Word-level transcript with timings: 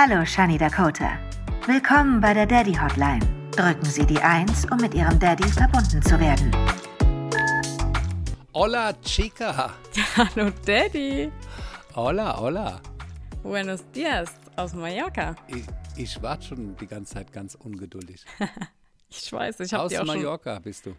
Hallo, 0.00 0.24
Shani 0.24 0.56
Dakota. 0.56 1.18
Willkommen 1.66 2.20
bei 2.20 2.32
der 2.32 2.46
Daddy 2.46 2.72
Hotline. 2.72 3.18
Drücken 3.50 3.84
Sie 3.84 4.06
die 4.06 4.20
1, 4.20 4.66
um 4.70 4.76
mit 4.76 4.94
Ihrem 4.94 5.18
Daddy 5.18 5.48
verbunden 5.48 6.00
zu 6.00 6.20
werden. 6.20 6.52
Hola, 8.54 8.92
chica. 9.02 9.74
Hallo 10.16 10.52
Daddy. 10.64 11.32
Hola, 11.96 12.38
hola. 12.38 12.80
Buenos 13.42 13.84
dias 13.92 14.30
aus 14.54 14.72
Mallorca. 14.72 15.34
Ich, 15.48 15.64
ich 15.96 16.22
warte 16.22 16.46
schon 16.46 16.76
die 16.76 16.86
ganze 16.86 17.14
Zeit 17.14 17.32
ganz 17.32 17.56
ungeduldig. 17.56 18.24
Ich 19.10 19.32
weiß, 19.32 19.58
ich 19.60 19.72
habe 19.72 19.84
Aus 19.84 19.90
dir 19.90 20.02
auch 20.02 20.06
schon 20.06 20.16
Mallorca 20.18 20.58
bist 20.60 20.86
du. 20.86 20.94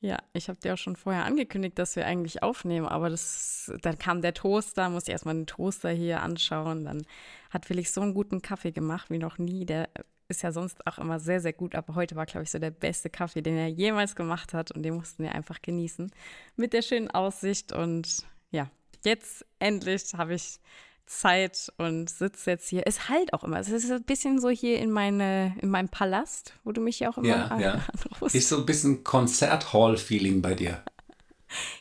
Ja, 0.00 0.18
ich 0.32 0.48
habe 0.48 0.60
dir 0.60 0.74
auch 0.74 0.78
schon 0.78 0.94
vorher 0.94 1.24
angekündigt, 1.24 1.76
dass 1.78 1.96
wir 1.96 2.06
eigentlich 2.06 2.42
aufnehmen, 2.42 2.86
aber 2.86 3.10
das, 3.10 3.72
dann 3.82 3.98
kam 3.98 4.22
der 4.22 4.32
Toaster, 4.32 4.90
musste 4.90 5.10
erstmal 5.10 5.34
den 5.34 5.46
Toaster 5.46 5.90
hier 5.90 6.22
anschauen. 6.22 6.84
Dann 6.84 7.04
hat 7.50 7.66
Felix 7.66 7.94
so 7.94 8.00
einen 8.00 8.14
guten 8.14 8.40
Kaffee 8.40 8.70
gemacht 8.70 9.10
wie 9.10 9.18
noch 9.18 9.38
nie. 9.38 9.66
Der 9.66 9.88
ist 10.28 10.42
ja 10.42 10.52
sonst 10.52 10.86
auch 10.86 10.98
immer 10.98 11.18
sehr, 11.18 11.40
sehr 11.40 11.52
gut, 11.52 11.74
aber 11.74 11.96
heute 11.96 12.14
war, 12.14 12.26
glaube 12.26 12.44
ich, 12.44 12.50
so 12.50 12.60
der 12.60 12.70
beste 12.70 13.10
Kaffee, 13.10 13.42
den 13.42 13.56
er 13.56 13.66
jemals 13.68 14.14
gemacht 14.14 14.54
hat 14.54 14.70
und 14.70 14.84
den 14.84 14.94
mussten 14.94 15.24
wir 15.24 15.34
einfach 15.34 15.60
genießen. 15.62 16.12
Mit 16.54 16.74
der 16.74 16.82
schönen 16.82 17.10
Aussicht 17.10 17.72
und 17.72 18.24
ja, 18.52 18.70
jetzt 19.04 19.44
endlich 19.58 20.14
habe 20.14 20.34
ich 20.34 20.60
Zeit 21.08 21.72
und 21.78 22.08
sitze 22.10 22.50
jetzt 22.50 22.68
hier. 22.68 22.82
Es 22.86 23.08
halt 23.08 23.32
auch 23.32 23.42
immer. 23.44 23.58
Es 23.58 23.68
ist 23.68 23.90
ein 23.90 24.02
bisschen 24.04 24.40
so 24.40 24.48
hier 24.50 24.78
in, 24.78 24.90
meine, 24.90 25.56
in 25.60 25.70
meinem 25.70 25.88
Palast, 25.88 26.52
wo 26.64 26.72
du 26.72 26.80
mich 26.80 27.00
ja 27.00 27.10
auch 27.10 27.18
immer 27.18 27.28
Ja, 27.28 27.44
an- 27.46 27.60
ja. 27.60 27.84
anrufst. 28.12 28.34
Ist 28.36 28.48
so 28.48 28.58
ein 28.58 28.66
bisschen 28.66 29.04
Konzerthall-Feeling 29.04 30.42
bei 30.42 30.54
dir. 30.54 30.82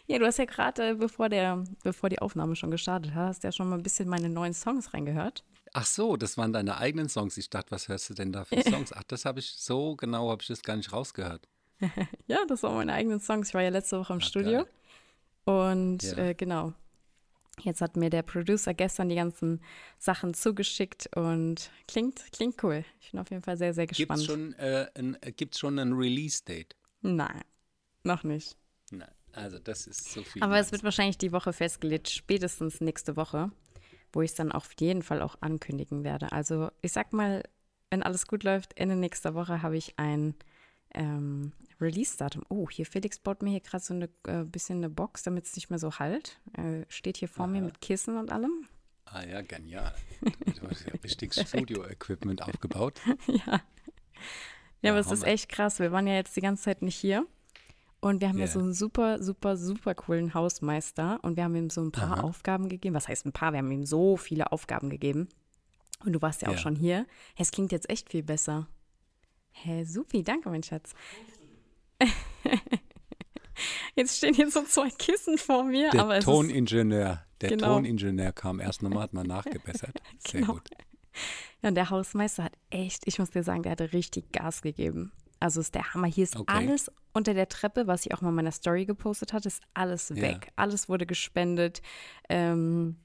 Ja, 0.06 0.18
du 0.18 0.26
hast 0.26 0.38
ja 0.40 0.46
gerade, 0.46 0.90
äh, 0.92 0.94
bevor, 0.96 1.28
der, 1.30 1.64
bevor 1.84 2.10
die 2.10 2.20
Aufnahme 2.20 2.56
schon 2.56 2.72
gestartet 2.72 3.14
hat, 3.14 3.28
hast 3.28 3.44
ja 3.44 3.52
schon 3.52 3.70
mal 3.70 3.76
ein 3.76 3.84
bisschen 3.84 4.08
meine 4.08 4.30
neuen 4.30 4.54
Songs 4.54 4.94
reingehört. 4.94 5.44
Ach 5.74 5.86
so, 5.86 6.16
das 6.16 6.38
waren 6.38 6.54
deine 6.54 6.78
eigenen 6.78 7.10
Songs. 7.10 7.36
Ich 7.38 7.50
dachte, 7.50 7.72
was 7.72 7.90
hörst 7.90 8.10
du 8.10 8.14
denn 8.14 8.32
da 8.32 8.46
für 8.46 8.62
Songs? 8.70 8.94
Ach, 8.94 9.04
das 9.04 9.26
habe 9.26 9.40
ich 9.40 9.52
so 9.58 9.96
genau, 9.98 10.32
habe 10.32 10.42
ich 10.42 10.48
das 10.48 10.64
gar 10.64 10.78
nicht 10.78 10.94
rausgehört. 10.94 11.48
Ja, 12.28 12.38
das 12.48 12.64
waren 12.64 12.76
meine 12.76 12.94
eigenen 12.94 13.20
Songs. 13.20 13.50
Ich 13.50 13.54
war 13.54 13.62
ja 13.62 13.70
letzte 13.70 14.00
Woche 14.00 14.14
im 14.14 14.20
Ah, 14.20 14.24
Studio. 14.24 14.66
Und 15.46 16.02
Ja. 16.04 16.18
äh, 16.18 16.34
genau. 16.34 16.74
Jetzt 17.62 17.82
hat 17.82 17.98
mir 17.98 18.10
der 18.10 18.22
Producer 18.22 18.74
gestern 18.74 19.10
die 19.10 19.16
ganzen 19.16 19.62
Sachen 19.98 20.34
zugeschickt 20.34 21.10
und 21.16 21.72
klingt, 21.88 22.32
klingt 22.32 22.64
cool. 22.64 22.86
Ich 23.02 23.12
bin 23.12 23.20
auf 23.20 23.30
jeden 23.32 23.42
Fall 23.42 23.58
sehr, 23.58 23.74
sehr 23.74 23.88
Gibt 23.88 23.98
gespannt. 23.98 24.20
es 24.22 24.26
schon, 24.26 24.54
äh, 24.54 24.88
ein, 24.96 25.18
äh, 25.22 25.32
gibt's 25.32 25.60
schon 25.60 25.80
ein 25.80 25.94
Release-Date? 25.94 26.76
Nein, 27.02 27.42
noch 28.04 28.24
nicht. 28.24 28.58
Nein, 28.92 29.10
also 29.34 29.58
das 29.60 29.88
ist 29.88 30.12
so 30.12 30.24
viel. 30.24 30.44
Aber 30.44 30.60
es 30.60 30.72
wird 30.72 30.84
wahrscheinlich 30.84 31.18
die 31.18 31.32
Woche 31.32 31.52
festgelegt, 31.52 32.10
spätestens 32.10 32.80
nächste 32.80 33.16
Woche, 33.16 33.52
wo 34.14 34.22
ich 34.22 34.32
es 34.32 34.36
dann 34.36 34.52
auf 34.52 34.70
jeden 34.80 35.02
Fall 35.02 35.22
auch 35.22 35.38
ankündigen 35.42 36.04
werde. 36.04 36.32
Also 36.32 36.70
ich 36.82 36.92
sag 36.92 37.12
mal, 37.12 37.44
wenn 37.90 38.04
alles 38.04 38.28
gut 38.28 38.44
läuft, 38.44 38.78
Ende 38.78 38.96
nächster 38.96 39.34
Woche 39.34 39.62
habe 39.62 39.78
ich 39.78 39.98
ein 39.98 40.36
ähm, 40.94 41.52
Release-Datum. 41.80 42.44
Oh, 42.50 42.70
hier 42.70 42.86
Felix 42.86 43.20
baut 43.20 43.42
mir 43.44 43.52
hier 43.52 43.60
gerade 43.60 43.84
so 43.84 43.94
ein 43.94 44.08
äh, 44.28 44.44
bisschen 44.46 44.78
eine 44.78 44.90
Box, 44.90 45.24
damit 45.24 45.46
es 45.46 45.56
nicht 45.56 45.70
mehr 45.70 45.80
so 45.80 45.92
halt. 46.00 46.40
Äh, 46.54 46.86
steht 46.90 47.18
hier 47.18 47.28
vor 47.28 47.48
mir 47.48 47.62
mit 47.62 47.82
Kissen 47.82 48.18
und 48.18 48.32
allem. 48.32 48.68
Ah 49.06 49.24
ja, 49.24 49.42
genial. 49.42 49.94
Du 50.22 50.68
hast 50.70 50.86
ja 50.86 50.94
richtig 51.04 51.34
Studio-Equipment 51.48 52.42
aufgebaut. 52.44 53.00
ja. 53.28 53.62
Ja, 54.82 54.92
aber 54.92 55.00
es 55.00 55.12
ist 55.12 55.24
echt 55.24 55.50
krass. 55.50 55.80
Wir 55.80 55.92
waren 55.92 56.08
ja 56.08 56.14
jetzt 56.16 56.36
die 56.36 56.42
ganze 56.42 56.64
Zeit 56.64 56.82
nicht 56.82 56.96
hier. 56.96 57.26
Und 58.00 58.22
wir 58.22 58.30
haben 58.30 58.38
ja 58.38 58.46
Ja. 58.46 58.52
so 58.52 58.60
einen 58.60 58.74
super, 58.74 59.22
super, 59.24 59.58
super 59.58 59.96
coolen 59.96 60.34
Hausmeister. 60.34 61.20
Und 61.24 61.36
wir 61.38 61.44
haben 61.46 61.56
ihm 61.56 61.70
so 61.70 61.82
ein 61.82 61.92
paar 61.92 62.18
Aha. 62.18 62.22
Aufgaben 62.22 62.70
gegeben. 62.70 62.96
Was 62.96 63.08
heißt 63.08 63.26
ein 63.26 63.32
paar? 63.32 63.54
Wir 63.54 63.60
haben 63.60 63.72
ihm 63.72 63.86
so 63.86 64.18
viele 64.18 64.52
Aufgaben 64.52 64.90
gegeben. 64.90 65.30
Und 66.06 66.14
du 66.14 66.22
warst 66.22 66.42
ja 66.44 66.50
auch 66.50 66.54
Ja. 66.54 66.60
schon 66.60 66.76
hier. 66.76 67.08
Es 67.38 67.52
klingt 67.52 67.72
jetzt 67.72 67.90
echt 67.90 68.10
viel 68.12 68.24
besser. 68.24 68.68
Hä, 69.64 69.70
hey, 69.78 69.86
supi, 69.86 70.24
danke, 70.24 70.50
mein 70.50 70.64
Schatz. 70.64 70.94
Jetzt 73.96 74.18
stehen 74.18 74.36
hier 74.36 74.52
so 74.52 74.62
zwei 74.64 74.90
Kissen 74.92 75.38
vor 75.38 75.64
mir, 75.64 75.90
Der 75.92 76.02
aber 76.02 76.20
Toningenieur, 76.20 77.24
der 77.42 77.50
Genau. 77.50 77.76
Toningenieur 77.76 78.32
kam 78.32 78.60
erst 78.60 78.84
nochmal, 78.84 79.04
hat 79.04 79.14
mal 79.14 79.24
nachgebessert. 79.24 80.00
Sehr 80.20 80.42
Genau. 80.42 80.54
gut. 80.54 80.70
Ja, 81.64 81.70
und 81.70 81.76
der 81.76 81.90
Hausmeister 81.90 82.44
hat 82.44 82.54
echt, 82.70 83.08
ich 83.08 83.18
muss 83.18 83.32
dir 83.32 83.42
sagen, 83.42 83.64
der 83.64 83.72
hatte 83.72 83.94
richtig 83.94 84.32
Gas 84.32 84.62
gegeben. 84.62 85.12
Also 85.40 85.60
ist 85.62 85.74
der 85.74 85.94
Hammer. 85.94 86.08
Hier 86.08 86.24
ist 86.26 86.36
Okay. 86.36 86.46
alles 86.56 86.92
unter 87.14 87.34
der 87.34 87.50
Treppe, 87.50 87.88
was 87.88 88.06
ich 88.06 88.14
auch 88.14 88.22
mal 88.22 88.30
in 88.30 88.36
meiner 88.36 88.52
Story 88.52 88.86
gepostet 88.86 89.34
hatte, 89.34 89.48
ist 89.48 89.64
alles 89.74 90.10
Ja. 90.10 90.18
weg. 90.18 90.52
Alles 90.56 90.88
wurde 90.90 91.08
gespendet. 91.08 91.82
Ähm, 92.30 92.98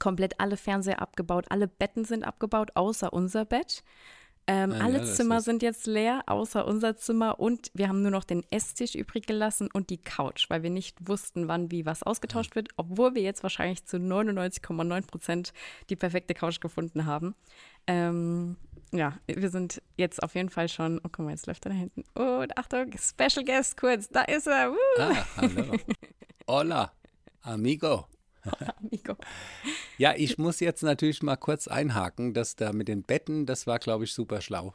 komplett 0.00 0.40
alle 0.40 0.56
Fernseher 0.56 1.00
abgebaut, 1.00 1.46
alle 1.50 1.68
Betten 1.68 2.04
sind 2.04 2.24
abgebaut, 2.24 2.72
außer 2.74 3.12
unser 3.12 3.44
Bett. 3.44 3.84
Ähm, 4.46 4.72
ja, 4.72 4.78
alle 4.80 4.98
das 5.00 5.16
Zimmer 5.16 5.40
sind 5.40 5.62
jetzt 5.62 5.86
leer, 5.86 6.22
außer 6.26 6.66
unser 6.66 6.96
Zimmer. 6.96 7.40
Und 7.40 7.70
wir 7.72 7.88
haben 7.88 8.02
nur 8.02 8.10
noch 8.10 8.24
den 8.24 8.44
Esstisch 8.50 8.94
übrig 8.94 9.26
gelassen 9.26 9.68
und 9.72 9.88
die 9.88 9.96
Couch, 9.98 10.50
weil 10.50 10.62
wir 10.62 10.70
nicht 10.70 11.08
wussten, 11.08 11.48
wann 11.48 11.70
wie 11.70 11.86
was 11.86 12.02
ausgetauscht 12.02 12.54
wird, 12.54 12.68
obwohl 12.76 13.14
wir 13.14 13.22
jetzt 13.22 13.42
wahrscheinlich 13.42 13.84
zu 13.86 13.96
99,9 13.96 15.06
Prozent 15.06 15.52
die 15.88 15.96
perfekte 15.96 16.34
Couch 16.34 16.60
gefunden 16.60 17.06
haben. 17.06 17.34
Ähm, 17.86 18.56
ja, 18.92 19.18
wir 19.26 19.48
sind 19.50 19.80
jetzt 19.96 20.22
auf 20.22 20.34
jeden 20.34 20.50
Fall 20.50 20.68
schon. 20.68 20.98
Oh, 20.98 21.08
guck 21.10 21.20
mal, 21.24 21.30
jetzt 21.30 21.46
läuft 21.46 21.64
er 21.66 21.70
da 21.70 21.76
hinten. 21.76 22.04
Oh, 22.14 22.40
und 22.42 22.56
Achtung, 22.58 22.92
Special 22.98 23.44
Guest 23.44 23.76
kurz, 23.78 24.08
da 24.08 24.22
ist 24.22 24.46
er. 24.46 24.70
Woo, 24.72 24.76
Ah, 25.00 25.26
hallo. 25.36 25.76
Hola, 26.46 26.92
amigo. 27.42 28.06
Amigo. 28.80 29.16
Ja, 29.98 30.14
ich 30.16 30.38
muss 30.38 30.60
jetzt 30.60 30.82
natürlich 30.82 31.22
mal 31.22 31.36
kurz 31.36 31.68
einhaken, 31.68 32.34
dass 32.34 32.56
da 32.56 32.72
mit 32.72 32.88
den 32.88 33.02
Betten, 33.02 33.46
das 33.46 33.66
war, 33.66 33.78
glaube 33.78 34.04
ich, 34.04 34.12
super 34.12 34.40
schlau. 34.40 34.72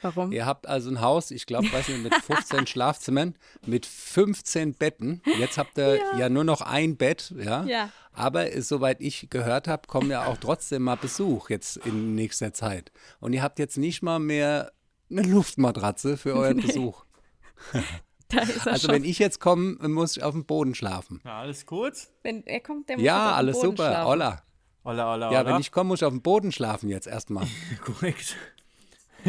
Warum? 0.00 0.30
Ihr 0.30 0.46
habt 0.46 0.68
also 0.68 0.90
ein 0.90 1.00
Haus, 1.00 1.30
ich 1.30 1.46
glaube, 1.46 1.72
weiß 1.72 1.88
nicht, 1.88 2.04
mit 2.04 2.14
15 2.14 2.66
Schlafzimmern, 2.68 3.34
mit 3.66 3.84
15 3.84 4.74
Betten. 4.74 5.20
Jetzt 5.38 5.58
habt 5.58 5.76
ihr 5.76 5.96
ja, 6.18 6.28
nur 6.28 6.44
noch 6.44 6.60
ein 6.60 6.96
Bett, 6.96 7.34
ja. 7.36 7.64
Ja. 7.64 7.90
Aber 8.12 8.52
äh, 8.52 8.62
soweit 8.62 9.00
ich 9.00 9.28
gehört 9.30 9.66
habe, 9.68 9.88
kommen 9.88 10.10
ja 10.10 10.26
auch 10.26 10.36
trotzdem 10.36 10.82
mal 10.82 10.96
Besuch 10.96 11.50
jetzt 11.50 11.78
in 11.78 12.14
nächster 12.14 12.52
Zeit. 12.52 12.92
Und 13.20 13.32
ihr 13.32 13.42
habt 13.42 13.58
jetzt 13.58 13.76
nicht 13.76 14.02
mal 14.02 14.18
mehr 14.20 14.72
eine 15.10 15.22
Luftmatratze 15.22 16.16
für 16.16 16.34
euren 16.34 16.60
Besuch. 16.62 17.04
Da 18.32 18.40
ist 18.42 18.66
er 18.66 18.72
Also 18.72 18.86
schon. 18.86 18.94
wenn 18.96 19.04
ich 19.04 19.18
jetzt 19.18 19.40
komme, 19.40 19.76
muss 19.88 20.16
ich 20.16 20.22
auf 20.22 20.32
dem 20.32 20.44
Boden 20.44 20.74
schlafen. 20.74 21.20
Na, 21.24 21.40
alles 21.40 21.66
gut? 21.66 21.92
Wenn 22.22 22.46
er 22.46 22.60
kommt, 22.60 22.88
der 22.88 22.96
muss 22.96 23.04
Ja, 23.04 23.24
auf 23.26 23.30
dem 23.32 23.36
alles 23.38 23.56
Boden 23.56 23.66
super. 23.70 23.86
schlafen. 23.88 24.06
Holla. 24.08 24.42
Holla, 24.84 25.12
holla, 25.12 25.32
Ja, 25.32 25.38
holla. 25.40 25.54
wenn 25.54 25.60
ich 25.60 25.70
komme, 25.70 25.88
muss 25.88 26.00
ich 26.00 26.04
auf 26.04 26.12
dem 26.12 26.22
Boden 26.22 26.50
schlafen 26.52 26.88
jetzt 26.88 27.06
erstmal. 27.06 27.46
Korrekt. 27.84 28.36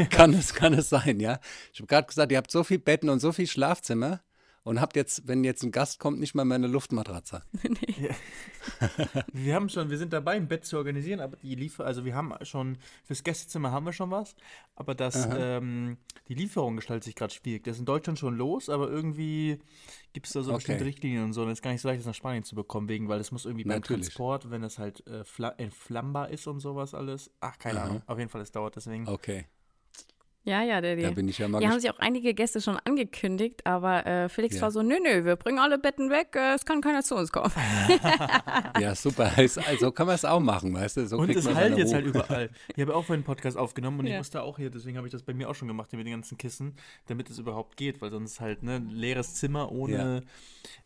Kann 0.09 0.33
es, 0.33 0.53
kann 0.55 0.73
es 0.73 0.89
sein, 0.89 1.19
ja. 1.19 1.39
Ich 1.71 1.79
habe 1.79 1.87
gerade 1.87 2.07
gesagt, 2.07 2.31
ihr 2.31 2.37
habt 2.39 2.49
so 2.49 2.63
viel 2.63 2.79
Betten 2.79 3.09
und 3.09 3.19
so 3.19 3.31
viel 3.31 3.45
Schlafzimmer 3.45 4.21
und 4.63 4.79
habt 4.81 4.95
jetzt, 4.95 5.27
wenn 5.27 5.43
jetzt 5.43 5.63
ein 5.63 5.71
Gast 5.71 5.99
kommt, 5.99 6.19
nicht 6.19 6.35
mal 6.35 6.45
mehr 6.45 6.55
eine 6.55 6.67
Luftmatratze. 6.67 7.43
Wir 9.33 9.55
haben 9.55 9.69
schon, 9.69 9.89
wir 9.89 9.97
sind 9.97 10.13
dabei, 10.13 10.33
ein 10.33 10.47
Bett 10.47 10.65
zu 10.65 10.77
organisieren, 10.77 11.19
aber 11.19 11.35
die 11.37 11.55
Liefer, 11.55 11.85
also 11.85 12.05
wir 12.05 12.15
haben 12.15 12.33
schon, 12.43 12.77
fürs 13.03 13.23
Gästezimmer 13.23 13.71
haben 13.71 13.85
wir 13.85 13.93
schon 13.93 14.09
was, 14.11 14.35
aber 14.75 14.95
das, 14.95 15.27
ähm, 15.35 15.97
die 16.27 16.33
Lieferung 16.33 16.77
gestaltet 16.77 17.03
sich 17.03 17.15
gerade 17.15 17.33
schwierig. 17.33 17.63
Das 17.65 17.73
ist 17.75 17.79
in 17.79 17.85
Deutschland 17.85 18.19
schon 18.19 18.37
los, 18.37 18.69
aber 18.69 18.89
irgendwie 18.89 19.59
gibt 20.13 20.27
es 20.27 20.33
da 20.33 20.41
so 20.43 20.51
Okay. 20.51 20.57
bestimmte 20.59 20.85
Richtlinien 20.85 21.23
und 21.25 21.33
so 21.33 21.41
und 21.41 21.49
es 21.49 21.59
ist 21.59 21.61
gar 21.61 21.71
nicht 21.71 21.81
so 21.81 21.87
leicht, 21.89 21.99
das 21.99 22.05
nach 22.07 22.15
Spanien 22.15 22.43
zu 22.43 22.55
bekommen, 22.55 22.87
wegen, 22.87 23.09
weil 23.09 23.19
es 23.19 23.31
muss 23.31 23.45
irgendwie 23.45 23.65
beim 23.65 23.79
Natürlich. 23.81 24.05
Transport, 24.07 24.49
wenn 24.49 24.61
das 24.61 24.77
halt 24.79 25.05
äh, 25.07 25.23
fla- 25.25 25.55
entflammbar 25.57 26.29
ist 26.29 26.47
und 26.47 26.59
sowas 26.61 26.93
alles. 26.93 27.31
Ach, 27.41 27.57
keine 27.59 27.79
Aha. 27.79 27.85
Ahnung. 27.89 28.01
Auf 28.05 28.17
jeden 28.17 28.29
Fall, 28.29 28.41
es 28.41 28.51
dauert 28.51 28.75
deswegen. 28.75 29.07
Okay, 29.07 29.45
Ja, 30.45 30.61
ja, 30.61 30.81
der, 30.81 30.97
da 30.97 31.11
bin 31.11 31.29
ich 31.29 31.37
ja 31.37 31.47
mal 31.47 31.61
Die 31.61 31.67
haben 31.69 31.79
sich 31.79 31.89
auch 31.89 31.99
einige 31.99 32.33
Gäste 32.33 32.59
schon 32.59 32.77
angekündigt, 32.83 33.65
aber 33.65 34.05
äh, 34.05 34.27
Felix 34.27 34.57
Ja. 34.57 34.63
war 34.63 34.71
so, 34.71 34.81
nö, 34.81 34.95
nö, 35.01 35.23
wir 35.23 35.37
bringen 35.37 35.57
alle 35.59 35.79
Betten 35.79 36.09
weg, 36.09 36.35
äh, 36.35 36.53
es 36.55 36.65
kann 36.65 36.81
keiner 36.81 37.01
zu 37.01 37.15
uns 37.15 37.31
kommen. 37.31 37.51
Ja, 38.79 38.93
super. 38.95 39.31
Ist- 39.41 39.57
Also 39.65 39.91
kann 39.91 40.05
man 40.07 40.15
es 40.15 40.25
auch 40.25 40.41
machen, 40.41 40.73
weißt 40.73 40.97
du? 40.97 41.07
So 41.07 41.17
Und 41.17 41.25
kriegt 41.27 41.39
es 41.39 41.45
man 41.45 41.55
halt 41.55 41.77
jetzt 41.77 41.89
Ruhe. 41.91 41.95
halt 41.95 42.05
überall. 42.07 42.49
Ich 42.75 42.81
habe 42.81 42.93
auch 42.93 43.05
vorhin 43.05 43.19
einen 43.21 43.23
Podcast 43.23 43.57
aufgenommen 43.57 43.99
und 44.01 44.07
Ja. 44.07 44.13
ich 44.13 44.17
musste 44.17 44.41
auch 44.43 44.57
hier, 44.57 44.69
deswegen 44.69 44.97
habe 44.97 45.07
ich 45.07 45.13
das 45.13 45.23
bei 45.23 45.33
mir 45.33 45.49
auch 45.49 45.55
schon 45.55 45.69
gemacht, 45.69 45.91
hier 45.91 45.97
mit 45.97 46.07
den 46.07 46.13
ganzen 46.13 46.37
Kissen, 46.37 46.75
damit 47.07 47.29
es 47.29 47.39
überhaupt 47.39 47.77
geht, 47.77 48.01
weil 48.01 48.11
sonst 48.11 48.41
halt 48.41 48.63
ne 48.63 48.79
leeres 48.89 49.35
Zimmer 49.35 49.71
ohne, 49.71 50.23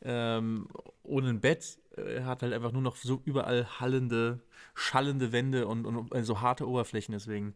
ähm, 0.04 0.68
ohne 1.04 1.30
ein 1.30 1.40
Bett 1.40 1.80
äh, 1.98 2.22
hat 2.22 2.44
halt 2.44 2.54
einfach 2.54 2.72
nur 2.72 2.82
noch 2.84 2.96
so 2.96 3.22
überall 3.26 3.66
hallende, 3.80 4.40
schallende 4.76 5.32
Wände 5.32 5.66
und, 5.68 5.86
und 5.88 6.24
so 6.24 6.42
harte 6.42 6.68
Oberflächen, 6.68 7.14
deswegen. 7.14 7.56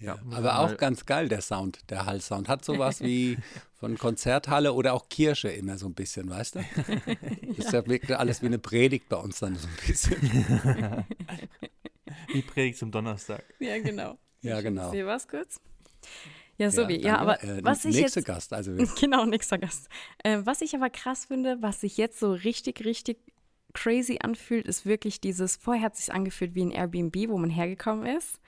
Ja, 0.00 0.18
aber 0.32 0.58
auch 0.58 0.76
ganz 0.76 1.06
geil, 1.06 1.28
der 1.28 1.40
Sound, 1.40 1.78
der 1.90 2.04
Hallsound. 2.04 2.48
Hat 2.48 2.64
sowas 2.64 3.00
wie 3.00 3.38
von 3.74 3.96
Konzerthalle 3.96 4.72
oder 4.72 4.92
auch 4.92 5.08
Kirche 5.08 5.48
immer 5.48 5.78
so 5.78 5.86
ein 5.86 5.94
bisschen, 5.94 6.28
weißt 6.28 6.56
du? 6.56 6.64
Das 7.56 7.58
ist 7.58 7.72
ja 7.72 7.86
wirklich 7.86 8.16
alles 8.16 8.42
wie 8.42 8.46
eine 8.46 8.58
Predigt 8.58 9.08
bei 9.08 9.16
uns 9.16 9.38
dann 9.38 9.56
so 9.56 9.66
ein 9.66 9.86
bisschen. 9.86 11.04
Wie 12.28 12.42
Predigt 12.42 12.78
zum 12.78 12.90
Donnerstag. 12.90 13.44
ja, 13.60 13.78
genau. 13.78 14.18
Ja, 14.42 14.60
genau. 14.60 14.90
Sehe 14.90 15.06
was 15.06 15.26
kurz? 15.26 15.60
Ja, 16.58 16.70
so 16.70 16.86
wie. 16.88 17.00
Ja, 17.00 17.18
aber 17.18 17.42
Äh, 17.42 17.64
was 17.64 17.84
ich 17.84 17.96
nächste 17.96 18.20
jetzt. 18.20 18.26
Gast, 18.26 18.52
also 18.52 18.72
Genau, 19.00 19.24
nächster 19.24 19.58
Gast. 19.58 19.88
Äh, 20.22 20.40
was 20.44 20.60
ich 20.60 20.74
aber 20.74 20.90
krass 20.90 21.24
finde, 21.26 21.58
was 21.60 21.80
sich 21.80 21.96
jetzt 21.96 22.18
so 22.18 22.32
richtig, 22.32 22.84
richtig 22.84 23.18
crazy 23.72 24.18
anfühlt, 24.22 24.68
ist 24.68 24.86
wirklich 24.86 25.20
dieses, 25.20 25.56
vorher 25.56 25.82
hat 25.84 25.94
es 25.94 26.06
sich 26.06 26.14
angefühlt 26.14 26.54
wie 26.54 26.64
ein 26.64 26.70
Airbnb, 26.70 27.28
wo 27.28 27.38
man 27.38 27.50
hergekommen 27.50 28.06
ist. 28.06 28.38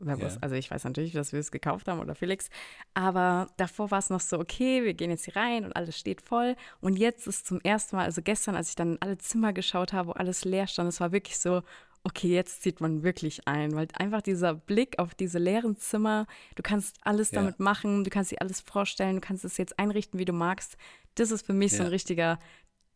Ja. 0.00 0.16
Also 0.40 0.54
ich 0.56 0.70
weiß 0.70 0.84
natürlich, 0.84 1.12
dass 1.12 1.32
wir 1.32 1.40
es 1.40 1.50
gekauft 1.50 1.88
haben 1.88 2.00
oder 2.00 2.14
Felix. 2.14 2.48
Aber 2.94 3.48
davor 3.56 3.90
war 3.90 3.98
es 3.98 4.10
noch 4.10 4.20
so, 4.20 4.38
okay, 4.38 4.84
wir 4.84 4.94
gehen 4.94 5.10
jetzt 5.10 5.24
hier 5.24 5.36
rein 5.36 5.64
und 5.64 5.74
alles 5.76 5.98
steht 5.98 6.20
voll. 6.20 6.56
Und 6.80 6.96
jetzt 6.98 7.26
ist 7.26 7.46
zum 7.46 7.60
ersten 7.60 7.96
Mal, 7.96 8.04
also 8.04 8.20
gestern, 8.22 8.54
als 8.56 8.68
ich 8.70 8.74
dann 8.76 8.92
in 8.94 9.02
alle 9.02 9.18
Zimmer 9.18 9.52
geschaut 9.52 9.92
habe, 9.92 10.08
wo 10.08 10.12
alles 10.12 10.44
leer 10.44 10.66
stand, 10.66 10.88
es 10.88 11.00
war 11.00 11.12
wirklich 11.12 11.38
so, 11.38 11.62
okay, 12.02 12.28
jetzt 12.28 12.62
zieht 12.62 12.80
man 12.80 13.02
wirklich 13.02 13.46
ein. 13.48 13.74
Weil 13.74 13.88
einfach 13.94 14.20
dieser 14.20 14.54
Blick 14.54 14.98
auf 14.98 15.14
diese 15.14 15.38
leeren 15.38 15.76
Zimmer, 15.76 16.26
du 16.54 16.62
kannst 16.62 16.96
alles 17.02 17.30
Ja. 17.30 17.40
damit 17.40 17.60
machen, 17.60 18.04
du 18.04 18.10
kannst 18.10 18.30
dir 18.30 18.40
alles 18.42 18.60
vorstellen, 18.60 19.16
du 19.16 19.20
kannst 19.22 19.44
es 19.44 19.56
jetzt 19.56 19.78
einrichten, 19.78 20.18
wie 20.18 20.24
du 20.26 20.32
magst. 20.34 20.76
Das 21.14 21.30
ist 21.30 21.46
für 21.46 21.52
mich 21.54 21.72
so 21.72 21.78
Ja. 21.78 21.84
ein 21.84 21.90
richtiger, 21.90 22.38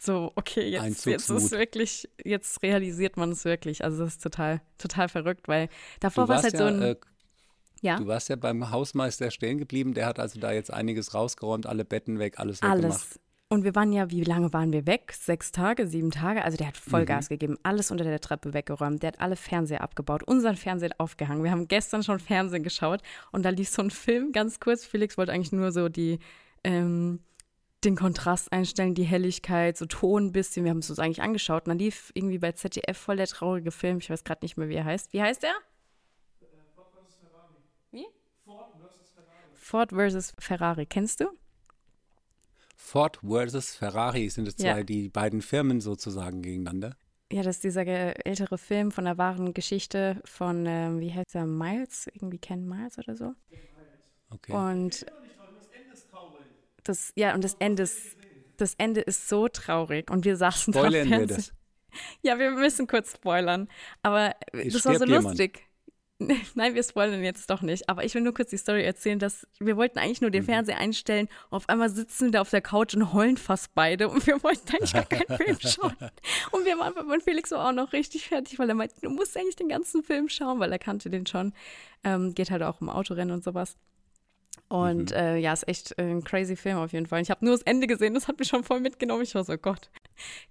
so, 0.02 0.32
okay, 0.36 0.68
jetzt, 0.68 1.06
jetzt 1.06 1.28
ist 1.30 1.50
wirklich, 1.52 2.08
jetzt 2.24 2.62
realisiert 2.62 3.16
man 3.16 3.32
es 3.32 3.44
wirklich. 3.44 3.84
Also 3.84 4.04
das 4.04 4.14
ist 4.14 4.22
total, 4.22 4.60
total 4.78 5.08
verrückt, 5.08 5.48
weil 5.48 5.68
davor 6.00 6.28
war 6.28 6.38
es 6.38 6.44
halt 6.44 6.56
so 6.56 6.64
ja, 6.64 6.68
ein, 6.68 6.82
äh, 6.82 6.96
ja, 7.80 7.96
du 7.96 8.06
warst 8.06 8.28
ja 8.28 8.36
beim 8.36 8.70
Hausmeister 8.70 9.30
stehen 9.30 9.58
geblieben, 9.58 9.94
der 9.94 10.06
hat 10.06 10.18
also 10.18 10.40
da 10.40 10.52
jetzt 10.52 10.72
einiges 10.72 11.14
rausgeräumt, 11.14 11.66
alle 11.66 11.84
Betten 11.84 12.18
weg, 12.18 12.38
alles 12.38 12.62
weggemacht. 12.62 12.84
alles. 12.84 13.20
Und 13.50 13.64
wir 13.64 13.74
waren 13.74 13.92
ja, 13.94 14.10
wie 14.10 14.22
lange 14.24 14.52
waren 14.52 14.72
wir 14.74 14.86
weg? 14.86 15.10
Sechs 15.18 15.52
Tage, 15.52 15.86
sieben 15.86 16.10
Tage? 16.10 16.44
Also 16.44 16.58
der 16.58 16.66
hat 16.66 16.74
Mhm. 16.84 16.90
Vollgas 16.90 17.28
gegeben, 17.30 17.56
alles 17.62 17.90
unter 17.90 18.04
der 18.04 18.20
Treppe 18.20 18.52
weggeräumt, 18.52 19.02
der 19.02 19.08
hat 19.12 19.20
alle 19.20 19.36
Fernseher 19.36 19.80
abgebaut, 19.80 20.22
unseren 20.22 20.56
Fernseher 20.56 20.90
aufgehangen. 20.98 21.42
Wir 21.44 21.50
haben 21.50 21.66
gestern 21.66 22.02
schon 22.02 22.18
Fernsehen 22.18 22.62
geschaut 22.62 23.00
und 23.32 23.44
da 23.44 23.48
lief 23.48 23.70
so 23.70 23.80
ein 23.80 23.90
Film 23.90 24.32
ganz 24.32 24.60
kurz. 24.60 24.84
Felix 24.84 25.16
wollte 25.16 25.32
eigentlich 25.32 25.52
nur 25.52 25.72
so 25.72 25.88
die, 25.88 26.18
ähm, 26.62 27.20
den 27.84 27.94
Kontrast 27.96 28.52
einstellen, 28.52 28.94
die 28.94 29.04
Helligkeit, 29.04 29.76
so 29.76 29.86
Ton 29.86 30.26
ein 30.26 30.32
bisschen. 30.32 30.64
Wir 30.64 30.70
haben 30.70 30.78
es 30.78 30.90
uns 30.90 30.98
eigentlich 30.98 31.22
angeschaut 31.22 31.64
und 31.66 31.70
dann 31.70 31.78
lief 31.78 32.10
irgendwie 32.14 32.38
bei 32.38 32.52
ZDF 32.52 32.96
voll 32.98 33.16
der 33.16 33.26
traurige 33.28 33.70
Film. 33.70 33.98
Ich 33.98 34.10
weiß 34.10 34.24
gerade 34.24 34.44
nicht 34.44 34.56
mehr, 34.56 34.68
wie 34.68 34.74
er 34.74 34.84
heißt. 34.84 35.12
Wie 35.12 35.22
heißt 35.22 35.44
er? 35.44 35.54
Wie? 37.92 38.06
Ford 39.54 39.90
versus 39.90 40.32
Ferrari. 40.38 40.86
Kennst 40.86 41.20
du? 41.20 41.26
Ford 42.76 43.18
versus 43.26 43.74
Ferrari 43.74 44.28
sind 44.30 44.48
Ja. 44.60 44.74
zwei, 44.74 44.82
die 44.82 45.08
beiden 45.08 45.42
Firmen 45.42 45.80
sozusagen 45.80 46.42
gegeneinander. 46.42 46.96
Ja, 47.30 47.42
das 47.42 47.56
ist 47.56 47.64
dieser 47.64 47.86
ältere 47.86 48.56
Film 48.56 48.90
von 48.90 49.04
der 49.04 49.18
wahren 49.18 49.52
Geschichte 49.52 50.20
von, 50.24 50.64
ähm, 50.64 51.00
wie 51.00 51.12
heißt 51.12 51.34
er, 51.34 51.44
Miles? 51.44 52.06
Irgendwie 52.14 52.38
Ken 52.38 52.66
Miles 52.66 52.96
oder 52.98 53.14
so. 53.16 53.34
Okay. 54.30 54.52
Und 54.52 55.04
das, 56.88 57.12
ja, 57.16 57.34
und 57.34 57.44
das 57.44 57.54
Ende 57.58 57.84
ist, 57.84 58.16
das 58.56 58.74
Ende 58.74 59.00
ist 59.00 59.28
so 59.28 59.48
traurig. 59.48 60.10
Und 60.10 60.24
wir 60.24 60.36
saßen 60.36 60.72
da 60.72 60.80
Spoilern 60.80 61.08
wir 61.08 61.16
Fernsehen. 61.18 61.36
das. 61.36 61.52
Ja, 62.22 62.38
wir 62.38 62.50
müssen 62.50 62.86
kurz 62.86 63.12
spoilern. 63.14 63.68
Aber 64.02 64.34
Es 64.52 64.74
das 64.74 64.84
war 64.84 64.94
so 64.98 65.04
jemand. 65.04 65.24
lustig. 65.28 65.64
Nein, 66.54 66.74
wir 66.74 66.82
spoilern 66.82 67.22
jetzt 67.22 67.48
doch 67.48 67.62
nicht. 67.62 67.88
Aber 67.88 68.04
ich 68.04 68.12
will 68.14 68.22
nur 68.22 68.34
kurz 68.34 68.50
die 68.50 68.56
Story 68.58 68.82
erzählen, 68.84 69.20
dass 69.20 69.46
wir 69.60 69.76
wollten 69.76 69.98
eigentlich 70.00 70.20
nur 70.20 70.30
den 70.32 70.42
Mhm. 70.42 70.46
Fernseher 70.46 70.76
einstellen. 70.78 71.28
Auf 71.50 71.68
einmal 71.68 71.88
sitzen 71.90 72.26
wir 72.26 72.30
da 72.32 72.40
auf 72.40 72.50
der 72.50 72.60
Couch 72.60 72.94
und 72.94 73.12
heulen 73.12 73.36
fast 73.36 73.72
beide. 73.74 74.08
Und 74.08 74.26
wir 74.26 74.42
wollten 74.42 74.68
eigentlich 74.70 74.92
gar 74.92 75.04
keinen 75.06 75.36
Film 75.38 75.56
schauen. 75.60 75.96
Und 76.50 76.64
wir 76.66 76.76
waren 76.78 76.92
bei 76.94 77.20
Felix 77.20 77.52
war 77.52 77.68
auch 77.68 77.72
noch 77.72 77.92
richtig 77.92 78.28
fertig, 78.28 78.58
weil 78.58 78.68
er 78.68 78.74
meinte, 78.74 78.96
du 79.00 79.10
musst 79.10 79.36
eigentlich 79.36 79.56
den 79.56 79.68
ganzen 79.68 80.02
Film 80.02 80.28
schauen, 80.28 80.58
weil 80.58 80.72
er 80.72 80.78
kannte 80.80 81.08
den 81.08 81.24
schon. 81.24 81.52
Ähm, 82.04 82.34
geht 82.34 82.50
halt 82.50 82.62
auch 82.64 82.80
um 82.80 82.88
Autorennen 82.88 83.32
und 83.32 83.44
sowas. 83.44 83.76
Und 84.68 85.10
Mhm. 85.12 85.16
äh, 85.16 85.36
ja, 85.38 85.52
ist 85.52 85.66
echt 85.68 85.98
äh, 85.98 86.02
ein 86.02 86.24
crazy 86.24 86.56
Film 86.56 86.78
auf 86.78 86.92
jeden 86.92 87.06
Fall. 87.06 87.18
Und 87.18 87.22
ich 87.22 87.30
habe 87.30 87.44
nur 87.44 87.54
das 87.54 87.62
Ende 87.62 87.86
gesehen, 87.86 88.14
das 88.14 88.28
hat 88.28 88.38
mich 88.38 88.48
schon 88.48 88.64
voll 88.64 88.80
mitgenommen. 88.80 89.22
Ich 89.22 89.34
war 89.34 89.44
so, 89.44 89.56
Gott, 89.56 89.90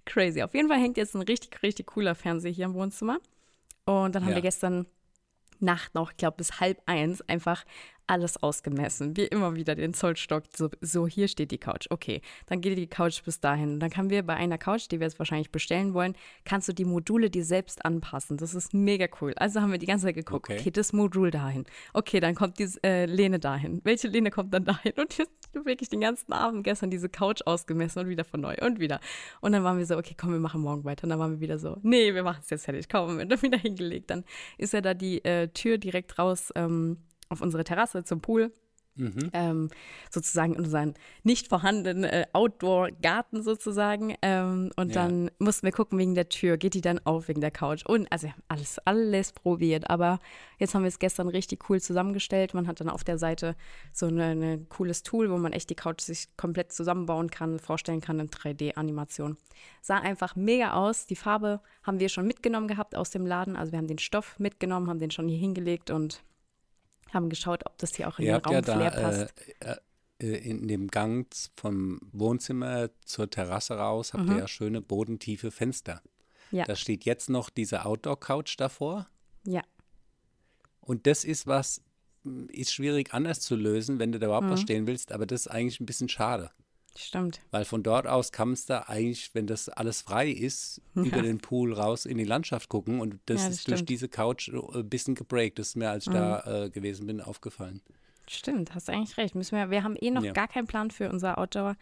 crazy. 0.06 0.42
Auf 0.42 0.54
jeden 0.54 0.68
Fall 0.68 0.78
hängt 0.80 0.96
jetzt 0.96 1.14
ein 1.14 1.22
richtig, 1.22 1.62
richtig 1.62 1.86
cooler 1.86 2.14
Fernseher 2.14 2.50
hier 2.50 2.64
im 2.64 2.74
Wohnzimmer. 2.74 3.18
Und 3.84 4.14
dann 4.14 4.22
haben 4.24 4.30
Ja. 4.30 4.36
wir 4.36 4.42
gestern 4.42 4.86
Nacht 5.60 5.94
noch, 5.94 6.10
ich 6.12 6.16
glaube 6.16 6.36
bis 6.38 6.60
halb 6.60 6.80
eins, 6.86 7.20
einfach 7.22 7.64
alles 8.10 8.42
ausgemessen. 8.42 9.16
Wie 9.18 9.24
immer 9.26 9.54
wieder 9.54 9.74
den 9.74 9.92
Zollstock. 9.92 10.44
So, 10.56 10.70
so, 10.80 11.06
hier 11.06 11.28
steht 11.28 11.50
die 11.50 11.58
Couch. 11.58 11.88
Okay, 11.90 12.22
dann 12.46 12.62
geht 12.62 12.78
die 12.78 12.86
Couch 12.86 13.22
bis 13.22 13.38
dahin. 13.38 13.74
Und 13.74 13.80
dann 13.80 13.90
können 13.90 14.08
wir 14.08 14.22
bei 14.22 14.34
einer 14.34 14.56
Couch, 14.56 14.86
die 14.90 14.98
wir 14.98 15.06
jetzt 15.06 15.18
wahrscheinlich 15.18 15.50
bestellen 15.52 15.92
wollen, 15.92 16.14
kannst 16.44 16.68
du 16.68 16.72
die 16.72 16.86
Module 16.86 17.28
dir 17.28 17.44
selbst 17.44 17.84
anpassen. 17.84 18.38
Das 18.38 18.54
ist 18.54 18.72
mega 18.72 19.06
cool. 19.20 19.34
Also 19.36 19.60
haben 19.60 19.72
wir 19.72 19.78
die 19.78 19.84
ganze 19.84 20.06
Zeit 20.06 20.14
geguckt, 20.14 20.48
okay, 20.48 20.58
Okay. 20.58 20.70
das 20.70 20.94
Modul 20.94 21.30
dahin. 21.30 21.66
Okay, 21.92 22.18
dann 22.20 22.34
kommt 22.34 22.58
diese 22.58 22.82
äh, 22.82 23.04
Lehne 23.04 23.38
dahin. 23.40 23.82
Welche 23.84 24.08
Lehne 24.08 24.30
kommt 24.30 24.54
dann 24.54 24.64
dahin? 24.64 24.92
Und 24.96 25.18
wir 25.18 25.26
haben 25.54 25.66
wirklich 25.66 25.88
den 25.88 26.00
ganzen 26.00 26.32
Abend 26.32 26.64
gestern 26.64 26.90
diese 26.90 27.08
Couch 27.08 27.42
ausgemessen 27.44 28.00
und 28.00 28.08
wieder 28.08 28.24
von 28.24 28.40
neu 28.40 28.56
und 28.60 28.78
wieder. 28.78 29.00
Und 29.40 29.52
dann 29.52 29.64
waren 29.64 29.78
wir 29.78 29.86
so, 29.86 29.96
okay, 29.96 30.14
komm, 30.18 30.32
wir 30.32 30.40
machen 30.40 30.60
morgen 30.60 30.84
weiter. 30.84 31.04
Und 31.04 31.10
dann 31.10 31.18
waren 31.18 31.32
wir 31.32 31.40
wieder 31.40 31.58
so, 31.58 31.76
nee, 31.82 32.14
wir 32.14 32.22
machen 32.22 32.40
es 32.42 32.50
jetzt 32.50 32.64
fertig. 32.64 32.88
Komm, 32.88 33.18
und 33.18 33.28
dann 33.28 33.42
wieder 33.42 33.58
hingelegt. 33.58 34.10
Dann 34.10 34.24
ist 34.56 34.72
ja 34.72 34.80
da 34.80 34.94
die 34.94 35.24
äh, 35.24 35.48
Tür 35.48 35.78
direkt 35.78 36.18
raus 36.18 36.52
ähm, 36.54 36.98
auf 37.28 37.40
unsere 37.40 37.64
Terrasse 37.64 38.04
zum 38.04 38.20
Pool. 38.20 38.52
Mhm. 38.98 39.30
Ähm, 39.32 39.68
sozusagen 40.10 40.54
in 40.54 40.60
unseren 40.64 40.94
nicht 41.22 41.48
vorhandenen 41.48 42.04
äh, 42.04 42.26
Outdoor-Garten 42.32 43.42
sozusagen. 43.42 44.14
Ähm, 44.22 44.70
und 44.76 44.94
Ja. 44.94 45.02
dann 45.06 45.30
mussten 45.38 45.66
wir 45.66 45.72
gucken 45.72 45.98
wegen 45.98 46.14
der 46.14 46.28
Tür, 46.28 46.56
geht 46.56 46.74
die 46.74 46.80
dann 46.80 46.98
auf 47.04 47.28
wegen 47.28 47.40
der 47.40 47.50
Couch. 47.50 47.84
Und 47.86 48.10
also 48.10 48.26
wir 48.26 48.32
haben 48.32 48.42
alles, 48.48 48.78
alles 48.84 49.32
probiert. 49.32 49.88
Aber 49.88 50.18
jetzt 50.58 50.74
haben 50.74 50.82
wir 50.82 50.88
es 50.88 50.98
gestern 50.98 51.28
richtig 51.28 51.70
cool 51.70 51.80
zusammengestellt. 51.80 52.54
Man 52.54 52.66
hat 52.66 52.80
dann 52.80 52.88
auf 52.88 53.04
der 53.04 53.18
Seite 53.18 53.54
so 53.92 54.06
ein 54.06 54.66
cooles 54.68 55.02
Tool, 55.02 55.30
wo 55.30 55.38
man 55.38 55.52
echt 55.52 55.70
die 55.70 55.74
Couch 55.74 56.00
sich 56.00 56.28
komplett 56.36 56.72
zusammenbauen 56.72 57.30
kann, 57.30 57.58
vorstellen 57.58 58.00
kann 58.00 58.20
in 58.20 58.28
3D-Animation. 58.28 59.36
Sah 59.80 59.98
einfach 59.98 60.36
mega 60.36 60.72
aus. 60.74 61.06
Die 61.06 61.16
Farbe 61.16 61.60
haben 61.82 62.00
wir 62.00 62.08
schon 62.08 62.26
mitgenommen 62.26 62.68
gehabt 62.68 62.96
aus 62.96 63.10
dem 63.10 63.26
Laden. 63.26 63.56
Also 63.56 63.72
wir 63.72 63.78
haben 63.78 63.86
den 63.88 63.98
Stoff 63.98 64.38
mitgenommen, 64.38 64.88
haben 64.88 64.98
den 64.98 65.10
schon 65.10 65.28
hier 65.28 65.38
hingelegt 65.38 65.90
und 65.90 66.22
haben 67.12 67.28
geschaut, 67.28 67.64
ob 67.66 67.76
das 67.78 67.94
hier 67.94 68.08
auch 68.08 68.18
in 68.18 68.26
Ihr 68.26 68.32
den 68.32 68.44
habt 68.44 68.50
ja 68.50 68.60
da 68.60 68.90
passt. 68.90 69.34
äh, 69.60 69.76
äh, 70.20 70.36
in 70.48 70.66
dem 70.68 70.88
Gang 70.88 71.26
vom 71.56 72.00
Wohnzimmer 72.12 72.90
zur 73.04 73.30
Terrasse 73.30 73.74
raus, 73.78 74.12
habt 74.14 74.28
ihr 74.28 74.38
ja 74.38 74.48
schöne 74.48 74.80
bodentiefe 74.80 75.50
Fenster. 75.50 76.02
Mhm. 76.50 76.58
Ja. 76.58 76.64
Da 76.64 76.76
steht 76.76 77.04
jetzt 77.04 77.28
noch 77.30 77.50
diese 77.50 77.84
Outdoor-Couch 77.84 78.54
davor. 78.58 79.06
Ja, 79.44 79.62
Und 80.80 81.06
das 81.06 81.24
ist 81.24 81.46
was, 81.46 81.82
ist 82.48 82.72
schwierig 82.72 83.12
anders 83.14 83.40
zu 83.40 83.54
lösen, 83.56 83.98
wenn 83.98 84.12
du 84.12 84.18
da 84.18 84.26
überhaupt 84.26 84.46
Mhm. 84.46 84.50
was 84.50 84.60
stehen 84.60 84.86
willst, 84.86 85.12
aber 85.12 85.26
das 85.26 85.42
ist 85.42 85.48
eigentlich 85.48 85.78
ein 85.80 85.86
bisschen 85.86 86.08
schade. 86.08 86.50
Stimmt. 86.96 87.40
Weil 87.50 87.64
von 87.64 87.82
dort 87.82 88.06
aus 88.06 88.32
kannst 88.32 88.70
du 88.70 88.88
eigentlich, 88.88 89.34
wenn 89.34 89.46
das 89.46 89.68
alles 89.68 90.02
frei 90.02 90.30
ist, 90.30 90.80
über 90.94 91.22
den 91.22 91.38
Pool 91.38 91.72
raus 91.72 92.06
in 92.06 92.18
die 92.18 92.24
Landschaft 92.24 92.68
gucken. 92.68 93.00
Und 93.00 93.18
das, 93.26 93.42
Ja, 93.42 93.48
das 93.48 93.56
ist 93.58 93.68
durch 93.68 93.78
stimmt. 93.78 93.88
diese 93.90 94.08
Couch 94.08 94.48
äh, 94.48 94.78
ein 94.78 94.88
bisschen 94.88 95.14
gebreakt. 95.14 95.58
Das 95.58 95.68
ist 95.68 95.76
mir, 95.76 95.90
als 95.90 96.06
ich 96.06 96.12
da 96.12 96.64
äh, 96.64 96.70
gewesen 96.70 97.06
bin, 97.06 97.20
aufgefallen. 97.20 97.80
Stimmt, 98.30 98.74
hast 98.74 98.90
eigentlich 98.90 99.16
recht. 99.16 99.34
Müssen 99.34 99.56
wir, 99.56 99.70
wir 99.70 99.82
haben 99.84 99.96
eh 99.98 100.10
noch 100.10 100.22
Ja. 100.22 100.32
gar 100.32 100.48
keinen 100.48 100.66
Plan 100.66 100.90
für 100.90 101.08
unser 101.10 101.38
Outdoor-Bereich. 101.38 101.76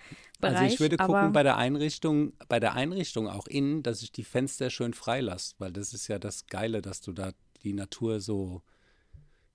Also 0.60 0.64
ich 0.74 0.78
würde 0.78 0.96
gucken 0.96 1.32
bei 1.32 1.42
der 1.42 1.56
Einrichtung, 1.56 2.34
bei 2.48 2.60
der 2.60 2.74
Einrichtung 2.74 3.26
auch 3.26 3.48
innen, 3.48 3.82
dass 3.82 4.00
ich 4.02 4.12
die 4.12 4.22
Fenster 4.22 4.70
schön 4.70 4.94
frei 4.94 5.20
lasse, 5.22 5.54
weil 5.58 5.72
das 5.72 5.92
ist 5.92 6.06
ja 6.06 6.20
das 6.20 6.46
Geile, 6.46 6.82
dass 6.82 7.00
du 7.00 7.12
da 7.12 7.32
die 7.64 7.72
Natur 7.72 8.20
so 8.20 8.62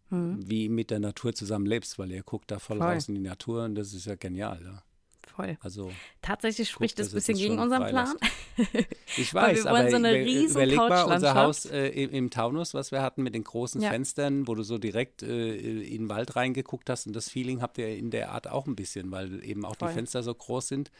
Hm. 0.10 0.40
wie 0.50 0.68
mit 0.68 0.92
der 0.92 1.00
Natur 1.00 1.34
zusammen 1.34 1.66
lebst, 1.66 1.98
weil 1.98 2.12
ihr 2.12 2.24
guckt 2.24 2.52
da 2.52 2.60
voll, 2.60 2.80
Voll. 2.80 2.88
raus 2.88 3.08
in 3.08 3.16
die 3.16 3.22
Natur 3.22 3.64
und 3.64 3.76
das 3.76 3.94
ist 3.94 4.06
ja 4.06 4.16
genial. 4.16 4.60
Ja. 4.62 4.84
Voll. 5.32 5.58
Also 5.62 5.92
Tatsächlich 6.22 6.70
spricht 6.70 7.00
das 7.00 7.08
dass 7.08 7.14
ein 7.14 7.16
bisschen 7.16 7.34
das 7.36 7.42
gegen 7.42 7.60
unseren 7.60 7.88
Plan. 7.88 8.16
ich 9.18 9.34
weiß, 9.34 9.66
aber 9.66 9.90
so 9.90 9.96
eine 9.96 10.14
riesen 10.14 10.52
überleg 10.52 10.78
mal 10.78 11.04
unser. 11.04 11.34
Haus 11.34 11.66
äh, 11.66 11.88
im, 11.88 12.12
im 12.12 12.30
Taunus, 12.30 12.74
was 12.74 12.92
wir 12.92 13.02
hatten 13.02 13.24
mit 13.24 13.34
den 13.34 13.44
großen 13.44 13.82
Ja. 13.82 13.90
Fenstern, 13.90 14.48
wo 14.48 14.56
du 14.56 14.64
so 14.64 14.78
direkt 14.78 15.24
äh, 15.24 15.56
in 15.56 16.04
den 16.04 16.10
Wald 16.10 16.36
reingeguckt 16.36 16.90
hast 16.90 17.08
und 17.08 17.16
das 17.16 17.30
Feeling 17.30 17.62
habt 17.62 17.78
ihr 17.78 17.96
in 17.96 18.12
der 18.12 18.32
Art 18.32 18.48
auch 18.48 18.68
ein 18.68 18.76
bisschen, 18.76 19.12
weil 19.12 19.44
eben 19.44 19.66
auch 19.66 19.76
Voll. 19.78 19.90
die 19.90 19.94
Fenster 19.96 20.24
so 20.24 20.34
groß 20.34 20.68
sind. 20.68 20.92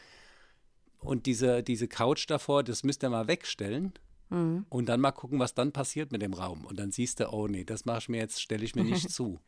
Und 0.98 1.26
diese, 1.26 1.62
diese 1.62 1.88
Couch 1.88 2.28
davor, 2.28 2.62
das 2.62 2.84
müsst 2.84 3.02
ihr 3.02 3.10
mal 3.10 3.26
wegstellen. 3.26 3.92
Mhm. 4.30 4.66
Und 4.68 4.88
dann 4.88 5.00
mal 5.00 5.12
gucken, 5.12 5.38
was 5.38 5.54
dann 5.54 5.72
passiert 5.72 6.10
mit 6.12 6.22
dem 6.22 6.32
Raum. 6.32 6.64
Und 6.64 6.78
dann 6.78 6.90
siehst 6.90 7.20
du, 7.20 7.28
oh 7.32 7.48
nee, 7.48 7.64
das 7.64 7.84
mache 7.84 7.98
ich 7.98 8.08
mir 8.08 8.18
jetzt, 8.18 8.40
stelle 8.40 8.64
ich 8.64 8.74
mir 8.74 8.84
nicht 8.84 9.10
zu. 9.10 9.38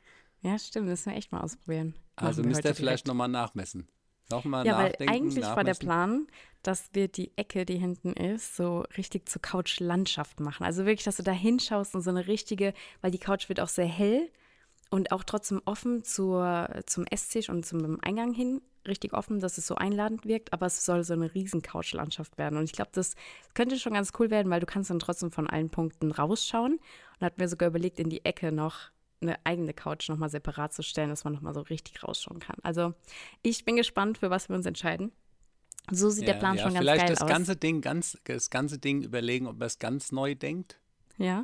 Ja, 0.42 0.58
stimmt, 0.58 0.88
müssen 0.88 1.10
wir 1.10 1.16
echt 1.16 1.32
mal 1.32 1.40
ausprobieren. 1.40 1.94
Also 2.16 2.42
Machen 2.42 2.44
wir 2.44 2.56
müsst 2.56 2.64
ihr 2.66 2.74
vielleicht 2.74 3.06
nochmal 3.06 3.28
nachmessen. 3.28 3.88
Nochmal 4.34 4.66
Ja, 4.66 4.76
weil 4.76 4.90
nachdenken. 4.90 5.12
eigentlich 5.12 5.44
war 5.44 5.64
der. 5.64 5.74
Plan, 5.74 6.26
dass 6.62 6.90
wir 6.92 7.08
die 7.08 7.36
Ecke, 7.36 7.66
die 7.66 7.76
hinten 7.76 8.12
ist, 8.14 8.56
so 8.56 8.84
richtig 8.96 9.28
zur 9.28 9.42
Couch-Landschaft 9.42 10.40
machen. 10.40 10.64
Also 10.64 10.86
wirklich, 10.86 11.04
dass 11.04 11.16
du 11.16 11.22
da 11.22 11.32
hinschaust 11.32 11.94
und 11.94 12.02
so 12.02 12.10
eine 12.10 12.26
richtige, 12.26 12.72
weil 13.02 13.10
die 13.10 13.18
Couch 13.18 13.48
wird 13.48 13.60
auch 13.60 13.68
sehr 13.68 13.86
hell 13.86 14.30
und 14.90 15.12
auch 15.12 15.24
trotzdem 15.24 15.60
offen 15.64 16.04
zur, 16.04 16.68
zum 16.86 17.04
Esstisch 17.10 17.50
und 17.50 17.66
zum 17.66 17.98
Eingang 18.02 18.32
hin, 18.32 18.62
richtig 18.86 19.12
offen, 19.12 19.40
dass 19.40 19.58
es 19.58 19.66
so 19.66 19.74
einladend 19.74 20.24
wirkt, 20.24 20.52
aber 20.52 20.66
es 20.66 20.84
soll 20.84 21.04
so 21.04 21.14
eine 21.14 21.34
riesen 21.34 21.62
Couch-Landschaft 21.62 22.38
werden. 22.38 22.58
Und 22.58 22.64
ich 22.64 22.72
glaube, 22.72 22.90
das 22.94 23.14
könnte 23.54 23.78
schon 23.78 23.94
ganz 23.94 24.12
cool 24.18 24.30
werden, 24.30 24.50
weil 24.50 24.60
du 24.60 24.66
kannst 24.66 24.90
dann 24.90 24.98
trotzdem 24.98 25.30
von 25.30 25.48
allen 25.48 25.70
Punkten 25.70 26.12
rausschauen. 26.12 26.74
Und 27.18 27.26
hat 27.26 27.38
mir 27.38 27.48
sogar 27.48 27.68
überlegt, 27.68 27.98
in 28.00 28.10
die 28.10 28.24
Ecke 28.24 28.52
noch 28.52 28.90
eine 29.20 29.38
eigene 29.44 29.72
Couch 29.74 30.08
nochmal 30.08 30.28
separat 30.28 30.72
zu 30.74 30.82
stellen, 30.82 31.08
dass 31.10 31.24
man 31.24 31.32
nochmal 31.32 31.54
so 31.54 31.60
richtig 31.60 32.02
rausschauen 32.02 32.38
kann. 32.40 32.56
Also 32.62 32.94
ich 33.42 33.64
bin 33.64 33.76
gespannt, 33.76 34.18
für 34.18 34.30
was 34.30 34.48
wir 34.48 34.56
uns 34.56 34.66
entscheiden. 34.66 35.12
So 35.90 36.08
sieht 36.10 36.26
der 36.26 36.34
Ja, 36.34 36.40
Plan 36.40 36.56
ja, 36.56 36.62
schon 36.62 36.74
ganz 36.74 36.78
vielleicht 36.82 37.00
geil 37.06 37.10
das 37.10 37.22
aus. 37.22 37.28
ganze 37.28 37.56
Ding, 37.56 37.80
ganz, 37.80 38.18
das 38.24 38.50
ganze 38.50 38.78
Ding 38.78 39.02
überlegen, 39.02 39.46
ob 39.46 39.58
man 39.58 39.66
es 39.66 39.78
ganz 39.78 40.12
neu 40.12 40.34
denkt. 40.34 40.78
ja, 41.18 41.42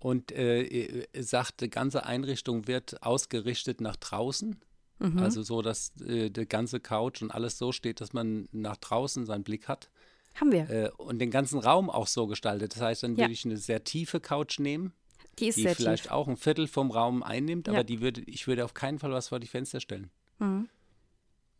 und 0.00 0.30
äh, 0.30 0.62
äh, 0.62 1.22
sagt, 1.22 1.60
die 1.60 1.70
ganze 1.70 2.06
Einrichtung 2.06 2.68
wird 2.68 3.02
ausgerichtet 3.02 3.80
nach 3.80 3.96
draußen. 3.96 4.60
Mhm. 5.00 5.18
Also 5.18 5.42
so, 5.42 5.60
dass 5.60 5.90
äh, 6.02 6.30
die 6.30 6.46
ganze 6.46 6.78
Couch 6.78 7.20
und 7.20 7.32
alles 7.32 7.58
so 7.58 7.72
steht, 7.72 8.00
dass 8.00 8.12
man 8.12 8.48
nach 8.52 8.76
draußen 8.76 9.26
seinen 9.26 9.42
Blick 9.42 9.66
hat. 9.66 9.90
Haben 10.36 10.52
wir. 10.52 10.70
Äh, 10.70 10.90
und 10.98 11.18
den 11.18 11.32
ganzen 11.32 11.58
Raum 11.58 11.90
auch 11.90 12.06
so 12.06 12.28
gestaltet. 12.28 12.76
Das 12.76 12.82
heißt, 12.82 13.02
dann 13.02 13.16
Ja. 13.16 13.24
würde 13.24 13.32
ich 13.32 13.44
eine 13.44 13.56
sehr 13.56 13.82
tiefe 13.82 14.20
Couch 14.20 14.60
nehmen, 14.60 14.92
die 15.40 15.48
ist 15.48 15.56
die 15.58 15.62
sehr 15.62 15.74
vielleicht 15.74 16.04
tief. 16.04 16.12
auch 16.12 16.28
ein 16.28 16.36
Viertel 16.36 16.66
vom 16.66 16.90
Raum 16.90 17.22
einnimmt, 17.22 17.66
Ja. 17.68 17.74
aber 17.74 17.84
die 17.84 18.00
würde, 18.00 18.20
ich 18.22 18.46
würde 18.46 18.64
auf 18.64 18.74
keinen 18.74 18.98
Fall 18.98 19.10
was 19.12 19.28
vor 19.28 19.40
die 19.40 19.46
Fenster 19.46 19.80
stellen. 19.80 20.10
Mhm. 20.38 20.68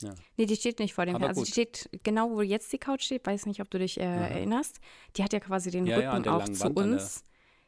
Ja. 0.01 0.15
Nee, 0.37 0.47
die 0.47 0.55
steht 0.57 0.79
nicht 0.79 0.95
vor 0.95 1.07
dem 1.07 1.17
Aber 1.17 1.29
Also 1.29 1.45
die 1.45 1.51
steht 1.51 1.91
genau, 2.05 2.31
wo 2.31 2.41
jetzt 2.43 2.73
die 2.73 2.79
Couch 2.79 3.03
steht. 3.03 3.27
Weiß 3.27 3.47
nicht, 3.47 3.61
ob 3.61 3.69
du 3.71 3.79
dich 3.79 3.99
äh, 3.99 4.05
erinnerst. 4.05 4.79
Die 5.17 5.25
hat 5.25 5.33
ja 5.33 5.41
quasi 5.41 5.71
den 5.73 5.87
Ja, 5.87 6.01
ja, 6.01 6.13
Rücken 6.13 6.23
der 6.23 6.33
auch 6.35 6.49
zu 6.49 6.65
Wand 6.65 6.77
uns. 6.79 7.25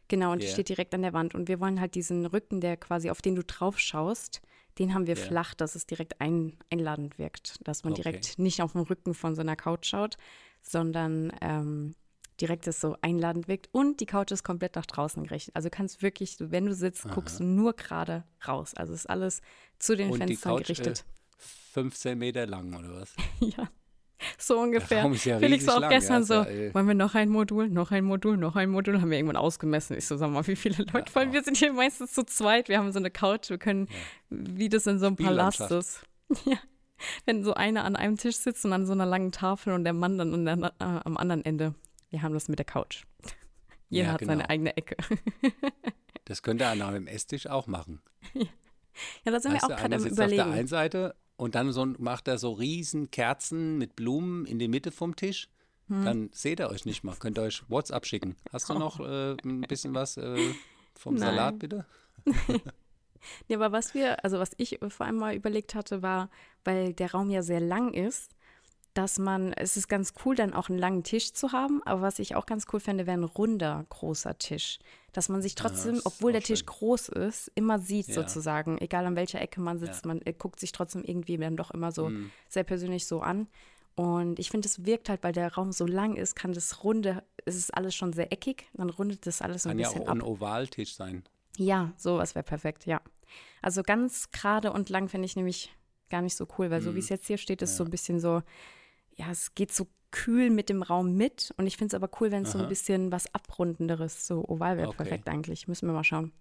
Genau, 0.07 0.33
und 0.33 0.43
die 0.43 0.47
Ja. 0.47 0.53
steht 0.53 0.69
direkt 0.69 0.95
an 0.95 1.03
der 1.03 1.13
Wand. 1.13 1.35
Und 1.35 1.49
wir 1.49 1.59
wollen 1.61 1.81
halt 1.81 1.95
diesen 1.97 2.27
Rücken, 2.27 2.61
der 2.61 2.77
quasi, 2.77 3.11
auf 3.11 3.21
den 3.23 3.35
du 3.35 3.43
drauf 3.45 3.79
schaust, 3.79 4.43
den 4.79 4.95
haben 4.95 5.07
wir 5.09 5.17
Ja. 5.17 5.23
flach, 5.25 5.55
dass 5.55 5.75
es 5.75 5.87
direkt 5.87 6.21
ein, 6.21 6.57
einladend 6.71 7.19
wirkt. 7.19 7.59
Dass 7.67 7.83
man 7.85 7.93
Okay. 7.95 8.03
direkt 8.03 8.39
nicht 8.39 8.63
auf 8.63 8.73
den 8.73 8.83
Rücken 8.83 9.15
von 9.15 9.35
so 9.35 9.41
einer 9.41 9.57
Couch 9.57 9.87
schaut, 9.87 10.17
sondern 10.63 11.33
ähm, 11.41 11.95
direkt 12.41 12.67
es 12.67 12.81
so 12.81 12.97
einladend 13.03 13.49
wirkt. 13.49 13.69
Und 13.73 14.01
die 14.01 14.07
Couch 14.07 14.31
ist 14.31 14.43
komplett 14.43 14.77
nach 14.77 14.87
draußen 14.87 15.25
gerichtet. 15.25 15.55
Also 15.55 15.69
du 15.69 15.77
kannst 15.77 16.03
wirklich, 16.03 16.37
wenn 16.39 16.67
du 16.67 16.75
sitzt, 16.75 17.09
guckst 17.11 17.41
du 17.41 17.45
nur 17.45 17.75
gerade 17.75 18.25
raus. 18.47 18.75
Also 18.75 18.93
ist 18.93 19.09
alles 19.09 19.43
zu 19.79 19.97
den 19.97 20.11
Und 20.11 20.21
die 20.21 20.37
Fenstern 20.37 20.53
Couch 20.53 20.71
äh, 20.71 20.75
gerichtet. 20.75 21.05
15 21.73 22.19
Meter 22.19 22.47
lang 22.47 22.75
oder 22.75 23.01
was? 23.01 23.15
Ja, 23.41 23.69
so 24.39 24.59
ungefähr. 24.59 25.11
Ist 25.11 25.25
ja 25.25 25.39
Felix 25.39 25.67
war 25.67 25.77
auch 25.77 25.81
lang, 25.81 25.91
gestern 25.91 26.15
ja, 26.15 26.21
ist 26.21 26.29
so, 26.29 26.35
ja, 26.35 26.45
äh, 26.45 26.75
wollen 26.75 26.87
wir 26.87 26.95
noch 26.95 27.15
ein 27.15 27.29
Modul, 27.29 27.69
noch 27.69 27.91
ein 27.91 28.05
Modul, 28.05 28.37
noch 28.37 28.57
ein 28.57 28.71
Modul, 28.71 29.01
haben 29.01 29.11
wir 29.11 29.19
irgendwann 29.19 29.37
ausgemessen. 29.37 29.97
Ich 29.97 30.07
so, 30.07 30.17
sag 30.17 30.31
mal, 30.31 30.47
wie 30.47 30.57
viele 30.57 30.85
Leute, 30.93 31.15
weil 31.15 31.33
wir 31.33 31.43
sind 31.43 31.57
hier 31.57 31.73
meistens 31.73 32.13
zu 32.13 32.25
zweit, 32.25 32.69
wir 32.69 32.79
haben 32.79 32.93
so 32.93 32.99
eine 32.99 33.11
Couch, 33.11 33.51
wir 33.51 33.59
können, 33.59 33.89
wie 34.29 34.69
das 34.69 34.87
in 34.87 34.99
so 34.99 35.07
einem 35.07 35.17
Palast 35.17 35.61
ist. 35.61 36.03
Ja, 36.45 36.59
wenn 37.25 37.43
so 37.43 37.55
einer 37.55 37.85
an 37.85 37.97
einem 37.97 38.17
Tisch 38.17 38.37
sitzt 38.37 38.65
und 38.65 38.73
an 38.73 38.87
so 38.87 38.93
einer 38.93 39.07
langen 39.07 39.33
Tafel 39.33 39.73
und 39.73 39.83
der 39.83 39.95
Mann 39.95 40.17
dann 40.17 40.33
an 40.33 40.45
der, 40.45 40.73
äh, 40.79 41.01
am 41.05 41.17
anderen 41.17 41.45
Ende. 41.45 41.75
Wir 42.11 42.23
haben 42.23 42.35
das 42.35 42.49
mit 42.49 42.59
der 42.59 42.67
Couch. 42.67 43.05
Jeder 43.89 44.07
Ja, 44.07 44.13
hat 44.13 44.21
seine 44.21 44.43
genau. 44.43 44.49
eigene 44.49 44.77
Ecke. 44.77 44.97
Das 46.27 46.45
könnte 46.45 46.65
einer 46.69 46.87
am 46.87 47.09
Esstisch 47.09 47.49
auch 47.49 47.67
machen. 47.67 48.01
Ja, 48.35 49.33
da 49.33 49.41
sind 49.41 49.53
Weißt 49.53 49.69
wir 49.69 49.75
auch 49.75 49.81
gerade 49.81 49.97
am 49.97 50.01
sitzt 50.01 50.13
auf 50.13 50.17
der 50.19 50.27
überlegen. 50.29 50.53
einen 50.53 50.69
Seite 50.69 51.17
und 51.37 51.57
dann 51.57 51.73
so, 51.73 51.85
macht 51.99 52.29
er 52.29 52.39
so 52.39 52.53
riesen 52.53 53.11
Kerzen 53.11 53.79
mit 53.79 53.97
Blumen 53.97 54.47
in 54.47 54.61
die 54.61 54.69
Mitte 54.69 54.93
vom 54.93 55.17
Tisch. 55.17 55.49
Hm. 55.89 56.05
Dann 56.05 56.31
seht 56.33 56.61
ihr 56.61 56.71
euch 56.71 56.85
nicht 56.85 57.03
mal. 57.03 57.17
Könnt 57.17 57.37
ihr 57.37 57.43
euch 57.43 57.69
WhatsApp 57.69 58.07
schicken. 58.07 58.37
Hast 58.53 58.69
du 58.69 58.75
noch 58.75 59.01
äh, 59.01 59.37
ein 59.45 59.63
bisschen 59.63 59.93
was 59.93 60.19
äh, 60.19 60.37
vom. 60.95 61.15
Nein. 61.15 61.23
Salat, 61.35 61.59
bitte? 61.59 61.85
Ja, 63.49 63.59
aber 63.59 63.71
was 63.71 63.93
wir, 63.93 64.25
also 64.25 64.39
was 64.39 64.53
ich 64.57 64.79
vor 64.89 65.05
allem 65.05 65.17
mal 65.17 65.35
überlegt 65.35 65.75
hatte, 65.75 66.01
war, 66.03 66.31
weil 66.65 66.95
der 66.95 67.13
Raum 67.13 67.29
ja 67.29 67.43
sehr 67.43 67.61
lang 67.61 67.93
ist, 67.93 68.35
dass 69.01 69.19
man, 69.19 69.55
es 69.55 69.79
ist 69.79 69.89
ganz 69.89 70.13
cool, 70.25 70.35
dann 70.35 70.53
auch 70.53 70.69
einen 70.69 70.79
langen 70.79 71.03
Tisch 71.05 71.33
zu 71.33 71.53
haben, 71.53 71.83
aber 71.85 72.03
was 72.03 72.19
ich 72.19 72.37
auch 72.37 72.45
ganz 72.45 72.67
cool 72.73 72.81
fände, 72.81 73.07
wäre 73.07 73.17
ein 73.17 73.25
runder, 73.25 73.87
großer 73.89 74.37
Tisch. 74.39 74.79
Dass 75.13 75.31
man 75.31 75.41
sich 75.41 75.55
trotzdem, 75.55 75.95
ist 75.97 76.07
obwohl 76.07 76.33
der 76.33 76.43
auch 76.43 76.47
Tisch 76.47 76.61
schön. 76.61 76.67
groß 76.67 77.09
ist, 77.09 77.51
immer 77.55 77.79
sieht 77.79 78.09
Ja. 78.09 78.15
sozusagen, 78.15 78.77
egal 78.79 79.07
an 79.07 79.17
welcher 79.17 79.41
Ecke 79.41 79.63
man 79.63 79.79
sitzt, 79.79 80.05
man 80.05 80.21
äh, 80.27 80.35
guckt 80.35 80.61
sich 80.61 80.73
trotzdem 80.73 81.03
irgendwie 81.03 81.39
dann 81.39 81.57
doch 81.57 81.71
immer 81.71 81.93
so 81.93 82.11
Mhm. 82.11 82.31
sehr 82.49 82.65
persönlich 82.65 83.07
so 83.07 83.21
an. 83.23 83.49
Und 83.97 84.39
ich 84.39 84.51
finde, 84.51 84.67
es 84.69 84.85
wirkt 84.85 85.09
halt, 85.09 85.23
weil 85.23 85.33
der 85.33 85.55
Raum 85.55 85.73
so 85.73 85.87
lang 85.87 86.17
ist, 86.17 86.37
kann 86.37 86.53
das 86.53 86.85
runde, 86.85 87.23
es 87.47 87.57
ist 87.57 87.75
alles 87.75 87.95
schon 87.95 88.13
sehr 88.13 88.31
eckig, 88.33 88.67
dann 88.75 88.91
rundet 88.91 89.27
das 89.27 89.41
alles 89.41 89.63
so 89.63 89.71
ein 89.71 89.73
Kann 89.73 89.79
ja 89.79 89.89
bisschen 89.89 90.09
auch 90.09 90.13
ein 90.13 90.23
Ovaltisch 90.23 90.95
sein. 90.95 91.25
Ja, 91.57 91.93
sowas 91.97 92.35
wäre 92.35 92.45
perfekt, 92.45 92.85
ja. 92.87 93.01
Also 93.63 93.83
ganz 93.83 94.31
gerade 94.31 94.73
und 94.73 94.91
lang 94.91 95.09
finde 95.09 95.25
ich 95.25 95.37
nämlich 95.37 95.75
gar 96.11 96.23
nicht 96.23 96.37
so 96.37 96.47
cool, 96.59 96.71
weil 96.71 96.83
so 96.83 96.95
wie 96.95 96.99
es 96.99 97.09
jetzt 97.09 97.27
hier 97.29 97.39
steht, 97.39 97.63
ist 97.63 97.77
so 97.77 97.85
ein 97.85 97.91
bisschen 97.91 98.21
so, 98.21 98.43
ja, 99.21 99.31
es 99.31 99.55
geht 99.55 99.73
so 99.73 99.87
kühl 100.11 100.51
mit 100.51 100.69
dem 100.69 100.83
Raum 100.83 101.15
mit 101.15 101.55
und 101.57 101.67
ich 101.67 101.77
finde 101.77 101.95
es 101.95 102.03
aber 102.03 102.11
cool, 102.21 102.33
wenn 102.33 102.43
es 102.43 102.53
so 102.53 102.59
ein 102.59 102.69
bisschen 102.69 103.13
was 103.13 103.33
Abrundenderes, 103.35 104.27
so 104.27 104.45
oval 104.49 104.77
wäre 104.77 104.89
Okay. 104.89 104.97
perfekt 104.97 105.29
eigentlich. 105.29 105.69
Müssen 105.69 105.87
wir 105.89 105.93
mal 105.93 106.05
schauen. 106.05 106.33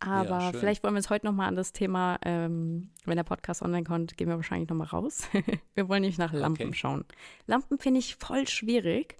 Aber 0.00 0.40
schön. 0.40 0.60
vielleicht 0.60 0.82
wollen 0.82 0.94
wir 0.94 0.98
uns 0.98 1.08
heute 1.10 1.24
nochmal 1.26 1.48
an 1.48 1.56
das 1.56 1.72
Thema, 1.72 2.18
ähm, 2.24 2.90
wenn 3.04 3.16
der 3.16 3.24
Podcast 3.24 3.62
online 3.62 3.84
kommt, 3.84 4.16
gehen 4.16 4.28
wir 4.28 4.36
wahrscheinlich 4.36 4.68
nochmal 4.68 4.88
raus. 4.88 5.28
wir 5.74 5.88
wollen 5.88 6.02
nicht 6.02 6.18
nach 6.18 6.32
Lampen 6.32 6.68
Okay. 6.68 6.74
schauen. 6.74 7.04
Lampen 7.46 7.78
finde 7.78 8.00
ich 8.00 8.16
voll 8.16 8.46
schwierig, 8.48 9.16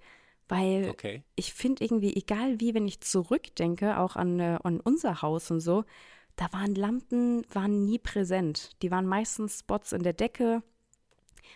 weil 0.49 0.89
Okay. 0.89 1.23
ich 1.35 1.53
finde 1.53 1.83
irgendwie, 1.83 2.15
egal 2.15 2.59
wie, 2.59 2.73
wenn 2.73 2.87
ich 2.87 3.01
zurückdenke, 3.01 3.97
auch 3.99 4.15
an, 4.15 4.39
äh, 4.39 4.59
an 4.63 4.79
unser 4.79 5.21
Haus 5.21 5.49
und 5.49 5.61
so, 5.61 5.83
da 6.35 6.51
waren 6.53 6.75
Lampen, 6.75 7.43
waren 7.53 7.85
nie 7.85 7.99
präsent. 7.99 8.71
Die 8.81 8.91
waren 8.91 9.07
meistens 9.07 9.59
Spots 9.59 9.93
in 9.93 10.03
der 10.03 10.13
Decke. 10.13 10.61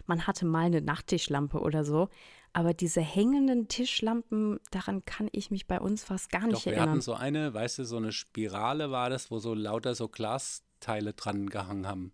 Man 0.06 0.28
hatte 0.28 0.46
mal 0.46 0.66
eine 0.66 0.82
Nachttischlampe 0.82 1.60
oder 1.60 1.84
so. 1.84 2.10
Aber 2.54 2.74
diese 2.74 3.00
hängenden 3.02 3.70
Tischlampen, 3.70 4.60
daran 4.72 5.06
kann 5.06 5.30
ich 5.32 5.52
mich 5.52 5.68
bei 5.68 5.80
uns 5.80 6.04
fast 6.04 6.30
gar 6.32 6.42
nicht 6.48 6.54
Doch, 6.54 6.66
wir 6.66 6.74
erinnern. 6.74 6.90
hatten 6.90 7.02
so 7.02 7.14
eine, 7.14 7.54
weißt 7.54 7.80
du, 7.80 7.86
so 7.86 7.96
eine 7.98 8.12
Spirale 8.12 8.92
war 8.92 9.10
das, 9.10 9.32
wo 9.32 9.40
so 9.40 9.54
lauter 9.54 9.96
so 9.96 10.10
Glasteile 10.10 11.14
dran 11.14 11.50
gehangen 11.50 11.88
haben. 11.88 12.12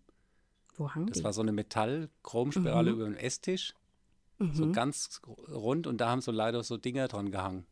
Wo 0.76 0.90
hangen 0.94 1.06
Das 1.08 1.18
die? 1.18 1.24
war 1.24 1.32
so 1.32 1.42
eine 1.42 1.50
Metall-Chromspirale 1.52 2.92
über 2.92 3.04
den 3.04 3.16
Esstisch. 3.16 3.74
So 4.52 4.66
Mhm. 4.66 4.72
ganz 4.72 5.20
rund 5.26 5.88
und 5.88 6.00
da 6.00 6.10
haben 6.10 6.20
so 6.20 6.30
leider 6.30 6.62
so 6.62 6.76
Dinger 6.76 7.08
dran 7.08 7.32
gehangen. 7.32 7.66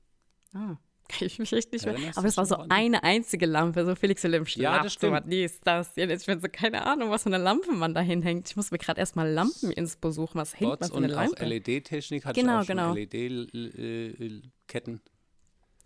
Ah, 0.53 0.77
kann 1.09 1.27
ich 1.27 1.39
mich 1.39 1.53
echt 1.53 1.73
nicht 1.73 1.85
mehr. 1.85 1.95
Erinnerst 1.95 2.19
Aber 2.19 2.25
du 2.25 2.29
es 2.31 2.37
war 2.37 2.47
so 2.47 2.57
eine 2.69 3.03
einzige 3.03 3.47
Lampe, 3.47 3.85
so 3.85 3.95
Felix 3.95 4.25
im 4.25 4.45
Ja, 4.57 4.83
das 4.83 4.93
stimmt. 4.95 5.25
dies, 5.33 5.61
das. 5.61 5.95
Ja, 5.97 6.09
Ich 6.09 6.25
bin 6.27 6.41
so, 6.41 6.49
keine 6.51 6.85
Ahnung, 6.87 7.11
was 7.11 7.23
für 7.25 7.29
eine 7.29 7.39
Lampe 7.39 7.73
man 7.73 7.95
da 7.95 8.01
hinhängt. 8.01 8.49
Ich 8.51 8.57
muss 8.57 8.71
mir 8.71 8.79
gerade 8.79 9.01
erstmal 9.01 9.31
Lampen 9.31 9.71
ins 9.73 9.97
besuchen. 9.97 10.39
Was 10.39 10.59
hängt 10.59 10.81
man 10.81 10.89
für 10.91 10.97
eine 10.97 11.07
und 11.07 11.15
auch 11.15 11.21
Lampe? 11.39 11.45
LED-Technik 11.45 12.25
hatte 12.25 12.41
Genau, 12.41 12.61
ich 12.61 12.65
auch 12.65 12.69
genau. 12.69 12.95
LED-Ketten. 12.95 15.01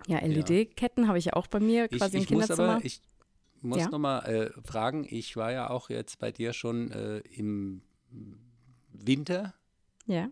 Ja, 0.07 0.19
LED-Ketten 0.25 1.09
habe 1.09 1.19
ich 1.19 1.27
ja 1.27 1.33
auch 1.35 1.47
bei 1.47 1.61
mir 1.61 1.87
Ich, 1.91 1.99
quasi 1.99 2.17
im 2.17 2.23
ich 2.23 2.31
muss 2.31 2.43
Kinderzimmer. 2.47 2.77
aber, 2.77 2.85
ich 2.85 3.01
muss 3.61 3.79
Ja. 3.81 3.89
noch 3.91 3.99
mal 3.99 4.21
äh, 4.21 4.51
fragen, 4.67 5.07
ich 5.09 5.37
war 5.37 5.53
ja 5.53 5.69
auch 5.71 5.91
jetzt 5.91 6.19
bei 6.19 6.33
dir 6.33 6.53
schon 6.55 6.91
äh, 6.93 7.19
im 7.19 7.83
Winter 8.93 9.55
ja. 10.07 10.29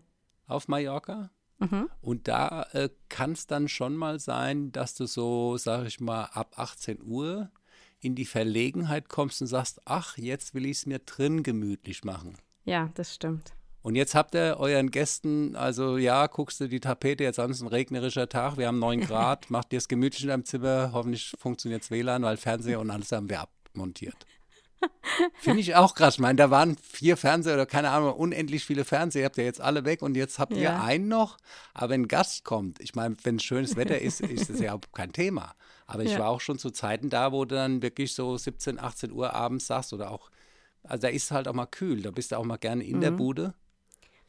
auf 0.47 0.67
Mallorca. 0.67 1.29
Mhm. 1.59 1.89
Und 2.01 2.27
da 2.27 2.63
äh, 2.71 2.89
kann 3.09 3.33
es 3.33 3.47
dann 3.47 3.67
schon 3.67 3.95
mal 3.95 4.19
sein, 4.19 4.71
dass 4.71 4.95
du 4.95 5.05
so, 5.05 5.57
sag 5.57 5.85
ich 5.85 5.99
mal, 5.99 6.25
ab 6.25 6.53
18 6.57 7.01
Uhr 7.03 7.51
in 7.99 8.15
die 8.15 8.25
Verlegenheit 8.25 9.09
kommst 9.09 9.41
und 9.41 9.47
sagst, 9.47 9.81
ach, 9.85 10.17
jetzt 10.17 10.53
will 10.53 10.65
ich 10.65 10.77
es 10.77 10.85
mir 10.85 10.99
drin 10.99 11.43
gemütlich 11.43 12.03
machen. 12.03 12.37
ja, 12.65 12.89
das 12.95 13.15
stimmt. 13.15 13.53
Und 13.81 13.95
jetzt 13.95 14.13
habt 14.13 14.35
ihr 14.35 14.57
euren 14.59 14.91
Gästen, 14.91 15.55
also 15.55 15.97
ja, 15.97 16.27
guckst 16.27 16.59
du 16.59 16.67
die 16.67 16.81
Tapete, 16.81 17.23
jetzt 17.23 17.39
ist 17.39 17.61
ein 17.61 17.67
regnerischer 17.67 18.27
Tag, 18.27 18.57
wir 18.57 18.67
haben 18.67 18.79
9 18.79 19.01
Grad, 19.01 19.49
macht 19.49 19.71
dir 19.71 19.77
es 19.77 19.87
gemütlich 19.87 20.23
in 20.23 20.29
deinem 20.29 20.45
Zimmer, 20.45 20.91
hoffentlich 20.91 21.33
funktioniert 21.39 21.89
WLAN, 21.89 22.23
weil 22.23 22.35
Fernseher 22.35 22.81
und 22.81 22.91
alles 22.91 23.11
haben 23.13 23.29
wir 23.29 23.39
abmontiert. 23.39 24.25
Finde 25.37 25.61
ich 25.61 25.75
auch 25.75 25.95
krass. 25.95 26.15
Ich 26.15 26.19
meine, 26.19 26.35
da 26.35 26.49
waren 26.51 26.77
vier 26.77 27.17
Fernseher 27.17 27.55
oder 27.55 27.65
keine 27.65 27.89
Ahnung, 27.91 28.13
unendlich 28.13 28.63
viele 28.65 28.85
Fernseher, 28.85 29.25
habt 29.25 29.37
ihr 29.37 29.43
jetzt 29.43 29.61
alle 29.61 29.85
weg 29.85 30.01
und 30.01 30.15
jetzt 30.15 30.39
habt 30.39 30.53
ihr 30.55 30.63
Ja. 30.63 30.79
einen 30.83 31.07
noch. 31.07 31.37
Aber 31.73 31.89
wenn 31.89 32.01
ein 32.03 32.07
Gast 32.07 32.43
kommt, 32.43 32.79
ich 32.81 32.95
meine, 32.95 33.15
wenn 33.23 33.39
schönes 33.39 33.75
Wetter 33.75 33.99
ist, 33.99 34.21
ist 34.21 34.49
es 34.49 34.59
ja 34.59 34.77
kein 34.93 35.11
Thema. 35.13 35.55
Aber 35.87 36.03
ich 36.03 36.11
Ja. 36.11 36.19
war 36.19 36.29
auch 36.29 36.41
schon 36.41 36.59
zu 36.59 36.69
Zeiten 36.71 37.09
da, 37.09 37.31
wo 37.31 37.45
du 37.45 37.55
dann 37.55 37.81
wirklich 37.81 38.13
so 38.13 38.37
17, 38.37 38.79
18 38.79 39.11
Uhr 39.11 39.33
abends 39.33 39.67
sagst 39.67 39.91
oder 39.93 40.11
auch, 40.11 40.29
also 40.83 41.01
da 41.01 41.07
ist 41.09 41.23
es 41.23 41.31
halt 41.31 41.47
auch 41.47 41.53
mal 41.53 41.65
kühl, 41.65 42.01
da 42.01 42.11
bist 42.11 42.31
du 42.31 42.37
auch 42.37 42.45
mal 42.45 42.57
gerne 42.57 42.83
in 42.83 42.97
Mhm. 42.97 43.01
der 43.01 43.11
Bude. 43.11 43.53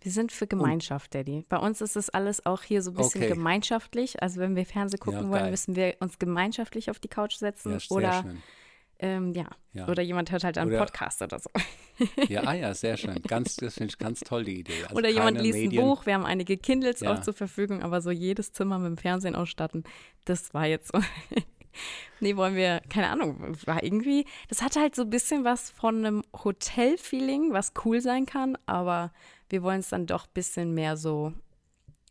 Wir 0.02 0.10
sind 0.12 0.32
für 0.32 0.46
Gemeinschaft, 0.46 1.14
Daddy. 1.14 1.44
Bei 1.50 1.58
uns 1.58 1.82
ist 1.82 1.94
es 1.94 2.08
alles 2.08 2.46
auch 2.46 2.62
hier 2.62 2.80
so 2.82 2.90
ein 2.92 2.96
bisschen 2.96 3.20
Okay. 3.20 3.34
gemeinschaftlich. 3.34 4.22
Also 4.22 4.40
wenn 4.40 4.56
wir 4.56 4.64
Fernsehen 4.64 4.98
gucken 5.00 5.24
Ja, 5.24 5.30
wollen, 5.30 5.50
müssen 5.50 5.76
wir 5.76 5.96
uns 6.00 6.18
gemeinschaftlich 6.18 6.90
auf 6.90 6.98
die 6.98 7.08
Couch 7.08 7.34
setzen. 7.36 7.72
Ja, 7.72 7.78
oder, 7.90 8.22
schön. 8.22 8.42
Ähm, 9.00 9.32
ja. 9.34 9.46
Ja. 9.72 9.86
oder 9.88 10.02
jemand 10.02 10.30
hört 10.32 10.44
halt 10.44 10.58
einen 10.58 10.70
Oder- 10.70 10.78
Podcast 10.80 11.22
oder 11.22 11.38
so. 11.38 11.50
Ja, 12.28 12.42
ah 12.44 12.54
ja, 12.54 12.74
sehr 12.74 12.96
schön. 12.96 13.20
Ganz, 13.28 13.56
das 13.56 13.74
finde 13.74 13.90
ich 13.92 13.98
ganz 13.98 14.20
toll, 14.20 14.44
die 14.44 14.60
Idee. 14.60 14.82
Also 14.84 14.96
oder 14.96 15.08
jemand 15.10 15.40
liest 15.40 15.58
Medien. 15.58 15.82
ein 15.82 15.88
Buch. 15.88 16.06
Wir 16.06 16.14
haben 16.14 16.24
einige 16.24 16.56
Kindles 16.56 17.00
Ja. 17.00 17.12
auch 17.14 17.20
zur 17.20 17.34
Verfügung, 17.34 17.82
aber 17.82 18.00
so 18.00 18.10
jedes 18.10 18.52
Zimmer 18.52 18.78
mit 18.78 18.88
dem 18.88 18.96
Fernsehen 18.96 19.34
ausstatten, 19.36 19.84
das 20.24 20.52
war 20.54 20.66
jetzt 20.66 20.92
so. 20.92 21.00
nee, 22.20 22.36
wollen 22.36 22.56
wir, 22.56 22.80
keine 22.88 23.08
Ahnung, 23.10 23.56
war 23.66 23.82
irgendwie, 23.82 24.24
das 24.48 24.62
hatte 24.62 24.80
halt 24.80 24.94
so 24.96 25.02
ein 25.02 25.10
bisschen 25.10 25.44
was 25.44 25.70
von 25.70 25.98
einem 25.98 26.22
Hotel-Feeling, 26.44 27.52
was 27.52 27.72
cool 27.84 28.00
sein 28.00 28.26
kann, 28.26 28.56
aber 28.66 29.12
wir 29.48 29.62
wollen 29.62 29.80
es 29.80 29.88
dann 29.90 30.06
doch 30.06 30.24
ein 30.26 30.32
bisschen 30.34 30.74
mehr 30.74 30.96
so 30.96 31.32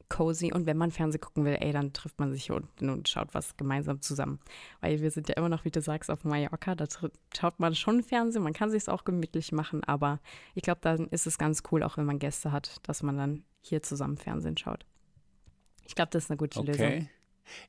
cozy 0.09 0.51
und 0.51 0.65
wenn 0.65 0.77
man 0.77 0.91
Fernsehen 0.91 1.21
gucken 1.21 1.45
will, 1.45 1.57
ey, 1.59 1.71
dann 1.71 1.93
trifft 1.93 2.19
man 2.19 2.31
sich 2.31 2.45
hier 2.45 2.55
unten 2.55 2.89
und 2.89 3.07
schaut 3.07 3.33
was 3.33 3.55
gemeinsam 3.55 4.01
zusammen. 4.01 4.39
Weil 4.81 5.01
wir 5.01 5.11
sind 5.11 5.29
ja 5.29 5.35
immer 5.35 5.49
noch, 5.49 5.65
wie 5.65 5.71
du 5.71 5.81
sagst, 5.81 6.09
auf 6.09 6.23
Mallorca, 6.23 6.75
da 6.75 6.85
schaut 7.35 7.59
man 7.59 7.75
schon 7.75 8.03
Fernsehen, 8.03 8.43
man 8.43 8.53
kann 8.53 8.71
sich 8.71 8.87
auch 8.89 9.05
gemütlich 9.05 9.51
machen, 9.51 9.83
aber 9.83 10.19
ich 10.55 10.63
glaube, 10.63 10.81
dann 10.81 11.07
ist 11.07 11.27
es 11.27 11.37
ganz 11.37 11.63
cool, 11.71 11.83
auch 11.83 11.97
wenn 11.97 12.05
man 12.05 12.19
Gäste 12.19 12.51
hat, 12.51 12.77
dass 12.83 13.03
man 13.03 13.17
dann 13.17 13.43
hier 13.61 13.81
zusammen 13.83 14.17
Fernsehen 14.17 14.57
schaut. 14.57 14.85
Ich 15.85 15.95
glaube, 15.95 16.09
das 16.11 16.25
ist 16.25 16.31
eine 16.31 16.37
gute 16.37 16.61
Lösung. 16.61 16.85
Okay. 16.85 17.09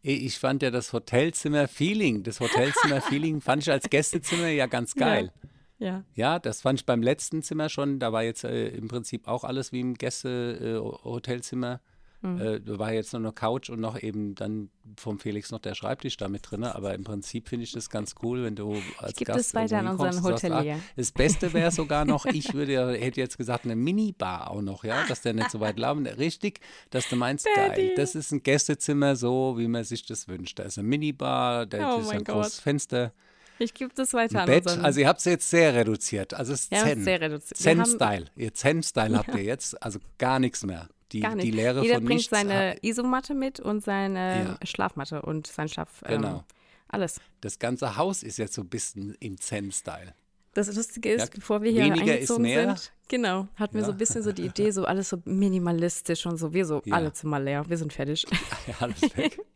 Ich 0.03 0.39
fand 0.39 0.63
ja 0.63 0.71
das 0.71 0.93
Hotelzimmer-Feeling, 0.93 2.23
das 2.23 2.41
Hotelzimmer-Feeling 2.41 3.41
fand 3.41 3.63
ich 3.63 3.71
als 3.71 3.89
Gästezimmer 3.89 4.49
ja 4.49 4.67
ganz 4.67 4.95
geil. 4.95 5.33
Ja. 5.79 6.05
Ja, 6.15 6.39
das 6.39 6.61
fand 6.61 6.81
ich 6.81 6.87
beim 6.87 7.03
letzten 7.03 7.43
Zimmer 7.43 7.71
schon. 7.71 7.99
Da 7.99 8.13
war 8.13 8.23
jetzt 8.23 8.45
äh, 8.45 8.69
im 8.69 8.89
Prinzip 8.89 9.27
auch 9.27 9.45
alles 9.45 9.73
wie 9.73 9.81
im 9.81 9.95
Gäste-Hotelzimmer. 9.95 11.81
Mhm. 12.23 12.41
Äh, 12.41 12.61
da 12.61 12.79
war 12.79 12.93
jetzt 12.93 13.13
nur 13.15 13.23
eine 13.23 13.33
Couch 13.33 13.71
und 13.71 13.81
noch 13.81 14.01
eben 14.03 14.35
dann 14.35 14.69
vom 14.99 15.19
Felix 15.19 15.51
noch 15.51 15.59
der 15.59 15.75
Schreibtisch 15.75 16.17
da 16.19 16.29
mit 16.29 16.51
drin. 16.51 16.65
Aber 16.65 16.95
im 16.95 17.03
Prinzip 17.03 17.49
finde 17.49 17.65
ich 17.65 17.73
das 17.73 17.89
ganz 17.89 18.15
cool, 18.23 18.45
wenn 18.45 18.57
du 18.57 18.77
als 18.99 19.15
gebe 19.17 19.33
Gast 19.33 19.39
das 19.39 19.55
weiter 19.55 19.79
an 19.79 19.89
unseren 19.89 20.09
und 20.09 20.23
sagst, 20.23 20.45
Hotelier. 20.45 20.75
ah, 20.77 20.81
Das 20.97 21.13
Beste 21.13 21.53
wäre 21.55 21.71
sogar 21.71 22.05
noch, 22.05 22.27
ich 22.27 22.53
würde 22.53 22.73
ja, 22.73 22.89
hätte 22.91 23.21
jetzt 23.21 23.39
gesagt, 23.39 23.65
eine 23.65 23.75
Minibar 23.77 24.51
auch 24.51 24.61
noch, 24.61 24.85
ja, 24.85 25.05
dass 25.09 25.23
der 25.23 25.33
nicht 25.33 25.51
so 25.51 25.61
weit 25.61 25.79
laufen. 25.79 26.07
Richtig, 26.07 26.61
dass 26.91 27.09
du 27.09 27.17
meinst, 27.17 27.47
geil, 27.55 27.69
Daddy. 27.71 27.95
das 27.97 28.15
ist 28.15 28.33
ein 28.33 28.43
Gästezimmer 28.43 29.17
so, 29.17 29.55
wie 29.57 29.69
man 29.69 29.85
sich 29.85 30.05
das 30.05 30.29
wünscht. 30.29 30.59
Da 30.59 30.65
ist 30.65 30.79
eine 30.79 30.87
Minibar, 30.89 31.65
da 31.67 31.97
Oh 31.97 32.01
ist 32.01 32.11
ein 32.11 32.25
großes 32.25 32.57
Gott. 32.57 32.63
Fenster. 32.63 33.13
Ich 33.59 33.75
gebe 33.75 33.93
das 33.95 34.13
weiter 34.15 34.41
an 34.41 34.47
Bett, 34.47 34.65
unseren. 34.67 34.85
also 34.85 35.01
ihr 35.01 35.09
habt 35.09 35.19
es 35.21 35.27
jetzt 35.27 35.49
sehr 35.51 35.75
reduziert. 35.75 36.33
Also 36.35 36.53
es 36.55 36.63
ist 36.63 36.73
Ja, 36.73 36.85
Zen. 36.85 37.41
Zen-Style. 37.55 38.27
Ihr 38.37 38.55
Zen-Style 38.55 39.17
habt 39.19 39.35
ihr 39.35 39.43
jetzt, 39.43 39.83
also 39.83 39.99
gar 40.19 40.39
nichts 40.39 40.65
mehr. 40.65 40.89
Die, 41.13 41.21
Gar 41.21 41.35
nicht. 41.35 41.47
die 41.47 41.51
Lehre 41.51 41.83
Jeder 41.83 41.95
von 41.97 42.05
bringt 42.05 42.19
nichts. 42.19 42.31
seine 42.31 42.77
Isomatte 42.83 43.35
mit 43.35 43.59
und 43.61 43.83
seine 43.83 44.57
Ja. 44.61 44.67
Schlafmatte 44.67 45.23
und 45.23 45.47
sein 45.47 45.69
Schlaf. 45.69 46.03
Ähm, 46.07 46.23
Genau. 46.23 46.45
alles. 46.89 47.21
Das 47.41 47.59
ganze 47.59 47.97
Haus 47.97 48.23
ist 48.23 48.39
jetzt 48.39 48.55
so 48.55 48.63
ein 48.63 48.69
bisschen 48.69 49.17
im 49.21 49.39
Zen-Style. 49.41 50.15
Das 50.55 50.75
Lustige 50.75 51.13
ist, 51.13 51.21
Ja, 51.23 51.31
bevor 51.33 51.63
wir 51.63 51.71
hier 51.71 51.85
eingezogen 51.85 52.45
sind, 52.45 52.93
genau, 53.07 53.47
hatten 53.55 53.75
wir 53.75 53.83
Ja. 53.83 53.87
so 53.87 53.93
ein 53.93 53.99
bisschen 53.99 54.23
so 54.25 54.33
die 54.33 54.47
Idee, 54.47 54.73
so 54.73 54.85
alles 54.85 55.09
so 55.09 55.19
minimalistisch 55.25 56.27
und 56.27 56.39
so, 56.39 56.53
wir 56.53 56.67
so, 56.67 56.83
Ja. 56.85 56.95
alle 56.97 57.13
Zimmer 57.13 57.39
leer, 57.39 57.65
wir 57.69 57.77
sind 57.77 57.93
fertig. 57.93 58.25
Ja, 58.67 58.75
alles 58.81 59.01
weg. 59.17 59.39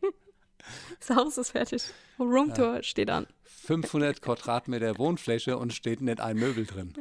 Das 1.07 1.15
Haus 1.15 1.37
ist 1.37 1.51
fertig. 1.51 1.83
Roomtour 2.19 2.81
steht 2.83 3.09
an. 3.09 3.27
500 3.43 4.21
Quadratmeter 4.21 4.97
Wohnfläche 4.97 5.57
und 5.57 5.73
steht 5.73 6.01
nicht 6.01 6.19
ein 6.21 6.37
Möbel 6.37 6.65
drin. 6.65 6.93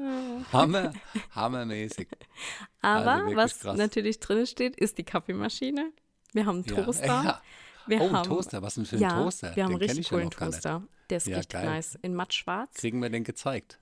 Hammer, 0.53 0.93
hammermäßig. 1.33 2.09
Aber 2.81 3.13
Also 3.25 3.37
was 3.37 3.61
krass. 3.61 3.77
natürlich 3.77 4.19
drin 4.21 4.47
steht, 4.47 4.77
ist 4.77 4.97
die 4.99 5.05
Kaffeemaschine. 5.05 5.93
Wir 6.33 6.47
haben 6.47 6.65
einen 6.65 6.77
Ja, 6.77 6.83
Toaster. 6.85 7.07
ja. 7.07 7.43
Wir 7.87 8.01
Oh, 8.01 8.07
ein 8.09 8.13
haben, 8.15 8.27
Toaster, 8.29 8.63
was 8.63 8.75
denn 8.77 8.87
für 8.87 8.97
ein 8.97 9.03
ja, 9.03 9.11
Toaster? 9.23 9.55
Wir 9.57 9.65
haben 9.65 9.73
einen 9.73 9.79
richtig 9.81 10.01
ich 10.01 10.11
ja 10.11 10.17
coolen. 10.17 10.31
Toaster. 10.31 10.83
Der 11.11 11.17
ist 11.19 11.27
Ja, 11.27 11.37
richtig 11.37 11.53
geil. 11.53 11.67
nice. 11.67 11.99
In 12.01 12.15
matt 12.15 12.33
schwarz. 12.33 12.75
Kriegen 12.77 13.03
wir 13.03 13.11
den 13.11 13.25
gezeigt? 13.25 13.79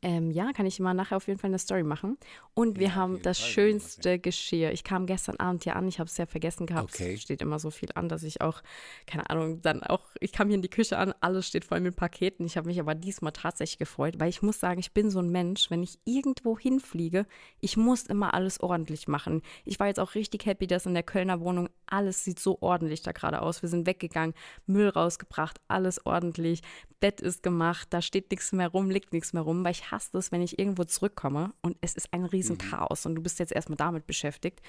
Ähm, 0.00 0.30
ja, 0.30 0.52
kann 0.52 0.64
ich 0.66 0.80
mal 0.80 0.94
nachher 0.94 1.16
auf 1.16 1.26
jeden 1.26 1.38
Fall 1.38 1.50
eine 1.50 1.58
Story 1.58 1.82
machen. 1.82 2.16
Und 2.54 2.78
wir 2.78 2.88
Ja, 2.88 2.94
haben 2.94 3.20
das 3.22 3.38
Fall, 3.38 3.48
schönste 3.50 4.18
Geschirr. 4.18 4.72
Ich 4.72 4.84
kam 4.84 5.06
gestern 5.06 5.36
Abend 5.36 5.64
hier 5.64 5.76
an, 5.76 5.86
ich 5.88 5.98
habe 5.98 6.08
es 6.08 6.16
ja 6.16 6.26
vergessen 6.26 6.66
gehabt. 6.66 6.94
Okay. 6.94 7.14
Es 7.14 7.22
steht 7.22 7.42
immer 7.42 7.58
so 7.58 7.70
viel 7.70 7.90
an, 7.94 8.08
dass 8.08 8.22
ich 8.22 8.40
auch, 8.40 8.62
keine 9.06 9.28
Ahnung, 9.30 9.60
dann 9.62 9.82
auch, 9.82 10.02
ich 10.20 10.32
kam 10.32 10.48
hier 10.48 10.56
in 10.56 10.62
die 10.62 10.70
Küche 10.70 10.98
an, 10.98 11.14
alles 11.20 11.46
steht 11.46 11.64
voll 11.64 11.80
mit 11.80 11.96
Paketen. 11.96 12.46
Ich 12.46 12.56
habe 12.56 12.68
mich 12.68 12.80
aber 12.80 12.94
diesmal 12.94 13.32
tatsächlich 13.32 13.78
gefreut, 13.78 14.14
weil 14.18 14.28
ich 14.28 14.42
muss 14.42 14.60
sagen, 14.60 14.80
ich 14.80 14.92
bin 14.92 15.10
so 15.10 15.20
ein 15.20 15.30
Mensch, 15.30 15.70
wenn 15.70 15.82
ich 15.82 15.98
irgendwo 16.04 16.58
hinfliege, 16.58 17.26
ich 17.60 17.76
muss 17.76 18.04
immer 18.04 18.34
alles 18.34 18.60
ordentlich 18.60 19.08
machen. 19.08 19.42
Ich 19.64 19.78
war 19.80 19.86
jetzt 19.88 20.00
auch 20.00 20.14
richtig 20.14 20.46
happy, 20.46 20.66
dass 20.66 20.86
in 20.86 20.94
der 20.94 21.02
Kölner 21.02 21.40
Wohnung 21.40 21.68
alles 21.86 22.24
sieht 22.24 22.38
so 22.38 22.58
ordentlich 22.60 23.02
da 23.02 23.12
gerade 23.12 23.42
aus. 23.42 23.62
Wir 23.62 23.68
sind 23.68 23.86
weggegangen, 23.86 24.34
Müll 24.66 24.88
rausgebracht, 24.88 25.60
alles 25.68 26.04
ordentlich. 26.06 26.62
Bett 27.00 27.20
ist 27.20 27.42
gemacht, 27.42 27.88
da 27.90 28.00
steht 28.00 28.30
nichts 28.30 28.52
mehr 28.52 28.68
rum, 28.68 28.88
liegt 28.88 29.12
nichts 29.12 29.32
mehr 29.32 29.42
rum, 29.42 29.64
weil 29.64 29.72
ich 29.72 29.81
hasse 29.90 30.18
es, 30.18 30.32
wenn 30.32 30.42
ich 30.42 30.58
irgendwo 30.58 30.84
zurückkomme 30.84 31.52
und 31.62 31.76
es 31.80 31.94
ist 31.94 32.12
ein 32.12 32.24
Riesenchaos 32.24 33.06
und 33.06 33.14
du 33.14 33.22
bist 33.22 33.38
jetzt 33.38 33.52
erstmal 33.52 33.76
damit 33.76 34.06
beschäftigt. 34.06 34.60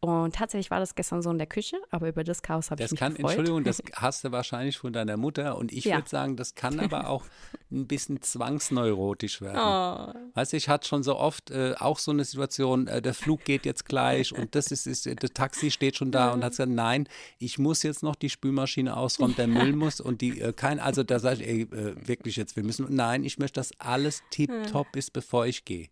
Und 0.00 0.36
tatsächlich 0.36 0.70
war 0.70 0.78
das 0.78 0.94
gestern 0.94 1.22
so 1.22 1.30
in 1.30 1.38
der 1.38 1.48
Küche, 1.48 1.76
aber 1.90 2.08
über 2.08 2.22
das 2.22 2.40
Chaos 2.42 2.70
habe 2.70 2.80
ich 2.84 2.90
mich 2.92 3.00
kann, 3.00 3.14
gefreut. 3.14 3.30
Entschuldigung, 3.32 3.64
das 3.64 3.82
hast 3.94 4.22
du 4.22 4.30
wahrscheinlich 4.30 4.78
von 4.78 4.92
deiner 4.92 5.16
Mutter 5.16 5.56
und 5.56 5.72
ich 5.72 5.86
Ja. 5.86 5.96
würde 5.96 6.08
sagen, 6.08 6.36
das 6.36 6.54
kann 6.54 6.78
aber 6.78 7.08
auch 7.08 7.24
ein 7.72 7.88
bisschen 7.88 8.22
zwangsneurotisch 8.22 9.40
werden. 9.40 10.14
Oh, 10.14 10.28
Weißt 10.34 10.52
du, 10.52 10.56
ich 10.56 10.68
hatte 10.68 10.86
schon 10.86 11.02
so 11.02 11.16
oft 11.16 11.50
äh, 11.50 11.74
auch 11.78 11.98
so 11.98 12.12
eine 12.12 12.24
Situation, 12.24 12.86
äh, 12.86 13.02
der 13.02 13.12
Flug 13.12 13.44
geht 13.44 13.66
jetzt 13.66 13.86
gleich 13.86 14.32
und 14.32 14.54
das 14.54 14.70
ist, 14.70 14.86
ist 14.86 15.06
das 15.06 15.32
Taxi 15.32 15.72
steht 15.72 15.96
schon 15.96 16.12
da 16.12 16.32
und 16.32 16.44
hat 16.44 16.52
gesagt, 16.52 16.70
nein, 16.70 17.08
ich 17.38 17.58
muss 17.58 17.82
jetzt 17.82 18.04
noch 18.04 18.14
die 18.14 18.30
Spülmaschine 18.30 18.96
ausräumen, 18.96 19.34
der 19.34 19.48
Müll 19.48 19.72
muss 19.72 20.00
und 20.00 20.20
die 20.20 20.40
äh, 20.40 20.52
kein, 20.52 20.78
also 20.78 21.02
da 21.02 21.18
sage 21.18 21.42
ich, 21.42 21.48
ey, 21.48 21.60
äh, 21.62 22.06
wirklich 22.06 22.36
jetzt, 22.36 22.54
wir 22.54 22.62
müssen, 22.62 22.86
nein, 22.94 23.24
ich 23.24 23.38
möchte, 23.38 23.58
dass 23.58 23.72
alles 23.80 24.22
tipptopp 24.30 24.94
ist, 24.94 25.12
bevor 25.12 25.46
ich 25.46 25.64
gehe. 25.64 25.88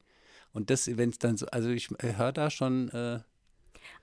Und 0.52 0.70
das, 0.70 0.96
wenn 0.96 1.10
es 1.10 1.18
dann 1.18 1.36
so, 1.36 1.46
also 1.46 1.70
ich 1.70 1.90
äh, 2.02 2.14
höre 2.16 2.32
da 2.32 2.50
schon, 2.50 2.88
äh, 2.90 3.18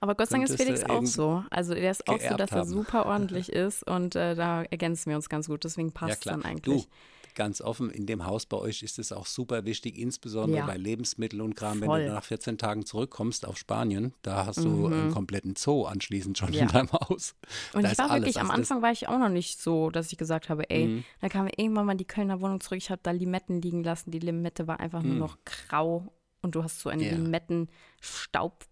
aber 0.00 0.14
Gott 0.14 0.28
sei 0.28 0.38
Dank 0.38 0.48
ist 0.48 0.56
Felix 0.56 0.84
auch 0.84 1.04
so. 1.06 1.44
Also 1.50 1.74
er 1.74 1.90
ist 1.90 2.08
auch 2.08 2.20
so, 2.20 2.36
dass 2.36 2.50
er 2.52 2.58
haben. 2.60 2.68
super 2.68 3.06
ordentlich 3.06 3.50
ist 3.50 3.86
und 3.88 4.14
äh, 4.16 4.34
da 4.34 4.62
ergänzen 4.64 5.10
wir 5.10 5.16
uns 5.16 5.28
ganz 5.28 5.46
gut. 5.48 5.64
Deswegen 5.64 5.88
ja 5.88 5.94
passt 5.94 6.22
klar, 6.22 6.36
dann 6.36 6.44
eigentlich. 6.44 6.84
du, 6.84 6.90
ganz 7.36 7.60
offen, 7.60 7.90
in 7.90 8.06
dem 8.06 8.26
Haus 8.26 8.46
bei 8.46 8.56
euch 8.56 8.84
ist 8.84 8.96
es 9.00 9.10
auch 9.10 9.26
super 9.26 9.64
wichtig, 9.64 9.98
insbesondere 9.98 10.60
Ja. 10.60 10.66
bei 10.66 10.76
Lebensmitteln 10.76 11.40
und 11.42 11.56
Kram, 11.56 11.80
wenn 11.80 11.86
Voll. 11.86 12.02
Mhm. 12.02 12.06
du 12.06 12.12
nach 12.12 12.22
14 12.22 12.58
Tagen 12.58 12.86
zurückkommst 12.86 13.44
auf 13.44 13.56
Spanien, 13.58 14.14
da 14.22 14.46
hast 14.46 14.58
du 14.62 14.86
einen 14.86 15.10
kompletten 15.10 15.56
Zoo 15.56 15.84
anschließend 15.84 16.38
schon 16.38 16.52
Ja. 16.52 16.62
in 16.62 16.68
deinem 16.68 16.92
Haus. 16.92 17.34
Und 17.72 17.82
Da 17.82 17.90
ich 17.90 17.98
war 17.98 18.10
wirklich, 18.14 18.38
am 18.38 18.52
Anfang 18.52 18.82
war 18.82 18.92
ich 18.92 19.08
auch 19.08 19.18
noch 19.18 19.30
nicht 19.30 19.60
so, 19.60 19.90
dass 19.90 20.12
ich 20.12 20.16
gesagt 20.18 20.48
habe, 20.48 20.70
ey, 20.70 20.86
Mhm. 20.86 21.04
dann 21.22 21.30
kam 21.30 21.48
irgendwann 21.56 21.86
mal 21.86 21.96
die 21.96 22.04
Kölner 22.04 22.40
Wohnung 22.40 22.60
zurück, 22.60 22.78
ich 22.78 22.90
habe 22.90 23.00
da 23.02 23.10
Limetten 23.10 23.60
liegen 23.60 23.82
lassen, 23.82 24.12
die 24.12 24.20
Limette 24.20 24.68
war 24.68 24.78
einfach 24.78 25.02
nur 25.02 25.16
noch 25.16 25.36
grau 25.44 26.12
und 26.40 26.54
du 26.54 26.62
hast 26.62 26.78
so 26.78 26.88
einen 26.88 27.00
Mhm. 27.00 27.06
Ja. 27.08 27.16
Limettenstaub, 27.16 28.64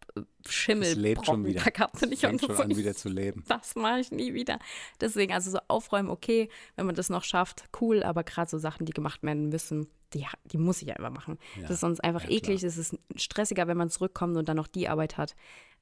Schimmel, 0.48 1.04
Es 1.06 1.26
schon 1.26 1.44
wieder. 1.44 1.62
da 1.62 1.84
und 1.86 2.12
ich 2.12 2.20
Fängt 2.20 2.40
schon 2.40 2.54
so, 2.56 2.62
an, 2.62 2.76
wieder 2.76 2.94
zu 2.94 3.08
leben. 3.08 3.44
das 3.48 3.74
mache 3.74 4.00
ich 4.00 4.10
nie 4.10 4.34
wieder. 4.34 4.58
Deswegen, 5.00 5.32
also 5.32 5.50
so 5.50 5.58
aufräumen, 5.68 6.10
okay, 6.10 6.48
wenn 6.76 6.86
man 6.86 6.94
das 6.94 7.08
noch 7.10 7.24
schafft, 7.24 7.68
cool, 7.80 8.02
aber 8.02 8.24
gerade 8.24 8.50
so 8.50 8.58
Sachen, 8.58 8.84
die 8.86 8.92
gemacht 8.92 9.22
werden 9.22 9.48
müssen, 9.48 9.88
die, 10.14 10.26
die 10.44 10.58
muss 10.58 10.82
ich 10.82 10.90
einfach 10.96 11.10
machen. 11.10 11.38
Ja, 11.56 11.62
Das 11.62 11.70
ist 11.72 11.80
sonst 11.80 12.00
einfach 12.00 12.24
ja, 12.24 12.30
eklig, 12.30 12.62
es 12.62 12.76
ist 12.76 12.98
stressiger, 13.16 13.66
wenn 13.68 13.76
man 13.76 13.88
zurückkommt 13.90 14.36
und 14.36 14.48
dann 14.48 14.56
noch 14.56 14.66
die 14.68 14.88
Arbeit 14.88 15.16
hat. 15.16 15.34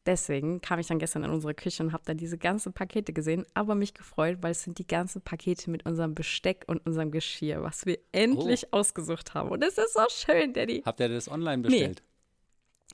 Deswegen 0.06 0.62
kam 0.62 0.78
ich 0.78 0.86
dann 0.86 0.98
gestern 0.98 1.24
in 1.24 1.30
unsere 1.30 1.52
Küche 1.52 1.82
und 1.82 1.92
habe 1.92 2.02
dann 2.06 2.16
diese 2.16 2.38
ganzen 2.38 2.72
Pakete 2.72 3.12
gesehen, 3.12 3.44
aber 3.52 3.74
mich 3.74 3.92
gefreut, 3.92 4.38
weil 4.40 4.52
es 4.52 4.62
sind 4.62 4.78
die 4.78 4.86
ganzen 4.86 5.20
Pakete 5.20 5.70
mit 5.70 5.84
unserem 5.84 6.14
Besteck 6.14 6.64
und 6.68 6.78
unserem 6.86 7.10
Geschirr, 7.10 7.62
was 7.62 7.84
wir 7.84 7.98
endlich 8.12 8.66
Oh. 8.72 8.78
ausgesucht 8.78 9.34
haben. 9.34 9.50
Und 9.50 9.62
es 9.62 9.76
ist 9.76 9.92
so 9.92 10.00
schön, 10.08 10.54
Daddy. 10.54 10.82
Habt 10.86 11.00
ihr 11.00 11.08
das 11.10 11.30
online 11.30 11.62
bestellt? 11.62 12.02
Nee, 12.02 12.09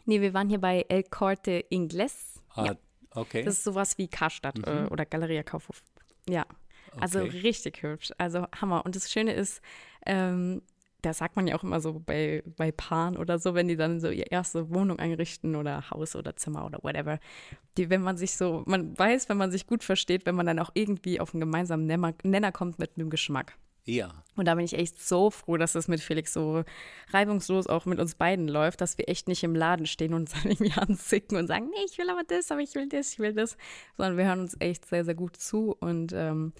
wir 0.06 0.34
waren 0.34 0.48
hier 0.48 0.60
bei 0.60 0.84
El 0.88 1.02
Corte 1.04 1.64
Ingles. 1.70 2.42
Ah, 2.54 2.66
Ja. 2.66 2.76
okay. 3.14 3.42
Das 3.44 3.54
ist 3.54 3.64
sowas 3.64 3.98
wie 3.98 4.08
Karstadt 4.08 4.58
äh, 4.66 4.86
oder 4.90 5.04
Galeria 5.04 5.42
Kaufhof. 5.42 5.82
Ja, 6.28 6.46
also 7.00 7.20
Okay. 7.20 7.38
richtig 7.40 7.82
hübsch. 7.82 8.12
Also 8.18 8.46
Hammer. 8.60 8.84
Und 8.84 8.96
das 8.96 9.10
Schöne 9.10 9.32
ist, 9.32 9.60
ähm, 10.06 10.62
da 11.02 11.12
sagt 11.12 11.36
man 11.36 11.46
ja 11.46 11.54
auch 11.56 11.62
immer 11.62 11.80
so 11.80 12.00
bei, 12.00 12.42
bei 12.56 12.72
Paaren 12.72 13.16
oder 13.16 13.38
so, 13.38 13.54
wenn 13.54 13.68
die 13.68 13.76
dann 13.76 14.00
so 14.00 14.08
ihre 14.10 14.28
erste 14.30 14.70
Wohnung 14.74 14.98
einrichten 14.98 15.54
oder 15.54 15.90
Haus 15.90 16.16
oder 16.16 16.34
Zimmer 16.36 16.64
oder 16.64 16.78
whatever, 16.82 17.20
die, 17.76 17.90
wenn 17.90 18.02
man 18.02 18.16
sich 18.16 18.34
so, 18.34 18.64
man 18.66 18.98
weiß, 18.98 19.28
wenn 19.28 19.36
man 19.36 19.50
sich 19.52 19.66
gut 19.66 19.84
versteht, 19.84 20.26
wenn 20.26 20.34
man 20.34 20.46
dann 20.46 20.58
auch 20.58 20.70
irgendwie 20.74 21.20
auf 21.20 21.32
einen 21.34 21.40
gemeinsamen 21.40 21.86
Nenner, 21.86 22.14
Nenner 22.24 22.50
kommt 22.50 22.78
mit 22.78 22.92
einem 22.96 23.10
Geschmack. 23.10 23.56
Ja. 23.86 24.12
Und 24.34 24.46
da 24.46 24.54
bin 24.54 24.64
ich 24.64 24.74
echt 24.74 25.00
so 25.00 25.30
froh, 25.30 25.56
dass 25.56 25.72
das 25.72 25.88
mit 25.88 26.00
Felix 26.00 26.32
so 26.32 26.64
reibungslos 27.10 27.68
auch 27.68 27.86
mit 27.86 27.98
uns 27.98 28.16
beiden 28.16 28.48
läuft, 28.48 28.80
dass 28.80 28.98
wir 28.98 29.08
echt 29.08 29.28
nicht 29.28 29.42
im 29.44 29.54
Laden 29.54 29.86
stehen 29.86 30.12
und 30.12 30.22
uns 30.22 30.32
dann 30.42 30.50
irgendwie 30.50 30.78
anzicken 30.78 31.38
und 31.38 31.46
sagen, 31.46 31.70
nee, 31.70 31.84
ich 31.88 31.96
will 31.96 32.10
aber 32.10 32.22
das, 32.26 32.50
aber 32.50 32.60
ich 32.60 32.74
will 32.74 32.88
das, 32.88 33.12
ich 33.12 33.18
will 33.18 33.32
das, 33.32 33.56
sondern 33.96 34.18
wir 34.18 34.26
hören 34.26 34.40
uns 34.40 34.56
echt 34.58 34.86
sehr, 34.86 35.04
sehr 35.04 35.14
gut 35.14 35.36
zu 35.36 35.74
und 35.80 36.12
ähm, 36.12 36.52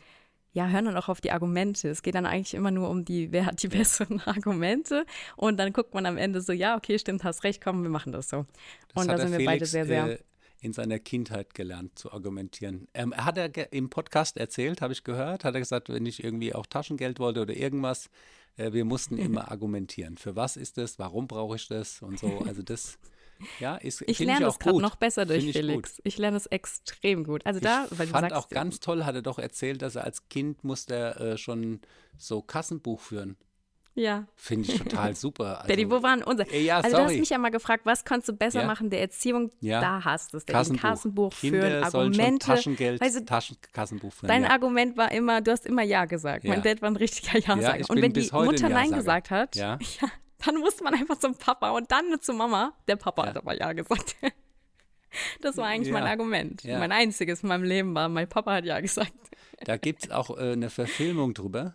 ja, 0.53 0.69
hören 0.69 0.87
dann 0.87 0.97
auch 0.97 1.11
auf 1.11 1.21
die 1.21 1.33
Argumente. 1.33 1.91
Es 1.91 2.03
geht 2.03 2.15
dann 2.15 2.25
eigentlich 2.25 2.55
immer 2.55 2.71
nur 2.71 2.89
um 2.89 3.05
die, 3.05 3.31
wer 3.31 3.45
hat 3.45 3.63
die 3.63 3.69
besseren 3.77 4.21
Argumente 4.25 5.05
und 5.37 5.59
dann 5.59 5.73
guckt 5.73 5.93
man 5.93 6.07
am 6.07 6.17
Ende 6.17 6.41
so, 6.41 6.53
ja, 6.53 6.77
okay, 6.77 6.99
stimmt, 6.99 7.25
hast 7.25 7.45
recht, 7.45 7.63
komm, 7.63 7.83
wir 7.83 7.91
machen 7.91 8.13
das 8.13 8.31
so. 8.31 8.47
Das 8.95 9.03
und 9.03 9.09
da 9.09 9.19
sind 9.19 9.33
wir 9.33 9.39
Felix, 9.39 9.53
beide 9.53 9.67
sehr, 9.67 9.85
sehr. 9.85 10.11
Äh, 10.13 10.19
in 10.67 10.73
seiner 10.73 10.99
Kindheit 10.99 11.55
gelernt 11.55 11.99
zu 11.99 12.13
argumentieren. 12.13 12.89
Ähm, 12.93 13.17
hat 13.17 13.39
er 13.39 13.73
im 13.73 13.89
Podcast 13.89 14.37
erzählt, 14.37 14.83
habe 14.83 14.93
ich 14.93 15.05
gehört, 15.05 15.45
hat 15.45 15.55
er 15.55 15.61
gesagt, 15.61 15.89
wenn 15.89 16.05
ich 16.05 16.23
irgendwie 16.23 16.55
auch 16.55 16.67
Taschengeld 16.67 17.21
wollte 17.21 17.41
oder 17.41 17.55
irgendwas, 17.55 18.11
äh, 18.57 18.73
wir 18.73 18.85
mussten 18.85 19.17
immer 19.17 19.49
argumentieren. 19.53 20.19
Für 20.19 20.35
was 20.35 20.57
ist 20.57 20.77
das? 20.77 20.99
Warum 20.99 21.29
brauche 21.29 21.57
ich 21.57 21.69
das? 21.69 22.03
Und 22.03 22.19
so. 22.19 22.41
Also 22.47 22.63
das, 22.63 22.99
ja, 23.61 23.77
ist 23.77 24.03
ich 24.07 24.19
lerne 24.19 24.47
das 24.47 24.59
gerade 24.59 24.81
noch 24.81 24.97
besser 24.97 25.25
durch 25.25 25.45
Finde 25.45 25.51
ich 25.51 25.57
Felix. 25.57 26.01
Ich 26.05 26.19
lerne 26.19 26.37
es 26.37 26.47
extrem 26.47 27.23
gut. 27.23 27.47
Also 27.47 27.61
da, 27.61 27.87
ich 27.91 27.99
weil 27.99 28.07
du 28.07 28.13
fand 28.13 28.33
auch 28.33 28.49
ganz 28.49 28.81
toll, 28.81 29.05
hat 29.05 29.15
er 29.15 29.23
doch 29.23 29.39
erzählt, 29.39 29.83
dass 29.83 29.95
er 29.95 30.05
als 30.05 30.29
Kind 30.29 30.65
musste 30.65 30.95
er 30.95 31.21
äh, 31.21 31.39
schon 31.39 31.81
so 32.19 32.43
Kassenbuch 32.43 33.01
führen. 33.01 33.37
Ja. 33.97 34.27
Finde 34.37 34.71
ich 34.71 34.79
total 34.79 35.17
super. 35.17 35.57
Also, 35.63 35.69
Daddy, 35.69 35.91
wo 35.91 36.03
waren 36.03 36.23
unser? 36.23 36.49
Äh, 36.53 36.63
ja, 36.65 36.77
also 36.77 36.91
du 36.91 36.97
hast 36.97 37.03
sorry. 37.09 37.19
mich 37.21 37.31
ja 37.31 37.39
mal 37.39 37.51
gefragt, 37.51 37.85
was 37.87 38.05
kannst 38.05 38.29
du 38.29 38.33
besser 38.35 38.61
Ja. 38.61 38.67
machen 38.67 38.91
der 38.91 39.01
Erziehung? 39.01 39.51
Ja. 39.61 39.81
Da 39.81 40.05
hast 40.05 40.33
du 40.33 40.37
es. 40.37 40.47
Kassenbuch. 40.47 40.85
Ein 40.85 40.91
Kassenbuch 40.91 41.33
führen, 41.33 41.83
Argumente. 41.83 42.47
Taschengeld, 42.47 43.03
Also, 43.03 43.21
Taschenkassenbuch 43.21 44.13
führen. 44.13 44.29
dein 44.29 44.43
ja. 44.45 44.51
Argument 44.51 44.97
war 44.97 45.11
immer, 45.11 45.41
du 45.41 45.51
hast 45.51 45.67
immer 45.67 45.83
Ja 45.83 46.05
gesagt. 46.05 46.45
Mein 46.45 46.63
Dad 46.63 46.81
war 46.83 46.91
ein 46.91 46.97
richtiger 46.97 47.39
Ja-Sager. 47.39 47.91
Und 47.91 48.01
wenn 48.01 48.13
die 48.13 48.31
Mutter 48.31 48.69
Nein 48.69 48.93
gesagt 48.93 49.31
hat, 49.31 49.57
Ja. 49.57 49.79
dann 50.45 50.57
musste 50.59 50.85
man 50.85 50.95
einfach 50.95 51.19
zum 51.19 51.35
Papa 51.35 51.71
und 51.71 51.91
dann 51.91 52.21
zur 52.21 52.35
Mama. 52.37 52.75
Der 52.87 52.97
Papa 52.97 53.27
hat 53.27 53.37
aber 53.37 53.59
Ja 53.59 53.73
gesagt. 53.73 54.15
Das 55.41 55.57
war 55.57 55.67
eigentlich 55.67 55.93
mein. 55.93 56.03
Argument. 56.03 56.63
Mein 56.65 56.93
einziges 56.93 57.43
in 57.43 57.49
meinem 57.49 57.65
Leben 57.65 57.95
war, 57.95 58.09
mein 58.11 58.29
Papa 58.29 58.53
hat 58.55 58.67
ja 58.67 58.79
gesagt. 58.81 59.15
Da 59.65 59.79
gibt 59.79 60.05
es 60.05 60.11
auch 60.11 60.37
äh, 60.37 60.53
eine 60.53 60.69
Verfilmung 60.69 61.33
drüber, 61.33 61.75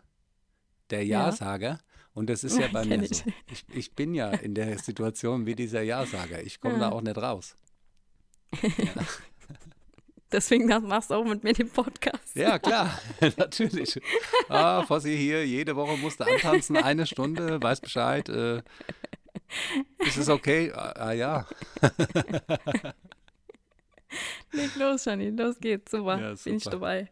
der 0.91 1.03
Ja-Sager. 1.05 1.79
Und 2.13 2.30
das 2.30 2.43
ist 2.43 2.58
ja 2.60 2.67
bei 2.67 2.82
Kenn 2.86 3.00
mir 3.02 3.06
ich. 3.12 3.17
so. 3.19 3.24
Ich, 3.52 3.65
ich 3.74 3.91
bin 3.95 4.13
ja 4.13 4.30
in 4.32 4.54
der 4.56 4.78
Situation 4.80 5.45
wie 5.45 5.56
dieser 5.56 5.82
Ja-Sager. 5.82 6.41
Ich 6.43 6.60
komme 6.60 6.76
da 6.80 6.89
Ja. 6.89 6.91
auch 6.91 7.02
nicht 7.02 7.17
raus. 7.17 7.56
Deswegen 10.32 10.67
das 10.69 10.82
machst 10.82 11.10
du 11.10 11.15
auch 11.15 11.26
mit 11.26 11.43
mir 11.43 11.52
den 11.54 11.69
Podcast. 11.69 12.36
Ja, 12.36 12.58
klar, 12.58 12.97
natürlich. 13.38 14.00
Ah, 14.47 14.84
Fossi 14.86 15.17
hier, 15.17 15.45
jede 15.45 15.76
Woche 15.76 15.97
musste 15.97 16.26
antanzen, 16.26 16.78
eine 16.78 17.06
Stunde, 17.06 17.62
weiß 17.62 17.82
Bescheid. 17.82 18.30
Äh, 18.30 18.62
ist 20.00 20.15
es 20.17 20.30
okay? 20.30 20.71
Ah, 20.74 20.93
ah 20.95 21.12
ja. 21.12 21.45
Leg 24.54 24.76
los, 24.78 25.04
Janine, 25.06 25.41
los 25.43 25.60
geht's. 25.60 25.91
Super, 25.91 26.19
Ja, 26.19 26.34
bin 26.43 26.56
ich 26.56 26.63
super. 26.63 26.78
dabei. 26.78 27.12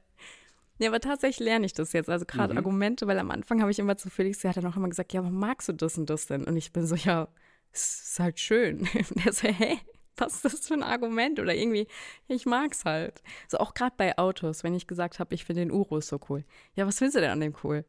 Ja, 0.80 0.90
aber 0.90 1.00
tatsächlich 1.00 1.46
lerne 1.46 1.66
ich 1.66 1.74
das 1.74 1.94
jetzt. 1.94 2.10
Also 2.10 2.26
gerade 2.26 2.54
Mhm. 2.54 2.58
Argumente, 2.58 3.06
weil 3.08 3.20
am 3.20 3.32
Anfang 3.32 3.62
habe 3.62 3.70
ich 3.72 3.80
immer 3.80 3.98
zu 3.98 4.10
Felix, 4.10 4.40
der 4.40 4.50
hat 4.50 4.58
dann 4.58 4.66
auch 4.66 4.76
immer 4.78 4.90
gesagt, 4.90 5.14
ja, 5.14 5.22
warum 5.22 5.38
magst 5.40 5.68
du 5.70 5.74
das 5.74 5.98
und 5.98 6.10
das 6.10 6.26
denn? 6.28 6.46
Und 6.46 6.58
ich 6.58 6.72
bin 6.74 6.86
so, 6.88 6.96
ja, 6.96 7.28
es 7.72 8.02
ist 8.12 8.20
halt 8.20 8.40
schön. 8.40 8.80
Und 8.80 8.90
der 9.26 9.34
so, 9.34 9.48
hä? 9.48 9.78
Was 10.18 10.36
ist 10.36 10.46
das 10.46 10.68
für 10.68 10.74
ein 10.74 10.84
Argument? 10.84 11.40
Oder 11.40 11.56
irgendwie, 11.56 11.88
ich 12.28 12.46
mag's 12.46 12.84
halt. 12.84 13.22
So 13.48 13.58
auch 13.60 13.74
gerade 13.74 13.94
bei 13.96 14.18
Autos, 14.18 14.64
wenn 14.66 14.74
ich 14.76 14.86
gesagt 14.88 15.20
habe, 15.20 15.34
ich 15.34 15.46
finde 15.46 15.62
den 15.62 15.72
Urus 15.72 16.08
so 16.08 16.20
cool. 16.30 16.44
Ja, 16.76 16.86
was 16.88 16.98
findest 16.98 17.16
du 17.18 17.22
denn 17.22 17.32
an 17.32 17.40
dem 17.40 17.54
cool? 17.64 17.86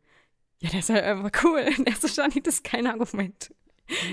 Ja, 0.61 0.71
der 0.71 0.79
ist 0.81 0.91
halt 0.91 1.03
einfach 1.05 1.43
cool. 1.45 1.65
Der 1.85 1.89
ist 1.93 2.03
so, 2.03 2.09
Janine, 2.09 2.43
das 2.43 2.55
ist 2.57 2.65
kein 2.65 2.87
Argument. 2.87 3.53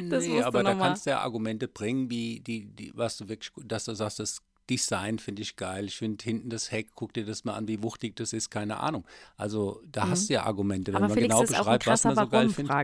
Das 0.10 0.26
nee, 0.26 0.42
aber 0.42 0.63
da 0.63 0.74
mal- 0.74 0.88
kannst 0.88 1.06
du 1.06 1.12
ja 1.12 1.20
Argumente 1.20 1.68
bringen, 1.68 2.10
wie 2.10 2.40
die, 2.40 2.66
die, 2.66 2.92
was 2.96 3.18
du 3.18 3.28
wirklich, 3.30 3.52
dass 3.68 3.86
du 3.86 3.94
sagst, 3.94 4.20
das 4.20 4.42
Design 4.70 5.20
finde 5.20 5.42
ich 5.42 5.56
geil. 5.56 5.86
Ich 5.86 5.98
finde 5.98 6.24
hinten 6.24 6.50
das 6.50 6.72
Heck, 6.72 6.90
guck 6.96 7.14
dir 7.14 7.26
das 7.26 7.44
mal 7.46 7.56
an, 7.56 7.68
wie 7.68 7.84
wuchtig 7.84 8.16
das 8.16 8.34
ist, 8.34 8.50
keine 8.50 8.80
Ahnung. 8.80 9.06
Also 9.38 9.82
da 9.92 10.10
hast 10.10 10.30
du 10.30 10.34
ja 10.34 10.44
Argumente, 10.44 10.94
wenn 10.94 11.00
Mhm. 11.02 11.06
Aber 11.06 11.10
man 11.10 11.14
Felix 11.14 11.36
genau 11.36 11.42
ist 11.42 11.50
beschreibt, 11.50 11.88
was 11.88 12.04
man 12.06 12.16
so 12.16 12.28
geil 12.28 12.50
findet. 12.50 12.76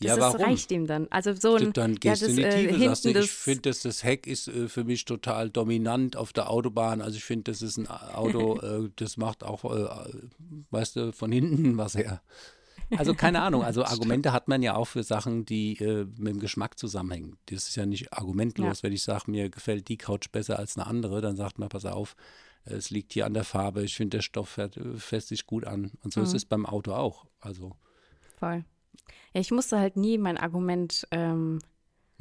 Das 0.00 0.08
Ja, 0.08 0.16
ist, 0.16 0.34
warum? 0.34 0.40
reicht 0.40 0.70
ihm 0.72 0.86
dann. 0.86 1.06
Also 1.10 1.32
so 1.34 1.54
ein, 1.56 1.74
Dann 1.74 1.96
ja, 2.02 2.16
gehst 2.16 2.22
das, 2.22 2.28
du 2.28 2.32
in 2.32 2.36
die 2.38 2.46
äh, 2.46 2.48
Tiefe, 2.48 2.78
sagst 2.80 3.04
du, 3.04 3.12
ich 3.12 3.30
das, 3.30 3.30
finde, 3.30 3.70
dass 3.70 3.82
das 3.82 4.02
Heck 4.04 4.26
ist 4.26 4.48
äh, 4.48 4.68
für 4.68 4.84
mich 4.84 5.04
total 5.04 5.50
dominant 5.50 6.16
auf 6.16 6.32
der 6.32 6.50
Autobahn. 6.50 7.00
Also 7.00 7.18
ich 7.18 7.24
finde, 7.24 7.52
das 7.52 7.62
ist 7.62 7.78
ein 7.78 7.86
Auto, 7.88 8.58
äh, 8.60 8.90
das 8.96 9.16
macht 9.16 9.44
auch, 9.44 9.64
äh, 9.64 9.88
weißt 10.70 10.96
du, 10.96 11.12
von 11.12 11.30
hinten 11.32 11.76
was 11.78 11.94
her. 11.94 12.22
Also 12.98 13.14
keine 13.14 13.40
Ahnung, 13.42 13.62
also 13.64 13.84
Argumente 13.84 14.32
hat 14.32 14.48
man 14.48 14.62
ja 14.62 14.74
auch 14.74 14.86
für 14.86 15.02
Sachen, 15.02 15.44
die 15.44 15.78
äh, 15.78 16.04
mit 16.16 16.34
dem 16.34 16.40
Geschmack 16.40 16.78
zusammenhängen. 16.78 17.36
Das 17.46 17.68
ist 17.68 17.76
ja 17.76 17.86
nicht 17.86 18.12
argumentlos, 18.12 18.82
wenn 18.82 18.92
ich 18.92 19.02
sage, 19.02 19.30
mir 19.30 19.50
gefällt 19.50 19.88
die 19.88 19.96
Couch 19.98 20.30
besser 20.30 20.58
als 20.58 20.76
eine 20.76 20.86
andere, 20.86 21.20
dann 21.20 21.36
sagt 21.36 21.58
man, 21.58 21.68
pass 21.68 21.84
auf, 21.84 22.16
es 22.64 22.90
liegt 22.90 23.12
hier 23.12 23.26
an 23.26 23.34
der 23.34 23.44
Farbe, 23.44 23.82
ich 23.82 23.96
finde, 23.96 24.18
der 24.18 24.22
Stoff 24.22 24.50
fährt, 24.50 24.76
äh, 24.76 24.96
fässt 24.98 25.28
sich 25.28 25.46
gut 25.46 25.64
an. 25.66 25.90
Und 26.02 26.12
so 26.12 26.20
Mhm. 26.20 26.26
ist 26.26 26.34
es 26.34 26.44
beim 26.44 26.66
Auto 26.66 26.92
auch. 26.92 27.26
Also, 27.40 27.72
Voll. 28.38 28.64
Ja, 29.32 29.40
ich 29.40 29.50
musste 29.50 29.78
halt 29.78 29.96
nie 29.96 30.18
mein 30.18 30.36
Argument 30.36 31.06
ähm, 31.10 31.60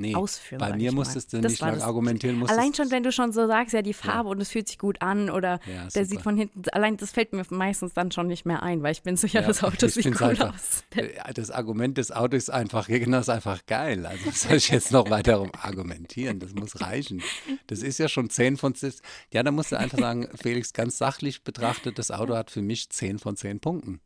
nee, 0.01 0.15
ausführen. 0.15 0.59
bei 0.59 0.75
mir 0.75 0.91
mal. 0.91 0.97
musstest 0.97 1.31
du 1.33 1.39
nicht 1.39 1.59
lang 1.59 1.81
argumentieren. 1.81 2.37
Musstest, 2.37 2.59
Allein 2.59 2.73
schon, 2.73 2.91
wenn 2.91 3.03
du 3.03 3.11
schon 3.11 3.31
so 3.31 3.47
sagst, 3.47 3.73
ja, 3.73 3.81
die 3.81 3.93
Farbe 3.93 4.29
und 4.29 4.41
es 4.41 4.49
fühlt 4.51 4.67
sich 4.67 4.77
gut 4.77 5.01
an 5.01 5.29
oder 5.29 5.59
Ja, 5.71 5.87
der 5.87 6.05
sieht 6.05 6.21
von 6.21 6.35
hinten, 6.37 6.63
allein 6.71 6.97
das 6.97 7.11
fällt 7.11 7.33
mir 7.33 7.43
meistens 7.49 7.93
dann 7.93 8.11
schon 8.11 8.27
nicht 8.27 8.45
mehr 8.45 8.63
ein, 8.63 8.83
weil 8.83 8.91
ich 8.91 9.03
bin 9.03 9.15
so, 9.17 9.27
ja, 9.27 9.41
Ja, 9.41 9.47
das 9.47 9.63
Auto 9.63 9.87
sieht 9.87 10.05
cool 10.19 10.27
einfach- 10.29 10.53
aus. 10.53 10.83
Ja, 10.95 11.31
Das 11.33 11.51
Argument 11.51 11.97
des 11.97 12.11
Autos 12.11 12.37
ist 12.43 12.49
einfach, 12.49 12.89
ja, 12.89 12.99
genau, 12.99 13.19
ist 13.19 13.29
einfach 13.29 13.65
geil. 13.65 14.05
Also 14.05 14.25
was 14.25 14.41
soll 14.41 14.57
ich 14.57 14.69
jetzt 14.69 14.91
noch 14.91 15.09
weiter 15.09 15.35
rum 15.37 15.51
argumentieren? 15.59 16.39
Das 16.39 16.53
muss 16.53 16.81
reichen. 16.81 17.21
Das 17.67 17.81
ist 17.83 17.97
ja 17.99 18.07
schon 18.09 18.29
10 18.29 18.57
von 18.57 18.75
10. 18.75 18.93
Ja, 19.33 19.43
da 19.43 19.51
musst 19.51 19.71
du 19.71 19.77
einfach 19.79 19.97
sagen, 19.99 20.27
Felix, 20.41 20.73
ganz 20.73 20.97
sachlich 20.97 21.43
betrachtet, 21.43 21.97
das 21.99 22.11
Auto 22.11 22.35
hat 22.35 22.51
für 22.51 22.61
mich 22.61 22.89
10 22.89 23.19
von 23.19 23.37
10 23.37 23.59
Punkten. 23.59 24.01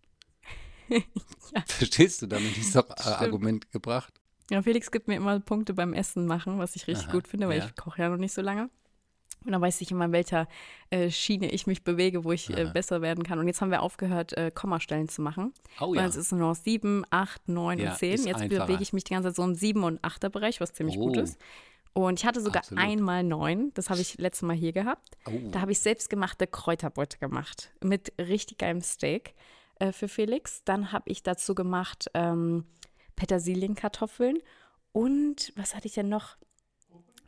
Verstehst 1.68 2.22
du? 2.22 2.28
Damit 2.28 2.58
ist 2.58 2.76
doch 2.76 2.90
ein 2.90 3.14
Argument 3.14 3.72
gebracht. 3.72 4.14
Ja, 4.52 4.62
Felix 4.62 4.92
gibt 4.92 5.08
mir 5.08 5.16
immer 5.16 5.40
Punkte 5.40 5.74
beim 5.74 5.94
Essen 5.94 6.28
machen, 6.28 6.60
was 6.60 6.76
ich 6.76 6.88
richtig 6.88 7.08
Aha, 7.08 7.14
gut 7.14 7.28
finde, 7.28 7.48
weil 7.48 7.60
ja. 7.60 7.66
ich 7.66 7.76
koche 7.76 8.02
ja 8.02 8.10
noch 8.10 8.18
nicht 8.18 8.34
so 8.34 8.42
lange. 8.42 8.70
Und 9.44 9.52
dann 9.52 9.62
weiß 9.62 9.82
ich 9.82 9.92
immer, 9.92 10.06
in 10.06 10.12
welcher 10.12 10.48
äh, 10.90 11.12
Schiene 11.12 11.52
ich 11.52 11.68
mich 11.68 11.84
bewege, 11.84 12.24
wo 12.24 12.32
ich 12.32 12.50
äh, 12.50 12.66
besser 12.74 13.02
werden 13.04 13.24
kann. 13.24 13.38
Und 13.38 13.46
jetzt 13.48 13.62
haben 13.62 13.70
wir 13.70 13.84
aufgehört, 13.84 14.34
äh, 14.34 14.50
Kommastellen 14.54 15.08
zu 15.08 15.22
machen. 15.22 15.54
Oh 15.80 15.90
Weil 15.92 15.98
ja. 15.98 16.06
es 16.08 16.16
ist 16.16 16.32
nur 16.32 16.42
noch 16.42 16.56
7, 16.56 17.04
8, 17.12 17.48
9 17.50 17.78
Ja, 17.80 17.92
und 17.92 17.98
10. 17.98 18.14
ist 18.14 18.26
Jetzt 18.26 18.42
einfacher. 18.42 18.66
bewege 18.66 18.82
ich 18.82 18.92
mich 18.94 19.04
die 19.04 19.14
ganze 19.14 19.30
Zeit 19.30 19.36
so 19.36 19.44
im 19.44 19.54
7 19.54 19.84
und 19.84 20.00
8er 20.02 20.30
Bereich, 20.30 20.62
was 20.62 20.74
ziemlich 20.74 20.96
gut 20.98 21.18
Oh. 21.18 21.22
ist. 21.22 21.38
Und 21.94 22.20
ich 22.20 22.26
hatte 22.26 22.42
sogar 22.42 22.64
Absolut. 22.64 22.84
einmal 22.84 23.24
9, 23.24 23.72
das 23.74 23.90
habe 23.90 24.02
ich 24.02 24.18
letztes 24.18 24.42
Mal 24.42 24.56
hier 24.56 24.74
gehabt. 24.74 25.16
Oh. 25.28 25.32
Da 25.52 25.62
habe 25.62 25.72
ich 25.72 25.80
selbstgemachte 25.80 26.46
Kräuterbeute 26.48 27.18
gemacht 27.20 27.72
mit 27.84 28.14
richtig 28.20 28.58
geilem 28.58 28.82
Steak 28.82 29.34
äh, 29.80 29.92
für 29.92 30.08
Felix. 30.08 30.64
Dann 30.66 30.92
habe 30.92 31.10
ich 31.10 31.22
dazu 31.24 31.54
gemacht 31.56 32.10
ähm, 32.16 32.66
Petersilienkartoffeln 33.16 34.38
und 34.92 35.54
was 35.56 35.76
hatte 35.76 35.88
ich 35.88 35.94
denn 35.94 36.10
noch? 36.10 36.38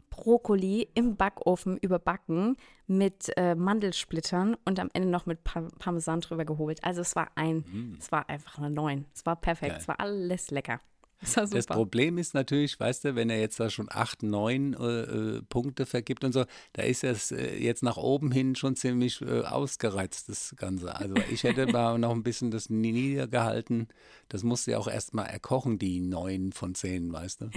Brokkoli 0.09 0.89
im 0.95 1.15
Backofen 1.15 1.77
überbacken 1.77 2.57
mit 2.87 3.31
äh, 3.37 3.53
Mandelsplittern 3.53 4.57
und 4.65 4.79
am 4.79 4.89
Ende 4.93 5.07
noch 5.09 5.27
mit 5.27 5.43
pa 5.43 5.67
Parmesan 5.77 6.21
drüber 6.21 6.43
gehobelt. 6.43 6.83
Also 6.83 7.01
es 7.01 7.15
war 7.15 7.29
ein, 7.35 7.97
es 7.99 8.11
war 8.11 8.27
einfach 8.27 8.57
eine 8.57 8.71
9. 8.71 9.05
Es 9.13 9.25
war 9.27 9.35
perfekt, 9.35 9.73
Mm. 9.73 9.73
Geil. 9.73 9.81
es 9.81 9.87
war 9.87 9.99
alles 9.99 10.49
lecker. 10.49 10.79
Es 11.21 11.33
super. 11.33 11.47
Das 11.49 11.65
Problem 11.65 12.17
ist 12.17 12.33
natürlich, 12.33 12.79
weißt 12.79 13.05
du, 13.05 13.15
wenn 13.15 13.29
er 13.29 13.39
jetzt 13.39 13.59
da 13.59 13.69
schon 13.69 13.87
acht, 13.89 14.21
neun 14.23 14.73
äh, 14.73 15.01
äh, 15.37 15.41
Punkte 15.49 15.85
vergibt 15.85 16.23
und 16.23 16.31
so, 16.33 16.45
da 16.73 16.83
ist 16.83 17.03
es 17.03 17.31
äh, 17.31 17.57
jetzt 17.57 17.83
nach 17.83 17.97
oben 17.97 18.31
hin 18.31 18.55
schon 18.55 18.75
ziemlich 18.75 19.21
äh, 19.21 19.41
ausgereizt, 19.41 20.29
das 20.29 20.53
Ganze. 20.57 20.95
Also 20.95 21.15
ich 21.29 21.43
hätte 21.43 21.65
mal 21.71 21.97
noch 21.97 22.11
ein 22.11 22.23
bisschen 22.23 22.51
das 22.51 22.69
niedergehalten. 22.69 23.87
Das 24.29 24.43
musst 24.43 24.67
du 24.67 24.71
ja 24.71 24.77
auch 24.77 24.87
erstmal 24.87 25.25
erkochen, 25.27 25.79
die 25.79 25.99
neun 26.01 26.51
von 26.51 26.75
zehn, 26.75 27.11
weißt 27.11 27.41
du? 27.41 27.49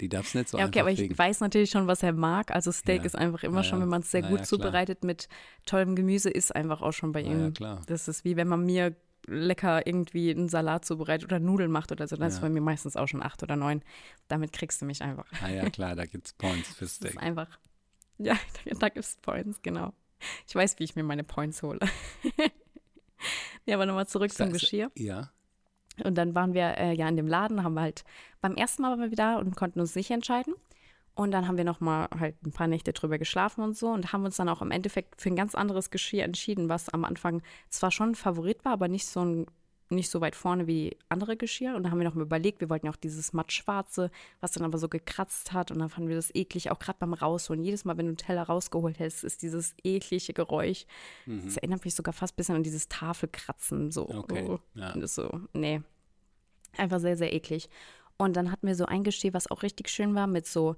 Die 0.00 0.08
darfst 0.08 0.34
du 0.34 0.38
nicht 0.38 0.48
so 0.50 0.58
ja, 0.60 0.66
okay, 0.66 0.80
aber 0.80 0.90
ich 0.92 0.98
kriegen. 0.98 1.18
weiß 1.18 1.40
natürlich 1.40 1.70
schon, 1.70 1.86
was 1.88 2.02
er 2.02 2.12
mag. 2.12 2.52
Also 2.54 2.70
Steak 2.70 3.00
Ja. 3.00 3.04
ist 3.06 3.16
einfach 3.16 3.42
immer 3.42 3.58
Ja, 3.58 3.64
schon, 3.64 3.80
wenn 3.80 3.88
man 3.88 4.02
es 4.02 4.10
sehr 4.12 4.22
gut 4.22 4.46
zubereitet 4.46 5.02
mit 5.02 5.28
tollem 5.66 5.96
Gemüse, 5.96 6.30
ist 6.30 6.54
einfach 6.54 6.82
auch 6.82 6.92
schon 6.92 7.10
bei 7.12 7.22
ihm. 7.22 7.40
ja, 7.40 7.50
klar. 7.50 7.82
Das 7.86 8.06
ist 8.06 8.24
wie 8.24 8.36
wenn 8.36 8.48
man 8.48 8.64
mir 8.64 8.94
lecker 9.28 9.86
irgendwie 9.86 10.30
einen 10.30 10.48
Salat 10.48 10.84
zubereitet 10.84 11.24
oder 11.26 11.38
Nudeln 11.38 11.70
macht 11.70 11.92
oder 11.92 12.06
so. 12.08 12.16
Das 12.16 12.34
ist 12.34 12.38
Ja. 12.38 12.42
bei 12.46 12.50
mir 12.50 12.60
meistens 12.60 12.96
auch 12.96 13.06
schon 13.06 13.22
acht 13.22 13.42
oder 13.42 13.56
neun. 13.56 13.82
Damit 14.28 14.52
kriegst 14.52 14.80
du 14.80 14.86
mich 14.86 15.02
einfach. 15.02 15.26
Ah 15.42 15.48
ja, 15.50 15.68
klar, 15.70 15.94
da 15.96 16.06
gibt 16.06 16.26
es 16.26 16.32
Points 16.34 16.68
für 16.74 16.84
Das 16.84 16.92
ist 16.92 16.96
Steak. 16.96 17.22
einfach. 17.22 17.48
Ja, 18.18 18.34
da 18.80 18.88
gibt 18.88 19.04
es 19.04 19.16
Points, 19.16 19.60
genau. 19.62 19.92
Ich 20.48 20.54
weiß, 20.54 20.78
wie 20.80 20.84
ich 20.84 20.96
mir 20.96 21.04
meine 21.04 21.22
Points 21.24 21.62
hole. 21.62 21.78
ja, 23.66 23.76
aber 23.76 23.86
nochmal 23.86 24.06
zurück 24.08 24.30
zum 24.32 24.46
Sa- 24.46 24.52
sa- 24.52 24.58
Geschirr. 24.58 24.90
Ja, 24.96 25.30
Und 26.04 26.16
dann 26.16 26.34
waren 26.34 26.54
wir 26.54 26.76
äh, 26.78 26.92
ja 26.94 27.08
in 27.08 27.16
dem 27.16 27.26
Laden, 27.28 27.62
haben 27.62 27.74
wir 27.74 27.82
halt 27.82 28.04
beim 28.40 28.54
ersten 28.54 28.82
Mal 28.82 28.90
waren 28.90 29.00
wir 29.00 29.10
wieder 29.10 29.38
und 29.38 29.56
konnten 29.56 29.80
uns 29.80 29.94
nicht 29.94 30.10
entscheiden. 30.10 30.54
Und 31.18 31.32
dann 31.32 31.48
haben 31.48 31.56
wir 31.56 31.64
noch 31.64 31.80
mal 31.80 32.08
halt 32.16 32.36
ein 32.46 32.52
paar 32.52 32.68
Nächte 32.68 32.92
drüber 32.92 33.18
geschlafen 33.18 33.62
und 33.64 33.76
so 33.76 33.88
und 33.88 34.12
haben 34.12 34.24
uns 34.24 34.36
dann 34.36 34.48
auch 34.48 34.62
im 34.62 34.70
Endeffekt 34.70 35.20
für 35.20 35.28
ein 35.30 35.34
ganz 35.34 35.56
anderes 35.56 35.90
Geschirr 35.90 36.22
entschieden, 36.22 36.68
was 36.68 36.88
am 36.90 37.04
Anfang 37.04 37.42
zwar 37.70 37.90
schon 37.90 38.10
ein 38.10 38.14
Favorit 38.14 38.64
war, 38.64 38.70
aber 38.74 38.86
nicht 38.86 39.06
so 39.08 39.24
ein 39.24 39.46
nicht 39.90 40.10
so 40.10 40.20
weit 40.20 40.36
vorne 40.36 40.66
wie 40.68 40.96
andere 41.08 41.36
Geschirr. 41.36 41.74
Und 41.74 41.82
da 41.82 41.90
haben 41.90 41.98
wir 41.98 42.04
noch 42.04 42.14
mal 42.14 42.22
überlegt, 42.22 42.60
wir 42.60 42.70
wollten 42.70 42.86
ja 42.86 42.92
auch 42.92 42.96
dieses 42.96 43.32
mattschwarze, 43.32 44.10
was 44.40 44.52
dann 44.52 44.64
aber 44.64 44.78
so 44.78 44.88
gekratzt 44.88 45.52
hat. 45.52 45.70
Und 45.72 45.78
dann 45.80 45.88
fanden 45.88 46.08
wir 46.08 46.14
das 46.16 46.32
eklig, 46.34 46.70
auch 46.70 46.78
gerade 46.78 46.98
beim 47.00 47.14
Rausholen. 47.14 47.64
Jedes 47.64 47.84
Mal, 47.84 47.96
wenn 47.96 48.04
du 48.06 48.10
einen 48.10 48.16
Teller 48.18 48.42
rausgeholt 48.44 48.98
hättest, 49.00 49.24
ist 49.24 49.42
dieses 49.42 49.74
eklige 49.82 50.34
Geräusch. 50.34 50.84
Das 51.26 51.56
erinnert 51.56 51.84
mich 51.84 51.94
sogar 51.94 52.12
fast 52.12 52.34
ein 52.34 52.36
bisschen 52.36 52.54
an 52.56 52.62
dieses 52.62 52.88
Tafelkratzen. 52.88 53.90
So. 53.90 54.08
Okay, 54.08 54.44
Oh. 54.48 54.58
ja. 54.74 54.92
Und 54.92 55.00
das 55.00 55.14
so, 55.14 55.40
nee. 55.54 55.80
Einfach 56.76 57.00
sehr, 57.00 57.16
sehr 57.16 57.32
eklig. 57.32 57.68
Und 58.18 58.36
dann 58.36 58.50
hatten 58.50 58.66
wir 58.66 58.74
so 58.74 58.84
ein 58.84 59.04
Geschirr, 59.04 59.32
was 59.32 59.50
auch 59.50 59.62
richtig 59.62 59.88
schön 59.88 60.14
war, 60.14 60.26
mit 60.26 60.46
so 60.46 60.76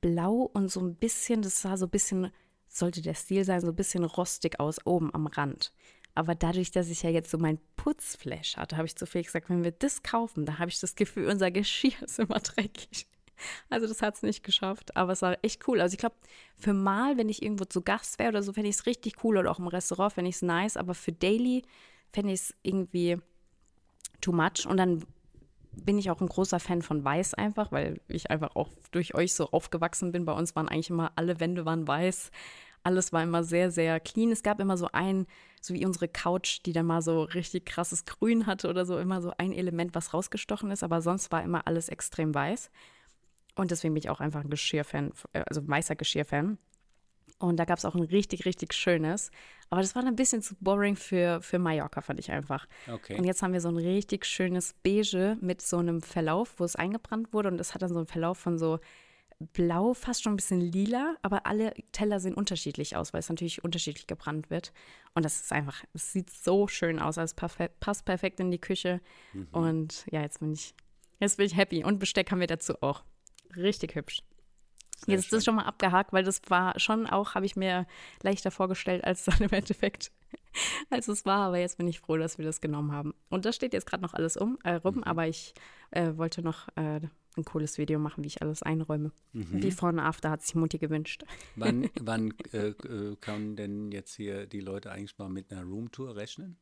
blau 0.00 0.50
und 0.52 0.70
so 0.70 0.80
ein 0.80 0.96
bisschen, 0.96 1.40
das 1.40 1.62
sah 1.62 1.76
so 1.76 1.86
ein 1.86 1.90
bisschen, 1.90 2.30
sollte 2.68 3.00
der 3.00 3.14
Stil 3.14 3.44
sein, 3.44 3.60
so 3.60 3.68
ein 3.68 3.76
bisschen 3.76 4.04
rostig 4.04 4.60
aus, 4.60 4.84
oben 4.84 5.14
am 5.14 5.26
Rand. 5.26 5.72
Aber 6.16 6.34
dadurch, 6.34 6.70
dass 6.70 6.90
ich 6.90 7.02
ja 7.02 7.10
jetzt 7.10 7.30
so 7.30 7.38
mein 7.38 7.58
Putzflash 7.76 8.56
hatte, 8.56 8.76
habe 8.76 8.86
ich 8.86 8.96
zu 8.96 9.06
Felix 9.06 9.28
gesagt, 9.28 9.50
wenn 9.50 9.64
wir 9.64 9.72
das 9.72 10.02
kaufen, 10.02 10.46
dann 10.46 10.58
habe 10.58 10.70
ich 10.70 10.80
das 10.80 10.94
Gefühl, 10.94 11.28
unser 11.28 11.50
Geschirr 11.50 12.02
ist 12.02 12.18
immer 12.18 12.40
dreckig. 12.40 13.06
Also 13.68 13.86
das 13.86 14.00
hat 14.00 14.14
es 14.14 14.22
nicht 14.22 14.44
geschafft, 14.44 14.96
aber 14.96 15.12
es 15.12 15.22
war 15.22 15.38
echt 15.42 15.66
cool. 15.66 15.80
Also 15.80 15.94
ich 15.94 15.98
glaube, 15.98 16.14
für 16.56 16.72
mal, 16.72 17.16
wenn 17.16 17.28
ich 17.28 17.42
irgendwo 17.42 17.64
zu 17.64 17.82
Gast 17.82 18.18
wäre 18.18 18.30
oder 18.30 18.42
so, 18.42 18.52
fände 18.52 18.68
ich 18.68 18.76
es 18.76 18.86
richtig 18.86 19.24
cool 19.24 19.38
oder 19.38 19.50
auch 19.50 19.58
im 19.58 19.66
Restaurant 19.66 20.12
fände 20.12 20.28
ich 20.28 20.36
es 20.36 20.42
nice, 20.42 20.76
aber 20.76 20.94
für 20.94 21.12
Daily 21.12 21.62
fände 22.12 22.32
ich 22.32 22.40
es 22.40 22.54
irgendwie 22.62 23.18
too 24.20 24.32
much 24.32 24.66
und 24.66 24.76
dann 24.76 25.04
bin 25.82 25.98
ich 25.98 26.10
auch 26.10 26.20
ein 26.20 26.28
großer 26.28 26.60
Fan 26.60 26.82
von 26.82 27.04
Weiß 27.04 27.34
einfach, 27.34 27.72
weil 27.72 28.00
ich 28.08 28.30
einfach 28.30 28.56
auch 28.56 28.68
durch 28.90 29.14
euch 29.14 29.34
so 29.34 29.50
aufgewachsen 29.50 30.12
bin. 30.12 30.24
Bei 30.24 30.32
uns 30.32 30.54
waren 30.56 30.68
eigentlich 30.68 30.90
immer 30.90 31.12
alle 31.16 31.40
Wände 31.40 31.64
waren 31.64 31.86
weiß. 31.86 32.30
Alles 32.82 33.12
war 33.12 33.22
immer 33.22 33.44
sehr, 33.44 33.70
sehr 33.70 33.98
clean. 34.00 34.30
Es 34.30 34.42
gab 34.42 34.60
immer 34.60 34.76
so 34.76 34.88
ein, 34.92 35.26
so 35.60 35.74
wie 35.74 35.86
unsere 35.86 36.08
Couch, 36.08 36.60
die 36.66 36.72
dann 36.72 36.86
mal 36.86 37.02
so 37.02 37.22
richtig 37.22 37.64
krasses 37.64 38.04
Grün 38.04 38.46
hatte 38.46 38.68
oder 38.68 38.84
so, 38.84 38.98
immer 38.98 39.22
so 39.22 39.32
ein 39.38 39.52
Element, 39.52 39.94
was 39.94 40.12
rausgestochen 40.12 40.70
ist, 40.70 40.82
aber 40.82 41.00
sonst 41.00 41.32
war 41.32 41.42
immer 41.42 41.66
alles 41.66 41.88
extrem 41.88 42.34
weiß. 42.34 42.70
Und 43.54 43.70
deswegen 43.70 43.94
bin 43.94 44.02
ich 44.02 44.10
auch 44.10 44.20
einfach 44.20 44.42
ein 44.42 44.50
Geschirrfan, 44.50 45.12
äh, 45.32 45.42
also 45.46 45.66
weißer 45.66 45.96
Geschirrfan. 45.96 46.58
Und 47.38 47.56
da 47.58 47.64
gab 47.64 47.78
es 47.78 47.84
auch 47.84 47.94
ein 47.94 48.02
richtig, 48.02 48.46
richtig 48.46 48.72
schönes. 48.72 49.30
Aber 49.68 49.80
das 49.80 49.94
war 49.94 50.04
ein 50.04 50.16
bisschen 50.16 50.40
zu 50.40 50.54
boring 50.60 50.96
für, 50.96 51.42
für 51.42 51.58
Mallorca, 51.58 52.00
fand 52.00 52.20
ich 52.20 52.30
einfach. 52.30 52.66
Okay. 52.90 53.18
Und 53.18 53.24
jetzt 53.24 53.42
haben 53.42 53.52
wir 53.52 53.60
so 53.60 53.68
ein 53.68 53.76
richtig 53.76 54.24
schönes 54.24 54.74
Beige 54.82 55.36
mit 55.40 55.60
so 55.60 55.78
einem 55.78 56.00
Verlauf, 56.00 56.54
wo 56.58 56.64
es 56.64 56.76
eingebrannt 56.76 57.32
wurde. 57.32 57.48
Und 57.48 57.58
das 57.58 57.74
hat 57.74 57.82
dann 57.82 57.90
so 57.90 57.98
einen 57.98 58.06
Verlauf 58.06 58.38
von 58.38 58.56
so 58.56 58.78
blau, 59.52 59.94
fast 59.94 60.22
schon 60.22 60.34
ein 60.34 60.36
bisschen 60.36 60.60
lila. 60.60 61.16
Aber 61.22 61.44
alle 61.44 61.74
Teller 61.92 62.20
sehen 62.20 62.34
unterschiedlich 62.34 62.96
aus, 62.96 63.12
weil 63.12 63.20
es 63.20 63.28
natürlich 63.28 63.64
unterschiedlich 63.64 64.06
gebrannt 64.06 64.48
wird. 64.48 64.72
Und 65.14 65.24
das 65.24 65.40
ist 65.40 65.52
einfach, 65.52 65.82
es 65.92 66.12
sieht 66.12 66.30
so 66.30 66.68
schön 66.68 66.98
aus. 67.00 67.18
Also 67.18 67.34
es 67.34 67.36
perfe- 67.36 67.70
passt 67.80 68.04
perfekt 68.04 68.38
in 68.40 68.52
die 68.52 68.60
Küche. 68.60 69.00
Und 69.50 70.06
ja, 70.10 70.22
jetzt 70.22 70.38
bin 70.38 70.52
ich, 70.52 70.72
jetzt 71.18 71.36
bin 71.36 71.46
ich 71.46 71.56
happy. 71.56 71.84
Und 71.84 71.98
Besteck 71.98 72.30
haben 72.30 72.40
wir 72.40 72.46
dazu 72.46 72.80
auch. 72.80 73.02
Richtig 73.56 73.96
hübsch. 73.96 74.22
Sehr 74.96 75.14
Jetzt 75.14 75.24
ist 75.24 75.28
schön. 75.30 75.36
das 75.38 75.44
schon 75.44 75.54
mal 75.56 75.64
abgehakt, 75.64 76.12
weil 76.12 76.24
das 76.24 76.40
war 76.48 76.78
schon 76.78 77.06
auch, 77.06 77.34
habe 77.34 77.46
ich 77.46 77.56
mir 77.56 77.86
leichter 78.22 78.50
vorgestellt, 78.50 79.04
als 79.04 79.24
dann 79.24 79.38
im 79.40 79.50
Endeffekt, 79.50 80.12
als 80.90 81.08
es 81.08 81.24
war. 81.26 81.48
Aber 81.48 81.58
jetzt 81.58 81.78
bin 81.78 81.88
ich 81.88 82.00
froh, 82.00 82.16
dass 82.16 82.38
wir 82.38 82.44
das 82.44 82.60
genommen 82.60 82.92
haben. 82.92 83.14
Und 83.30 83.44
das 83.44 83.56
steht 83.56 83.72
jetzt 83.74 83.86
gerade 83.86 84.02
noch 84.02 84.14
alles 84.14 84.36
um, 84.36 84.58
äh, 84.64 84.74
Mhm. 84.74 84.80
rum, 84.84 85.02
aber 85.04 85.26
ich 85.26 85.54
äh, 85.90 86.16
wollte 86.16 86.42
noch 86.42 86.68
äh, 86.76 87.00
ein 87.36 87.44
cooles 87.44 87.78
Video 87.78 87.98
machen, 87.98 88.22
wie 88.22 88.28
ich 88.28 88.42
alles 88.42 88.62
einräume. 88.62 89.10
Mhm. 89.32 89.60
Before 89.60 89.90
and 89.90 90.00
After 90.00 90.30
hat 90.30 90.42
sich 90.42 90.54
Mutti 90.54 90.78
gewünscht. 90.78 91.24
Wann, 91.56 91.88
wann 92.00 92.32
äh, 92.52 92.68
äh, 92.68 93.16
kann 93.20 93.56
denn 93.56 93.90
jetzt 93.90 94.14
hier 94.14 94.46
die 94.46 94.60
Leute 94.60 94.92
eigentlich 94.92 95.18
mal 95.18 95.28
mit 95.28 95.50
einer 95.52 95.64
Roomtour 95.64 96.14
rechnen? 96.16 96.56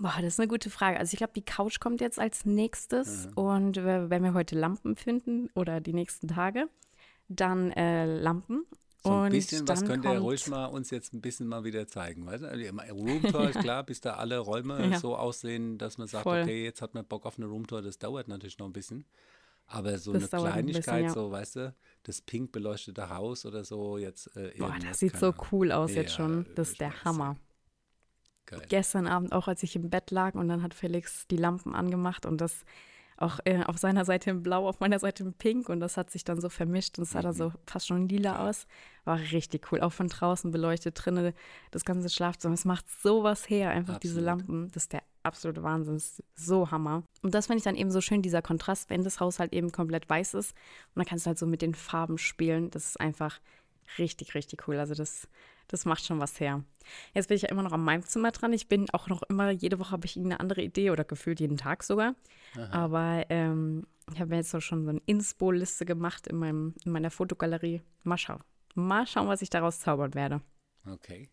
Boah, 0.00 0.14
das 0.16 0.28
ist 0.34 0.40
eine 0.40 0.48
gute 0.48 0.70
Frage. 0.70 0.98
Also 0.98 1.12
ich 1.12 1.18
glaube, 1.18 1.34
die 1.36 1.44
Couch 1.44 1.78
kommt 1.78 2.00
jetzt 2.00 2.18
als 2.18 2.46
nächstes 2.46 3.28
und 3.34 3.76
äh, 3.76 4.08
wenn 4.08 4.22
wir 4.22 4.32
heute 4.32 4.58
Lampen 4.58 4.96
finden 4.96 5.50
oder 5.54 5.80
die 5.82 5.92
nächsten 5.92 6.26
Tage, 6.26 6.68
dann 7.28 7.70
äh, 7.72 8.06
Lampen. 8.06 8.64
So 9.04 9.10
ein 9.10 9.24
und 9.24 9.30
bisschen, 9.30 9.68
was 9.68 9.84
könnt 9.84 10.06
ihr 10.06 10.18
ruhig 10.18 10.46
mal 10.48 10.66
uns 10.66 10.90
jetzt 10.90 11.12
ein 11.12 11.20
bisschen 11.20 11.46
mal 11.46 11.64
wieder 11.64 11.86
zeigen? 11.86 12.24
Weißt 12.26 12.44
du? 12.44 12.48
Also, 12.48 12.64
Roomtour 12.94 13.50
ist 13.50 13.60
klar, 13.60 13.82
bis 13.84 14.00
da 14.00 14.14
alle 14.14 14.38
Räume 14.38 14.90
Ja. 14.90 14.98
so 14.98 15.16
aussehen, 15.16 15.76
dass 15.76 15.98
man 15.98 16.08
sagt, 16.08 16.22
Voll. 16.22 16.42
okay, 16.42 16.64
jetzt 16.64 16.80
hat 16.80 16.94
man 16.94 17.04
Bock 17.04 17.26
auf 17.26 17.36
eine 17.36 17.46
Roomtour, 17.46 17.82
das 17.82 17.98
dauert 17.98 18.28
natürlich 18.28 18.58
noch 18.58 18.66
ein 18.66 18.72
bisschen. 18.72 19.04
Aber 19.66 19.98
so 19.98 20.12
Das 20.14 20.32
eine 20.32 20.42
dauert 20.42 20.54
ein 20.54 20.66
bisschen, 20.66 20.82
Kleinigkeit, 20.82 21.04
ja. 21.04 21.12
so, 21.22 21.30
weißt 21.30 21.56
du, 21.56 21.74
das 22.02 22.22
pink 22.22 22.52
beleuchtete 22.52 23.08
Haus 23.10 23.44
oder 23.44 23.64
so, 23.64 23.98
jetzt 23.98 24.34
äh, 24.36 24.52
Boah, 24.58 24.74
das 24.82 24.98
sieht 24.98 25.16
so 25.16 25.32
cool 25.52 25.72
aus 25.72 25.94
jetzt 25.94 26.14
schon. 26.14 26.46
Das 26.54 26.70
ist 26.70 26.80
der 26.80 27.04
Hammer. 27.04 27.36
Geil. 28.50 28.62
Gestern 28.68 29.06
Abend 29.06 29.32
auch, 29.32 29.48
als 29.48 29.62
ich 29.62 29.76
im 29.76 29.90
Bett 29.90 30.10
lag 30.10 30.34
und 30.34 30.48
dann 30.48 30.62
hat 30.62 30.74
Felix 30.74 31.26
die 31.28 31.36
Lampen 31.36 31.74
angemacht 31.74 32.26
und 32.26 32.40
das 32.40 32.64
auch 33.16 33.38
äh, 33.44 33.62
auf 33.64 33.76
seiner 33.76 34.06
Seite 34.06 34.30
in 34.30 34.42
Blau, 34.42 34.66
auf 34.66 34.80
meiner 34.80 34.98
Seite 34.98 35.22
in 35.24 35.34
Pink 35.34 35.68
und 35.68 35.80
das 35.80 35.98
hat 35.98 36.10
sich 36.10 36.24
dann 36.24 36.40
so 36.40 36.48
vermischt 36.48 36.96
und 36.98 37.02
es 37.02 37.10
sah 37.10 37.20
da 37.20 37.32
Mhm. 37.32 37.36
so 37.36 37.52
fast 37.66 37.86
schon 37.86 38.08
lila 38.08 38.48
aus. 38.48 38.66
War 39.04 39.18
richtig 39.18 39.70
cool. 39.70 39.80
Auch 39.82 39.92
von 39.92 40.08
draußen 40.08 40.50
beleuchtet, 40.50 40.98
drinnen 41.04 41.34
das 41.70 41.84
ganze 41.84 42.08
Schlafzimmer. 42.08 42.54
Es 42.54 42.64
macht 42.64 42.86
sowas 42.88 43.48
her, 43.50 43.70
einfach 43.70 43.98
diese 43.98 44.20
Absolut. 44.20 44.26
Lampen. 44.48 44.70
Das 44.72 44.84
ist 44.84 44.92
der 44.94 45.02
absolute 45.22 45.62
Wahnsinn. 45.62 45.94
Das 45.94 46.18
ist 46.18 46.22
so 46.34 46.70
Hammer. 46.70 47.02
Und 47.20 47.34
das 47.34 47.46
finde 47.46 47.58
ich 47.58 47.64
dann 47.64 47.76
eben 47.76 47.90
so 47.90 48.00
schön, 48.00 48.22
dieser 48.22 48.40
Kontrast, 48.40 48.88
wenn 48.88 49.04
das 49.04 49.20
Haus 49.20 49.38
halt 49.38 49.52
eben 49.52 49.70
komplett 49.70 50.08
weiß 50.08 50.32
ist 50.32 50.52
und 50.94 51.00
dann 51.00 51.04
kannst 51.06 51.26
du 51.26 51.28
halt 51.28 51.38
so 51.38 51.46
mit 51.46 51.60
den 51.60 51.74
Farben 51.74 52.16
spielen. 52.16 52.70
Das 52.70 52.86
ist 52.86 53.00
einfach 53.00 53.38
richtig, 53.98 54.34
richtig 54.34 54.66
cool. 54.66 54.78
Also 54.78 54.94
das, 54.94 55.28
das 55.70 55.84
macht 55.84 56.04
schon 56.04 56.18
was 56.18 56.40
her. 56.40 56.64
Jetzt 57.14 57.28
bin 57.28 57.36
ich 57.36 57.42
ja 57.42 57.48
immer 57.48 57.62
noch 57.62 57.72
an 57.72 57.82
meinem 57.82 58.02
Zimmer 58.02 58.32
dran. 58.32 58.52
Ich 58.52 58.68
bin 58.68 58.90
auch 58.90 59.08
noch 59.08 59.22
immer, 59.22 59.50
jede 59.50 59.78
Woche 59.78 59.92
habe 59.92 60.06
ich 60.06 60.16
irgendeine 60.16 60.40
andere 60.40 60.62
Idee 60.62 60.90
oder 60.90 61.04
gefühlt 61.04 61.40
jeden 61.40 61.56
Tag 61.56 61.84
sogar. 61.84 62.14
Aber 62.72 63.24
ähm, 63.28 63.86
ich 64.12 64.20
habe 64.20 64.30
mir 64.30 64.36
jetzt 64.36 64.54
auch 64.54 64.60
schon 64.60 64.84
so 64.84 64.90
eine 64.90 65.02
Inspo-Liste 65.06 65.86
gemacht 65.86 66.26
in, 66.26 66.36
meinem, 66.36 66.74
in 66.84 66.92
meiner 66.92 67.10
Fotogalerie. 67.10 67.82
Mal 68.02 68.18
schauen. 68.18 68.40
Mal 68.74 69.06
schauen, 69.06 69.28
was 69.28 69.42
ich 69.42 69.50
daraus 69.50 69.80
zaubern 69.80 70.14
werde. 70.14 70.40
Okay. 70.86 71.28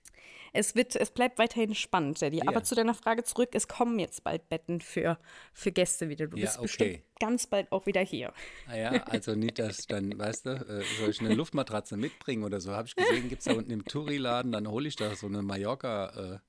Es 0.54 0.76
wird, 0.76 0.96
es 0.96 1.12
bleibt 1.12 1.38
weiterhin 1.40 1.74
spannend, 1.76 2.22
Daddy. 2.22 2.38
Ja. 2.38 2.48
Aber 2.48 2.64
zu 2.64 2.76
deiner 2.76 2.94
Frage 2.94 3.24
zurück, 3.24 3.50
es 3.54 3.68
kommen 3.68 4.00
jetzt 4.00 4.24
bald 4.24 4.50
Betten 4.50 4.82
für, 4.82 5.18
für 5.54 5.72
Gäste 5.72 6.10
wieder. 6.10 6.28
Du 6.28 6.38
Ja, 6.38 6.46
bist 6.46 6.58
okay. 6.58 6.64
bestimmt 6.64 7.04
ganz 7.20 7.48
bald 7.48 7.72
auch 7.72 7.86
wieder 7.86 8.02
hier. 8.02 8.34
Ah 8.68 8.76
ja, 8.76 8.92
also 9.04 9.36
nicht, 9.36 9.60
dass 9.60 9.88
dann, 9.88 10.18
weißt 10.18 10.46
du, 10.46 10.50
äh, 10.52 10.84
soll 11.00 11.10
ich 11.10 11.20
eine 11.22 11.34
Luftmatratze 11.34 11.96
mitbringen 11.98 12.44
oder 12.44 12.60
so? 12.60 12.74
Habe 12.74 12.88
ich 12.88 12.96
gesehen, 12.96 13.30
gibt 13.30 13.40
es 13.40 13.46
da 13.46 13.54
unten 13.54 13.72
im 13.72 13.86
Touri-Laden, 13.86 14.52
dann 14.52 14.68
hole 14.68 14.88
ich 14.88 14.96
da 14.96 15.16
so 15.16 15.28
eine 15.28 15.42
Mallorca 15.42 16.36
äh, 16.36 16.40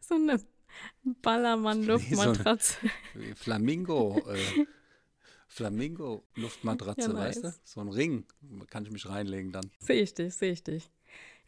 So 0.00 0.14
eine 0.14 0.40
Ballermann-Luftmatratze. 1.22 2.76
Flamingo, 3.34 4.22
äh, 4.28 4.66
Flamingo-Luftmatratze, 5.48 7.10
Ja, 7.10 7.14
weißt 7.14 7.38
du? 7.44 7.46
nice. 7.48 7.60
So 7.64 7.80
ein 7.80 7.88
Ring, 7.88 8.26
kann 8.70 8.84
ich 8.84 8.90
mich 8.90 9.08
reinlegen 9.08 9.52
dann. 9.52 9.70
Sehe 9.80 10.02
ich 10.02 10.14
dich, 10.14 10.34
sehe 10.34 10.52
ich 10.52 10.62
dich. 10.64 10.90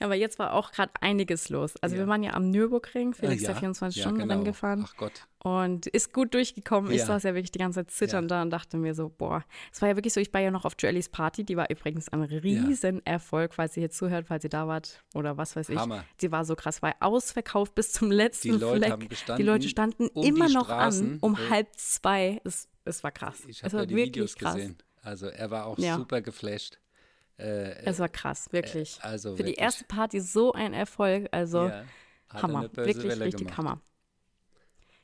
Ja, 0.01 0.07
aber 0.07 0.17
jetzt 0.17 0.39
war 0.41 0.53
auch 0.55 0.73
gerade 0.73 0.93
einiges 1.01 1.49
los. 1.51 1.75
Also 1.81 1.95
Ja. 1.97 2.03
wir 2.03 2.09
waren 2.09 2.23
ja 2.25 2.33
am 2.35 2.51
Nürburgring, 2.51 3.15
Felix 3.15 3.43
Äh, 3.43 3.47
der 3.47 3.55
ja, 3.55 3.61
24-Stunden-Rennen 3.61 4.29
ja, 4.31 4.35
genau. 4.37 4.45
gefahren 4.51 4.85
Ach 4.89 4.97
Gott. 4.97 5.13
und 5.39 5.87
ist 5.87 6.13
gut 6.13 6.35
durchgekommen. 6.35 6.91
Ich 6.91 7.05
saß 7.05 7.23
ja 7.23 7.35
wirklich 7.35 7.53
die 7.53 7.59
ganze 7.61 7.81
Zeit 7.81 7.91
zitternd 7.93 8.31
da 8.31 8.43
und 8.43 8.51
dachte 8.51 8.77
mir 8.77 8.95
so, 8.95 9.09
boah, 9.09 9.45
es 9.73 9.81
war 9.83 9.89
ja 9.89 9.97
wirklich 9.97 10.13
so, 10.13 10.21
ich 10.21 10.33
war 10.35 10.41
ja 10.41 10.51
noch 10.51 10.65
auf 10.65 10.75
Joellies 10.79 11.09
Party, 11.09 11.45
die 11.45 11.57
war 11.57 11.71
übrigens 11.71 12.09
ein 12.09 12.23
Riesenerfolg, 12.23 13.55
falls 13.55 13.77
ihr 13.77 13.83
hier 13.83 13.91
zuhört, 13.91 14.27
falls 14.29 14.45
ihr 14.45 14.51
da 14.51 14.67
wart 14.67 15.03
oder 15.15 15.37
was 15.37 15.57
weiß 15.57 15.69
ich. 15.69 15.79
Hammer. 15.79 16.05
Sie 16.19 16.31
war 16.33 16.45
so 16.45 16.57
krass, 16.57 16.83
war 16.83 16.95
ausverkauft 17.01 17.75
bis 17.75 17.93
zum 17.93 18.11
letzten 18.11 18.53
Die 18.53 18.59
Leute 18.59 18.79
Fleck. 18.79 18.91
haben 18.93 19.09
gestanden, 19.09 19.37
die 19.45 19.49
Leute 19.51 19.69
standen 19.69 20.09
um 20.09 20.25
immer 20.25 20.49
noch 20.49 20.67
Straßen, 20.67 21.13
an, 21.15 21.19
um 21.21 21.35
äh, 21.35 21.51
halb 21.51 21.69
zwei. 21.77 22.41
Es, 22.45 22.69
es 22.85 23.03
war 23.05 23.13
krass. 23.13 23.39
Ich 23.47 23.63
habe 23.63 23.77
ja 23.77 23.87
die 23.87 23.97
Videos 23.97 24.35
krass. 24.35 24.55
gesehen. 24.55 24.77
Also 25.03 25.27
er 25.29 25.51
war 25.51 25.67
auch 25.67 25.79
super 25.79 26.21
geflasht. 26.21 26.79
Äh, 27.39 27.85
Es 27.85 27.99
war 27.99 28.09
krass, 28.09 28.49
wirklich. 28.53 28.99
also 29.03 29.31
Für 29.37 29.43
die 29.43 29.49
wirklich. 29.51 29.59
erste 29.59 29.85
Party 29.85 30.21
so 30.21 30.53
ein 30.53 30.73
Erfolg. 30.73 31.29
Also 31.33 31.65
ja, 31.65 31.85
er 32.33 32.43
Hammer. 32.43 32.63
Wirklich 32.77 32.97
Welle 33.05 33.25
richtig 33.25 33.47
gemacht. 33.49 33.59
Hammer. 33.59 33.81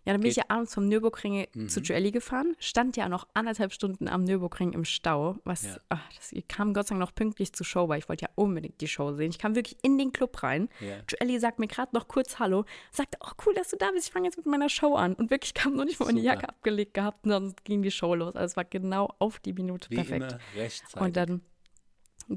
Ja, 0.07 0.15
dann 0.15 0.23
bin 0.23 0.31
ich 0.31 0.37
Geht- 0.37 0.45
Mhm. 0.45 0.49
ja 0.51 0.57
abends 0.57 0.75
vom 0.75 0.89
Nürburgring 0.89 1.47
zu 1.69 1.81
Joelli 1.81 2.11
gefahren, 2.11 2.57
stand 2.59 2.97
ja 2.97 3.07
noch 3.11 3.29
anderthalb 3.35 3.71
Stunden 3.75 4.09
am 4.09 4.25
Nürburgring 4.25 4.73
im 4.73 4.87
Stau. 4.87 5.37
Was, 5.45 5.63
Ja. 5.65 5.77
ach, 5.91 6.09
das, 6.17 6.33
ich 6.33 6.49
kam 6.49 6.73
Gott 6.73 6.87
sei 6.87 6.95
Dank 6.95 7.01
noch 7.01 7.15
pünktlich 7.15 7.53
zur 7.53 7.67
Show, 7.67 7.87
weil 7.91 7.99
ich 7.99 8.09
wollte 8.09 8.23
ja 8.25 8.31
unbedingt 8.35 8.81
die 8.81 8.89
Show 8.89 9.13
sehen. 9.13 9.29
Ich 9.31 9.39
kam 9.39 9.55
wirklich 9.55 9.77
in 9.83 9.99
den 9.99 10.11
Club 10.11 10.43
rein. 10.43 10.71
Ja. 10.81 10.97
Joelli 11.07 11.39
sagt 11.39 11.59
mir 11.59 11.67
gerade 11.69 11.95
noch 11.95 12.09
kurz 12.09 12.39
Hallo, 12.39 12.65
sagte, 12.91 13.19
oh 13.21 13.31
cool, 13.45 13.53
dass 13.55 13.69
du 13.69 13.77
da 13.77 13.91
bist, 13.91 14.07
ich 14.07 14.13
fange 14.13 14.25
jetzt 14.27 14.39
mit 14.39 14.47
meiner 14.47 14.71
Show 14.71 14.95
an. 14.95 15.13
Und 15.15 15.31
wirklich 15.31 15.53
kam 15.53 15.75
noch 15.77 15.85
nicht 15.85 16.01
mal 16.01 16.07
meine 16.07 16.21
Super. 16.21 16.33
Jacke 16.35 16.49
abgelegt 16.49 16.95
gehabt 16.95 17.25
und 17.27 17.31
dann 17.31 17.55
ging 17.65 17.83
die 17.83 17.91
Show 17.91 18.15
los. 18.15 18.35
Also 18.35 18.53
es 18.53 18.57
war 18.57 18.65
genau 18.65 19.15
auf 19.19 19.39
die 19.41 19.53
Minute 19.53 19.91
Wie 19.91 19.97
perfekt. 19.97 20.33
immer 20.33 20.41
rechtzeitig. 20.57 20.97
Und 21.03 21.17
dann, 21.17 21.43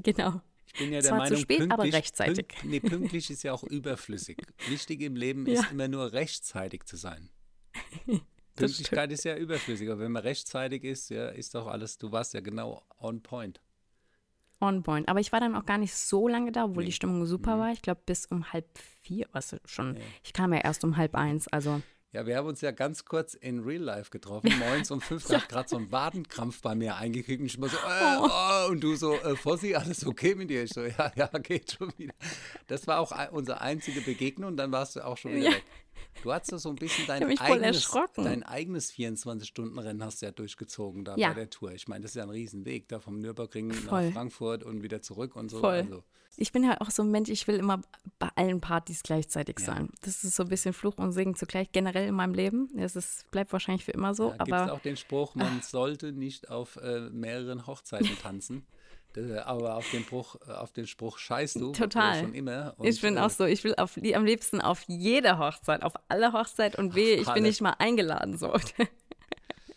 genau. 0.02 0.40
Ich 0.66 0.78
bin 0.78 0.92
ja 0.92 1.00
der 1.00 1.10
war 1.12 1.18
zu 1.18 1.24
Meinung, 1.24 1.38
spät, 1.40 1.60
aber 1.62 1.68
pünktlich, 1.68 1.94
rechtzeitig. 1.94 2.48
Pünkt, 2.48 2.64
nee, 2.64 2.80
pünktlich 2.80 3.30
ist 3.30 3.42
ja 3.44 3.52
auch 3.52 3.62
überflüssig. 3.64 4.38
Wichtig 4.68 5.02
im 5.02 5.14
Leben 5.16 5.46
Ja. 5.46 5.60
ist 5.60 5.70
immer 5.70 5.88
nur 5.88 6.12
rechtzeitig 6.12 6.84
zu 6.84 6.96
sein. 6.96 7.30
Pünktlichkeit 8.56 9.10
ist 9.12 9.24
ja 9.24 9.36
überflüssig, 9.36 9.88
aber 9.90 10.00
wenn 10.00 10.12
man 10.12 10.22
rechtzeitig 10.22 10.84
ist, 10.84 11.10
ja, 11.10 11.28
ist 11.28 11.54
doch 11.54 11.66
alles, 11.66 11.98
du 11.98 12.12
warst 12.12 12.34
ja 12.34 12.40
genau 12.40 12.82
on 12.98 13.20
point. 13.22 13.60
On 14.60 14.82
point. 14.82 15.08
Aber 15.08 15.18
ich 15.20 15.32
war 15.32 15.40
dann 15.40 15.56
auch 15.56 15.66
gar 15.66 15.78
nicht 15.78 15.94
so 15.94 16.28
lange 16.28 16.52
da, 16.52 16.64
obwohl 16.64 16.84
Nee. 16.84 16.86
die 16.86 16.92
Stimmung 16.92 17.26
super 17.26 17.58
war. 17.58 17.72
Ich 17.72 17.82
glaube, 17.82 18.00
bis 18.06 18.26
um 18.26 18.52
halb 18.52 18.66
vier, 19.02 19.26
was 19.32 19.56
schon. 19.64 19.98
Ich 20.22 20.32
kam 20.32 20.52
ja 20.52 20.60
erst 20.60 20.84
um 20.84 20.96
halb 20.96 21.14
eins. 21.16 21.48
Also, 21.48 21.82
Ja, 22.14 22.24
wir 22.26 22.36
haben 22.36 22.46
uns 22.46 22.60
ja 22.60 22.70
ganz 22.70 23.04
kurz 23.04 23.34
in 23.34 23.58
Real 23.64 23.82
Life 23.82 24.10
getroffen, 24.10 24.56
morgens 24.60 24.88
um 24.92 25.00
fünf, 25.00 25.26
da 25.26 25.40
hat 25.40 25.48
gerade 25.48 25.68
so 25.68 25.76
ein 25.76 25.90
Wadenkrampf 25.90 26.62
bei 26.62 26.76
mir 26.76 26.94
eingekriegt 26.94 27.40
und 27.40 27.46
ich 27.46 27.56
immer 27.58 27.68
so, 27.68 27.76
äh, 27.76 28.18
oh, 28.20 28.70
und 28.70 28.80
du 28.84 28.94
so, 28.94 29.14
äh, 29.14 29.34
Fossi, 29.34 29.74
alles 29.74 30.06
okay 30.06 30.36
mit 30.36 30.48
dir? 30.48 30.62
Ich 30.62 30.72
so, 30.72 30.84
ja, 30.84 31.10
ja, 31.16 31.26
geht 31.42 31.72
schon 31.72 31.92
wieder. 31.98 32.14
Das 32.68 32.86
war 32.86 33.00
auch 33.00 33.12
unsere 33.32 33.60
einzige 33.60 34.00
Begegnung 34.00 34.50
und 34.50 34.56
dann 34.58 34.70
warst 34.70 34.94
du 34.94 35.04
auch 35.04 35.18
schon 35.18 35.32
wieder 35.34 35.46
Ja. 35.46 35.56
weg. 35.56 35.64
Du 36.22 36.32
hast 36.32 36.50
ja 36.50 36.58
so 36.58 36.70
ein 36.70 36.76
bisschen 36.76 37.06
dein 37.06 37.22
eigenes, 37.38 37.90
dein 38.16 38.42
eigenes 38.44 38.92
24-Stunden-Rennen 38.92 40.02
hast 40.02 40.22
du 40.22 40.26
ja 40.26 40.32
durchgezogen 40.32 41.04
da 41.04 41.16
Ja. 41.16 41.28
bei 41.28 41.34
der 41.34 41.50
Tour. 41.50 41.72
Ich 41.72 41.88
meine, 41.88 42.02
das 42.02 42.12
ist 42.12 42.16
ja 42.16 42.22
ein 42.22 42.30
Riesenweg, 42.30 42.88
da 42.88 43.00
vom 43.00 43.20
Nürburgring 43.20 43.72
Voll. 43.72 44.06
nach 44.06 44.12
Frankfurt 44.12 44.62
und 44.64 44.82
wieder 44.82 45.02
zurück 45.02 45.36
und 45.36 45.50
so. 45.50 45.60
Voll. 45.60 45.74
Also, 45.82 46.02
ich 46.36 46.50
bin 46.50 46.64
ja 46.64 46.80
auch 46.80 46.90
so 46.90 47.02
ein 47.02 47.10
Mensch, 47.10 47.28
ich 47.28 47.46
will 47.46 47.56
immer 47.56 47.80
bei 48.18 48.28
allen 48.34 48.60
Partys 48.60 49.02
gleichzeitig 49.02 49.56
Ja. 49.60 49.66
sein. 49.66 49.90
Das 50.02 50.24
ist 50.24 50.34
so 50.34 50.42
ein 50.44 50.48
bisschen 50.48 50.72
Fluch 50.72 50.96
und 50.98 51.12
Segen 51.12 51.34
zugleich, 51.36 51.70
generell 51.72 52.08
in 52.08 52.14
meinem 52.14 52.34
Leben. 52.34 52.68
Es 52.76 52.96
ist, 52.96 53.30
bleibt 53.30 53.52
wahrscheinlich 53.52 53.84
für 53.84 53.92
immer 53.92 54.14
so. 54.14 54.30
Gibt 54.30 54.48
es 54.48 54.52
aber 54.52 54.72
auch 54.72 54.80
den 54.80 54.96
Spruch, 54.96 55.34
man 55.34 55.60
sollte 55.62 56.12
nicht 56.12 56.50
auf 56.50 56.76
äh, 56.76 57.10
mehreren 57.10 57.66
Hochzeiten 57.66 58.16
tanzen. 58.20 58.66
Äh, 59.16 59.38
Aber 59.38 59.76
auf 59.76 59.90
den, 59.90 60.02
Spruch, 60.02 60.36
äh, 60.46 60.52
auf 60.52 60.72
den 60.72 60.86
Spruch 60.86 61.18
scheißt 61.18 61.56
du 61.56 61.72
Total. 61.72 62.20
schon 62.20 62.34
immer. 62.34 62.74
Und, 62.78 62.86
ich 62.86 63.00
bin 63.00 63.16
äh, 63.16 63.20
auch 63.20 63.30
so, 63.30 63.44
ich 63.44 63.64
will 63.64 63.74
auf, 63.76 63.96
am 63.96 64.24
liebsten 64.24 64.60
auf 64.60 64.82
jede 64.86 65.38
Hochzeit, 65.38 65.82
auf 65.82 65.94
alle 66.08 66.32
Hochzeit 66.32 66.76
und 66.76 66.94
wehe, 66.94 67.16
ich 67.16 67.32
bin 67.32 67.42
nicht 67.42 67.60
mal 67.60 67.74
eingeladen 67.78 68.36
so. 68.36 68.52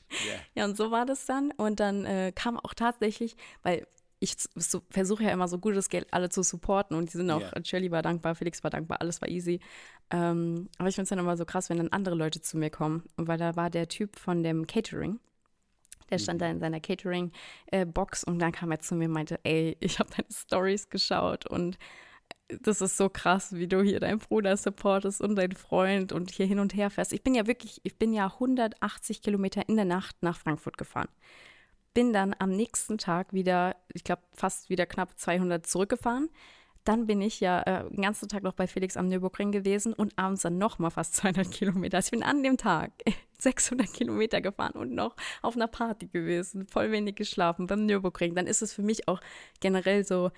Ja. 0.09 0.35
Ja, 0.55 0.65
und 0.65 0.77
so 0.77 0.89
war 0.89 1.05
das 1.05 1.25
dann. 1.25 1.51
Und 1.51 1.79
dann 1.81 2.05
äh, 2.05 2.31
kam 2.33 2.57
auch 2.57 2.73
tatsächlich, 2.73 3.35
weil 3.63 3.85
ich 4.19 4.35
so, 4.55 4.81
versuche 4.89 5.23
ja 5.23 5.31
immer 5.31 5.47
so 5.47 5.59
gutes 5.59 5.89
Geld 5.89 6.07
alle 6.11 6.29
zu 6.29 6.41
supporten 6.43 6.97
und 6.97 7.13
die 7.13 7.17
sind 7.17 7.29
auch, 7.29 7.41
Ja. 7.41 7.51
Shirley 7.63 7.91
war 7.91 8.01
dankbar, 8.01 8.33
Felix 8.33 8.63
war 8.63 8.71
dankbar, 8.71 9.01
alles 9.01 9.21
war 9.21 9.29
easy. 9.29 9.59
Ähm, 10.09 10.69
aber 10.77 10.89
ich 10.89 10.95
finde 10.95 11.03
es 11.03 11.09
dann 11.09 11.19
immer 11.19 11.37
so 11.37 11.45
krass, 11.45 11.69
wenn 11.69 11.77
dann 11.77 11.89
andere 11.89 12.15
Leute 12.15 12.41
zu 12.41 12.57
mir 12.57 12.69
kommen. 12.69 13.03
Weil 13.17 13.37
da 13.37 13.55
war 13.55 13.69
der 13.69 13.87
Typ 13.89 14.17
von 14.17 14.43
dem 14.43 14.65
Catering, 14.65 15.19
Der 16.09 16.19
stand 16.19 16.41
da 16.41 16.49
in 16.49 16.59
seiner 16.59 16.79
Catering-Box 16.79 18.23
und 18.23 18.39
dann 18.39 18.51
kam 18.51 18.71
er 18.71 18.79
zu 18.79 18.95
mir 18.95 19.05
und 19.05 19.13
meinte, 19.13 19.39
ey, 19.43 19.77
ich 19.79 19.99
habe 19.99 20.09
deine 20.09 20.27
Stories 20.31 20.89
geschaut 20.89 21.45
und 21.47 21.77
das 22.61 22.81
ist 22.81 22.95
so 22.97 23.09
krass, 23.09 23.53
wie 23.55 23.67
du 23.67 23.81
hier 23.81 23.99
deinen 23.99 24.19
Bruder 24.19 24.55
supportest 24.55 25.21
und 25.21 25.35
deinen 25.35 25.55
Freund 25.55 26.13
und 26.13 26.31
hier 26.31 26.45
hin 26.45 26.59
und 26.59 26.75
her 26.75 26.89
fährst. 26.89 27.11
Ich 27.13 27.23
bin 27.23 27.35
ja 27.35 27.45
wirklich, 27.45 27.81
ich 27.83 27.97
bin 27.97 28.13
ja 28.13 28.27
180 28.27 29.21
Kilometer 29.21 29.67
in 29.67 29.75
der 29.75 29.85
Nacht 29.85 30.15
nach 30.21 30.37
Frankfurt 30.37 30.77
gefahren. 30.77 31.09
Bin 31.93 32.13
dann 32.13 32.35
am 32.39 32.51
nächsten 32.51 32.97
Tag 32.97 33.33
wieder, 33.33 33.75
ich 33.93 34.03
glaube, 34.03 34.21
fast 34.33 34.69
wieder 34.69 34.85
knapp 34.85 35.17
200 35.17 35.65
zurückgefahren. 35.65 36.29
Dann 36.87 37.05
bin 37.05 37.21
ich 37.21 37.41
ja 37.41 37.61
äh, 37.63 37.89
den 37.89 38.01
ganzen 38.01 38.29
Tag 38.29 38.43
noch 38.43 38.53
bei 38.53 38.65
Felix 38.65 38.95
am 38.95 39.09
Nürburgring 39.09 39.51
gewesen 39.51 39.91
und 39.91 40.17
abends 40.17 40.43
dann 40.43 40.57
nochmal 40.57 40.89
fast 40.89 41.15
200 41.17 41.51
Kilometer. 41.51 41.97
Also 41.97 42.07
ich 42.07 42.11
bin 42.11 42.23
an 42.23 42.43
dem 42.43 42.55
Tag 42.55 42.91
600 43.39 43.91
Kilometer 43.91 44.39
gefahren 44.39 44.71
und 44.71 44.95
noch 44.95 45.17
auf 45.41 45.57
einer 45.57 45.67
Party 45.67 46.07
gewesen, 46.07 46.65
voll 46.65 46.89
wenig 46.91 47.15
geschlafen 47.15 47.67
beim 47.67 47.85
Nürburgring. 47.85 48.35
Dann 48.35 48.47
ist 48.47 48.61
es 48.61 48.71
für 48.71 48.83
mich 48.83 49.09
auch 49.09 49.19
generell 49.59 50.05
so, 50.05 50.31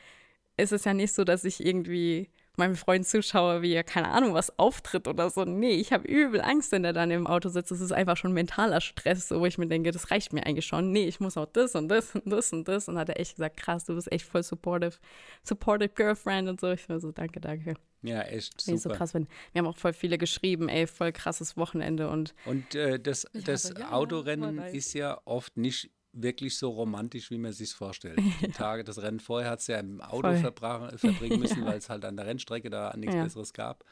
ist 0.58 0.72
es 0.72 0.86
ja 0.86 0.96
nicht 0.96 1.14
so, 1.14 1.24
dass 1.24 1.44
ich 1.44 1.64
irgendwie 1.64 2.32
meinem 2.60 2.76
Freund 2.76 3.08
zuschaue, 3.08 3.64
wie 3.64 3.74
er, 3.74 3.84
keine 3.84 4.10
Ahnung, 4.10 4.36
was 4.36 4.58
auftritt 4.60 5.08
oder 5.08 5.30
so. 5.32 5.44
Nee, 5.46 5.72
ich 5.72 5.92
habe 5.92 6.08
übel 6.08 6.42
Angst, 6.42 6.72
wenn 6.72 6.86
er 6.86 6.94
dann 6.94 7.10
im 7.10 7.26
Auto 7.26 7.50
sitzt. 7.50 7.72
Das 7.72 7.82
ist 7.82 7.92
einfach 7.92 8.16
schon 8.18 8.32
mentaler 8.34 8.82
Stress, 8.82 9.28
so, 9.30 9.40
wo 9.40 9.46
ich 9.48 9.58
mir 9.58 9.68
denke, 9.68 9.92
das 9.92 10.12
reicht 10.12 10.32
mir 10.34 10.46
eigentlich 10.46 10.68
schon. 10.68 10.92
Nee, 10.92 11.06
ich 11.08 11.20
muss 11.20 11.38
auch 11.38 11.48
das 11.48 11.74
und 11.76 11.90
das 11.90 12.14
und 12.16 12.28
das 12.32 12.54
und 12.54 12.68
das. 12.68 12.88
Und 12.88 12.98
hat 13.00 13.10
er 13.10 13.20
echt 13.20 13.36
gesagt, 13.38 13.58
krass, 13.58 13.86
du 13.86 13.96
bist 13.96 14.12
echt 14.12 14.26
voll 14.26 14.44
supportive, 14.44 14.98
supportive 15.44 15.90
Girlfriend 15.90 16.48
und 16.50 16.60
so. 16.62 16.70
Ich 16.72 16.88
war 16.88 17.00
so, 17.00 17.12
danke, 17.12 17.40
danke. 17.42 17.74
Ja, 18.02 18.22
echt 18.22 18.68
Nee, 18.68 18.78
so 18.78 18.84
super. 18.84 18.96
krass 18.96 19.14
bin. 19.14 19.28
Wir 19.52 19.60
haben 19.60 19.68
auch 19.68 19.76
voll 19.78 19.94
viele 19.94 20.18
geschrieben, 20.18 20.70
ey, 20.70 20.88
voll 20.88 21.12
krasses 21.12 21.58
Wochenende 21.58 22.10
und 22.10 22.34
Und 22.46 22.76
äh, 22.76 23.00
das, 23.00 23.28
das 23.34 23.74
ja, 23.78 23.92
Autorennen 23.92 24.56
nice. 24.56 24.74
ist 24.74 24.94
ja 24.94 25.20
oft 25.26 25.58
nicht 25.58 25.92
wirklich 26.12 26.58
so 26.58 26.70
romantisch, 26.72 27.30
wie 27.32 27.38
man 27.38 27.52
sich 27.54 27.74
vorstellt. 27.74 28.20
Die 28.42 28.52
Tage, 28.52 28.84
das 28.84 29.02
Rennen 29.02 29.20
vorher 29.20 29.52
hat 29.52 29.60
es 29.60 29.68
ja 29.68 29.80
im 29.80 30.02
Auto 30.02 30.28
verbra- 30.30 30.98
verbringen 30.98 31.40
müssen, 31.42 31.64
weil 31.66 31.78
es 31.78 31.90
halt 31.90 32.04
an 32.06 32.18
der 32.18 32.26
Rennstrecke 32.26 32.70
da 32.70 32.96
nichts 32.98 33.14
Ja. 33.16 33.22
Mhm. 33.22 33.26
Besseres 33.26 33.54
gab. 33.54 33.86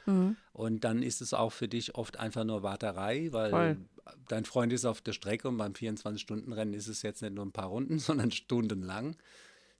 Und 0.53 0.83
dann 0.83 1.03
ist 1.03 1.21
es 1.21 1.33
auch 1.33 1.51
für 1.51 1.67
dich 1.67 1.95
oft 1.95 2.17
einfach 2.17 2.43
nur 2.43 2.63
Warterei, 2.63 3.29
weil 3.31 3.49
Voll. 3.51 3.77
dein 4.27 4.45
Freund 4.45 4.73
ist 4.73 4.85
auf 4.85 5.01
der 5.01 5.13
Strecke 5.13 5.47
und 5.47 5.57
beim 5.57 5.73
24-Stunden-Rennen 5.73 6.73
ist 6.73 6.87
es 6.87 7.01
jetzt 7.03 7.21
nicht 7.21 7.35
nur 7.35 7.45
ein 7.45 7.51
paar 7.51 7.67
Runden, 7.67 7.99
sondern 7.99 8.31
stundenlang. 8.31 9.15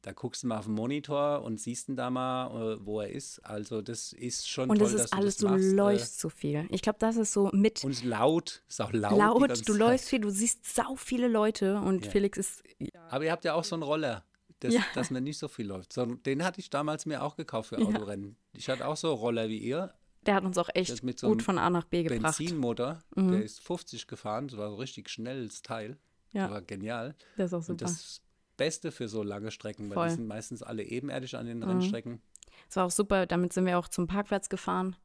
Da 0.03 0.13
guckst 0.13 0.43
du 0.43 0.47
mal 0.47 0.59
auf 0.59 0.65
den 0.65 0.75
Monitor 0.75 1.41
und 1.43 1.59
siehst 1.59 1.89
ihn 1.89 1.95
da 1.95 2.09
mal, 2.09 2.75
äh, 2.75 2.85
wo 2.85 3.01
er 3.01 3.09
ist. 3.09 3.39
Also 3.39 3.81
das 3.81 4.13
ist 4.13 4.47
schon 4.47 4.69
Und 4.69 4.77
toll, 4.77 4.87
es 4.87 4.93
dass 4.93 5.01
ist 5.05 5.13
du 5.13 5.17
alles, 5.17 5.37
das 5.37 5.49
du 5.51 5.55
äh, 5.57 5.71
läufst 5.73 6.19
so 6.19 6.29
viel. 6.29 6.67
Ich 6.69 6.81
glaube, 6.81 6.99
das 6.99 7.17
ist 7.17 7.33
so 7.33 7.49
mit 7.51 7.83
Und 7.83 8.03
laut, 8.03 8.63
ist 8.69 8.79
auch 8.81 8.93
laut. 8.93 9.17
laut, 9.17 9.67
du 9.67 9.73
läufst 9.73 10.07
viel, 10.09 10.19
du 10.21 10.29
siehst 10.29 10.65
sau 10.73 10.95
viele 10.95 11.27
Leute 11.27 11.79
und 11.79 12.05
Ja. 12.05 12.11
Felix 12.11 12.37
ist, 12.37 12.63
Aber 13.09 13.25
ihr 13.25 13.31
habt 13.31 13.43
ja 13.43 13.53
auch 13.55 13.63
so 13.63 13.75
einen 13.75 13.83
Roller, 13.83 14.23
das, 14.59 14.73
Ja. 14.75 14.81
dass 14.93 15.09
man 15.09 15.23
nicht 15.23 15.39
so 15.39 15.47
viel 15.47 15.65
läuft. 15.67 15.91
So, 15.93 16.05
den 16.05 16.43
hatte 16.43 16.59
ich 16.61 16.69
damals 16.69 17.05
mir 17.05 17.23
auch 17.23 17.35
gekauft 17.35 17.69
für 17.69 17.79
Ja. 17.81 17.87
Autorennen. 17.87 18.37
Ich 18.53 18.69
hatte 18.69 18.87
auch 18.87 18.97
so 18.97 19.13
Roller 19.13 19.49
wie 19.49 19.57
ihr, 19.59 19.93
der 20.25 20.35
hat 20.35 20.43
uns 20.43 20.57
auch 20.57 20.69
echt 20.73 20.89
Das 20.91 20.99
so 21.19 21.27
gut 21.29 21.41
von 21.41 21.57
A 21.57 21.69
nach 21.69 21.85
B 21.85 22.03
gebracht. 22.03 22.39
Mhm. 22.39 22.43
Benzinmotor. 22.45 23.01
Der 23.15 23.43
ist 23.43 23.61
50 23.61 24.07
gefahren, 24.07 24.47
das 24.49 24.57
war 24.57 24.69
so 24.69 24.75
richtig 24.75 25.09
schnelles 25.09 25.61
Teil. 25.61 25.97
Ja. 26.33 26.43
Das 26.43 26.51
war 26.51 26.61
genial. 26.61 27.15
Der 27.37 27.45
ist 27.45 27.53
auch 27.53 27.57
Und 27.59 27.65
super. 27.65 27.85
das 27.85 28.21
Beste 28.57 28.91
für 28.91 29.07
so 29.07 29.23
lange 29.23 29.51
Strecken, 29.51 29.89
weil 29.89 29.95
Voll. 29.95 30.05
Mhm. 30.05 30.09
die 30.09 30.15
sind 30.15 30.27
meistens 30.27 30.63
alle 30.63 30.83
ebenerdig 30.83 31.35
an 31.35 31.45
den 31.45 31.63
Rennstrecken. 31.63 32.21
Es 32.69 32.75
war 32.75 32.85
auch 32.85 32.91
super, 32.91 33.25
damit 33.25 33.53
sind 33.53 33.65
wir 33.65 33.77
auch 33.77 33.87
zum 33.87 34.07
Parkplatz 34.07 34.49
gefahren, 34.49 34.95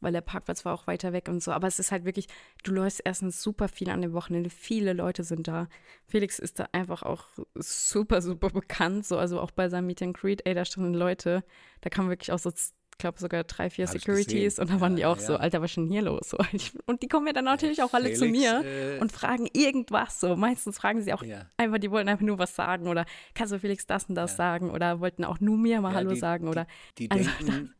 weil 0.00 0.12
der 0.12 0.20
Parkplatz 0.20 0.64
war 0.64 0.74
auch 0.74 0.86
weiter 0.86 1.12
weg 1.12 1.28
und 1.28 1.42
so. 1.42 1.52
Aber 1.52 1.66
es 1.66 1.78
ist 1.78 1.92
halt 1.92 2.04
wirklich, 2.04 2.28
du 2.62 2.72
läufst 2.72 3.02
erstens 3.04 3.42
super 3.42 3.68
viel 3.68 3.90
an 3.90 4.02
dem 4.02 4.12
Wochenende, 4.12 4.50
viele 4.50 4.92
Leute 4.92 5.24
sind 5.24 5.48
da. 5.48 5.68
Felix 6.06 6.38
ist 6.38 6.58
da 6.58 6.68
einfach 6.72 7.02
auch 7.02 7.24
super, 7.54 8.22
super 8.22 8.50
bekannt, 8.50 9.06
so, 9.06 9.18
also 9.18 9.40
auch 9.40 9.50
bei 9.50 9.68
seinem 9.68 9.86
Meet 9.86 10.02
and 10.02 10.16
Greet, 10.16 10.46
ey, 10.46 10.54
da 10.54 10.64
standen 10.64 10.94
Leute, 10.94 11.42
da 11.80 11.90
kamen 11.90 12.08
wirklich 12.10 12.32
auch 12.32 12.38
so, 12.38 12.52
glaube 13.00 13.18
sogar 13.18 13.44
drei, 13.44 13.68
vier 13.70 13.86
Hab 13.86 13.92
Securities 13.92 14.58
und 14.58 14.70
da 14.70 14.80
waren 14.80 14.92
Ja, 14.92 14.96
die 14.96 15.04
auch 15.06 15.16
ja, 15.20 15.26
so. 15.26 15.36
Alter, 15.36 15.60
was 15.60 15.70
ist 15.72 15.76
denn 15.76 15.88
hier 15.88 16.02
los? 16.02 16.30
So, 16.30 16.38
ich- 16.52 16.72
Und 16.86 17.02
die 17.02 17.08
kommen 17.08 17.26
ja 17.26 17.32
dann 17.32 17.46
natürlich 17.46 17.82
auch 17.82 17.92
alle 17.92 18.12
zu 18.12 18.26
mir 18.26 18.62
äh, 18.64 18.98
und 19.00 19.10
fragen 19.12 19.48
irgendwas 19.52 20.20
so. 20.20 20.36
Meistens 20.36 20.78
fragen 20.78 21.02
sie 21.02 21.12
auch 21.12 21.22
Ja. 21.24 21.46
einfach, 21.56 21.78
die 21.78 21.90
wollten 21.90 22.08
einfach 22.08 22.24
nur 22.24 22.38
was 22.38 22.54
sagen 22.54 22.86
oder 22.86 23.04
kannst 23.34 23.52
du 23.52 23.58
Felix 23.58 23.86
das 23.86 24.04
und 24.04 24.14
das 24.14 24.36
sagen 24.36 24.70
oder 24.70 25.00
wollten 25.00 25.24
auch 25.24 25.40
nur 25.40 25.56
mir 25.56 25.80
mal 25.80 25.94
Hallo 25.94 26.10
die- 26.10 26.18
sagen 26.20 26.46
oder 26.48 26.66
Die 26.98 27.10
Also- 27.10 27.28
denken, 27.40 27.74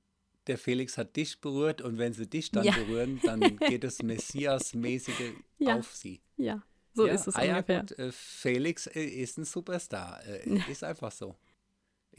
der 0.46 0.58
Felix 0.58 0.98
hat 0.98 1.14
dich 1.16 1.40
berührt 1.40 1.80
und 1.82 1.98
wenn 1.98 2.12
sie 2.12 2.26
dich 2.26 2.50
dann 2.50 2.64
berühren, 2.66 3.20
dann 3.22 3.40
geht 3.58 3.84
das 3.84 4.02
Messias-mäßige 4.02 5.32
auf 5.66 5.94
sie. 5.94 6.22
ja, 6.36 6.62
so 6.92 7.04
ist 7.04 7.28
es 7.28 7.36
ah 7.36 7.42
ungefähr. 7.42 7.80
gut, 7.80 7.92
äh, 7.98 8.10
Felix 8.10 8.86
äh, 8.88 9.00
ist 9.04 9.38
ein 9.38 9.44
Superstar. 9.44 10.20
Äh, 10.26 10.58
Ist 10.70 10.82
einfach 10.82 11.12
so. 11.12 11.36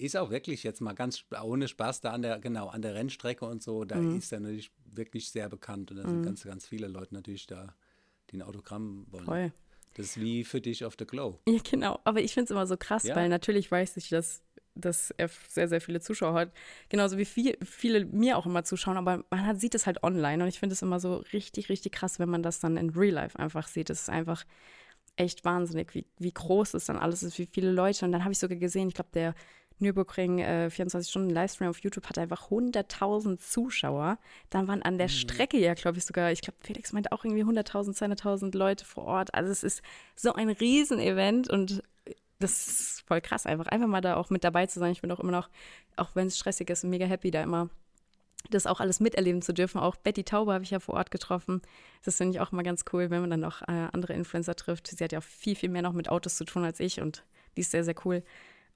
Ist 0.02 0.18
auch 0.18 0.32
wirklich 0.32 0.64
jetzt 0.64 0.82
mal 0.82 0.94
ganz 0.94 1.24
ohne 1.44 1.68
Spaß 1.68 2.02
da 2.02 2.12
an 2.12 2.24
der, 2.24 2.40
genau, 2.40 2.70
an 2.70 2.82
der 2.82 2.96
Rennstrecke 2.96 3.46
und 3.46 3.62
so, 3.62 3.86
da 3.86 3.98
Mhm. 3.98 4.18
ist 4.18 4.32
er 4.32 4.40
natürlich 4.40 4.72
wirklich 4.86 5.30
sehr 5.30 5.48
bekannt 5.48 5.92
und 5.92 5.98
da 5.98 6.08
sind 6.08 6.24
ganz, 6.24 6.44
ganz 6.44 6.68
viele 6.68 6.88
Leute 6.88 7.14
natürlich 7.14 7.46
da, 7.46 7.76
die 8.32 8.38
ein 8.38 8.42
Autogramm 8.42 9.06
wollen. 9.12 9.26
Voll. 9.26 9.54
Das 9.94 10.08
ist 10.08 10.20
wie 10.20 10.44
für 10.44 10.60
dich 10.60 10.86
auf 10.86 10.96
the 10.98 11.06
Glow. 11.06 11.40
Ja, 11.48 11.60
genau. 11.70 12.00
Aber 12.04 12.22
ich 12.22 12.34
finde 12.34 12.46
es 12.46 12.52
immer 12.52 12.66
so 12.66 12.78
krass, 12.78 13.04
Ja. 13.04 13.16
weil 13.16 13.30
natürlich 13.30 13.70
weiß 13.70 13.98
ich, 13.98 14.10
dass, 14.10 14.42
dass 14.74 15.12
er 15.12 15.30
sehr, 15.50 15.68
sehr 15.68 15.82
viele 15.82 16.00
Zuschauer 16.00 16.34
hat. 16.34 16.52
Genauso 16.90 17.18
wie 17.20 17.26
viel, 17.26 17.58
viele 17.64 18.06
mir 18.06 18.38
auch 18.38 18.46
immer 18.48 18.64
zuschauen, 18.64 18.98
aber 18.98 19.24
man 19.30 19.46
hat, 19.46 19.60
sieht 19.60 19.76
es 19.76 19.86
halt 19.86 20.02
online 20.02 20.42
und 20.42 20.50
ich 20.50 20.60
finde 20.60 20.74
es 20.74 20.82
immer 20.82 21.00
so 21.00 21.18
richtig, 21.34 21.70
richtig 21.70 21.92
krass, 21.92 22.18
wenn 22.20 22.30
man 22.30 22.42
das 22.42 22.60
dann 22.60 22.76
in 22.78 22.90
Real 22.92 23.14
Life 23.14 23.38
einfach 23.38 23.68
sieht. 23.68 23.90
Es 23.92 24.02
ist 24.04 24.10
einfach 24.10 24.46
echt 25.18 25.44
wahnsinnig, 25.46 25.94
wie, 25.94 26.06
wie 26.18 26.32
groß 26.34 26.74
es 26.74 26.86
dann 26.86 26.98
alles 26.98 27.22
ist, 27.22 27.38
wie 27.38 27.46
viele 27.52 27.72
Leute. 27.72 28.06
Und 28.06 28.14
dann 28.14 28.24
habe 28.24 28.32
ich 28.32 28.40
sogar 28.40 28.58
gesehen, 28.58 28.88
ich 28.88 28.96
glaube, 28.96 29.12
der 29.14 29.36
Nürburgring 29.82 30.40
äh, 30.40 30.70
24 30.70 31.10
Stunden 31.10 31.30
Livestream 31.30 31.70
auf 31.70 31.80
YouTube 31.80 32.08
hatte 32.08 32.22
einfach 32.22 32.50
100.000 32.50 33.38
Zuschauer. 33.40 34.18
Dann 34.50 34.68
waren 34.68 34.82
an 34.82 34.98
der 34.98 35.08
Strecke 35.08 35.58
ja, 35.58 35.74
glaube 35.74 35.98
ich, 35.98 36.06
sogar, 36.06 36.32
ich 36.32 36.42
glaube, 36.42 36.58
Felix 36.62 36.94
meinte 36.94 37.12
auch 37.12 37.26
irgendwie 37.26 37.44
100.000, 37.44 37.98
200.000 37.98 38.58
Leute 38.58 38.86
vor 38.86 39.06
Ort. 39.06 39.34
Also 39.34 39.52
es 39.52 39.64
ist 39.64 39.82
so 40.16 40.34
ein 40.34 40.50
Riesenevent 40.50 41.50
und 41.50 41.84
das 42.40 42.68
ist 42.68 43.04
voll 43.08 43.22
krass, 43.22 43.46
einfach 43.46 43.68
einfach 43.68 43.88
mal 43.88 44.02
da 44.02 44.16
auch 44.16 44.30
mit 44.30 44.44
dabei 44.44 44.66
zu 44.66 44.80
sein. 44.80 44.92
Ich 44.92 45.02
bin 45.02 45.12
auch 45.12 45.20
immer 45.20 45.32
noch, 45.32 45.50
auch 45.96 46.16
wenn 46.16 46.28
es 46.28 46.38
stressig 46.38 46.70
ist, 46.70 46.84
mega 46.84 47.06
happy, 47.06 47.32
da 47.32 47.44
immer 47.44 47.70
das 48.50 48.66
auch 48.66 48.80
alles 48.80 49.00
miterleben 49.00 49.42
zu 49.42 49.54
dürfen. 49.54 49.80
Auch 49.80 49.96
Betty 49.96 50.24
Taube 50.24 50.54
habe 50.54 50.64
ich 50.64 50.72
ja 50.72 50.80
vor 50.80 50.96
Ort 50.96 51.12
getroffen. 51.12 51.62
Das 52.04 52.18
finde 52.18 52.36
ich 52.36 52.40
auch 52.40 52.52
immer 52.52 52.64
ganz 52.64 52.86
cool, 52.92 53.10
wenn 53.10 53.22
man 53.22 53.30
dann 53.30 53.40
noch 53.40 53.62
äh, 53.62 53.88
andere 53.92 54.14
Influencer 54.14 54.56
trifft. 54.56 54.88
Sie 54.88 55.04
hat 55.04 55.12
ja 55.12 55.20
auch 55.20 55.24
viel, 55.24 55.56
viel 55.56 55.70
mehr 55.70 55.84
noch 55.84 55.94
mit 55.94 56.10
Autos 56.10 56.38
zu 56.38 56.46
tun 56.46 56.64
als 56.64 56.80
ich 56.80 57.02
und 57.02 57.24
die 57.56 57.62
ist 57.62 57.72
sehr, 57.72 57.84
sehr 57.84 57.96
cool. 58.06 58.24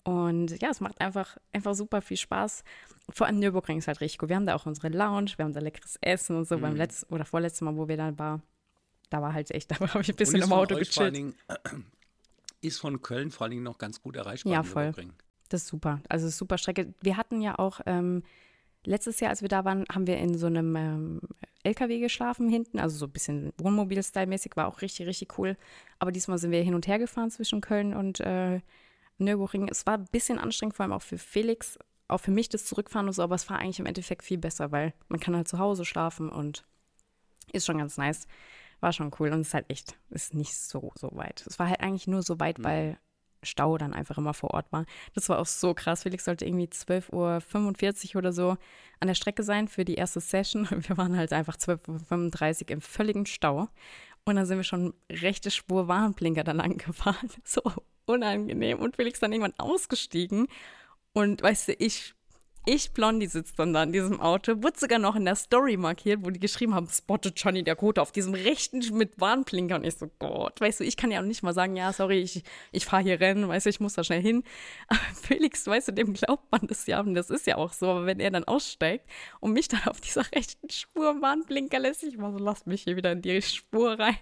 Und 0.06 0.62
ja, 0.62 0.70
es 0.70 0.82
macht 0.82 1.02
einfach, 1.02 1.36
einfach 1.52 1.74
super 1.74 2.00
viel 2.00 2.18
Spaß. 2.18 2.64
Vor 3.10 3.26
allem 3.26 3.40
Nürburgring 3.40 3.80
ist 3.80 3.88
halt 3.88 4.02
richtig 4.02 4.22
cool. 4.22 4.30
Wir 4.30 4.36
haben 4.36 4.46
da 4.46 4.54
auch 4.54 4.68
unsere 4.68 4.90
Lounge, 4.90 5.32
wir 5.36 5.46
haben 5.46 5.54
da 5.54 5.60
leckeres 5.60 5.98
Essen 6.00 6.38
und 6.38 6.48
so. 6.48 6.58
Mhm. 6.58 6.62
Beim 6.62 6.76
letzten 6.76 7.14
oder 7.14 7.26
vorletzten 7.26 7.66
Mal, 7.66 7.76
wo 7.76 7.88
wir 7.88 7.98
da 7.98 8.18
waren, 8.20 8.44
da 9.10 9.22
war 9.22 9.34
halt 9.34 9.50
echt, 9.50 9.72
da 9.72 9.80
habe 9.80 10.02
ich 10.02 10.10
ein 10.10 10.16
bisschen 10.16 10.44
im 10.44 10.54
Auto 10.54 10.76
gechillt. 10.76 11.16
Dingen, 11.16 11.34
ist 12.62 12.80
von 12.80 13.02
Köln 13.02 13.32
vor 13.32 13.46
allen 13.46 13.52
Dingen 13.52 13.64
noch 13.64 13.80
ganz 13.80 14.00
gut 14.00 14.16
erreichbar. 14.16 14.54
Ja, 14.54 14.64
voll. 14.64 14.94
Das 15.50 15.64
ist 15.64 15.68
super. 15.68 16.02
Also 16.08 16.28
ist 16.28 16.38
super 16.38 16.60
Strecke. 16.60 16.94
Wir 17.02 17.18
hatten 17.18 17.42
ja 17.42 17.58
auch 17.58 17.82
ähm, 17.88 18.22
letztes 18.84 19.20
Jahr, 19.20 19.32
als 19.32 19.42
wir 19.42 19.50
da 19.50 19.66
waren, 19.66 19.86
haben 19.92 20.06
wir 20.06 20.18
in 20.18 20.38
so 20.38 20.46
einem 20.46 20.76
ähm, 20.76 21.22
LKW 21.64 22.00
geschlafen 22.00 22.48
hinten, 22.48 22.78
also 22.78 22.96
so 22.96 23.06
ein 23.06 23.12
bisschen 23.12 23.54
Wohnmobil-Style-mäßig, 23.58 24.56
war 24.56 24.68
auch 24.68 24.82
richtig, 24.82 25.08
richtig 25.08 25.40
cool. 25.40 25.58
Aber 25.98 26.12
diesmal 26.12 26.38
sind 26.38 26.52
wir 26.52 26.62
hin 26.62 26.76
und 26.76 26.86
her 26.86 27.00
gefahren 27.00 27.32
zwischen 27.32 27.62
Köln 27.62 27.96
und 27.96 28.20
äh, 28.20 28.62
Nürburgring. 29.18 29.68
Es 29.70 29.86
war 29.86 29.96
ein 29.96 30.08
bisschen 30.12 30.40
anstrengend, 30.40 30.76
vor 30.76 30.84
allem 30.84 30.94
auch 30.94 31.02
für 31.02 31.18
Felix, 31.18 31.80
auch 32.08 32.20
für 32.20 32.32
mich 32.32 32.50
das 32.50 32.66
Zurückfahren 32.66 33.08
und 33.08 33.14
so, 33.14 33.24
aber 33.24 33.36
es 33.36 33.50
war 33.50 33.60
eigentlich 33.60 33.80
im 33.80 33.86
Endeffekt 33.86 34.24
viel 34.24 34.38
besser, 34.38 34.72
weil 34.72 34.94
man 35.08 35.20
kann 35.20 35.36
halt 35.36 35.48
zu 35.48 35.60
Hause 35.60 35.86
schlafen 35.86 36.30
und 36.30 36.66
ist 37.52 37.66
schon 37.66 37.78
ganz 37.78 37.98
nice. 37.98 38.28
War 38.82 38.92
schon 38.92 39.12
cool 39.20 39.32
und 39.32 39.42
es 39.42 39.48
ist 39.48 39.54
halt 39.54 39.70
echt, 39.70 39.98
ist 40.10 40.34
nicht 40.34 40.56
so, 40.56 40.92
so 40.96 41.10
weit. 41.14 41.46
Es 41.48 41.60
war 41.60 41.70
halt 41.70 41.80
eigentlich 41.80 42.08
nur 42.08 42.22
so 42.22 42.40
weit, 42.40 42.62
weil 42.62 43.00
Stau 43.46 43.78
dann 43.78 43.94
einfach 43.94 44.18
immer 44.18 44.34
vor 44.34 44.52
Ort 44.52 44.72
war. 44.72 44.86
Das 45.14 45.30
war 45.30 45.40
auch 45.40 45.46
so 45.46 45.74
krass. 45.74 46.04
Felix 46.04 46.26
sollte 46.26 46.46
irgendwie 46.46 46.66
12.45 46.66 48.16
Uhr 48.16 48.20
oder 48.20 48.34
so 48.34 48.58
an 49.00 49.08
der 49.08 49.16
Strecke 49.16 49.44
sein 49.44 49.68
für 49.68 49.86
die 49.86 49.96
erste 49.96 50.20
Session. 50.20 50.68
Und 50.68 50.90
wir 50.90 50.98
waren 50.98 51.16
halt 51.16 51.32
einfach 51.32 51.56
12.35 51.58 52.64
Uhr 52.64 52.72
im 52.72 52.82
völligen 52.82 53.26
Stau. 53.26 53.70
Und 54.26 54.36
dann 54.36 54.48
sind 54.48 54.58
wir 54.58 54.64
schon 54.64 54.94
rechte 55.12 55.52
Spur 55.52 55.88
Warnblinker 55.88 56.44
da 56.44 56.52
lang 56.52 56.78
gefahren. 56.78 57.30
So 57.44 57.62
unangenehm. 58.08 58.80
Und 58.80 58.96
Felix 58.96 59.20
dann 59.20 59.32
irgendwann 59.32 59.58
ausgestiegen. 59.58 60.48
Und 61.14 61.42
weißt 61.42 61.70
du, 61.70 61.74
ich, 61.74 62.15
ich 62.66 62.92
Blondie 62.92 63.28
sitzt 63.28 63.60
dann 63.60 63.74
da 63.74 63.84
in 63.84 63.92
diesem 63.92 64.20
Auto, 64.20 64.64
wurde 64.64 64.80
sogar 64.80 65.00
noch 65.00 65.16
in 65.16 65.26
der 65.26 65.36
Story 65.36 65.78
markiert, 65.78 66.26
wo 66.26 66.30
die 66.30 66.40
geschrieben 66.40 66.74
haben, 66.74 66.88
spottet 66.90 67.40
Johnny 67.40 67.64
der 67.64 67.76
Kote 67.76 68.02
auf 68.02 68.12
diesem 68.12 68.34
rechten 68.34 68.80
mit 68.96 69.20
Warnblinker. 69.20 69.76
Und 69.76 69.86
ich 69.86 69.96
so, 69.96 70.10
Gott, 70.20 70.60
weißt 70.60 70.80
du, 70.80 70.84
ich 70.84 70.98
kann 70.98 71.12
ja 71.12 71.20
auch 71.20 71.26
nicht 71.26 71.44
mal 71.44 71.54
sagen, 71.54 71.76
ja, 71.76 71.94
sorry, 71.94 72.22
ich, 72.22 72.44
ich 72.72 72.86
fahre 72.86 73.04
hier 73.04 73.20
rennen, 73.20 73.48
weißt 73.48 73.66
du, 73.66 73.70
ich 73.70 73.80
muss 73.80 73.94
da 73.94 74.04
schnell 74.04 74.22
hin. 74.22 74.44
Aber 74.88 75.00
Felix, 75.22 75.66
weißt 75.68 75.90
du, 75.90 75.92
dem 75.94 76.14
glaubt 76.14 76.52
man 76.52 76.68
das 76.68 76.88
ja 76.88 77.00
und 77.00 77.14
das 77.14 77.30
ist 77.30 77.48
ja 77.48 77.58
auch 77.58 77.74
so. 77.74 77.90
Aber 77.90 78.06
wenn 78.06 78.20
er 78.20 78.32
dann 78.32 78.44
aussteigt 78.44 79.10
und 79.40 79.54
mich 79.54 79.68
dann 79.68 79.84
auf 79.86 80.02
dieser 80.02 80.32
rechten 80.34 80.70
Spur 80.70 81.22
Warnblinker 81.22 81.80
lässt, 81.80 82.04
ich 82.04 82.18
war 82.18 82.32
so, 82.32 82.40
lass 82.40 82.66
mich 82.66 82.84
hier 82.84 82.96
wieder 82.96 83.12
in 83.12 83.22
die 83.22 83.42
Spur 83.42 84.00
rein. 84.00 84.18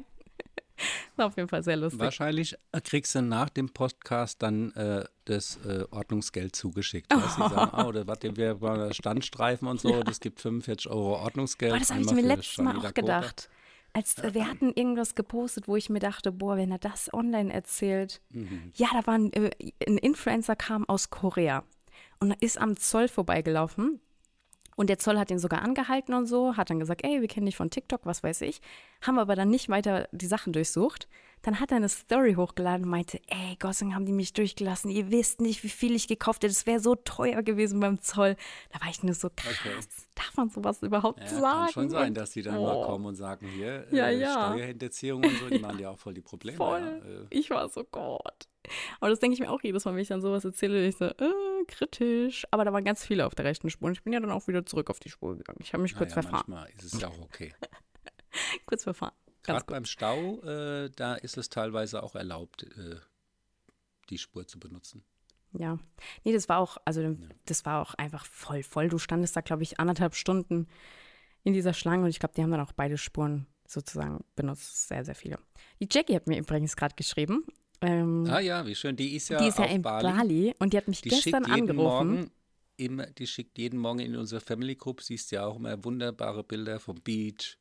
War 1.15 1.27
auf 1.27 1.37
jeden 1.37 1.49
Fall 1.49 1.63
sehr 1.63 1.77
lustig. 1.77 1.99
Wahrscheinlich 1.99 2.55
äh, 2.71 2.81
kriegst 2.81 3.15
du 3.15 3.21
nach 3.21 3.49
dem 3.49 3.69
Podcast 3.69 4.41
dann 4.41 4.71
äh, 4.71 5.05
das 5.25 5.57
äh, 5.65 5.85
Ordnungsgeld 5.91 6.55
zugeschickt. 6.55 7.13
Weißt, 7.13 7.37
die 7.37 7.41
sagen, 7.41 7.71
oh, 7.85 7.91
das, 7.91 8.07
warte, 8.07 8.35
wir 8.35 8.93
Standstreifen 8.93 9.67
und 9.67 9.79
so, 9.79 10.03
das 10.03 10.19
gibt 10.19 10.41
45 10.41 10.89
Euro 10.89 11.17
Ordnungsgeld. 11.17 11.73
Boah, 11.73 11.79
das 11.79 11.91
habe 11.91 12.01
ich 12.01 12.11
mir 12.11 12.21
letztes 12.21 12.57
Mal 12.57 12.77
auch 12.77 12.93
gedacht. 12.93 13.49
Als 13.93 14.17
äh, 14.17 14.33
wir 14.33 14.49
hatten 14.49 14.71
irgendwas 14.73 15.13
gepostet, 15.13 15.67
wo 15.67 15.75
ich 15.75 15.89
mir 15.89 15.99
dachte, 15.99 16.31
boah, 16.31 16.57
wenn 16.57 16.71
er 16.71 16.79
das 16.79 17.13
online 17.13 17.53
erzählt. 17.53 18.21
Mhm. 18.31 18.71
Ja, 18.75 18.87
da 18.91 19.05
war 19.05 19.13
ein, 19.13 19.31
äh, 19.33 19.51
ein 19.87 19.97
Influencer 19.97 20.55
kam 20.55 20.87
aus 20.89 21.11
Korea 21.11 21.63
und 22.19 22.31
ist 22.41 22.57
am 22.57 22.75
Zoll 22.75 23.07
vorbeigelaufen. 23.07 23.99
Und 24.75 24.89
der 24.89 24.99
Zoll 24.99 25.17
hat 25.19 25.29
ihn 25.31 25.39
sogar 25.39 25.61
angehalten 25.61 26.13
und 26.13 26.25
so, 26.25 26.57
hat 26.57 26.69
dann 26.69 26.79
gesagt, 26.79 27.03
ey, 27.03 27.21
wir 27.21 27.27
kennen 27.27 27.45
dich 27.45 27.55
von 27.57 27.69
TikTok, 27.69 28.01
was 28.05 28.23
weiß 28.23 28.41
ich. 28.41 28.61
Haben 29.01 29.19
aber 29.19 29.35
dann 29.35 29.49
nicht 29.49 29.69
weiter 29.69 30.07
die 30.11 30.25
Sachen 30.27 30.53
durchsucht. 30.53 31.07
Dann 31.43 31.59
hat 31.59 31.71
er 31.71 31.77
eine 31.77 31.89
Story 31.89 32.35
hochgeladen 32.35 32.85
und 32.85 32.89
meinte, 32.89 33.19
ey, 33.27 33.57
Gossing 33.59 33.93
haben 33.93 34.05
die 34.05 34.13
mich 34.13 34.31
durchgelassen. 34.31 34.89
Ihr 34.89 35.11
wisst 35.11 35.41
nicht, 35.41 35.63
wie 35.63 35.69
viel 35.69 35.93
ich 35.93 36.07
gekauft 36.07 36.43
hätte. 36.43 36.53
Das 36.53 36.65
wäre 36.65 36.79
so 36.79 36.95
teuer 36.95 37.43
gewesen 37.43 37.81
beim 37.81 38.01
Zoll. 38.01 38.37
Da 38.71 38.79
war 38.79 38.89
ich 38.89 39.03
nur 39.03 39.13
so 39.13 39.29
krass. 39.35 39.53
Okay. 39.59 39.75
Darf 40.15 40.37
man 40.37 40.49
sowas 40.49 40.81
überhaupt 40.81 41.19
Ja, 41.19 41.27
sagen? 41.27 41.63
kann 41.65 41.69
schon 41.73 41.89
sein, 41.89 42.13
dass 42.13 42.31
die 42.31 42.41
dann 42.43 42.57
Oh. 42.57 42.63
mal 42.63 42.85
kommen 42.85 43.05
und 43.07 43.15
sagen, 43.15 43.45
hier, 43.47 43.85
Ja, 43.91 44.07
äh, 44.07 44.19
ja. 44.19 44.53
Steuerhinterziehung 44.53 45.23
und 45.25 45.37
so, 45.37 45.49
die 45.49 45.59
machen 45.59 45.79
ja 45.79 45.89
auch 45.89 45.97
voll 45.99 46.13
die 46.13 46.21
Probleme. 46.21 46.55
Voll. 46.57 46.79
Ja, 46.81 47.09
äh, 47.09 47.25
Ich 47.29 47.49
war 47.49 47.67
so, 47.67 47.83
Gott. 47.83 48.47
Aber 48.99 49.09
das 49.09 49.19
denke 49.19 49.33
ich 49.33 49.39
mir 49.39 49.51
auch 49.51 49.61
jedes 49.61 49.85
Mal, 49.85 49.93
wenn 49.93 50.01
ich 50.01 50.07
dann 50.07 50.21
sowas 50.21 50.45
erzähle, 50.45 50.85
ich 50.87 50.97
so, 50.97 51.05
äh, 51.05 51.65
kritisch. 51.67 52.45
Aber 52.51 52.65
da 52.65 52.73
waren 52.73 52.83
ganz 52.83 53.05
viele 53.05 53.25
auf 53.25 53.35
der 53.35 53.45
rechten 53.45 53.69
Spur 53.69 53.87
und 53.87 53.93
ich 53.93 54.03
bin 54.03 54.13
ja 54.13 54.19
dann 54.19 54.31
auch 54.31 54.47
wieder 54.47 54.65
zurück 54.65 54.89
auf 54.89 54.99
die 54.99 55.09
Spur 55.09 55.37
gegangen. 55.37 55.59
Ich 55.61 55.73
habe 55.73 55.83
mich 55.83 55.95
kurz 55.95 56.11
naja, 56.11 56.21
verfahren. 56.23 56.45
manchmal 56.47 56.69
ist 56.77 56.93
es 56.93 57.01
ja 57.01 57.07
auch 57.07 57.19
okay. 57.19 57.53
Kurz 58.65 58.83
verfahren. 58.83 59.13
Gerade 59.43 59.65
beim 59.67 59.85
Stau, 59.85 60.41
äh, 60.41 60.89
da 60.95 61.15
ist 61.15 61.37
es 61.37 61.49
teilweise 61.49 62.01
auch 62.01 62.15
erlaubt, 62.15 62.63
äh, 62.63 62.95
die 64.09 64.17
Spur 64.17 64.47
zu 64.47 64.59
benutzen. 64.59 65.03
Ja. 65.51 65.77
Nee, 66.23 66.33
das 66.33 66.49
war 66.49 66.59
auch, 66.59 66.77
also 66.85 67.15
das 67.45 67.65
war 67.65 67.81
auch 67.81 67.93
einfach 67.95 68.25
voll, 68.25 68.63
voll. 68.63 68.89
Du 68.89 68.97
standest 68.97 69.35
da, 69.35 69.41
glaube 69.41 69.63
ich, 69.63 69.79
anderthalb 69.79 70.15
Stunden 70.15 70.67
in 71.43 71.53
dieser 71.53 71.73
Schlange 71.73 72.03
und 72.03 72.09
ich 72.09 72.19
glaube, 72.19 72.33
die 72.35 72.41
haben 72.41 72.51
dann 72.51 72.61
auch 72.61 72.71
beide 72.71 72.97
Spuren 72.97 73.47
sozusagen 73.67 74.23
benutzt. 74.35 74.87
Sehr, 74.87 75.05
sehr 75.05 75.15
viele. 75.15 75.37
Die 75.79 75.87
Jackie 75.91 76.15
hat 76.15 76.27
mir 76.27 76.37
übrigens 76.37 76.75
gerade 76.75 76.95
geschrieben. 76.95 77.45
Ähm, 77.85 78.25
Ah 78.29 78.39
ja, 78.39 78.65
wie 78.65 78.75
schön. 78.75 78.95
Die 78.95 79.15
ist 79.15 79.29
ja, 79.29 79.39
die 79.39 79.47
ist 79.47 79.57
ja 79.59 79.65
in 79.65 79.81
Bali. 79.81 80.03
Bali. 80.07 80.55
und 80.59 80.73
die 80.73 80.77
hat 80.77 80.87
mich 80.87 81.01
Die 81.01 81.09
gestern 81.09 81.43
schickt 81.45 81.55
jeden 81.55 81.69
angerufen. 81.71 82.07
Morgen 82.07 82.31
immer, 82.77 83.05
die 83.07 83.27
schickt 83.27 83.57
jeden 83.57 83.79
Morgen 83.79 83.99
in 83.99 84.15
unsere 84.15 84.41
Family 84.41 84.75
Group, 84.75 85.01
siehst 85.01 85.31
ja 85.31 85.45
auch 85.45 85.57
immer 85.57 85.83
wunderbare 85.83 86.43
Bilder 86.43 86.79
vom 86.79 86.95
Beach, 87.01 87.57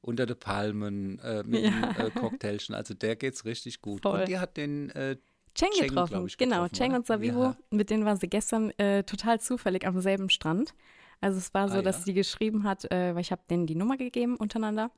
unter 0.00 0.26
den 0.26 0.38
Palmen, 0.38 1.18
äh, 1.20 1.42
mit 1.44 1.64
dem 1.64 1.82
äh, 1.82 2.10
Cocktailchen. 2.10 2.74
Also 2.74 2.94
der 2.94 3.16
geht's 3.16 3.44
richtig 3.44 3.80
gut. 3.80 4.02
Voll. 4.02 4.20
Und 4.20 4.28
die 4.28 4.38
hat 4.38 4.56
den 4.56 4.90
äh, 4.90 5.16
Cheng 5.54 5.70
Cheng, 5.72 5.88
getroffen, 5.88 6.26
ich, 6.26 6.36
genau. 6.36 6.56
getroffen, 6.64 6.74
Cheng 6.76 6.90
oder? 6.90 6.98
und 6.98 7.06
Sabibo, 7.06 7.42
Ja. 7.44 7.56
mit 7.70 7.90
denen 7.90 8.04
war 8.04 8.16
sie 8.16 8.28
gestern 8.28 8.70
äh, 8.78 9.02
total 9.04 9.40
zufällig 9.40 9.86
am 9.86 10.00
selben 10.00 10.28
Strand. 10.28 10.74
Also 11.20 11.38
es 11.38 11.54
war 11.54 11.68
so, 11.68 11.78
Ah, 11.78 11.82
dass 11.82 11.98
ja? 11.98 12.02
sie 12.06 12.14
geschrieben 12.14 12.64
hat, 12.64 12.90
äh, 12.90 13.14
weil 13.14 13.20
ich 13.22 13.30
habe 13.32 13.42
denen 13.48 13.66
die 13.66 13.76
Nummer 13.76 13.96
gegeben 13.96 14.36
untereinander. 14.36 14.90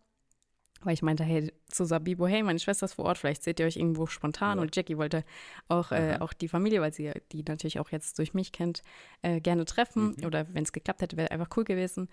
Weil 0.86 0.94
ich 0.94 1.02
meinte, 1.02 1.24
hey, 1.24 1.52
zu 1.66 1.84
Sabibo, 1.84 2.28
hey, 2.28 2.44
meine 2.44 2.60
Schwester 2.60 2.86
ist 2.86 2.94
vor 2.94 3.06
Ort, 3.06 3.18
vielleicht 3.18 3.42
seht 3.42 3.58
ihr 3.58 3.66
euch 3.66 3.76
irgendwo 3.76 4.06
spontan. 4.06 4.58
Ja. 4.58 4.62
Und 4.62 4.76
Jackie 4.76 4.96
wollte 4.96 5.24
auch, 5.66 5.90
äh, 5.90 6.18
auch 6.20 6.32
die 6.32 6.46
Familie, 6.46 6.80
weil 6.80 6.92
sie 6.92 7.10
die 7.32 7.42
natürlich 7.42 7.80
auch 7.80 7.90
jetzt 7.90 8.16
durch 8.20 8.34
mich 8.34 8.52
kennt, 8.52 8.82
äh, 9.22 9.40
gerne 9.40 9.64
treffen. 9.64 10.14
Mhm. 10.16 10.24
Oder 10.24 10.46
wenn 10.54 10.62
es 10.62 10.72
geklappt 10.72 11.02
hätte, 11.02 11.16
wäre 11.16 11.32
einfach 11.32 11.48
cool 11.56 11.64
gewesen. 11.64 12.08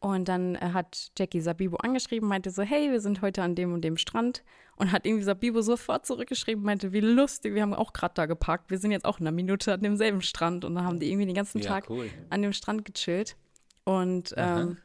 Und 0.00 0.28
dann 0.28 0.56
äh, 0.56 0.72
hat 0.74 1.10
Jackie 1.18 1.40
Sabibo 1.40 1.78
angeschrieben, 1.78 2.28
meinte 2.28 2.50
so, 2.50 2.62
hey, 2.62 2.90
wir 2.90 3.00
sind 3.00 3.22
heute 3.22 3.42
an 3.42 3.54
dem 3.54 3.72
und 3.72 3.80
dem 3.80 3.96
Strand. 3.96 4.44
Und 4.76 4.92
hat 4.92 5.06
irgendwie 5.06 5.24
Sabibo 5.24 5.62
sofort 5.62 6.04
zurückgeschrieben, 6.04 6.62
meinte, 6.62 6.92
wie 6.92 7.00
lustig, 7.00 7.54
wir 7.54 7.62
haben 7.62 7.72
auch 7.72 7.94
gerade 7.94 8.12
da 8.14 8.26
geparkt. 8.26 8.70
Wir 8.70 8.78
sind 8.78 8.92
jetzt 8.92 9.06
auch 9.06 9.20
in 9.20 9.26
einer 9.26 9.34
Minute 9.34 9.72
an 9.72 9.80
demselben 9.80 10.20
Strand. 10.20 10.66
Und 10.66 10.74
dann 10.74 10.84
haben 10.84 11.00
die 11.00 11.10
irgendwie 11.10 11.26
den 11.26 11.34
ganzen 11.34 11.60
ja, 11.60 11.68
Tag 11.68 11.88
cool. 11.88 12.10
an 12.28 12.42
dem 12.42 12.52
Strand 12.52 12.84
gechillt. 12.84 13.36
Und 13.84 14.34
ähm, 14.36 14.76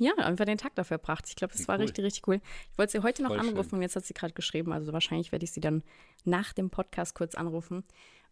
ja, 0.00 0.14
einfach 0.16 0.44
den 0.46 0.58
Tag 0.58 0.74
dafür 0.74 0.98
verbracht. 0.98 1.26
Ich 1.28 1.36
glaube, 1.36 1.52
das 1.56 1.68
war 1.68 1.76
cool. 1.76 1.82
richtig, 1.82 2.04
richtig 2.04 2.26
cool. 2.26 2.40
Ich 2.72 2.78
wollte 2.78 2.92
sie 2.92 3.02
heute 3.02 3.22
noch 3.22 3.28
Voll 3.30 3.40
schön. 3.40 3.50
anrufen 3.50 3.74
und 3.76 3.82
jetzt 3.82 3.94
hat 3.96 4.04
sie 4.04 4.14
gerade 4.14 4.32
geschrieben. 4.34 4.72
Also 4.72 4.92
wahrscheinlich 4.92 5.30
werde 5.30 5.44
ich 5.44 5.52
sie 5.52 5.60
dann 5.60 5.82
nach 6.24 6.52
dem 6.52 6.70
Podcast 6.70 7.14
kurz 7.14 7.34
anrufen 7.34 7.84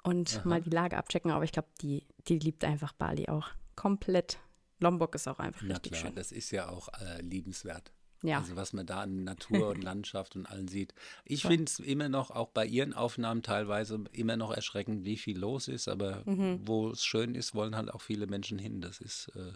und 0.02 0.44
mal 0.44 0.60
die 0.62 0.70
Lage 0.70 0.96
abchecken. 0.96 1.30
Aber 1.30 1.44
ich 1.44 1.52
glaube, 1.52 1.68
die, 1.80 2.06
die 2.26 2.38
liebt 2.38 2.64
einfach 2.64 2.92
Bali 2.94 3.28
auch. 3.28 3.48
Komplett. 3.76 4.38
Lombok 4.80 5.14
ist 5.14 5.28
auch 5.28 5.38
einfach 5.40 5.62
Na 5.62 5.74
richtig 5.74 5.92
klar, 5.92 6.06
schön. 6.06 6.14
das 6.14 6.32
ist 6.32 6.50
ja 6.52 6.68
auch 6.68 6.88
äh, 7.00 7.20
liebenswert. 7.22 7.92
Ja. 8.22 8.38
Also 8.38 8.56
was 8.56 8.72
man 8.72 8.84
da 8.86 9.02
an 9.02 9.24
Natur 9.24 9.68
und 9.68 9.82
Landschaft 9.84 10.34
und 10.36 10.46
allen 10.46 10.66
sieht. 10.68 10.94
Ich 11.24 11.42
finde 11.42 11.64
es 11.64 11.78
immer 11.80 12.08
noch, 12.08 12.30
auch 12.32 12.48
bei 12.48 12.64
ihren 12.66 12.92
Aufnahmen 12.94 13.42
teilweise, 13.42 14.02
immer 14.12 14.36
noch 14.36 14.52
erschreckend, 14.52 15.04
wie 15.04 15.16
viel 15.16 15.38
los 15.38 15.68
ist. 15.68 15.86
Aber 15.88 16.22
Mhm. 16.26 16.60
wo 16.66 16.90
es 16.90 17.04
schön 17.04 17.34
ist, 17.34 17.54
wollen 17.54 17.76
halt 17.76 17.90
auch 17.92 18.00
viele 18.00 18.26
Menschen 18.26 18.58
hin. 18.58 18.80
Das 18.80 19.00
ist 19.00 19.28
äh, 19.36 19.52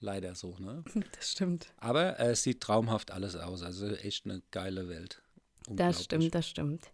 leider 0.00 0.34
so. 0.34 0.56
Ne? 0.58 0.82
Das 1.16 1.30
stimmt. 1.30 1.72
Aber 1.78 2.18
äh, 2.18 2.30
es 2.32 2.42
sieht 2.42 2.60
traumhaft 2.60 3.10
alles 3.10 3.36
aus. 3.36 3.62
Also 3.62 3.86
echt 3.88 4.24
eine 4.26 4.42
geile 4.50 4.88
Welt. 4.88 5.22
Das 5.68 6.04
stimmt, 6.04 6.34
das 6.34 6.48
stimmt. 6.48 6.90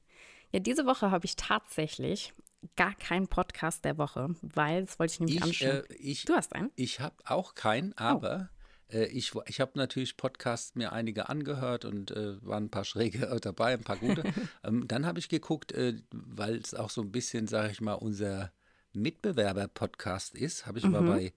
Ja, 0.53 0.61
diese 0.61 0.87
Woche 0.87 1.11
habe 1.11 1.25
ich 1.25 1.37
tatsächlich 1.37 2.35
gar 2.77 2.95
keinen 2.95 3.29
Podcast 3.29 3.85
der 3.85 3.97
Woche, 3.99 4.35
weil 4.43 4.85
das 4.85 4.99
wollte 4.99 5.13
ich 5.15 5.21
nämlich 5.21 5.37
Ich, 5.37 5.43
anschauen. 5.43 5.85
äh, 5.89 6.15
du 6.27 6.35
hast 6.35 6.53
einen? 6.55 6.71
Ich 6.75 7.01
habe 7.01 7.15
auch 7.25 7.55
keinen, 7.55 7.93
aber 7.95 8.51
äh, 8.91 9.07
ich, 9.07 9.33
ich 9.47 9.61
habe 9.61 9.73
natürlich 9.75 10.17
Podcasts 10.17 10.75
mir 10.75 10.93
einige 10.93 11.29
angehört 11.29 11.85
und 11.85 12.11
äh, 12.11 12.45
waren 12.45 12.65
ein 12.65 12.71
paar 12.71 12.85
schräge 12.85 13.27
äh, 13.27 13.41
dabei, 13.41 13.73
ein 13.75 13.85
paar 13.85 13.97
gute. 13.99 14.25
ähm, 14.65 14.87
dann 14.89 15.07
habe 15.07 15.19
ich 15.21 15.29
geguckt, 15.29 15.73
äh, 15.73 16.01
weil 16.13 16.57
es 16.57 16.75
auch 16.75 16.91
so 16.91 17.03
ein 17.03 17.13
bisschen, 17.13 17.47
sage 17.47 17.71
ich 17.73 17.81
mal, 17.81 17.95
unser 17.95 18.53
Mitbewerber-Podcast 18.93 20.35
ist, 20.35 20.67
habe 20.67 20.79
ich 20.79 20.85
mal 20.89 21.03
Mhm. 21.03 21.07
bei 21.07 21.33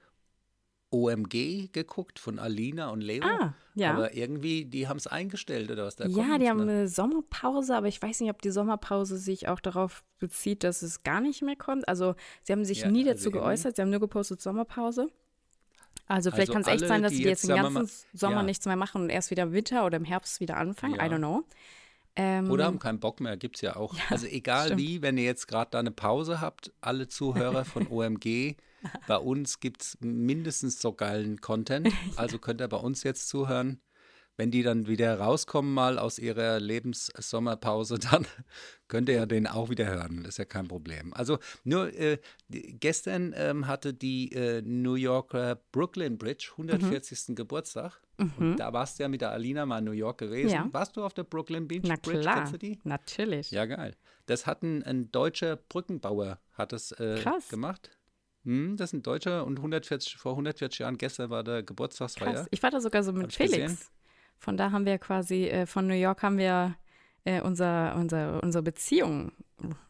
OMG 0.92 1.70
geguckt 1.72 2.18
von 2.20 2.40
Alina 2.40 2.90
und 2.90 3.02
Leo. 3.02 3.24
Ah, 3.24 3.54
ja. 3.76 3.94
Aber 3.94 4.14
irgendwie, 4.16 4.66
die 4.66 4.88
haben 4.88 4.98
es 4.98 5.06
eingestellt 5.08 5.70
oder 5.70 5.86
was 5.86 5.96
da 5.96 6.06
Ja, 6.08 6.14
kommt 6.28 6.42
die 6.42 6.50
haben 6.50 6.66
mehr. 6.66 6.76
eine 6.76 6.88
Sommerpause, 6.88 7.76
aber 7.76 7.88
ich 7.88 8.02
weiß 8.02 8.20
nicht, 8.22 8.30
ob 8.32 8.42
die 8.42 8.50
Sommerpause 8.50 9.18
sich 9.18 9.48
auch 9.48 9.60
darauf 9.60 10.04
bezieht, 10.18 10.64
dass 10.64 10.82
es 10.82 11.04
gar 11.04 11.22
nicht 11.22 11.42
mehr 11.44 11.56
kommt. 11.56 11.88
Also 11.88 12.16
sie 12.44 12.54
haben 12.54 12.66
sich 12.66 12.82
Ja, 12.82 12.90
nie 12.92 13.02
also 13.08 13.14
dazu 13.14 13.32
geäußert, 13.32 13.76
sie 13.76 13.82
haben 13.84 13.90
nur 13.92 14.00
gepostet 14.00 14.42
Sommerpause. 14.42 15.08
Also 16.08 16.32
vielleicht 16.32 16.50
Also 16.50 16.54
kann 16.54 16.62
es 16.64 16.68
echt 16.68 16.82
alle, 16.82 16.88
sein, 16.88 17.04
dass 17.04 17.12
die 17.12 17.18
sie 17.18 17.24
jetzt, 17.26 17.44
jetzt 17.44 17.50
den 17.50 17.56
ganzen 17.56 17.74
mal- 17.74 17.88
Sommer 18.14 18.36
ja. 18.38 18.44
nichts 18.44 18.66
mehr 18.66 18.76
machen 18.76 19.02
und 19.04 19.10
erst 19.12 19.30
wieder 19.30 19.44
im 19.44 19.54
Winter 19.54 19.86
oder 19.86 19.98
im 19.98 20.06
Herbst 20.06 20.40
wieder 20.40 20.58
anfangen. 20.58 20.96
I 20.96 20.98
Ja. 20.98 21.04
don't 21.06 21.18
know. 21.20 21.44
Ähm, 22.16 22.50
Oder 22.50 22.66
haben 22.66 22.80
keinen 22.80 23.00
Bock 23.00 23.20
mehr, 23.22 23.38
gibt 23.38 23.58
es 23.58 23.62
ja 23.62 23.76
auch. 23.76 23.94
also 24.10 24.26
egal 24.26 24.66
stimmt. 24.66 24.82
wie, 24.82 25.02
wenn 25.04 25.18
ihr 25.20 25.24
jetzt 25.26 25.48
gerade 25.48 25.70
da 25.72 25.80
eine 25.80 25.92
Pause 25.92 26.42
habt, 26.42 26.74
alle 26.82 27.08
Zuhörer 27.08 27.64
von 27.64 27.88
OMG, 27.88 28.56
bei 29.08 29.18
uns 29.18 29.60
gibt 29.60 29.82
es 29.84 29.98
mindestens 30.02 30.82
so 30.82 30.94
geilen 30.94 31.42
Content. 31.42 31.90
Also 32.16 32.38
könnt 32.40 32.62
ihr 32.62 32.68
bei 32.68 32.78
uns 32.78 33.04
jetzt 33.04 33.28
zuhören. 33.30 33.82
Wenn 34.38 34.52
die 34.52 34.64
dann 34.64 34.88
wieder 34.88 35.20
rauskommen 35.20 35.74
mal 35.74 36.00
aus 36.00 36.18
ihrer 36.18 36.62
Lebenssommerpause, 36.62 38.00
dann 38.12 38.26
könnt 38.88 39.10
ihr 39.10 39.16
ja 39.16 39.26
den 39.26 39.48
auch 39.48 39.70
wieder 39.70 39.86
hören. 39.88 40.20
Das 40.24 40.36
ist 40.36 40.38
ja 40.38 40.46
kein 40.46 40.68
Problem. 40.70 41.14
Also 41.14 41.40
nur 41.66 41.94
äh, 41.94 42.20
gestern 42.50 43.34
ähm, 43.36 43.68
hatte 43.68 43.94
die 43.94 44.32
äh, 44.32 44.62
New 44.62 44.94
Yorker 44.96 45.60
Brooklyn 45.74 46.18
Bridge 46.18 46.52
140. 46.52 47.36
Geburtstag. 47.36 48.00
Und 48.38 48.58
da 48.58 48.74
warst 48.74 49.00
du 49.00 49.04
ja 49.04 49.10
mit 49.10 49.22
der 49.22 49.32
Alina 49.32 49.66
mal 49.66 49.80
in 49.80 49.86
New 49.86 49.92
York 49.92 50.18
gewesen. 50.20 50.48
Mhm. 50.48 50.54
Ja. 50.54 50.70
Warst 50.72 50.98
du 50.98 51.04
auf 51.04 51.14
der 51.14 51.24
Brooklyn 51.24 51.68
Beach 51.68 51.84
Na 51.86 51.96
Bridge? 51.96 52.20
klar, 52.22 52.36
Kennst 52.36 52.54
du 52.54 52.58
die? 52.58 52.80
natürlich. 52.84 53.52
Ja, 53.52 53.66
geil. 53.66 53.96
Das 54.26 54.46
hat 54.46 54.62
ein, 54.64 54.84
ein 54.84 55.12
deutscher 55.12 55.56
Brückenbauer 55.56 56.40
hat 56.54 56.74
es 56.74 56.92
äh, 56.94 57.20
Krass. 57.22 57.48
gemacht. 57.50 57.92
Hm, 58.46 58.78
das 58.78 58.90
ist 58.90 58.94
ein 58.94 59.04
Deutscher 59.04 59.46
und 59.46 59.58
140, 59.58 60.16
vor 60.18 60.32
140 60.34 60.80
Jahren, 60.80 60.98
gestern 60.98 61.30
war 61.30 61.44
der 61.44 61.62
Geburtstagsfeier. 61.64 62.34
Krass. 62.34 62.48
Ich 62.52 62.64
war 62.64 62.72
da 62.72 62.80
sogar 62.82 63.04
so 63.04 63.12
mit 63.12 63.28
ich 63.32 63.38
Felix. 63.38 63.58
gesehen. 63.58 63.78
Von 64.38 64.56
da 64.58 64.72
haben 64.72 64.86
wir 64.86 64.98
quasi, 64.98 65.48
äh, 65.48 65.66
von 65.66 65.88
New 65.88 65.94
York 65.94 66.24
haben 66.24 66.38
wir 66.38 66.76
äh, 67.26 67.42
unser, 67.42 67.96
unser, 67.96 68.42
unsere 68.42 68.64
Beziehung 68.64 69.34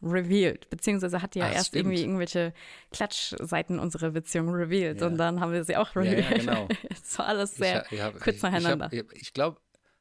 revealed. 0.02 0.68
Beziehungsweise 0.68 1.22
hat 1.22 1.36
die 1.36 1.38
ja 1.38 1.46
Ah, 1.46 1.52
erst 1.52 1.68
stimmt. 1.68 1.84
irgendwie 1.86 2.02
irgendwelche 2.02 2.52
Klatschseiten 2.90 3.78
unserer 3.78 4.10
Beziehung 4.10 4.48
revealed 4.52 5.00
Ja. 5.00 5.06
und 5.06 5.16
dann 5.16 5.40
haben 5.40 5.52
wir 5.52 5.62
sie 5.64 5.76
auch 5.76 5.94
Ja, 5.94 6.02
ja, 6.02 6.10
revealed. 6.10 6.40
genau. 6.40 6.68
Es 6.90 7.16
war 7.18 7.26
alles 7.28 7.52
Ich 7.52 7.58
sehr 7.58 7.80
ha- 7.82 7.84
ich 7.90 8.02
hab- 8.02 8.20
kurz 8.20 8.36
ich- 8.36 8.42
nacheinander. 8.42 8.88
Ich, 8.92 9.04
ich 9.14 9.32
glaube, 9.32 9.60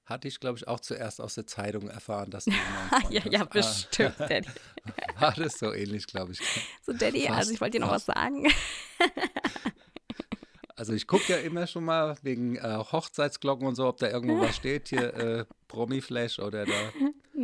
hatte 0.10 0.28
ich, 0.28 0.40
glaube 0.40 0.58
ich, 0.58 0.68
auch 0.68 0.80
zuerst 0.80 1.22
aus 1.22 1.36
der 1.36 1.46
Zeitung 1.46 1.88
erfahren, 1.90 2.32
dass 2.32 2.46
du 2.46 2.52
ja, 3.10 3.22
ja, 3.30 3.40
hast. 3.42 3.50
bestimmt, 3.52 4.20
Daddy. 4.20 4.48
Ah, 5.16 5.22
war 5.22 5.34
das 5.34 5.60
so 5.60 5.74
ähnlich, 5.74 6.08
glaube 6.08 6.32
ich. 6.34 6.40
So, 6.84 6.94
Daddy, 6.94 7.22
Fast, 7.22 7.38
also 7.38 7.54
ich 7.54 7.62
wollte 7.62 7.78
dir 7.78 7.86
noch 7.86 7.92
was 7.92 8.06
sagen. 8.06 8.48
Also 10.76 10.94
ich 10.94 11.08
gucke 11.08 11.34
ja 11.34 11.38
immer 11.40 11.68
schon 11.68 11.84
mal 11.84 12.16
wegen 12.22 12.56
äh, 12.56 12.78
Hochzeitsglocken 12.78 13.68
und 13.68 13.76
so, 13.76 13.86
ob 13.86 13.98
da 13.98 14.10
irgendwo 14.10 14.40
was 14.40 14.56
steht, 14.56 14.88
hier 14.88 15.14
äh, 15.14 15.46
Promi-Flash 15.68 16.40
oder 16.40 16.66
da 16.66 16.72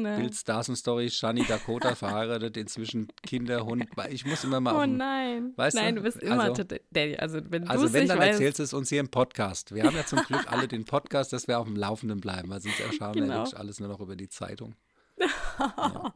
Ne. 0.02 0.18
Bild 0.18 0.36
Stars 0.36 0.68
and 0.70 0.78
Story, 0.78 1.10
Shani 1.10 1.46
Dakota 1.46 1.96
verheiratet, 1.96 2.58
inzwischen 2.58 3.08
Kinder, 3.24 3.66
Hund. 3.66 3.86
Ich 4.10 4.26
muss 4.26 4.44
immer 4.44 4.60
mal 4.60 4.76
Oh 4.76 4.82
den- 4.82 4.98
nein. 4.98 5.54
Weißt 5.56 5.78
du? 5.78 5.82
nein, 5.82 5.96
du 5.96 6.02
bist 6.02 6.18
immer 6.18 6.44
Also- 6.44 6.64
Daddy. 6.64 7.16
Also 7.18 7.40
wenn 7.50 7.64
du 7.66 7.70
Also 7.70 7.94
wenn, 7.94 8.08
dann 8.08 8.20
weißt, 8.20 8.32
erzählst 8.34 8.60
du 8.60 8.64
es 8.64 8.74
uns 8.74 8.90
hier 8.90 9.00
im 9.00 9.10
Podcast. 9.10 9.74
Wir 9.74 9.84
haben 9.84 9.96
ja 9.96 10.06
zum 10.06 10.20
Glück 10.20 10.52
alle 10.52 10.68
den 10.68 10.84
Podcast, 10.86 11.32
dass 11.34 11.48
wir 11.48 11.60
auf 11.60 11.68
dem 11.68 11.76
Laufenden 11.76 12.20
bleiben, 12.20 12.50
weil 12.50 12.62
sonst 12.62 12.80
erfahren 12.80 13.16
wir 13.16 13.22
Genau. 13.24 13.36
wirklich 13.44 13.58
alles 13.58 13.80
nur 13.80 13.90
noch 13.90 14.00
über 14.02 14.16
die 14.16 14.28
Zeitung. 14.30 14.76
ja. 15.18 16.14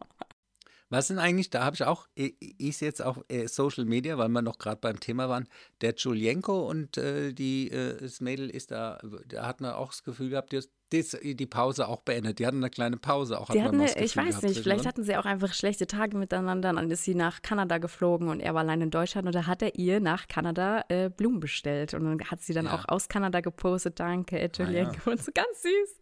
Was 0.92 1.08
sind 1.08 1.20
eigentlich, 1.20 1.52
da 1.52 1.64
habe 1.66 1.76
ich 1.76 1.84
auch, 1.84 2.08
ist 2.16 2.80
jetzt 2.82 3.04
auch 3.04 3.20
äh, 3.30 3.46
Social 3.48 3.86
Media, 3.86 4.18
weil 4.18 4.28
wir 4.30 4.42
noch 4.42 4.58
gerade 4.58 4.82
beim 4.82 5.00
Thema 5.00 5.30
waren, 5.30 5.48
der 5.82 5.94
Julienko 5.96 6.68
und 6.68 6.98
äh, 6.98 7.32
die, 7.32 7.70
äh, 7.70 7.96
das 8.02 8.22
Mädel 8.22 8.50
ist 8.50 8.72
da, 8.72 9.00
da 9.28 9.46
hat 9.46 9.62
man 9.62 9.74
auch 9.74 9.90
das 9.92 10.04
Gefühl 10.04 10.32
gehabt, 10.32 10.52
die, 10.52 10.62
die, 10.92 11.36
die 11.36 11.46
Pause 11.46 11.88
auch 11.88 12.02
beendet. 12.02 12.40
Die 12.40 12.48
hatten 12.48 12.58
eine 12.58 12.70
kleine 12.70 12.98
Pause 12.98 13.40
auch. 13.40 13.50
Die 13.50 13.62
hatten, 13.62 13.80
eine, 13.80 14.04
ich 14.04 14.16
weiß 14.16 14.42
nicht, 14.42 14.60
vielleicht 14.60 14.86
hatten 14.86 15.04
sie 15.04 15.16
auch 15.18 15.26
einfach 15.26 15.54
schlechte 15.54 15.88
Tage 15.88 16.18
miteinander. 16.18 16.74
Dann 16.74 16.90
ist 16.90 17.04
sie 17.04 17.16
nach 17.16 17.42
Kanada 17.42 17.78
geflogen 17.78 18.30
und 18.30 18.40
er 18.40 18.54
war 18.54 18.62
allein 18.62 18.82
in 18.82 18.92
Deutschland 18.92 19.28
und 19.28 19.36
da 19.36 19.46
hat 19.46 19.62
er 19.62 19.76
ihr 19.76 20.00
nach 20.00 20.28
Kanada 20.28 20.84
äh, 20.90 21.10
Blumen 21.10 21.40
bestellt. 21.40 21.94
Und 21.94 22.06
dann 22.06 22.20
hat 22.30 22.42
sie 22.42 22.54
dann 22.54 22.66
ja. 22.66 22.76
auch 22.76 22.86
aus 22.88 23.08
Kanada 23.08 23.42
gepostet, 23.42 24.00
danke, 24.00 24.50
Julienko. 24.56 24.92
Ah, 24.92 25.06
ja. 25.06 25.12
Und 25.12 25.24
so 25.24 25.32
ganz 25.34 25.62
süß. 25.62 26.00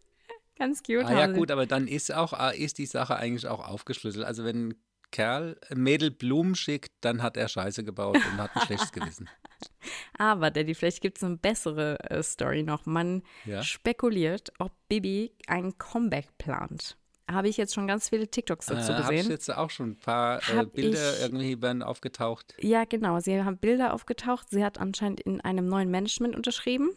Ganz 0.58 0.82
cute. 0.82 1.04
Ah, 1.04 1.12
ja, 1.12 1.26
gut, 1.28 1.50
aber 1.50 1.66
dann 1.66 1.86
ist 1.86 2.12
auch 2.12 2.32
ah, 2.32 2.50
ist 2.50 2.78
die 2.78 2.86
Sache 2.86 3.16
eigentlich 3.16 3.46
auch 3.46 3.66
aufgeschlüsselt. 3.66 4.24
Also 4.24 4.44
wenn 4.44 4.74
Kerl 5.10 5.56
Mädel 5.74 6.10
Blumen 6.10 6.54
schickt, 6.54 6.92
dann 7.00 7.22
hat 7.22 7.36
er 7.36 7.48
Scheiße 7.48 7.84
gebaut 7.84 8.16
und 8.16 8.38
hat 8.38 8.50
ein 8.54 8.66
schlechtes 8.66 8.92
Gewissen. 8.92 9.28
Aber, 10.18 10.50
Daddy, 10.50 10.74
vielleicht 10.74 11.00
gibt 11.00 11.18
es 11.18 11.24
eine 11.24 11.36
bessere 11.36 11.98
äh, 12.10 12.22
Story 12.22 12.62
noch. 12.62 12.86
Man 12.86 13.22
ja? 13.44 13.62
spekuliert, 13.62 14.52
ob 14.58 14.72
Bibi 14.88 15.32
ein 15.46 15.76
Comeback 15.78 16.36
plant. 16.38 16.96
Habe 17.30 17.48
ich 17.48 17.58
jetzt 17.58 17.74
schon 17.74 17.86
ganz 17.86 18.08
viele 18.08 18.28
TikToks 18.28 18.66
dazu 18.66 18.92
äh, 18.92 18.96
gesehen. 18.96 19.04
Habe 19.04 19.14
ich 19.16 19.28
jetzt 19.28 19.54
auch 19.54 19.68
schon 19.68 19.90
ein 19.90 19.96
paar 19.96 20.40
äh, 20.48 20.64
Bilder 20.64 21.14
ich, 21.14 21.22
irgendwie 21.22 21.60
werden 21.60 21.82
aufgetaucht. 21.82 22.54
Ja, 22.60 22.84
genau. 22.84 23.20
Sie 23.20 23.42
haben 23.42 23.58
Bilder 23.58 23.92
aufgetaucht. 23.92 24.48
Sie 24.50 24.64
hat 24.64 24.78
anscheinend 24.78 25.20
in 25.20 25.40
einem 25.42 25.66
neuen 25.66 25.90
Management 25.90 26.34
unterschrieben. 26.34 26.90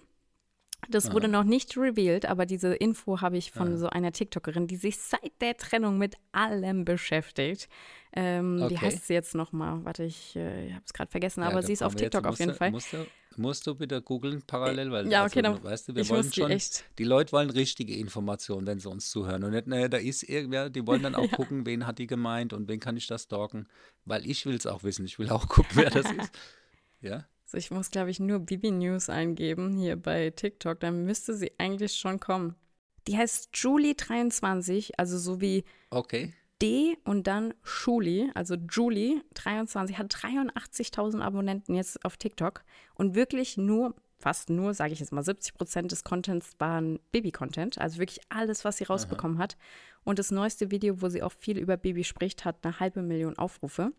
Das 0.90 1.08
Aha. 1.08 1.14
wurde 1.14 1.28
noch 1.28 1.44
nicht 1.44 1.78
revealed, 1.78 2.26
aber 2.26 2.46
diese 2.46 2.74
Info 2.74 3.22
habe 3.22 3.38
ich 3.38 3.52
von 3.52 3.70
Aha. 3.70 3.78
so 3.78 3.88
einer 3.88 4.12
TikTokerin, 4.12 4.68
die 4.68 4.78
sich 4.78 4.98
seit 4.98 5.40
der 5.40 5.56
Trennung 5.56 5.98
mit 5.98 6.16
allem 6.32 6.86
beschäftigt. 6.86 7.70
Ähm, 8.14 8.60
okay. 8.62 8.74
Wie 8.74 8.78
heißt 8.78 9.08
sie 9.08 9.14
jetzt 9.14 9.36
nochmal? 9.36 9.86
Warte, 9.86 10.04
ich, 10.04 10.36
äh, 10.36 10.72
habe 10.74 10.84
es 10.86 10.92
gerade 10.92 11.10
vergessen, 11.10 11.42
ja, 11.42 11.50
aber 11.50 11.62
sie 11.62 11.74
ist 11.74 11.84
auf 11.84 11.96
TikTok 11.96 12.26
auf 12.26 12.40
jeden 12.40 12.54
Fall. 12.54 12.72
Musst 12.72 12.92
du, 12.92 13.06
musst 13.38 13.68
du 13.68 13.76
bitte 13.76 14.02
googeln 14.02 14.42
parallel, 14.46 14.92
weil 14.92 15.10
ja, 15.10 15.24
okay, 15.24 15.42
also, 15.46 15.60
dann, 15.60 15.64
weißt 15.64 15.88
du, 15.88 15.96
wir 15.96 16.10
wollen 16.10 16.34
schon, 16.34 16.52
echt. 16.52 16.84
die 16.98 17.06
Leute 17.06 17.32
wollen 17.32 17.50
richtige 17.50 17.96
Informationen, 17.96 18.68
wenn 18.68 18.80
sie 18.80 18.90
uns 18.90 19.10
zuhören 19.10 19.44
und 19.44 19.52
nicht, 19.52 19.68
naja, 19.68 19.88
da 19.88 19.98
ist 19.98 20.24
irgendwer, 20.24 20.70
die 20.70 20.86
wollen 20.86 21.04
dann 21.04 21.16
auch 21.16 21.30
ja. 21.30 21.36
gucken, 21.36 21.66
wen 21.66 21.88
hat 21.88 22.00
die 22.00 22.08
gemeint 22.08 22.52
und 22.52 22.68
wen 22.68 22.82
kann 22.82 22.98
ich 22.98 23.08
das 23.08 23.24
stalken, 23.24 23.68
weil 24.04 24.26
ich 24.26 24.46
will 24.46 24.56
es 24.56 24.66
auch 24.66 24.84
wissen, 24.84 25.06
ich 25.06 25.18
will 25.18 25.30
auch 25.30 25.48
gucken, 25.48 25.72
wer 25.76 25.90
das 25.90 26.06
ist. 26.12 26.32
Ja? 27.00 27.26
So, 27.52 27.58
ich 27.58 27.70
muss, 27.70 27.92
glaube 27.92 28.10
ich, 28.10 28.22
nur 28.22 28.40
Bibi 28.40 28.72
News 28.72 29.10
eingeben 29.10 29.74
hier 29.74 29.98
bei 29.98 30.30
TikTok. 30.30 30.80
Dann 30.80 31.04
müsste 31.04 31.34
sie 31.34 31.52
eigentlich 31.58 31.96
schon 31.96 32.22
kommen. 32.22 32.56
Die 33.08 33.18
heißt 33.18 33.54
Julie23, 33.54 34.92
also 34.98 35.18
so 35.18 35.42
wie 35.42 35.66
okay. 35.90 36.34
D 36.62 36.96
und 37.04 37.28
dann 37.28 37.54
Schuli, 37.62 38.32
also 38.36 38.54
Julie23, 38.54 39.96
hat 39.96 40.14
83.000 40.14 41.20
Abonnenten 41.20 41.76
jetzt 41.76 42.06
auf 42.06 42.16
TikTok 42.16 42.64
und 42.96 43.16
wirklich 43.16 43.58
nur, 43.58 43.96
fast 44.18 44.50
nur, 44.50 44.74
sage 44.74 44.94
ich 44.94 45.02
jetzt 45.02 45.12
mal, 45.12 45.24
70 45.24 45.56
Prozent 45.56 45.92
des 45.92 46.06
Contents 46.06 46.54
waren 46.60 47.00
Baby-Content, 47.12 47.80
also 47.80 48.00
wirklich 48.00 48.22
alles, 48.30 48.64
was 48.64 48.78
sie 48.78 48.86
rausbekommen 48.86 49.38
Aha. 49.38 49.44
hat. 49.44 49.58
Und 50.06 50.20
das 50.20 50.32
neueste 50.32 50.72
Video, 50.72 51.02
wo 51.02 51.10
sie 51.10 51.22
auch 51.22 51.34
viel 51.34 51.58
über 51.58 51.76
Baby 51.76 52.06
spricht, 52.06 52.46
hat 52.46 52.60
eine 52.64 52.80
halbe 52.80 53.02
Million 53.02 53.38
Aufrufe 53.38 53.92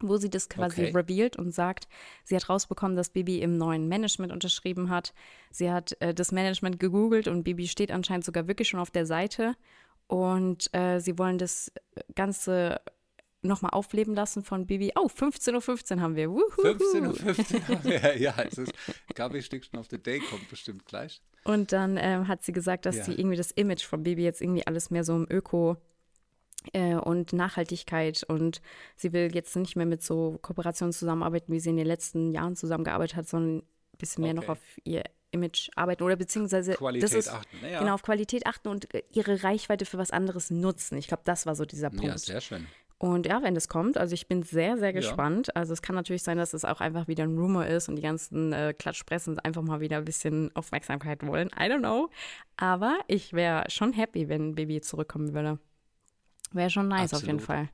wo 0.00 0.16
sie 0.16 0.30
das 0.30 0.48
quasi 0.48 0.82
okay. 0.82 0.96
revealed 0.96 1.36
und 1.36 1.52
sagt, 1.52 1.88
sie 2.24 2.36
hat 2.36 2.48
rausbekommen, 2.48 2.96
dass 2.96 3.10
Bibi 3.10 3.40
im 3.40 3.56
neuen 3.56 3.88
Management 3.88 4.32
unterschrieben 4.32 4.90
hat. 4.90 5.14
Sie 5.50 5.70
hat 5.70 5.96
äh, 6.00 6.14
das 6.14 6.32
Management 6.32 6.80
gegoogelt 6.80 7.28
und 7.28 7.44
Bibi 7.44 7.68
steht 7.68 7.90
anscheinend 7.90 8.24
sogar 8.24 8.48
wirklich 8.48 8.68
schon 8.68 8.80
auf 8.80 8.90
der 8.90 9.06
Seite. 9.06 9.54
Und 10.06 10.74
äh, 10.74 11.00
sie 11.00 11.18
wollen 11.18 11.38
das 11.38 11.70
Ganze 12.14 12.80
nochmal 13.42 13.70
aufleben 13.72 14.14
lassen 14.14 14.42
von 14.42 14.66
Bibi. 14.66 14.92
Oh, 14.96 15.06
15.15 15.06 15.96
Uhr 15.96 16.00
haben 16.00 16.16
wir. 16.16 16.28
15.15 16.28 17.54
Uhr 17.54 17.68
haben 17.68 17.84
wir, 17.84 18.16
ja. 18.20 18.34
Es 18.42 18.58
ist 18.58 18.72
Gabi 19.14 19.42
Stückchen 19.42 19.78
of 19.78 19.86
the 19.90 19.98
Day 19.98 20.20
kommt 20.20 20.48
bestimmt 20.48 20.86
gleich. 20.86 21.22
Und 21.44 21.72
dann 21.72 21.96
äh, 21.96 22.24
hat 22.26 22.42
sie 22.42 22.52
gesagt, 22.52 22.86
dass 22.86 22.96
ja. 22.96 23.04
sie 23.04 23.12
irgendwie 23.12 23.36
das 23.36 23.50
Image 23.52 23.84
von 23.84 24.02
Bibi 24.02 24.22
jetzt 24.22 24.40
irgendwie 24.40 24.66
alles 24.66 24.90
mehr 24.90 25.04
so 25.04 25.14
im 25.14 25.26
Öko- 25.26 25.76
äh, 26.72 26.94
und 26.94 27.32
Nachhaltigkeit 27.32 28.24
und 28.24 28.60
sie 28.96 29.12
will 29.12 29.34
jetzt 29.34 29.56
nicht 29.56 29.76
mehr 29.76 29.86
mit 29.86 30.02
so 30.02 30.38
Kooperationen 30.42 30.92
zusammenarbeiten, 30.92 31.52
wie 31.52 31.60
sie 31.60 31.70
in 31.70 31.76
den 31.76 31.86
letzten 31.86 32.32
Jahren 32.32 32.56
zusammengearbeitet 32.56 33.16
hat, 33.16 33.28
sondern 33.28 33.58
ein 33.58 33.98
bisschen 33.98 34.22
mehr 34.22 34.32
okay. 34.32 34.40
noch 34.40 34.48
auf 34.50 34.60
ihr 34.84 35.04
Image 35.30 35.68
arbeiten 35.76 36.02
oder 36.02 36.16
beziehungsweise 36.16 36.74
Qualität 36.74 37.12
ist, 37.12 37.28
achten. 37.28 37.56
Ja. 37.70 37.80
Genau, 37.80 37.94
auf 37.94 38.02
Qualität 38.02 38.46
achten 38.46 38.68
und 38.68 38.88
ihre 39.12 39.42
Reichweite 39.42 39.84
für 39.84 39.98
was 39.98 40.10
anderes 40.10 40.50
nutzen. 40.50 40.96
Ich 40.96 41.08
glaube, 41.08 41.22
das 41.24 41.44
war 41.46 41.54
so 41.54 41.64
dieser 41.64 41.90
Punkt. 41.90 42.04
Ja, 42.04 42.18
sehr 42.18 42.40
schön. 42.40 42.66
Und 43.00 43.26
ja, 43.26 43.42
wenn 43.44 43.54
das 43.54 43.68
kommt, 43.68 43.96
also 43.96 44.12
ich 44.14 44.26
bin 44.26 44.42
sehr, 44.42 44.76
sehr 44.76 44.92
gespannt. 44.92 45.48
Ja. 45.48 45.52
Also 45.54 45.72
es 45.72 45.82
kann 45.82 45.94
natürlich 45.94 46.24
sein, 46.24 46.36
dass 46.36 46.52
es 46.52 46.64
auch 46.64 46.80
einfach 46.80 47.06
wieder 47.06 47.22
ein 47.24 47.38
Rumor 47.38 47.64
ist 47.64 47.88
und 47.88 47.94
die 47.94 48.02
ganzen 48.02 48.52
äh, 48.52 48.74
Klatschpressen 48.76 49.38
einfach 49.38 49.62
mal 49.62 49.78
wieder 49.78 49.98
ein 49.98 50.04
bisschen 50.04 50.50
Aufmerksamkeit 50.56 51.24
wollen. 51.24 51.48
I 51.56 51.70
don't 51.70 51.78
know. 51.78 52.10
Aber 52.56 52.98
ich 53.06 53.32
wäre 53.32 53.70
schon 53.70 53.92
happy, 53.92 54.28
wenn 54.28 54.56
Baby 54.56 54.80
zurückkommen 54.80 55.32
würde. 55.32 55.60
Wäre 56.52 56.70
schon 56.70 56.88
nice 56.88 57.12
Absolut. 57.12 57.22
auf 57.22 57.26
jeden 57.26 57.40
Fall. 57.40 57.68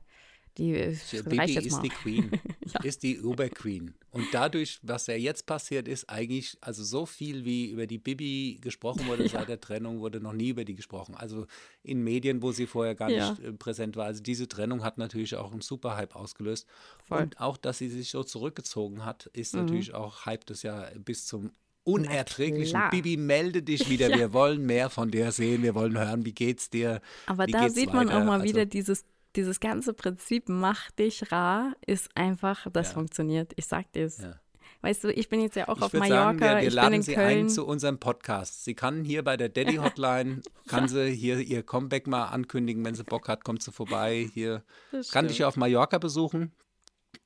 Die 0.57 0.71
Bibi 0.71 1.57
ist 1.57 1.71
mal. 1.71 1.81
die 1.81 1.89
Queen, 1.89 2.31
ja. 2.65 2.79
ist 2.81 3.03
die 3.03 3.19
Uber-Queen. 3.19 3.93
Und 4.11 4.27
dadurch, 4.31 4.79
was 4.83 5.07
ja 5.07 5.15
jetzt 5.15 5.45
passiert 5.45 5.85
ist, 5.89 6.09
eigentlich, 6.09 6.57
also 6.61 6.81
so 6.81 7.05
viel 7.05 7.43
wie 7.43 7.69
über 7.69 7.87
die 7.87 7.97
Bibi 7.97 8.59
gesprochen 8.61 9.05
wurde 9.07 9.23
ja. 9.23 9.29
seit 9.29 9.49
der 9.49 9.59
Trennung, 9.59 9.99
wurde 9.99 10.21
noch 10.21 10.31
nie 10.31 10.49
über 10.49 10.63
die 10.63 10.75
gesprochen. 10.75 11.13
Also 11.15 11.45
in 11.83 12.05
Medien, 12.05 12.41
wo 12.41 12.53
sie 12.53 12.67
vorher 12.67 12.95
gar 12.95 13.09
ja. 13.09 13.31
nicht 13.31 13.43
äh, 13.43 13.51
präsent 13.51 13.97
war. 13.97 14.05
Also 14.05 14.23
diese 14.23 14.47
Trennung 14.47 14.81
hat 14.81 14.97
natürlich 14.97 15.35
auch 15.35 15.51
einen 15.51 15.59
Super-Hype 15.59 16.15
ausgelöst. 16.15 16.67
Voll. 17.03 17.23
Und 17.23 17.41
auch, 17.41 17.57
dass 17.57 17.79
sie 17.79 17.89
sich 17.89 18.09
so 18.09 18.23
zurückgezogen 18.23 19.03
hat, 19.03 19.25
ist 19.33 19.55
mhm. 19.55 19.63
natürlich 19.63 19.93
auch, 19.93 20.25
hype 20.25 20.45
das 20.45 20.63
ja 20.63 20.89
bis 21.03 21.25
zum 21.25 21.51
unerträglichen. 21.85 22.81
Bibi, 22.91 23.15
melde 23.15 23.63
dich 23.63 23.89
wieder. 23.89 24.09
Ja. 24.09 24.17
Wir 24.17 24.33
wollen 24.33 24.65
mehr 24.65 24.89
von 24.89 25.11
dir 25.11 25.31
sehen. 25.31 25.63
Wir 25.63 25.75
wollen 25.75 25.97
hören, 25.97 26.25
wie 26.25 26.33
geht's 26.33 26.69
dir. 26.69 26.99
Aber 27.27 27.47
wie 27.47 27.51
da 27.51 27.69
sieht 27.69 27.93
man 27.93 28.09
auch 28.09 28.25
mal 28.25 28.41
also, 28.41 28.45
wieder 28.45 28.65
dieses, 28.65 29.05
dieses 29.35 29.59
ganze 29.59 29.93
Prinzip, 29.93 30.49
mach 30.49 30.91
dich 30.91 31.31
rar, 31.31 31.73
ist 31.85 32.09
einfach, 32.15 32.67
das 32.73 32.89
ja. 32.89 32.93
funktioniert. 32.95 33.53
Ich 33.55 33.67
sag 33.67 33.91
dir 33.93 34.05
es. 34.05 34.17
Ja. 34.17 34.39
Weißt 34.81 35.03
du, 35.03 35.11
ich 35.11 35.29
bin 35.29 35.41
jetzt 35.41 35.55
ja 35.55 35.67
auch 35.67 35.77
ich 35.77 35.83
auf 35.83 35.93
Mallorca, 35.93 36.15
sagen, 36.15 36.39
wir, 36.39 36.55
wir 36.57 36.67
ich 36.67 36.73
laden 36.73 36.91
bin 36.91 36.95
in 36.97 37.01
Sie 37.01 37.13
Köln. 37.13 37.39
ein 37.39 37.49
zu 37.49 37.65
unserem 37.65 37.99
Podcast. 37.99 38.65
Sie 38.65 38.75
kann 38.75 39.03
hier 39.03 39.23
bei 39.23 39.37
der 39.37 39.49
Daddy 39.49 39.77
Hotline, 39.77 40.41
kann 40.67 40.87
sie 40.87 41.09
hier 41.11 41.39
ihr 41.39 41.63
Comeback 41.63 42.07
mal 42.07 42.25
ankündigen, 42.25 42.85
wenn 42.85 42.93
sie 42.93 43.03
Bock 43.03 43.27
hat, 43.27 43.43
kommt 43.43 43.63
sie 43.63 43.71
vorbei. 43.71 44.29
Hier 44.33 44.63
kann 45.11 45.27
dich 45.27 45.43
auf 45.43 45.55
Mallorca 45.55 45.97
besuchen. 45.97 46.51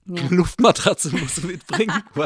Ja. 0.06 0.24
Luftmatratze 0.30 1.16
muss 1.16 1.36
sie 1.36 1.48
mitbringen. 1.48 1.94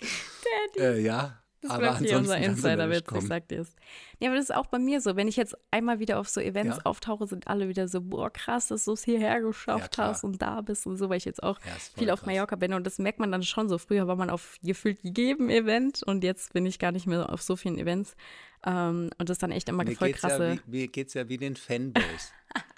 Daddy. 0.00 0.84
Äh, 0.84 1.00
ja. 1.00 1.40
Das 1.62 1.70
aber 1.70 1.80
bleibt 1.80 1.98
hier 2.00 2.18
unser 2.18 2.38
Insider-Witz, 2.38 3.06
ich 3.16 3.26
sag 3.26 3.48
dir 3.48 3.60
es. 3.60 3.74
Ja, 4.20 4.28
aber 4.28 4.36
das 4.36 4.50
ist 4.50 4.54
auch 4.54 4.66
bei 4.66 4.78
mir 4.78 5.00
so. 5.00 5.16
Wenn 5.16 5.26
ich 5.26 5.36
jetzt 5.36 5.56
einmal 5.70 5.98
wieder 5.98 6.18
auf 6.20 6.28
so 6.28 6.40
Events 6.40 6.76
ja. 6.76 6.82
auftauche, 6.84 7.26
sind 7.26 7.48
alle 7.48 7.68
wieder 7.68 7.88
so, 7.88 8.02
boah, 8.02 8.30
krass, 8.30 8.68
dass 8.68 8.84
du 8.84 8.92
es 8.92 9.04
hierher 9.04 9.40
geschafft 9.40 9.96
ja, 9.96 10.04
hast 10.04 10.22
und 10.22 10.40
da 10.42 10.60
bist 10.60 10.86
und 10.86 10.96
so, 10.96 11.08
weil 11.08 11.16
ich 11.16 11.24
jetzt 11.24 11.42
auch 11.42 11.58
ja, 11.64 11.72
viel 11.96 12.10
auf 12.10 12.24
Mallorca 12.26 12.56
bin. 12.56 12.72
Und 12.74 12.86
das 12.86 12.98
merkt 12.98 13.18
man 13.18 13.32
dann 13.32 13.42
schon 13.42 13.68
so. 13.68 13.78
Früher 13.78 14.06
war 14.06 14.16
man 14.16 14.30
auf 14.30 14.58
gefühlt 14.62 14.98
jedem 15.02 15.48
Event 15.48 16.02
und 16.02 16.22
jetzt 16.22 16.52
bin 16.52 16.66
ich 16.66 16.78
gar 16.78 16.92
nicht 16.92 17.06
mehr 17.06 17.32
auf 17.32 17.42
so 17.42 17.56
vielen 17.56 17.78
Events. 17.78 18.16
Ähm, 18.64 19.10
und 19.18 19.28
das 19.28 19.36
ist 19.36 19.42
dann 19.42 19.52
echt 19.52 19.68
immer 19.68 19.84
mir 19.84 19.96
voll 19.96 20.12
krasse. 20.12 20.48
Ja 20.48 20.56
wie, 20.66 20.78
mir 20.78 20.88
geht 20.88 21.08
es 21.08 21.14
ja 21.14 21.28
wie 21.28 21.36
den 21.36 21.56
Fanboys. 21.56 22.32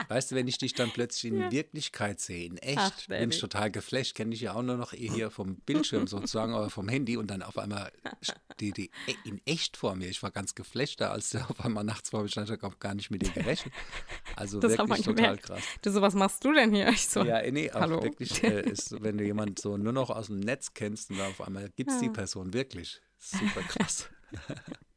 Weißt 0.09 0.31
du, 0.31 0.35
wenn 0.35 0.49
ich 0.49 0.59
dich 0.59 0.75
dann 0.75 0.91
plötzlich 0.91 1.33
in 1.33 1.41
ja. 1.41 1.51
Wirklichkeit 1.51 2.21
sehe, 2.21 2.47
in 2.47 2.57
echt, 2.59 2.79
Ach, 2.79 3.07
bin 3.07 3.31
ich 3.31 3.39
total 3.39 3.71
geflasht. 3.71 4.15
Kenne 4.15 4.35
ich 4.35 4.41
ja 4.41 4.55
auch 4.55 4.63
nur 4.63 4.77
noch 4.77 4.93
hier 4.93 5.31
vom 5.31 5.57
Bildschirm 5.57 6.07
sozusagen, 6.07 6.55
oder 6.55 6.71
vom 6.71 6.89
Handy 6.89 7.17
und 7.17 7.31
dann 7.31 7.43
auf 7.43 7.59
einmal 7.59 7.93
die, 8.61 8.73
die 8.73 8.91
in 9.25 9.41
echt 9.45 9.77
vor 9.77 9.95
mir. 9.95 10.09
Ich 10.09 10.23
war 10.23 10.31
ganz 10.31 10.55
geflasht 10.55 11.01
da, 11.01 11.11
als 11.11 11.31
der 11.31 11.49
auf 11.51 11.65
einmal 11.65 11.85
nachts 11.85 12.11
vor 12.11 12.23
mir 12.23 12.29
stand, 12.29 12.51
ich 12.51 12.63
habe 12.63 12.77
gar 12.79 12.95
nicht 12.95 13.11
mit 13.11 13.23
dir 13.23 13.31
gerechnet. 13.31 13.75
Also 14.37 14.61
das 14.61 14.79
wirklich 14.79 15.03
total 15.03 15.39
krass. 15.39 15.63
Du 15.83 15.91
so, 15.91 16.01
was 16.01 16.15
machst 16.15 16.45
du 16.45 16.53
denn 16.53 16.75
hier? 16.75 16.89
Ich 16.89 17.09
so, 17.09 17.23
ja, 17.25 17.49
nee, 17.51 17.71
auch 17.71 17.81
hallo. 17.81 18.03
wirklich 18.03 18.43
äh, 18.43 18.63
ist, 18.63 19.03
wenn 19.03 19.19
du 19.19 19.25
jemanden 19.25 19.57
so 19.57 19.77
nur 19.77 19.93
noch 19.93 20.11
aus 20.11 20.27
dem 20.27 20.41
Netz 20.41 20.75
kennst 20.75 21.11
und 21.11 21.21
auf 21.21 21.41
einmal 21.41 21.71
gibt 21.77 21.91
es 21.91 21.97
ja. 21.97 22.03
die 22.03 22.11
Person 22.11 22.53
wirklich. 22.53 23.01
Super 23.19 23.63
krass. 23.63 24.09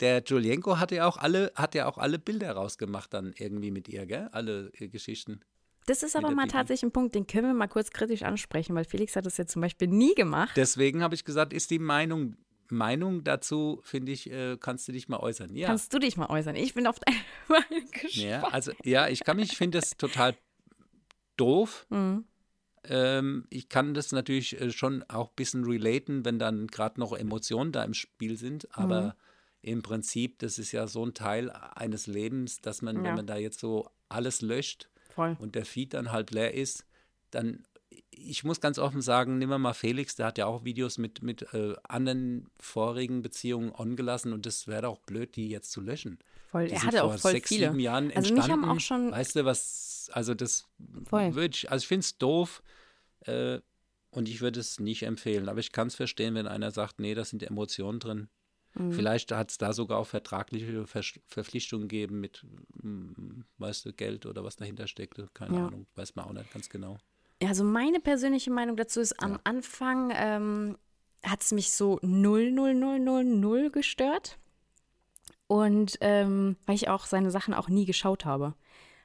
Der 0.00 0.22
Julienko 0.24 0.78
hatte 0.78 0.96
ja 0.96 1.06
auch 1.06 1.16
alle, 1.16 1.52
hat 1.54 1.74
ja 1.74 1.86
auch 1.86 1.98
alle 1.98 2.18
Bilder 2.18 2.52
rausgemacht 2.52 3.14
dann 3.14 3.32
irgendwie 3.36 3.70
mit 3.70 3.88
ihr, 3.88 4.06
gell? 4.06 4.28
Alle 4.32 4.72
äh, 4.78 4.88
Geschichten. 4.88 5.40
Das 5.86 6.02
ist 6.02 6.16
aber 6.16 6.30
mal 6.30 6.48
tatsächlich 6.48 6.84
ein 6.84 6.92
Punkt, 6.92 7.14
den 7.14 7.26
können 7.26 7.46
wir 7.46 7.54
mal 7.54 7.68
kurz 7.68 7.90
kritisch 7.90 8.22
ansprechen, 8.22 8.74
weil 8.74 8.84
Felix 8.84 9.16
hat 9.16 9.26
das 9.26 9.36
ja 9.36 9.46
zum 9.46 9.60
Beispiel 9.60 9.88
nie 9.88 10.14
gemacht. 10.14 10.52
Deswegen 10.56 11.02
habe 11.02 11.14
ich 11.14 11.24
gesagt, 11.24 11.52
ist 11.52 11.70
die 11.70 11.78
Meinung, 11.78 12.36
Meinung 12.70 13.22
dazu, 13.22 13.80
finde 13.84 14.12
ich, 14.12 14.30
äh, 14.30 14.56
kannst 14.58 14.88
du 14.88 14.92
dich 14.92 15.08
mal 15.08 15.18
äußern. 15.18 15.54
Ja. 15.54 15.66
Kannst 15.66 15.92
du 15.92 15.98
dich 15.98 16.16
mal 16.16 16.30
äußern? 16.30 16.56
Ich 16.56 16.72
bin 16.72 16.86
auf 16.86 16.98
deine 17.00 17.18
Meinung 17.48 17.86
gespannt. 17.92 18.14
Ja, 18.14 18.44
also, 18.48 18.72
ja, 18.82 19.08
ich 19.08 19.24
kann 19.24 19.36
mich, 19.36 19.56
finde 19.58 19.78
das 19.78 19.90
total 19.90 20.34
doof. 21.36 21.86
Mhm. 21.90 22.24
Ähm, 22.84 23.46
ich 23.50 23.68
kann 23.68 23.92
das 23.92 24.12
natürlich 24.12 24.58
äh, 24.58 24.70
schon 24.70 25.04
auch 25.08 25.28
ein 25.28 25.36
bisschen 25.36 25.64
relaten, 25.64 26.24
wenn 26.24 26.38
dann 26.38 26.66
gerade 26.66 26.98
noch 26.98 27.12
Emotionen 27.12 27.72
da 27.72 27.84
im 27.84 27.94
Spiel 27.94 28.38
sind, 28.38 28.68
aber 28.76 29.02
mhm 29.02 29.12
im 29.64 29.82
Prinzip, 29.82 30.38
das 30.40 30.58
ist 30.58 30.72
ja 30.72 30.86
so 30.86 31.04
ein 31.06 31.14
Teil 31.14 31.50
eines 31.50 32.06
Lebens, 32.06 32.60
dass 32.60 32.82
man, 32.82 32.96
Ja. 32.96 33.04
wenn 33.04 33.14
man 33.14 33.26
da 33.26 33.36
jetzt 33.36 33.58
so 33.60 33.88
alles 34.08 34.42
löscht 34.42 34.88
Voll. 35.14 35.36
und 35.40 35.54
der 35.54 35.64
Feed 35.64 35.94
dann 35.94 36.12
halb 36.12 36.30
leer 36.32 36.52
ist, 36.54 36.84
dann, 37.30 37.64
ich 38.10 38.44
muss 38.44 38.60
ganz 38.60 38.78
offen 38.78 39.00
sagen, 39.00 39.38
nehmen 39.38 39.50
wir 39.52 39.58
mal 39.58 39.72
Felix, 39.72 40.16
der 40.16 40.26
hat 40.26 40.36
ja 40.38 40.46
auch 40.46 40.64
Videos 40.64 40.98
mit, 40.98 41.22
mit 41.22 41.54
äh, 41.54 41.74
anderen 41.84 42.50
vorigen 42.60 43.22
Beziehungen 43.22 43.72
on 43.72 43.96
gelassen 43.96 44.32
und 44.32 44.44
das 44.46 44.68
wäre 44.68 44.82
doch 44.82 44.98
blöd, 45.00 45.34
die 45.36 45.48
jetzt 45.48 45.72
zu 45.72 45.80
löschen. 45.80 46.18
Voll. 46.50 46.66
Die 46.66 46.72
Er 46.74 46.82
hatte 46.84 47.02
auch 47.04 47.10
vor 47.12 47.18
voll 47.18 47.32
sechs, 47.32 47.48
viele. 47.48 47.68
sieben 47.68 47.80
Jahren 47.80 48.12
Also 48.12 48.34
entstanden. 48.34 48.42
mich 48.42 48.50
haben 48.50 48.64
auch 48.76 48.80
schon- 48.80 49.10
Weißt 49.12 49.36
du, 49.36 49.44
was, 49.46 50.10
also 50.12 50.34
das 50.34 50.66
würde 50.78 51.46
ich, 51.56 51.70
also 51.70 51.82
ich 51.82 51.88
finde 51.88 52.00
es 52.04 52.18
doof 52.18 52.62
äh, 53.20 53.60
und 54.10 54.28
ich 54.28 54.40
würde 54.42 54.60
es 54.60 54.78
nicht 54.78 55.04
empfehlen, 55.04 55.48
aber 55.48 55.60
ich 55.60 55.72
kann 55.72 55.86
es 55.88 55.94
verstehen, 55.94 56.34
wenn 56.34 56.46
einer 56.46 56.70
sagt, 56.70 57.00
nee, 57.00 57.14
da 57.14 57.24
sind 57.24 57.42
Emotionen 57.42 57.98
drin. 57.98 58.28
Mhm. 58.74 58.92
Vielleicht 58.92 59.32
hat 59.32 59.50
es 59.50 59.58
da 59.58 59.72
sogar 59.72 59.98
auch 59.98 60.06
vertragliche 60.06 60.86
Ver 60.86 61.02
Verpflichtungen 61.26 61.88
gegeben 61.88 62.20
mit, 62.20 62.44
mm, 62.82 63.42
weißt 63.58 63.86
du, 63.86 63.92
Geld 63.92 64.26
oder 64.26 64.44
was 64.44 64.56
dahinter 64.56 64.86
steckte. 64.86 65.28
Keine 65.32 65.56
Ja. 65.56 65.66
Ahnung, 65.68 65.86
weiß 65.94 66.14
man 66.16 66.24
auch 66.26 66.32
nicht 66.32 66.52
ganz 66.52 66.68
genau. 66.68 66.98
Ja, 67.42 67.48
Also 67.48 67.64
meine 67.64 68.00
persönliche 68.00 68.50
Meinung 68.50 68.76
dazu 68.76 69.00
ist, 69.00 69.20
am 69.22 69.32
Ja. 69.32 69.40
Anfang 69.44 70.12
ähm, 70.14 70.78
hat 71.22 71.42
es 71.42 71.52
mich 71.52 71.70
so 71.72 71.98
00000 72.02 73.70
gestört. 73.72 74.38
Und 75.46 75.98
ähm, 76.00 76.56
weil 76.66 76.74
ich 76.74 76.88
auch 76.88 77.04
seine 77.06 77.30
Sachen 77.30 77.54
auch 77.54 77.68
nie 77.68 77.84
geschaut 77.84 78.24
habe. 78.24 78.54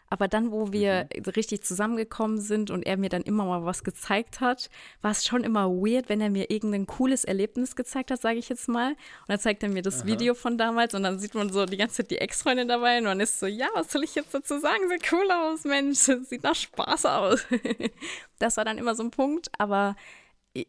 Aber 0.10 0.28
dann, 0.28 0.51
wo 0.51 0.72
wir 0.72 1.07
richtig 1.36 1.64
zusammengekommen 1.64 2.39
sind 2.39 2.72
und 2.72 2.84
er 2.84 2.97
mir 2.97 3.10
dann 3.10 3.22
immer 3.22 3.45
mal 3.45 3.64
was 3.64 3.84
gezeigt 3.84 4.41
hat, 4.41 4.70
war 5.01 5.12
es 5.12 5.26
schon 5.26 5.43
immer 5.43 5.70
weird, 5.70 6.10
wenn 6.10 6.20
er 6.20 6.32
mir 6.32 6.49
irgendein 6.49 6.88
cooles 6.88 7.26
Erlebnis 7.26 7.76
gezeigt 7.76 8.10
hat, 8.10 8.22
sage 8.22 8.39
ich 8.39 8.49
jetzt 8.49 8.68
mal. 8.68 8.91
Und 8.91 9.30
dann 9.30 9.39
zeigt 9.39 9.62
er 9.62 9.70
mir 9.70 9.84
das 9.84 10.05
Video 10.05 10.34
von 10.34 10.57
damals 10.57 10.95
und 10.95 11.03
dann 11.03 11.20
sieht 11.20 11.36
man 11.36 11.51
so 11.51 11.66
die 11.66 11.78
ganze 11.78 11.97
Zeit 11.97 12.12
die 12.12 12.18
Ex-Freundin 12.18 12.68
dabei 12.68 12.97
und 12.97 13.03
man 13.03 13.20
ist 13.20 13.39
so, 13.39 13.45
ja, 13.45 13.68
was 13.76 13.91
soll 13.91 14.03
ich 14.03 14.16
jetzt 14.16 14.34
dazu 14.34 14.60
sagen? 14.60 14.89
Sieht 14.89 15.12
cool 15.12 15.30
aus, 15.32 15.64
Mensch, 15.64 15.99
sieht 16.28 16.43
nach 16.43 16.55
Spaß 16.55 17.05
aus. 17.05 17.45
das 18.39 18.57
war 18.57 18.66
dann 18.66 18.80
immer 18.80 18.95
so 18.95 19.03
ein 19.03 19.12
Punkt, 19.12 19.49
aber 19.60 19.95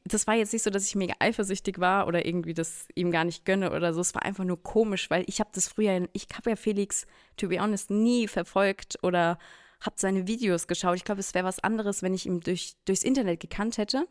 das 0.05 0.27
war 0.27 0.35
jetzt 0.35 0.53
nicht 0.53 0.63
so, 0.63 0.71
dass 0.71 0.87
ich 0.87 0.95
mega 0.95 1.15
eifersüchtig 1.19 1.79
war 1.81 2.07
oder 2.07 2.27
irgendwie 2.27 2.55
das 2.55 2.87
ihm 2.95 3.11
gar 3.11 3.25
nicht 3.25 3.45
gönne 3.45 3.73
oder 3.73 3.95
so. 3.95 4.01
Es 4.01 4.15
war 4.15 4.25
einfach 4.25 4.45
nur 4.45 4.63
komisch, 4.63 5.11
weil 5.11 5.25
ich 5.27 5.41
habe 5.41 5.51
das 5.55 5.69
früher, 5.69 6.09
ich 6.13 6.27
habe 6.35 6.51
ja 6.51 6.57
Felix, 6.57 7.07
to 7.37 7.49
be 7.49 7.61
honest, 7.61 7.91
nie 7.91 8.29
verfolgt 8.29 8.99
oder 9.03 9.39
habe 9.81 9.97
seine 9.99 10.27
Videos 10.27 10.67
geschaut. 10.67 10.97
Ich 10.97 11.05
glaube, 11.05 11.21
es 11.21 11.35
wäre 11.35 11.47
was 11.47 11.61
anderes, 11.61 12.03
wenn 12.03 12.15
ich 12.15 12.27
ihn 12.27 12.41
durch, 12.41 12.75
durchs 12.85 13.03
Internet 13.03 13.41
gekannt 13.41 13.79
hätte 13.79 14.07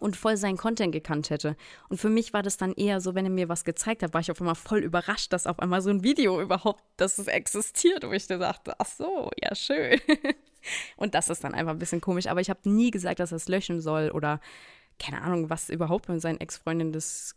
und 0.00 0.16
voll 0.16 0.36
seinen 0.36 0.56
Content 0.56 0.92
gekannt 0.92 1.30
hätte. 1.30 1.56
Und 1.88 1.98
für 1.98 2.08
mich 2.10 2.32
war 2.32 2.42
das 2.42 2.56
dann 2.56 2.72
eher 2.72 3.00
so, 3.00 3.14
wenn 3.14 3.26
er 3.26 3.30
mir 3.30 3.48
was 3.48 3.64
gezeigt 3.64 4.02
hat, 4.02 4.14
war 4.14 4.20
ich 4.20 4.30
auf 4.30 4.40
einmal 4.40 4.54
voll 4.54 4.80
überrascht, 4.80 5.32
dass 5.32 5.46
auf 5.46 5.58
einmal 5.58 5.82
so 5.82 5.90
ein 5.90 6.02
Video 6.02 6.40
überhaupt, 6.40 6.82
dass 6.96 7.18
es 7.18 7.26
existiert, 7.26 8.06
wo 8.06 8.12
ich 8.12 8.26
dann 8.26 8.40
dachte, 8.40 8.74
ach 8.78 8.86
so, 8.86 9.30
ja 9.42 9.54
schön. 9.54 10.00
Und 10.96 11.14
das 11.14 11.28
ist 11.28 11.42
dann 11.44 11.54
einfach 11.54 11.72
ein 11.72 11.78
bisschen 11.78 12.00
komisch. 12.00 12.26
Aber 12.26 12.40
ich 12.40 12.50
habe 12.50 12.68
nie 12.68 12.90
gesagt, 12.90 13.20
dass 13.20 13.32
er 13.32 13.36
es 13.36 13.48
löschen 13.48 13.80
soll 13.80 14.10
oder 14.10 14.40
keine 15.02 15.22
Ahnung, 15.22 15.50
was 15.50 15.68
überhaupt 15.68 16.08
mit 16.08 16.20
seinen 16.20 16.40
Ex-Freundinnen, 16.40 16.92
das 16.92 17.34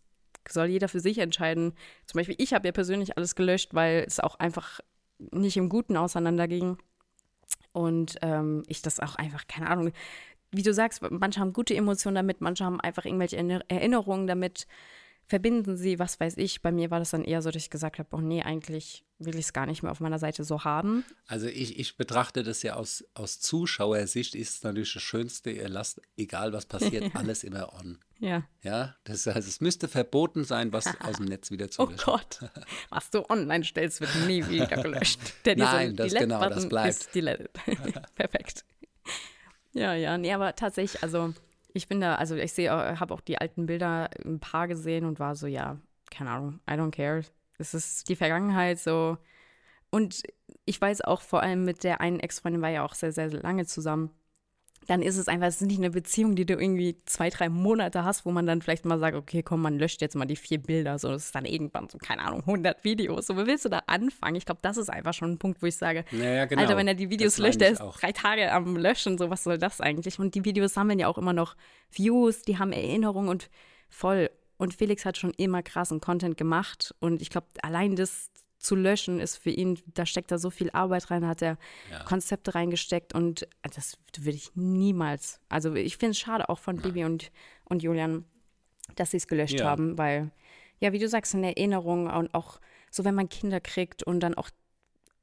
soll 0.47 0.67
jeder 0.67 0.87
für 0.87 0.99
sich 0.99 1.17
entscheiden. 1.17 1.73
Zum 2.05 2.19
Beispiel, 2.19 2.35
ich 2.37 2.53
habe 2.53 2.67
ja 2.67 2.71
persönlich 2.71 3.17
alles 3.17 3.35
gelöscht, 3.35 3.73
weil 3.73 4.03
es 4.07 4.19
auch 4.19 4.39
einfach 4.39 4.79
nicht 5.17 5.57
im 5.57 5.69
Guten 5.69 5.97
auseinanderging. 5.97 6.77
Und 7.73 8.17
ähm, 8.21 8.63
ich 8.67 8.81
das 8.81 8.99
auch 8.99 9.15
einfach, 9.15 9.47
keine 9.47 9.69
Ahnung, 9.69 9.91
wie 10.51 10.61
du 10.61 10.73
sagst, 10.73 11.01
manche 11.09 11.39
haben 11.39 11.53
gute 11.53 11.75
Emotionen 11.75 12.15
damit, 12.15 12.39
manche 12.39 12.63
haben 12.63 12.79
einfach 12.79 13.05
irgendwelche 13.05 13.37
Erinner- 13.37 13.65
Erinnerungen 13.67 14.27
damit, 14.27 14.67
verbinden 15.27 15.75
sie, 15.75 15.99
was 15.99 16.19
weiß 16.19 16.37
ich. 16.37 16.61
Bei 16.61 16.71
mir 16.71 16.91
war 16.91 16.99
das 16.99 17.11
dann 17.11 17.23
eher 17.23 17.41
so, 17.41 17.49
dass 17.51 17.63
ich 17.63 17.69
gesagt 17.69 17.99
habe, 17.99 18.09
oh 18.11 18.21
nee, 18.21 18.43
eigentlich 18.43 19.03
will 19.17 19.35
ich 19.35 19.45
es 19.45 19.53
gar 19.53 19.65
nicht 19.65 19.81
mehr 19.81 19.91
auf 19.91 19.99
meiner 19.99 20.19
Seite 20.19 20.43
so 20.43 20.63
haben. 20.63 21.05
Also 21.27 21.47
ich, 21.47 21.79
ich 21.79 21.97
betrachte 21.97 22.43
das 22.43 22.63
ja 22.63 22.75
aus, 22.75 23.03
aus 23.13 23.39
Zuschauersicht, 23.39 24.35
ist 24.35 24.57
es 24.57 24.63
natürlich 24.63 24.93
das 24.93 25.03
Schönste, 25.03 25.51
ihr 25.51 25.69
lasst, 25.69 26.01
egal 26.17 26.53
was 26.53 26.65
passiert, 26.65 27.05
alles 27.15 27.43
immer 27.43 27.73
on. 27.73 27.99
Ja. 28.19 28.43
Ja, 28.61 28.95
das 29.03 29.25
heißt, 29.25 29.47
es 29.47 29.61
müsste 29.61 29.87
verboten 29.87 30.43
sein, 30.43 30.73
was 30.73 30.85
aus 30.99 31.17
dem 31.17 31.25
Netz 31.25 31.49
wieder 31.49 31.69
zu 31.71 31.83
Oh. 31.83 31.91
Gott, 32.03 32.39
was 32.89 33.09
du 33.09 33.27
online 33.29 33.63
stellst, 33.63 34.01
wird 34.01 34.11
nie 34.27 34.47
wieder 34.47 34.67
gelöscht. 34.67 35.19
Der 35.45 35.55
Nein, 35.55 35.95
das 35.95 36.13
genau, 36.13 36.47
das 36.49 36.67
bleibt. 36.67 37.15
ist. 37.15 37.53
Perfekt. 38.15 38.65
Ja, 39.73 39.93
ja, 39.93 40.17
nee, 40.17 40.33
aber 40.33 40.55
tatsächlich, 40.55 41.03
also 41.03 41.33
ich 41.75 41.87
bin 41.87 41.99
da, 41.99 42.15
also 42.15 42.35
ich 42.35 42.53
sehe, 42.53 42.71
habe 42.71 43.13
auch 43.13 43.21
die 43.21 43.37
alten 43.37 43.65
Bilder 43.65 44.09
ein 44.23 44.39
paar 44.39 44.67
gesehen 44.67 45.05
und 45.05 45.19
war 45.19 45.35
so, 45.35 45.45
ja, 45.45 45.77
keine 46.09 46.29
Ahnung, 46.29 46.59
I 46.69 46.73
don't 46.73 46.91
care. 46.91 47.23
Es 47.57 47.73
ist 47.73 48.07
die 48.07 48.15
Vergangenheit 48.15 48.79
so. 48.79 49.17
Und 49.89 50.23
ich 50.65 50.79
weiß 50.79 51.01
auch 51.01 51.21
vor 51.21 51.43
allem 51.43 51.65
mit 51.65 51.83
der 51.83 52.01
einen 52.01 52.19
Ex-Freundin 52.19 52.61
war 52.61 52.69
ja 52.69 52.83
auch 52.83 52.93
sehr, 52.93 53.11
sehr 53.11 53.29
lange 53.29 53.65
zusammen. 53.65 54.09
Dann 54.87 55.01
ist 55.01 55.17
es 55.17 55.27
einfach, 55.27 55.47
es 55.47 55.61
ist 55.61 55.67
nicht 55.67 55.79
eine 55.79 55.89
Beziehung, 55.89 56.35
die 56.35 56.45
du 56.45 56.53
irgendwie 56.53 56.97
zwei, 57.05 57.29
drei 57.29 57.49
Monate 57.49 58.03
hast, 58.03 58.25
wo 58.25 58.31
man 58.31 58.45
dann 58.45 58.61
vielleicht 58.61 58.85
mal 58.85 58.99
sagt, 58.99 59.15
okay, 59.15 59.41
komm, 59.41 59.61
man 59.61 59.79
löscht 59.79 60.01
jetzt 60.01 60.15
mal 60.15 60.25
die 60.25 60.35
vier 60.35 60.59
Bilder. 60.59 60.99
So, 60.99 61.09
das 61.09 61.25
ist 61.25 61.35
dann 61.35 61.45
irgendwann 61.45 61.89
so, 61.89 61.97
keine 61.97 62.21
Ahnung, 62.23 62.41
100 62.41 62.83
Videos. 62.83 63.27
So, 63.27 63.35
wo 63.35 63.45
willst 63.45 63.65
du 63.65 63.69
da 63.69 63.83
anfangen? 63.87 64.35
Ich 64.35 64.45
glaube, 64.45 64.59
das 64.61 64.77
ist 64.77 64.89
einfach 64.89 65.13
schon 65.13 65.31
ein 65.31 65.37
Punkt, 65.37 65.61
wo 65.61 65.65
ich 65.65 65.75
sage, 65.75 66.05
Ja, 66.11 66.23
ja, 66.23 66.45
genau. 66.45 66.61
Alter, 66.61 66.77
wenn 66.77 66.87
er 66.87 66.93
die 66.93 67.09
Videos 67.09 67.37
löscht, 67.37 67.61
der 67.61 67.71
ist 67.71 67.81
auch. 67.81 67.97
drei 67.97 68.11
Tage 68.11 68.51
am 68.51 68.77
Löschen, 68.77 69.17
so 69.17 69.29
was 69.29 69.43
soll 69.43 69.57
das 69.57 69.81
eigentlich? 69.81 70.19
Und 70.19 70.35
die 70.35 70.45
Videos 70.45 70.73
sammeln 70.73 70.99
ja 70.99 71.07
auch 71.07 71.17
immer 71.17 71.33
noch 71.33 71.55
Views, 71.91 72.43
die 72.43 72.59
haben 72.59 72.71
Erinnerungen 72.71 73.29
und 73.29 73.49
voll. 73.89 74.29
Und 74.57 74.73
Felix 74.73 75.03
hat 75.05 75.17
schon 75.17 75.31
immer 75.31 75.63
krassen 75.63 75.99
Content 75.99 76.37
gemacht 76.37 76.95
und 76.99 77.21
ich 77.21 77.29
glaube, 77.29 77.47
allein 77.61 77.95
das 77.95 78.29
zu 78.65 78.75
löschen 78.75 79.19
ist 79.19 79.37
für 79.37 79.49
ihn, 79.51 79.79
da 79.93 80.05
steckt 80.05 80.31
da 80.31 80.37
so 80.37 80.49
viel 80.49 80.69
Arbeit 80.71 81.09
rein, 81.11 81.25
hat 81.27 81.41
er 81.41 81.57
Ja. 81.91 82.03
Konzepte 82.03 82.55
reingesteckt 82.55 83.13
und 83.13 83.47
das 83.61 83.97
würde 84.19 84.37
ich 84.37 84.51
niemals. 84.55 85.39
Also 85.49 85.73
ich 85.75 85.97
finde 85.97 86.11
es 86.11 86.19
schade 86.19 86.49
auch 86.49 86.59
von 86.59 86.77
Bibi 86.77 87.05
und, 87.05 87.31
und 87.65 87.83
Julian, 87.83 88.25
dass 88.95 89.11
sie 89.11 89.17
es 89.17 89.27
gelöscht 89.27 89.59
Ja. 89.59 89.65
haben, 89.65 89.97
weil, 89.97 90.31
ja, 90.79 90.91
wie 90.91 90.99
du 90.99 91.07
sagst, 91.07 91.35
eine 91.35 91.55
Erinnerung 91.55 92.07
und 92.07 92.33
auch 92.33 92.59
so, 92.91 93.03
wenn 93.05 93.15
man 93.15 93.29
Kinder 93.29 93.59
kriegt 93.59 94.03
und 94.03 94.19
dann 94.19 94.35
auch 94.35 94.49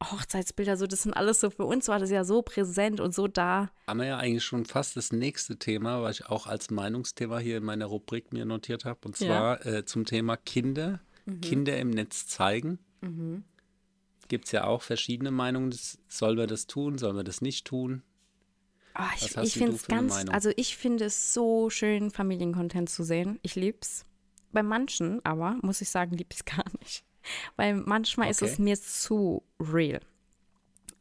Hochzeitsbilder, 0.03 0.76
so, 0.76 0.86
das 0.86 1.03
sind 1.03 1.12
alles 1.14 1.40
so, 1.40 1.51
für 1.51 1.64
uns 1.64 1.86
war 1.88 1.99
das 2.01 2.11
ja 2.11 2.24
so 2.24 2.43
präsent 2.43 2.99
und 3.01 3.14
so 3.14 3.28
da. 3.28 3.70
Haben 3.86 4.01
wir 4.01 4.07
ja 4.07 4.18
eigentlich 4.18 4.45
schon 4.45 4.64
fast 4.64 4.97
das 4.97 5.12
nächste 5.12 5.59
Thema, 5.59 6.03
was 6.03 6.20
ich 6.20 6.26
auch 6.26 6.47
als 6.47 6.70
Meinungsthema 6.70 7.38
hier 7.38 7.59
in 7.59 7.64
meiner 7.64 7.86
Rubrik 7.86 8.32
mir 8.32 8.45
notiert 8.45 8.84
habe, 8.84 8.99
und 9.05 9.18
Ja. 9.20 9.26
zwar 9.26 9.66
äh, 9.66 9.84
zum 9.84 10.05
Thema 10.05 10.36
Kinder, 10.36 11.01
Kinder 11.40 11.78
im 11.78 11.90
Netz 11.90 12.26
zeigen. 12.26 12.80
Gibt 14.28 14.46
es 14.46 14.53
ja 14.53 14.64
auch 14.64 14.82
verschiedene 14.82 15.30
Meinungen. 15.30 15.70
Das, 15.70 15.98
soll 16.09 16.36
man 16.36 16.48
das 16.48 16.66
tun, 16.66 16.98
soll 16.98 17.12
man 17.12 17.24
das 17.24 17.40
nicht 17.40 17.66
tun? 17.66 18.03
Ah, 18.94 19.11
ich 19.16 19.36
ich 19.36 19.55
finde 19.55 19.76
es 19.76 19.86
ganz, 19.86 20.14
also 20.30 20.50
ich 20.57 20.76
finde 20.76 21.07
es 21.07 21.32
so 21.32 21.70
schön, 21.70 22.11
Familiencontent 22.11 22.90
zu 22.90 23.05
sehen. 23.05 23.38
Ich 23.42 23.55
lieb's. 23.55 24.05
Bei 24.53 24.62
manchen 24.62 25.24
aber, 25.24 25.59
muss 25.62 25.80
ich 25.80 25.88
sagen, 25.88 26.16
lieb 26.16 26.28
ich 26.30 26.40
es 26.40 26.44
gar 26.44 26.64
nicht. 26.80 27.05
Weil 27.57 27.74
manchmal 27.76 28.30
ist 28.30 28.42
es 28.42 28.55
Okay. 28.55 28.62
mir 28.62 28.80
zu 28.80 29.42
real. 29.59 30.00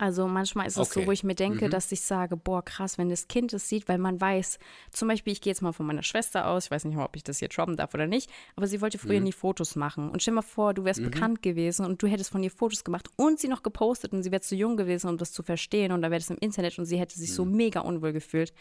Also 0.02 0.28
manchmal 0.28 0.66
ist 0.66 0.78
es 0.80 0.90
so, 0.90 1.00
Okay. 1.02 1.08
wo 1.08 1.12
ich 1.12 1.24
mir 1.24 1.36
denke, 1.36 1.68
Mhm. 1.68 1.70
dass 1.70 1.92
ich 1.92 2.02
sage, 2.02 2.36
boah, 2.36 2.66
krass, 2.66 2.98
wenn 2.98 3.10
das 3.10 3.28
Kind 3.28 3.54
es 3.54 3.70
sieht, 3.70 3.88
weil 3.88 4.00
man 4.00 4.20
weiß, 4.20 4.58
zum 4.90 5.08
Beispiel, 5.08 5.32
ich 5.32 5.42
gehe 5.42 5.52
jetzt 5.52 5.62
mal 5.62 5.74
von 5.74 5.86
meiner 5.86 6.02
Schwester 6.02 6.48
aus, 6.48 6.66
ich 6.66 6.72
weiß 6.72 6.86
nicht 6.86 6.96
mal, 6.96 7.06
ob 7.06 7.16
ich 7.16 7.24
das 7.24 7.38
hier 7.38 7.50
droppen 7.50 7.78
darf 7.78 7.94
oder 7.94 8.08
nicht, 8.08 8.28
aber 8.56 8.66
sie 8.66 8.82
wollte 8.82 8.98
früher 8.98 9.20
Mhm. 9.20 9.26
nie 9.26 9.32
Fotos 9.32 9.76
machen. 9.76 10.10
Und 10.10 10.24
stell 10.24 10.34
mal 10.34 10.42
vor, 10.42 10.74
du 10.74 10.86
wärst 10.86 11.04
bekannt 11.04 11.44
gewesen 11.44 11.86
und 11.86 12.02
du 12.02 12.08
hättest 12.08 12.32
von 12.32 12.42
ihr 12.42 12.50
Fotos 12.50 12.84
gemacht 12.84 13.10
und 13.16 13.38
sie 13.40 13.48
noch 13.48 13.62
gepostet 13.62 14.12
und 14.12 14.24
sie 14.24 14.32
wäre 14.32 14.42
zu 14.42 14.56
jung 14.56 14.76
gewesen, 14.76 15.08
um 15.08 15.18
das 15.18 15.34
zu 15.34 15.44
verstehen 15.44 15.92
und 15.92 16.02
da 16.02 16.10
wäre 16.10 16.20
das 16.20 16.32
im 16.32 16.38
Internet 16.40 16.80
und 16.80 16.86
sie 16.86 16.98
hätte 17.00 17.20
sich 17.20 17.32
so 17.32 17.46
mega 17.46 17.82
unwohl 17.82 18.12
gefühlt. 18.12 18.54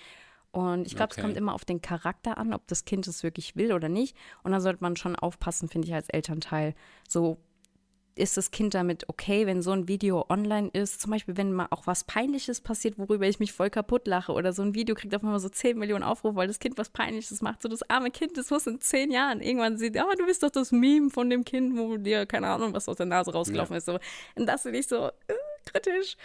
Und 0.53 0.87
ich 0.87 0.95
glaube, 0.97 1.13
Mhm. 1.13 1.13
Okay. 1.13 1.21
es 1.21 1.23
kommt 1.25 1.37
immer 1.39 1.55
auf 1.55 1.65
den 1.65 1.81
Charakter 1.81 2.37
an, 2.37 2.53
ob 2.53 2.67
das 2.67 2.85
Kind 2.85 3.07
es 3.07 3.23
wirklich 3.23 3.57
will 3.57 3.73
oder 3.73 3.89
nicht. 3.89 4.15
Und 4.43 4.53
da 4.53 4.61
sollte 4.61 4.83
man 4.83 4.97
schon 4.97 5.17
aufpassen, 5.17 5.69
finde 5.71 5.89
ich, 5.89 5.95
als 5.95 6.09
Elternteil. 6.11 6.75
So, 7.09 7.39
ist 8.21 8.37
das 8.37 8.51
Kind 8.51 8.75
damit 8.75 9.09
okay, 9.09 9.47
wenn 9.47 9.63
so 9.63 9.73
ein 9.73 9.89
Video 9.89 10.25
online 10.29 10.69
ist? 10.73 11.01
Zum 11.01 11.11
Beispiel, 11.11 11.37
wenn 11.37 11.53
mal 11.53 11.69
auch 11.71 11.87
was 11.87 12.05
Peinliches 12.05 12.61
passiert, 12.61 12.99
worüber 12.99 13.27
ich 13.27 13.41
mich 13.41 13.53
voll 13.53 13.71
kaputt 13.71 14.07
lache 14.07 14.33
oder 14.33 14.53
so 14.53 14.63
ein 14.63 14.75
Video 14.75 14.95
kriegt 14.95 15.15
auf 15.15 15.25
einmal 15.25 15.41
so 15.41 15.49
10 15.49 15.79
Millionen 15.79 16.05
Aufrufe, 16.05 16.37
weil 16.37 16.49
das 16.49 16.59
Kind 16.59 16.79
was 16.79 16.91
Peinliches 16.91 17.41
macht. 17.41 17.63
So 17.63 17.69
das 17.69 17.89
arme 17.89 18.11
Kind, 18.11 18.37
das 18.37 18.51
muss 18.51 18.67
in 18.67 18.81
10 18.81 19.11
Jahren 19.11 19.41
irgendwann 19.41 19.79
sieht, 19.79 19.99
ah, 19.99 20.13
du 20.17 20.27
bist 20.27 20.43
doch 20.43 20.51
das 20.51 20.71
Meme 20.71 21.11
von 21.11 21.31
dem 21.31 21.45
Kind, 21.45 21.77
wo 21.77 21.97
dir, 21.97 22.27
keine 22.27 22.49
Ahnung, 22.49 22.75
was 22.75 22.89
aus 22.89 22.97
der 22.97 23.07
Nase 23.07 23.33
rausgelaufen 23.33 23.77
ist. 23.77 23.87
So. 23.87 23.99
Und 24.35 24.47
das 24.47 24.63
finde 24.63 24.79
ich 24.79 24.87
so 24.87 25.07
äh, 25.07 25.35
kritisch. 25.67 26.17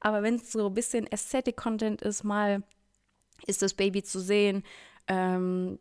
Aber 0.00 0.22
wenn 0.22 0.34
es 0.36 0.52
so 0.52 0.66
ein 0.66 0.74
bisschen 0.74 1.06
Aesthetic-Content 1.10 2.02
ist, 2.02 2.24
mal 2.24 2.62
ist 3.46 3.62
das 3.62 3.74
Baby 3.74 4.02
zu 4.02 4.20
sehen, 4.20 4.64
ähm, 5.08 5.78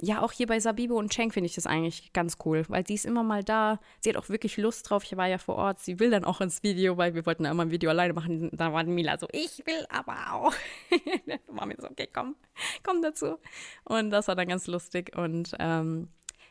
ja, 0.00 0.22
auch 0.22 0.32
hier 0.32 0.46
bei 0.46 0.60
Sabibo 0.60 0.96
und 0.98 1.10
Cheng 1.10 1.30
finde 1.30 1.46
ich 1.46 1.54
das 1.54 1.66
eigentlich 1.66 2.12
ganz 2.12 2.36
cool, 2.44 2.64
weil 2.68 2.86
sie 2.86 2.94
ist 2.94 3.06
immer 3.06 3.22
mal 3.22 3.42
da. 3.44 3.80
Sie 4.00 4.10
hat 4.10 4.16
auch 4.16 4.28
wirklich 4.28 4.56
Lust 4.56 4.88
drauf. 4.88 5.04
Ich 5.04 5.16
war 5.16 5.26
ja 5.26 5.38
vor 5.38 5.56
Ort. 5.56 5.80
Sie 5.80 5.98
will 5.98 6.10
dann 6.10 6.24
auch 6.24 6.40
ins 6.40 6.62
Video, 6.62 6.96
weil 6.96 7.14
wir 7.14 7.26
wollten 7.26 7.44
ja 7.44 7.50
immer 7.50 7.64
ein 7.64 7.70
Video 7.70 7.90
alleine 7.90 8.12
machen. 8.12 8.50
Da 8.52 8.72
war 8.72 8.84
Mila 8.84 9.18
so, 9.18 9.28
ich 9.32 9.62
will 9.66 9.86
aber 9.88 10.16
auch. 10.32 10.54
da 11.26 11.36
war 11.48 11.66
mir 11.66 11.76
so, 11.78 11.88
okay, 11.88 12.08
komm, 12.12 12.36
komm 12.82 13.02
dazu. 13.02 13.38
Und 13.84 14.10
das 14.10 14.28
war 14.28 14.36
dann 14.36 14.48
ganz 14.48 14.66
lustig. 14.66 15.16
Und 15.16 15.54
ähm, 15.58 16.08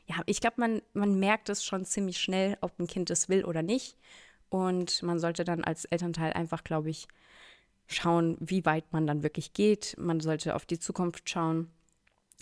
ja, 0.08 0.18
ich 0.26 0.42
glaube, 0.42 0.56
man, 0.58 0.82
man 0.94 1.20
merkt 1.20 1.50
es 1.50 1.64
schon 1.64 1.86
ziemlich 1.86 2.20
schnell, 2.20 2.58
ob 2.62 2.78
ein 2.80 2.88
Kind 2.88 3.10
es 3.10 3.30
will 3.30 3.46
oder 3.46 3.62
nicht. 3.62 3.98
Und 4.50 5.02
man 5.04 5.20
sollte 5.20 5.44
dann 5.46 5.64
als 5.64 5.86
Elternteil 5.86 6.34
einfach, 6.34 6.64
glaube 6.64 6.90
ich, 6.90 7.08
schauen, 7.88 8.38
wie 8.40 8.66
weit 8.66 8.92
man 8.92 9.08
dann 9.08 9.24
wirklich 9.24 9.54
geht. 9.54 9.96
Man 9.98 10.20
sollte 10.20 10.56
auf 10.56 10.66
die 10.66 10.80
Zukunft 10.80 11.30
schauen. 11.30 11.72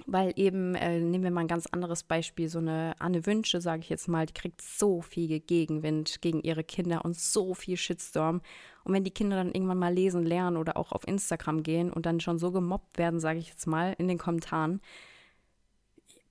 Weil 0.06 0.34
eben, 0.36 0.76
äh, 0.76 1.00
nehmen 1.00 1.24
wir 1.24 1.32
mal 1.32 1.42
ein 1.42 1.48
ganz 1.48 1.68
anderes 1.68 2.04
Beispiel, 2.04 2.50
so 2.50 2.60
eine 2.60 2.96
Anne 3.00 3.26
Wünsche, 3.26 3.62
sage 3.62 3.82
ich 3.82 3.90
jetzt 3.90 4.08
mal, 4.08 4.26
die 4.26 4.34
kriegt 4.34 4.62
so 4.62 5.02
viel 5.02 5.40
Gegenwind 5.40 6.22
gegen 6.22 6.42
ihre 6.42 6.64
Kinder 6.64 7.04
und 7.06 7.18
so 7.18 7.54
viel 7.54 7.78
Shitstorm. 7.78 8.42
Und 8.84 8.94
wenn 8.94 9.04
die 9.04 9.12
Kinder 9.12 9.36
dann 9.36 9.54
irgendwann 9.54 9.78
mal 9.78 9.94
lesen, 9.94 10.24
lernen 10.24 10.58
oder 10.58 10.78
auch 10.78 10.92
auf 10.92 11.08
Instagram 11.08 11.64
gehen 11.64 11.92
und 11.92 12.06
dann 12.06 12.20
schon 12.20 12.40
so 12.40 12.52
gemobbt 12.52 12.98
werden, 12.98 13.20
sage 13.20 13.40
ich 13.40 13.50
jetzt 13.50 13.68
mal, 13.68 13.96
in 13.98 14.08
den 14.08 14.18
Kommentaren, 14.18 14.82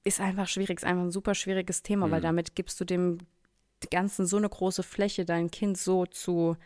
ist 0.04 0.20
einfach 0.20 0.48
schwierig, 0.48 0.78
ist 0.78 0.84
einfach 0.84 1.04
ein 1.04 1.12
super 1.12 1.34
schwieriges 1.34 1.82
Thema, 1.82 2.06
mhm. 2.06 2.10
weil 2.12 2.20
damit 2.20 2.54
gibst 2.54 2.80
du 2.80 2.84
dem 2.84 3.18
Ganzen 3.90 4.26
so 4.26 4.36
eine 4.36 4.48
große 4.48 4.82
Fläche, 4.82 5.24
dein 5.24 5.50
Kind 5.50 5.78
so 5.78 6.06
zu, 6.06 6.56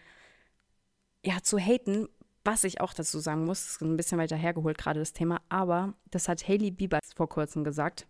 ja, 1.25 1.43
zu 1.43 1.59
haten, 1.59 2.09
was 2.45 2.65
ich 2.65 2.81
auch 2.81 2.93
dazu 2.93 3.19
sagen 3.21 3.45
muss, 3.45 3.67
ist 3.67 3.83
ein 3.83 3.97
bisschen 3.97 4.19
weiter 4.19 4.37
hergeholt 4.37 4.79
gerade 4.79 5.01
das 5.01 5.13
Thema, 5.13 5.41
aber 5.49 5.95
das 6.11 6.29
hat 6.29 6.47
Hailey 6.47 6.71
Bieber 6.71 6.99
vor 7.15 7.29
kurzem 7.29 7.65
gesagt. 7.65 8.07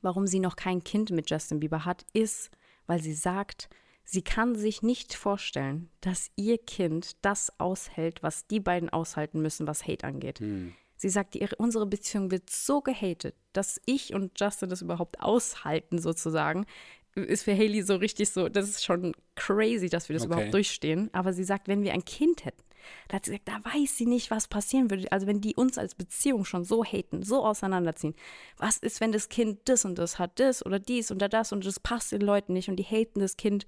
Warum 0.00 0.26
sie 0.26 0.38
noch 0.38 0.56
kein 0.56 0.84
Kind 0.84 1.10
mit 1.10 1.28
Justin 1.28 1.60
Bieber 1.60 1.84
hat, 1.84 2.06
ist, 2.12 2.50
weil 2.86 3.02
sie 3.02 3.14
sagt, 3.14 3.68
sie 4.04 4.22
kann 4.22 4.54
sich 4.54 4.82
nicht 4.82 5.14
vorstellen, 5.14 5.90
dass 6.00 6.30
ihr 6.36 6.58
Kind 6.58 7.16
das 7.22 7.52
aushält, 7.58 8.22
was 8.22 8.46
die 8.46 8.60
beiden 8.60 8.90
aushalten 8.90 9.40
müssen, 9.42 9.66
was 9.66 9.86
Hate 9.86 10.06
angeht. 10.06 10.38
Hm. 10.38 10.74
Sie 10.94 11.08
sagt, 11.08 11.36
ihre, 11.36 11.54
unsere 11.56 11.86
Beziehung 11.86 12.30
wird 12.30 12.50
so 12.50 12.80
gehatet, 12.80 13.36
dass 13.52 13.80
ich 13.86 14.14
und 14.14 14.38
Justin 14.38 14.68
das 14.68 14.82
überhaupt 14.82 15.20
aushalten, 15.20 15.98
sozusagen, 15.98 16.66
ist 17.14 17.44
für 17.44 17.56
Haley 17.56 17.82
so 17.82 17.96
richtig 17.96 18.30
so, 18.30 18.48
das 18.48 18.68
ist 18.68 18.84
schon 18.84 19.14
crazy, 19.34 19.88
dass 19.88 20.08
wir 20.08 20.14
das 20.14 20.24
okay. 20.24 20.32
überhaupt 20.32 20.54
durchstehen. 20.54 21.10
Aber 21.12 21.32
sie 21.32 21.44
sagt, 21.44 21.68
wenn 21.68 21.82
wir 21.82 21.92
ein 21.92 22.04
Kind 22.04 22.44
hätten, 22.44 22.62
da 23.08 23.16
hat 23.16 23.24
sie 23.24 23.32
gesagt, 23.32 23.48
da 23.48 23.72
weiß 23.72 23.96
sie 23.96 24.06
nicht, 24.06 24.30
was 24.30 24.48
passieren 24.48 24.90
würde. 24.90 25.10
Also 25.12 25.26
wenn 25.26 25.40
die 25.40 25.54
uns 25.54 25.78
als 25.78 25.94
Beziehung 25.94 26.44
schon 26.44 26.64
so 26.64 26.84
haten, 26.84 27.22
so 27.22 27.44
auseinanderziehen. 27.44 28.14
Was 28.56 28.78
ist, 28.78 29.00
wenn 29.00 29.12
das 29.12 29.28
Kind 29.28 29.60
das 29.64 29.84
und 29.84 29.98
das 29.98 30.18
hat, 30.18 30.38
das 30.40 30.64
oder 30.64 30.78
dies 30.78 31.10
oder 31.10 31.28
das 31.28 31.52
und 31.52 31.64
das 31.64 31.80
passt 31.80 32.12
den 32.12 32.20
Leuten 32.20 32.52
nicht 32.52 32.68
und 32.68 32.76
die 32.76 32.84
haten 32.84 33.20
das 33.20 33.36
Kind 33.36 33.66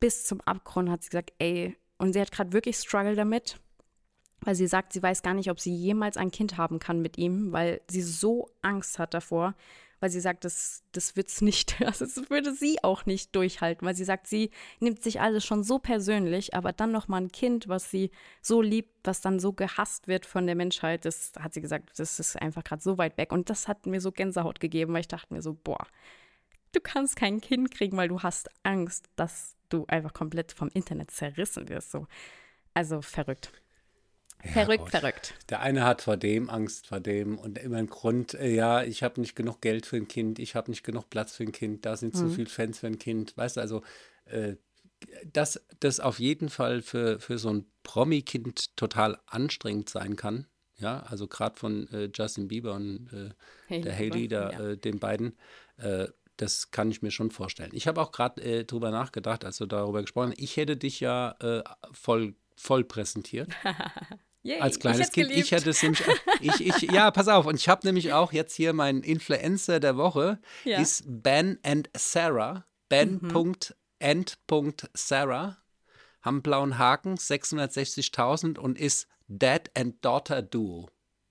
bis 0.00 0.24
zum 0.24 0.40
Abgrund, 0.42 0.90
hat 0.90 1.02
sie 1.02 1.10
gesagt, 1.10 1.32
ey. 1.38 1.76
Und 1.98 2.12
sie 2.12 2.20
hat 2.20 2.32
gerade 2.32 2.52
wirklich 2.52 2.76
Struggle 2.76 3.14
damit, 3.14 3.58
weil 4.40 4.54
sie 4.54 4.66
sagt, 4.66 4.92
sie 4.92 5.02
weiß 5.02 5.22
gar 5.22 5.34
nicht, 5.34 5.50
ob 5.50 5.60
sie 5.60 5.74
jemals 5.74 6.16
ein 6.16 6.30
Kind 6.30 6.58
haben 6.58 6.78
kann 6.78 7.00
mit 7.00 7.16
ihm, 7.16 7.52
weil 7.52 7.80
sie 7.88 8.02
so 8.02 8.50
Angst 8.62 8.98
hat 8.98 9.14
davor, 9.14 9.54
weil 10.00 10.10
sie 10.10 10.20
sagt, 10.20 10.44
das, 10.44 10.82
das 10.92 11.16
wird 11.16 11.28
es 11.28 11.40
nicht, 11.40 11.80
also 11.84 12.04
das 12.04 12.30
würde 12.30 12.54
sie 12.54 12.82
auch 12.82 13.06
nicht 13.06 13.34
durchhalten, 13.34 13.86
weil 13.86 13.94
sie 13.94 14.04
sagt, 14.04 14.26
sie 14.26 14.50
nimmt 14.80 15.02
sich 15.02 15.20
alles 15.20 15.44
schon 15.44 15.62
so 15.62 15.78
persönlich, 15.78 16.54
aber 16.54 16.72
dann 16.72 16.92
nochmal 16.92 17.22
ein 17.22 17.32
Kind, 17.32 17.68
was 17.68 17.90
sie 17.90 18.10
so 18.42 18.62
liebt, 18.62 18.90
was 19.04 19.20
dann 19.20 19.40
so 19.40 19.52
gehasst 19.52 20.08
wird 20.08 20.26
von 20.26 20.46
der 20.46 20.56
Menschheit, 20.56 21.04
das 21.04 21.32
hat 21.38 21.54
sie 21.54 21.60
gesagt, 21.60 21.98
das 21.98 22.18
ist 22.18 22.40
einfach 22.40 22.64
gerade 22.64 22.82
so 22.82 22.98
weit 22.98 23.16
weg. 23.18 23.32
Und 23.32 23.50
das 23.50 23.68
hat 23.68 23.86
mir 23.86 24.00
so 24.00 24.12
Gänsehaut 24.12 24.60
gegeben, 24.60 24.92
weil 24.92 25.00
ich 25.00 25.08
dachte 25.08 25.32
mir 25.32 25.42
so, 25.42 25.54
boah, 25.54 25.86
du 26.72 26.80
kannst 26.80 27.16
kein 27.16 27.40
Kind 27.40 27.70
kriegen, 27.70 27.96
weil 27.96 28.08
du 28.08 28.22
hast 28.22 28.50
Angst, 28.62 29.08
dass 29.16 29.56
du 29.68 29.84
einfach 29.88 30.12
komplett 30.12 30.52
vom 30.52 30.68
Internet 30.68 31.10
zerrissen 31.10 31.68
wirst. 31.68 31.90
So. 31.90 32.06
Also 32.74 33.02
verrückt. 33.02 33.52
Ja, 34.46 34.52
verrückt, 34.52 34.84
Gott. 34.84 34.90
verrückt. 34.90 35.34
Der 35.48 35.60
eine 35.60 35.84
hat 35.84 36.02
vor 36.02 36.16
dem 36.16 36.50
Angst 36.50 36.86
vor 36.86 37.00
dem 37.00 37.38
und 37.38 37.58
immer 37.58 37.76
ein 37.76 37.88
Grund, 37.88 38.34
äh, 38.34 38.54
ja, 38.54 38.82
ich 38.82 39.02
habe 39.02 39.20
nicht 39.20 39.36
genug 39.36 39.60
Geld 39.60 39.86
für 39.86 39.96
ein 39.96 40.08
Kind, 40.08 40.38
ich 40.38 40.54
habe 40.54 40.70
nicht 40.70 40.84
genug 40.84 41.10
Platz 41.10 41.34
für 41.34 41.44
ein 41.44 41.52
Kind, 41.52 41.84
da 41.86 41.96
sind 41.96 42.14
mhm. 42.14 42.18
zu 42.18 42.28
viele 42.30 42.48
Fans 42.48 42.78
für 42.78 42.86
ein 42.86 42.98
Kind. 42.98 43.36
Weißt 43.36 43.56
du, 43.56 43.60
also 43.60 43.82
äh, 44.26 44.56
dass 45.32 45.60
das 45.80 46.00
auf 46.00 46.18
jeden 46.18 46.48
Fall 46.48 46.82
für, 46.82 47.20
für 47.20 47.38
so 47.38 47.50
ein 47.50 47.66
Promi-Kind 47.82 48.76
total 48.76 49.18
anstrengend 49.26 49.88
sein 49.88 50.16
kann. 50.16 50.46
Ja, 50.78 51.00
also 51.00 51.26
gerade 51.26 51.58
von 51.58 51.88
äh, 51.92 52.10
Justin 52.14 52.48
Bieber 52.48 52.74
und 52.74 53.10
äh, 53.12 53.30
Haley, 53.70 53.82
der 53.82 53.96
Haley, 53.96 54.28
da, 54.28 54.50
ja. 54.50 54.60
Äh, 54.60 54.76
den 54.76 54.98
beiden, 54.98 55.36
äh, 55.78 56.08
das 56.36 56.70
kann 56.70 56.90
ich 56.90 57.00
mir 57.00 57.10
schon 57.10 57.30
vorstellen. 57.30 57.70
Ich 57.72 57.86
habe 57.86 58.00
auch 58.00 58.12
gerade 58.12 58.42
äh, 58.42 58.64
drüber 58.64 58.90
nachgedacht, 58.90 59.44
als 59.44 59.56
du 59.56 59.66
darüber 59.66 60.02
gesprochen 60.02 60.32
hast. 60.32 60.40
Ich 60.40 60.56
hätte 60.58 60.76
dich 60.76 61.00
ja 61.00 61.34
äh, 61.40 61.62
voll, 61.92 62.34
voll 62.56 62.84
präsentiert. 62.84 63.50
Yay, 64.46 64.60
als 64.60 64.78
kleines 64.78 65.08
ich 65.08 65.12
Kind. 65.12 65.28
Geliebt. 65.28 65.46
Ich 65.46 65.52
hätte 65.52 65.70
es 65.70 65.82
nämlich, 65.82 66.02
ich, 66.40 66.66
ich, 66.66 66.82
ja, 66.92 67.10
pass 67.10 67.28
auf, 67.28 67.46
und 67.46 67.56
ich 67.56 67.68
habe 67.68 67.86
nämlich 67.86 68.12
auch 68.12 68.32
jetzt 68.32 68.54
hier 68.54 68.72
meinen 68.72 69.02
Influencer 69.02 69.80
der 69.80 69.96
Woche, 69.96 70.38
ja. 70.64 70.78
ist 70.80 71.04
Ben 71.06 71.58
and 71.62 71.90
Sarah. 71.96 72.64
Ben.and.Sarah. 72.88 73.56
Mhm. 75.48 75.56
Haben 76.22 76.36
einen 76.36 76.42
blauen 76.42 76.78
Haken, 76.78 77.16
660.000 77.16 78.58
und 78.58 78.78
ist 78.78 79.08
Dad 79.28 79.70
and 79.74 80.04
Daughter 80.04 80.42
Duo. 80.42 80.88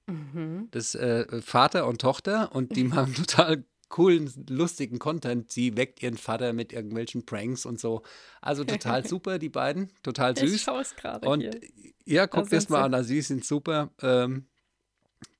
Mhm. 0.07 0.67
Das 0.71 0.95
ist 0.95 1.01
äh, 1.01 1.41
Vater 1.41 1.87
und 1.87 2.01
Tochter 2.01 2.53
und 2.53 2.75
die 2.75 2.83
machen 2.85 3.13
total 3.13 3.63
coolen, 3.89 4.31
lustigen 4.49 4.99
Content. 4.99 5.51
Sie 5.51 5.77
weckt 5.77 6.01
ihren 6.01 6.17
Vater 6.17 6.53
mit 6.53 6.73
irgendwelchen 6.73 7.25
Pranks 7.25 7.65
und 7.65 7.79
so. 7.79 8.03
Also 8.41 8.63
total 8.63 9.05
super, 9.07 9.39
die 9.39 9.49
beiden. 9.49 9.91
Total 10.03 10.35
süß. 10.35 10.53
Ich 10.53 10.61
schaue 10.61 10.81
es 10.81 10.95
gerade. 10.95 11.27
Und 11.27 11.41
hier. 11.41 11.59
ja, 12.05 12.27
guck 12.27 12.49
dir 12.49 12.55
das 12.55 12.69
mal 12.69 12.83
an. 12.83 12.93
Also, 12.93 13.09
sie 13.09 13.21
sind 13.21 13.45
super. 13.45 13.91
Ähm, 14.01 14.47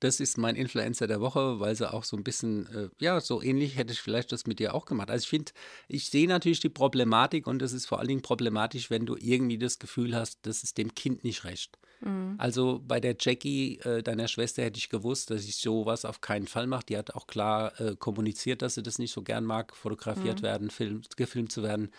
das 0.00 0.20
ist 0.20 0.38
mein 0.38 0.56
Influencer 0.56 1.06
der 1.06 1.20
Woche, 1.20 1.60
weil 1.60 1.74
sie 1.74 1.90
auch 1.90 2.04
so 2.04 2.16
ein 2.16 2.24
bisschen, 2.24 2.66
äh, 2.74 2.88
ja, 2.98 3.20
so 3.20 3.42
ähnlich 3.42 3.76
hätte 3.76 3.92
ich 3.92 4.00
vielleicht 4.00 4.32
das 4.32 4.46
mit 4.46 4.58
dir 4.58 4.74
auch 4.74 4.84
gemacht. 4.84 5.10
Also 5.10 5.24
ich 5.24 5.28
finde, 5.28 5.52
ich 5.88 6.06
sehe 6.10 6.28
natürlich 6.28 6.60
die 6.60 6.68
Problematik 6.68 7.46
und 7.46 7.60
das 7.60 7.72
ist 7.72 7.86
vor 7.86 7.98
allen 7.98 8.08
Dingen 8.08 8.22
problematisch, 8.22 8.90
wenn 8.90 9.06
du 9.06 9.16
irgendwie 9.16 9.58
das 9.58 9.78
Gefühl 9.78 10.14
hast, 10.14 10.40
das 10.42 10.62
ist 10.62 10.78
dem 10.78 10.94
Kind 10.94 11.24
nicht 11.24 11.44
recht. 11.44 11.78
Mhm. 12.00 12.34
Also 12.38 12.82
bei 12.86 13.00
der 13.00 13.16
Jackie, 13.18 13.78
äh, 13.78 14.02
deiner 14.02 14.28
Schwester, 14.28 14.62
hätte 14.62 14.78
ich 14.78 14.88
gewusst, 14.88 15.30
dass 15.30 15.44
ich 15.44 15.56
sowas 15.56 16.04
auf 16.04 16.20
keinen 16.20 16.46
Fall 16.46 16.66
mache. 16.66 16.86
Die 16.88 16.98
hat 16.98 17.14
auch 17.14 17.26
klar 17.26 17.78
äh, 17.80 17.96
kommuniziert, 17.96 18.62
dass 18.62 18.74
sie 18.74 18.82
das 18.82 18.98
nicht 18.98 19.12
so 19.12 19.22
gern 19.22 19.44
mag, 19.44 19.74
fotografiert 19.74 20.40
mhm. 20.40 20.46
werden, 20.46 20.70
film, 20.70 21.02
gefilmt 21.16 21.52
zu 21.52 21.62
werden. 21.62 21.90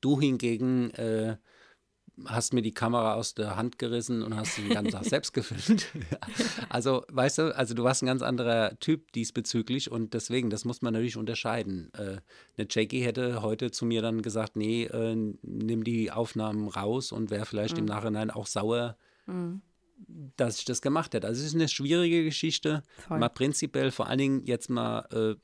Du 0.00 0.20
hingegen 0.20 0.90
äh, 0.92 1.36
hast 2.26 2.52
mir 2.52 2.62
die 2.62 2.74
Kamera 2.74 3.14
aus 3.14 3.34
der 3.34 3.56
Hand 3.56 3.78
gerissen 3.78 4.22
und 4.22 4.36
hast 4.36 4.58
den 4.58 4.68
ganzen 4.68 4.92
Tag 4.92 5.04
selbst 5.04 5.32
gefilmt. 5.32 5.86
also, 6.68 7.04
weißt 7.10 7.38
du, 7.38 7.56
also 7.56 7.74
du 7.74 7.84
warst 7.84 8.02
ein 8.02 8.06
ganz 8.06 8.22
anderer 8.22 8.78
Typ 8.78 9.12
diesbezüglich 9.12 9.90
und 9.90 10.14
deswegen, 10.14 10.50
das 10.50 10.64
muss 10.64 10.82
man 10.82 10.92
natürlich 10.92 11.16
unterscheiden. 11.16 11.90
Äh, 11.94 12.18
eine 12.56 12.68
Jackie 12.68 13.02
hätte 13.02 13.42
heute 13.42 13.70
zu 13.70 13.86
mir 13.86 14.02
dann 14.02 14.22
gesagt, 14.22 14.56
nee, 14.56 14.84
äh, 14.84 15.14
nimm 15.42 15.84
die 15.84 16.10
Aufnahmen 16.10 16.68
raus 16.68 17.12
und 17.12 17.30
wäre 17.30 17.46
vielleicht 17.46 17.74
mhm. 17.74 17.80
im 17.80 17.86
Nachhinein 17.86 18.30
auch 18.30 18.46
sauer, 18.46 18.96
mhm 19.26 19.62
dass 20.36 20.58
ich 20.58 20.64
das 20.64 20.82
gemacht 20.82 21.14
hätte. 21.14 21.26
Also 21.26 21.40
es 21.40 21.48
ist 21.48 21.54
eine 21.54 21.68
schwierige 21.68 22.24
Geschichte, 22.24 22.82
Voll. 23.06 23.18
mal 23.18 23.28
prinzipiell, 23.28 23.90
vor 23.90 24.08
allen 24.08 24.18
Dingen 24.18 24.44
jetzt 24.44 24.70
mal, 24.70 25.06
äh, 25.12 25.34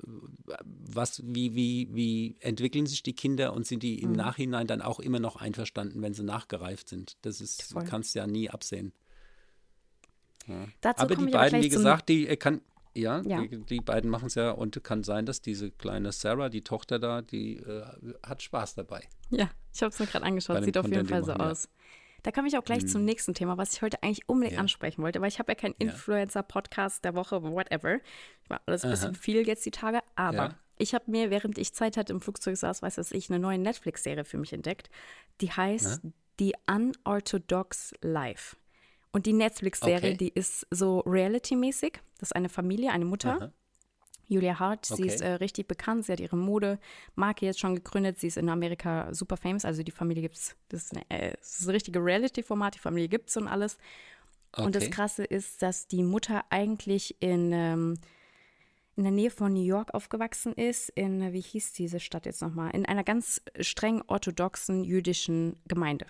was, 0.65 1.23
wie, 1.25 1.55
wie, 1.55 1.89
wie 1.93 2.37
entwickeln 2.41 2.87
sich 2.87 3.03
die 3.03 3.15
Kinder 3.15 3.53
und 3.53 3.67
sind 3.67 3.83
die 3.83 4.01
im 4.03 4.11
mhm. 4.11 4.17
Nachhinein 4.17 4.67
dann 4.67 4.83
auch 4.83 5.01
immer 5.01 5.21
noch 5.21 5.37
einverstanden, 5.37 6.03
wenn 6.03 6.15
sie 6.15 6.25
nachgereift 6.25 6.89
sind. 6.89 7.17
Das 7.23 7.41
ist, 7.41 7.73
Voll. 7.73 7.85
kannst 7.85 8.15
ja 8.15 8.27
nie 8.27 8.51
absehen. 8.51 8.93
Ja. 10.47 10.67
aber 10.97 11.15
die 11.15 11.27
beiden, 11.27 11.63
wie 11.63 11.69
gesagt, 11.69 12.09
die 12.09 12.27
äh, 12.27 12.37
kann, 12.37 12.63
ja, 12.95 13.21
ja. 13.21 13.43
Die, 13.43 13.59
die, 13.65 13.81
beiden 13.81 14.11
machen 14.11 14.27
es 14.27 14.35
ja 14.35 14.51
und 14.51 14.83
kann 14.83 15.05
sein, 15.05 15.27
dass 15.27 15.41
diese 15.41 15.71
kleine 15.71 16.11
Sarah, 16.13 16.49
die 16.49 16.63
Tochter 16.63 16.99
da, 16.99 17.23
die 17.23 17.59
äh, 17.59 17.85
hat 18.23 18.43
Spaß 18.43 18.75
dabei. 18.75 19.07
Ja, 19.31 19.51
ich 19.75 19.83
habe 19.83 19.93
es 19.93 19.99
mir 20.01 20.07
gerade 20.07 20.25
angeschaut, 20.25 20.65
sieht 20.65 20.79
auf 20.79 20.89
jeden 20.89 21.07
Fall 21.07 21.23
so 21.23 21.33
aus. 21.33 21.65
Ja. 21.65 21.71
Da 22.23 22.33
komme 22.33 22.49
ich 22.49 22.59
auch 22.59 22.64
gleich 22.64 22.83
mhm. 22.83 22.89
zum 22.89 23.05
nächsten 23.05 23.35
Thema, 23.35 23.57
was 23.59 23.73
ich 23.73 23.83
heute 23.83 24.03
eigentlich 24.03 24.29
unbedingt 24.29 24.55
ja. 24.55 24.61
ansprechen 24.61 25.03
wollte, 25.03 25.21
weil 25.21 25.29
ich 25.29 25.39
habe 25.39 25.53
ja 25.53 25.57
keinen 25.57 25.75
Influencer-Podcast 25.79 27.05
der 27.05 27.14
Woche, 27.14 27.43
whatever. 27.43 28.01
Ich 28.43 28.51
war 28.51 28.61
alles 28.66 28.85
ein 28.85 28.91
bisschen 28.91 29.14
viel 29.14 29.47
jetzt 29.47 29.64
die 29.66 29.71
Tage, 29.71 30.01
aber 30.16 30.37
ja. 30.37 30.55
ich 30.77 30.95
habe 30.95 31.11
mir, 31.11 31.31
während 31.31 31.59
ich 31.59 31.73
Zeit 31.75 31.97
hatte 31.97 32.12
im 32.12 32.21
Flugzeug 32.21 32.57
saß, 32.57 32.83
weiß 32.83 32.99
was 32.99 33.12
ich, 33.12 33.31
eine 33.31 33.39
neue 33.39 33.59
Netflix-Serie 33.59 34.25
für 34.25 34.39
mich 34.39 34.53
entdeckt. 34.53 34.91
Die 35.41 35.51
heißt 35.51 36.05
ja. 36.05 36.11
The 36.39 36.55
Unorthodox 36.71 37.95
Life. 38.01 38.57
Und 39.11 39.27
die 39.27 39.33
Netflix-Serie, 39.33 40.11
okay. 40.11 40.16
die 40.16 40.29
ist 40.29 40.66
so 40.71 41.01
reality-mäßig. 41.01 42.01
Das 42.19 42.29
ist 42.29 42.37
eine 42.37 42.49
Familie, 42.49 42.93
eine 42.93 43.05
Mutter. 43.05 43.37
Aha. 43.37 43.53
Julia 44.29 44.59
Hart, 44.59 44.91
okay. 44.91 45.03
sie 45.03 45.09
ist 45.09 45.20
äh, 45.22 45.33
richtig 45.33 45.66
bekannt, 45.66 46.05
sie 46.05 46.12
hat 46.12 46.20
ihre 46.20 46.37
Modemarke 46.37 47.47
jetzt 47.47 47.61
schon 47.61 47.74
gegründet, 47.74 48.18
sie 48.18 48.26
ist 48.26 48.37
in 48.37 48.49
Amerika 48.49 49.12
super 49.12 49.37
famous, 49.37 49.64
also 49.64 49.83
die 49.83 49.91
Familie 49.91 50.22
gibt 50.22 50.37
es, 50.37 50.57
das 50.68 50.85
ist, 50.85 50.97
äh, 51.09 51.33
das 51.39 51.61
ist 51.61 51.66
ein 51.66 51.70
richtige 51.70 52.05
Reality-Format, 52.05 52.74
die 52.74 52.79
Familie 52.79 53.09
gibt 53.09 53.31
es 53.31 53.37
und 53.37 53.49
alles. 53.49 53.79
Okay. 54.53 54.64
Und 54.64 54.74
das 54.74 54.91
Krasse 54.91 55.24
ist, 55.24 55.62
dass 55.62 55.89
die 55.89 56.03
Mutter 56.03 56.45
eigentlich 56.51 57.16
in, 57.20 57.53
ähm, 57.53 57.99
in 58.97 59.05
der 59.05 59.12
Nähe 59.12 59.31
von 59.31 59.53
New 59.53 59.64
York 59.64 59.95
aufgewachsen 59.95 60.53
ist, 60.53 60.91
in, 60.91 61.33
wie 61.33 61.41
hieß 61.41 61.72
diese 61.72 62.01
Stadt 62.01 62.26
jetzt 62.26 62.43
nochmal, 62.43 62.70
in 62.72 62.85
einer 62.85 63.05
ganz 63.05 63.41
streng 63.61 64.03
orthodoxen 64.07 64.85
jüdischen 64.85 65.57
Gemeinde. 65.66 66.07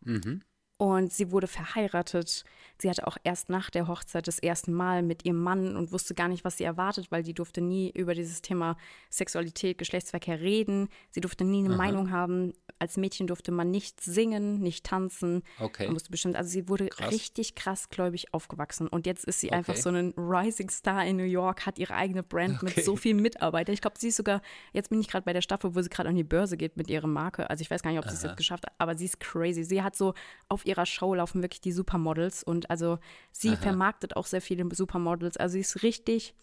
Mhm. 0.00 0.42
Und 0.78 1.10
sie 1.10 1.30
wurde 1.30 1.46
verheiratet. 1.46 2.44
Sie 2.76 2.90
hatte 2.90 3.06
auch 3.06 3.16
erst 3.24 3.48
nach 3.48 3.70
der 3.70 3.88
Hochzeit 3.88 4.28
das 4.28 4.38
erste 4.38 4.70
Mal 4.70 5.02
mit 5.02 5.24
ihrem 5.24 5.42
Mann 5.42 5.74
und 5.74 5.90
wusste 5.90 6.14
gar 6.14 6.28
nicht, 6.28 6.44
was 6.44 6.58
sie 6.58 6.64
erwartet, 6.64 7.10
weil 7.10 7.22
die 7.22 7.32
durfte 7.32 7.62
nie 7.62 7.90
über 7.92 8.12
dieses 8.14 8.42
Thema 8.42 8.76
Sexualität, 9.08 9.78
Geschlechtsverkehr 9.78 10.38
reden. 10.40 10.88
Sie 11.10 11.22
durfte 11.22 11.44
nie 11.44 11.60
eine 11.60 11.70
Aha. 11.70 11.76
Meinung 11.78 12.10
haben. 12.10 12.52
Als 12.78 12.98
Mädchen 12.98 13.26
durfte 13.26 13.52
man 13.52 13.70
nicht 13.70 14.02
singen, 14.02 14.60
nicht 14.60 14.84
tanzen. 14.84 15.42
Okay. 15.58 15.84
Man 15.86 15.94
musste 15.94 16.10
bestimmt, 16.10 16.36
also 16.36 16.50
sie 16.50 16.68
wurde 16.68 16.88
Krass. 16.88 17.10
richtig 17.10 17.54
krass 17.54 17.88
gläubig 17.88 18.34
aufgewachsen. 18.34 18.86
Und 18.86 19.06
jetzt 19.06 19.24
ist 19.24 19.40
sie 19.40 19.52
einfach 19.52 19.72
Okay. 19.72 19.80
so 19.80 19.88
ein 19.88 20.12
Rising 20.18 20.68
Star 20.68 21.06
in 21.06 21.16
New 21.16 21.22
York, 21.24 21.64
hat 21.64 21.78
ihre 21.78 21.94
eigene 21.94 22.22
Brand 22.22 22.62
mit 22.62 22.72
Okay. 22.74 22.82
so 22.82 22.96
vielen 22.96 23.22
Mitarbeitern. 23.22 23.72
Ich 23.72 23.80
glaube, 23.80 23.96
sie 23.98 24.08
ist 24.08 24.16
sogar, 24.16 24.42
jetzt 24.74 24.90
bin 24.90 25.00
ich 25.00 25.08
gerade 25.08 25.24
bei 25.24 25.32
der 25.32 25.40
Staffel, 25.40 25.74
wo 25.74 25.80
sie 25.80 25.88
gerade 25.88 26.10
an 26.10 26.16
die 26.16 26.24
Börse 26.24 26.58
geht 26.58 26.76
mit 26.76 26.90
ihrer 26.90 27.06
Marke. 27.06 27.48
Also 27.48 27.62
ich 27.62 27.70
weiß 27.70 27.80
gar 27.80 27.90
nicht, 27.92 28.00
ob 28.00 28.08
sie 28.10 28.14
es 28.14 28.22
jetzt 28.22 28.36
geschafft 28.36 28.66
hat, 28.66 28.74
aber 28.76 28.94
sie 28.94 29.06
ist 29.06 29.18
crazy. 29.20 29.64
Sie 29.64 29.82
hat 29.82 29.96
so 29.96 30.12
auf 30.50 30.65
ihrer 30.66 30.86
Show 30.86 31.14
laufen 31.14 31.42
wirklich 31.42 31.60
die 31.60 31.72
Supermodels 31.72 32.42
und 32.42 32.70
also 32.70 32.98
sie 33.32 33.50
Aha. 33.50 33.56
vermarktet 33.56 34.16
auch 34.16 34.26
sehr 34.26 34.40
viele 34.40 34.66
Supermodels. 34.74 35.36
Also 35.36 35.54
sie 35.54 35.60
ist 35.60 35.82
richtig, 35.82 36.34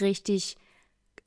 richtig. 0.00 0.56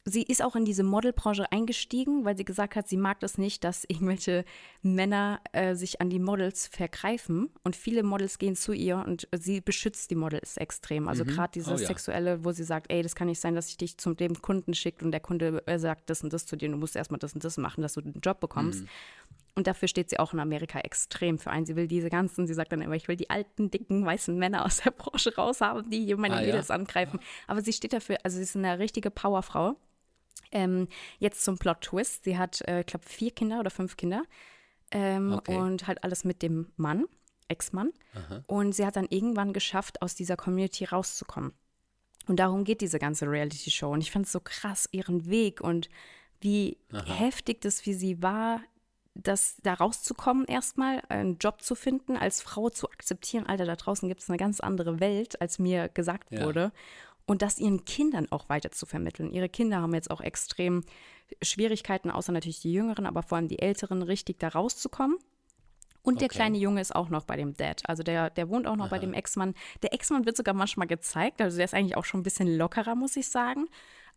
Sie 0.04 0.24
ist 0.24 0.42
auch 0.42 0.56
in 0.56 0.66
diese 0.66 0.82
Modelbranche 0.82 1.52
eingestiegen, 1.52 2.26
weil 2.26 2.36
sie 2.36 2.46
gesagt 2.46 2.76
hat, 2.76 2.88
sie 2.88 2.98
mag 2.98 3.20
das 3.20 3.38
nicht, 3.38 3.64
dass 3.64 3.84
irgendwelche 3.88 4.46
Männer 4.82 5.40
äh, 5.52 5.76
sich 5.76 6.02
an 6.02 6.10
die 6.10 6.18
Models 6.18 6.66
vergreifen. 6.66 7.52
Und 7.64 7.76
viele 7.76 8.02
Models 8.02 8.40
gehen 8.40 8.56
zu 8.56 8.74
ihr 8.74 8.98
und 8.98 9.28
sie 9.32 9.62
beschützt 9.62 10.10
die 10.10 10.16
Models 10.16 10.58
extrem. 10.58 11.08
Also 11.08 11.24
gerade 11.24 11.52
dieses 11.54 11.74
Oh 11.74 11.78
ja. 11.78 11.86
Sexuelle, 11.86 12.44
wo 12.44 12.52
sie 12.52 12.64
sagt, 12.64 12.92
ey, 12.92 13.04
das 13.04 13.14
kann 13.14 13.28
nicht 13.28 13.40
sein, 13.40 13.54
dass 13.54 13.68
ich 13.68 13.78
dich 13.78 13.98
zum 13.98 14.18
dem 14.18 14.42
Kunden 14.42 14.74
schickt 14.74 15.04
und 15.04 15.12
der 15.12 15.20
Kunde 15.20 15.62
äh, 15.68 15.78
sagt 15.78 16.10
das 16.10 16.24
und 16.24 16.34
das 16.34 16.48
zu 16.48 16.56
dir. 16.56 16.70
Du 16.70 16.78
musst 16.78 16.96
erstmal 16.96 17.20
das 17.20 17.36
und 17.36 17.44
das 17.44 17.58
machen, 17.58 17.84
dass 17.84 17.94
du 17.94 18.02
den 18.02 18.20
Job 18.22 18.40
bekommst. 18.40 18.86
Und 19.56 19.68
dafür 19.68 19.88
steht 19.88 20.10
sie 20.10 20.18
auch 20.20 20.34
in 20.34 20.40
Amerika 20.40 20.80
extrem 20.80 21.38
für 21.38 21.52
ein. 21.52 21.66
Sie 21.66 21.76
will 21.76 21.88
diese 21.88 22.10
ganzen, 22.10 22.48
sie 22.48 22.54
sagt 22.54 22.72
dann 22.72 22.82
immer, 22.82 22.96
ich 22.96 23.08
will 23.08 23.18
die 23.18 23.30
alten, 23.30 23.70
dicken, 23.70 24.06
weißen 24.06 24.38
Männer 24.38 24.66
aus 24.66 24.78
der 24.78 24.92
Branche 24.92 25.36
raushaben, 25.36 25.90
die 25.90 26.06
hier 26.06 26.18
meine 26.18 26.36
Ah, 26.36 26.40
ja? 26.42 26.48
Mädels 26.48 26.72
angreifen. 26.72 27.20
Aber 27.48 27.62
sie 27.62 27.74
steht 27.74 27.92
dafür, 27.94 28.18
also 28.24 28.38
sie 28.38 28.44
ist 28.44 28.56
eine 28.56 28.80
richtige 28.80 29.12
Powerfrau. 29.12 29.76
Ähm, 30.54 30.88
jetzt 31.20 31.44
zum 31.44 31.58
Plot-Twist. 31.58 32.24
Sie 32.24 32.38
hat, 32.38 32.62
äh, 32.68 32.82
ich 32.82 32.86
glaube, 32.86 33.06
vier 33.06 33.32
Kinder 33.32 33.60
oder 33.60 33.70
fünf 33.72 33.98
Kinder. 33.98 34.24
Ähm, 34.92 35.34
Okay. 35.34 35.56
Und 35.58 35.88
halt 35.88 36.04
alles 36.04 36.24
mit 36.24 36.42
dem 36.42 36.68
Mann, 36.78 37.06
Ex-Mann. 37.48 37.92
Und 38.48 38.74
sie 38.74 38.86
hat 38.86 38.96
dann 38.96 39.08
irgendwann 39.10 39.54
geschafft, 39.54 40.02
aus 40.02 40.16
dieser 40.16 40.38
Community 40.38 40.86
rauszukommen. 40.86 41.54
Und 42.28 42.38
darum 42.40 42.64
geht 42.64 42.82
diese 42.82 43.00
ganze 43.00 43.26
Reality-Show. 43.30 43.92
Und 43.92 44.02
ich 44.02 44.12
fand 44.12 44.26
es 44.28 44.32
so 44.32 44.40
krass, 44.40 44.88
ihren 44.92 45.30
Weg 45.30 45.60
und 45.62 45.90
wie 46.40 46.78
heftig 47.06 47.62
das 47.62 47.82
für 47.82 47.94
sie 47.94 48.22
war, 48.22 48.62
das 49.14 49.58
da 49.62 49.74
rauszukommen 49.74 50.46
erstmal, 50.46 51.02
einen 51.10 51.38
Job 51.38 51.62
zu 51.62 51.76
finden, 51.76 52.16
als 52.16 52.42
Frau 52.42 52.70
zu 52.70 52.90
akzeptieren, 52.90 53.46
Alter, 53.46 53.66
da 53.66 53.76
draußen 53.76 54.08
gibt 54.08 54.22
es 54.22 54.30
eine 54.30 54.38
ganz 54.38 54.60
andere 54.60 55.00
Welt, 55.00 55.42
als 55.42 55.60
mir 55.60 55.90
gesagt 55.90 56.32
Ja. 56.32 56.46
wurde. 56.46 56.72
Und 57.26 57.42
das 57.42 57.60
ihren 57.60 57.86
Kindern 57.86 58.28
auch 58.32 58.50
weiter 58.50 58.72
zu 58.72 58.86
vermitteln. 58.86 59.32
Ihre 59.32 59.48
Kinder 59.50 59.82
haben 59.82 59.94
jetzt 59.94 60.10
auch 60.12 60.22
extrem 60.22 60.84
Schwierigkeiten, 61.42 62.10
außer 62.12 62.32
natürlich 62.32 62.62
die 62.62 62.74
Jüngeren, 62.74 63.06
aber 63.06 63.22
vor 63.24 63.38
allem 63.38 63.48
die 63.48 63.60
Älteren, 63.60 64.02
richtig 64.02 64.40
da 64.40 64.50
rauszukommen. 64.50 65.18
Und 66.04 66.20
der 66.20 66.26
Okay. 66.26 66.36
kleine 66.38 66.58
Junge 66.58 66.82
ist 66.82 66.96
auch 66.96 67.10
noch 67.10 67.26
bei 67.26 67.38
dem 67.38 67.56
Dad. 67.56 67.84
Also 67.88 68.02
der, 68.02 68.32
der 68.32 68.50
wohnt 68.50 68.66
auch 68.66 68.76
noch 68.76 68.90
bei 68.90 68.98
dem 68.98 69.14
Ex-Mann. 69.14 69.54
Der 69.84 69.94
Ex-Mann 69.94 70.26
wird 70.26 70.36
sogar 70.36 70.56
manchmal 70.56 70.88
gezeigt. 70.88 71.42
Also 71.42 71.58
der 71.58 71.66
ist 71.66 71.76
eigentlich 71.76 71.96
auch 71.96 72.06
schon 72.06 72.22
ein 72.22 72.24
bisschen 72.24 72.58
lockerer, 72.58 72.96
muss 72.96 73.16
ich 73.16 73.30
sagen. 73.30 73.68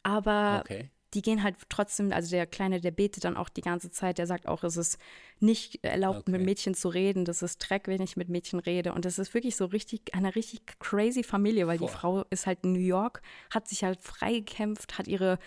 Aber 0.03 0.61
Okay. 0.61 0.90
Die 1.15 1.23
gehen 1.23 1.43
halt 1.43 1.57
trotzdem, 1.69 2.12
also 2.12 2.31
der 2.31 2.47
Kleine, 2.47 2.81
der 2.81 2.91
betet 2.91 3.25
dann 3.25 3.37
auch 3.37 3.49
die 3.49 3.61
ganze 3.61 3.91
Zeit. 3.91 4.19
Der 4.19 4.27
sagt 4.27 4.49
auch, 4.49 4.65
es 4.65 4.77
ist 4.77 4.99
nicht 5.41 5.85
erlaubt, 5.85 6.29
mit 6.29 6.41
Okay. 6.41 6.45
Mädchen 6.45 6.75
zu 6.75 6.89
reden. 6.89 7.25
Das 7.25 7.43
ist 7.43 7.59
Dreck, 7.59 7.87
wenn 7.87 8.03
ich 8.03 8.17
mit 8.17 8.29
Mädchen 8.29 8.59
rede. 8.59 8.93
Und 8.93 9.05
das 9.05 9.19
ist 9.19 9.33
wirklich 9.35 9.57
so 9.57 9.67
richtig, 9.67 10.15
eine 10.15 10.35
richtig 10.35 10.62
crazy 10.81 11.23
Familie, 11.23 11.67
weil 11.67 11.79
Boah. 11.79 11.87
die 11.87 11.93
Frau 11.93 12.25
ist 12.31 12.47
halt 12.47 12.61
in 12.65 12.73
New 12.73 12.81
York, 12.81 13.23
hat 13.51 13.69
sich 13.69 13.85
halt 13.85 14.01
freigekämpft, 14.01 14.99
hat 14.99 15.09
ihre 15.09 15.39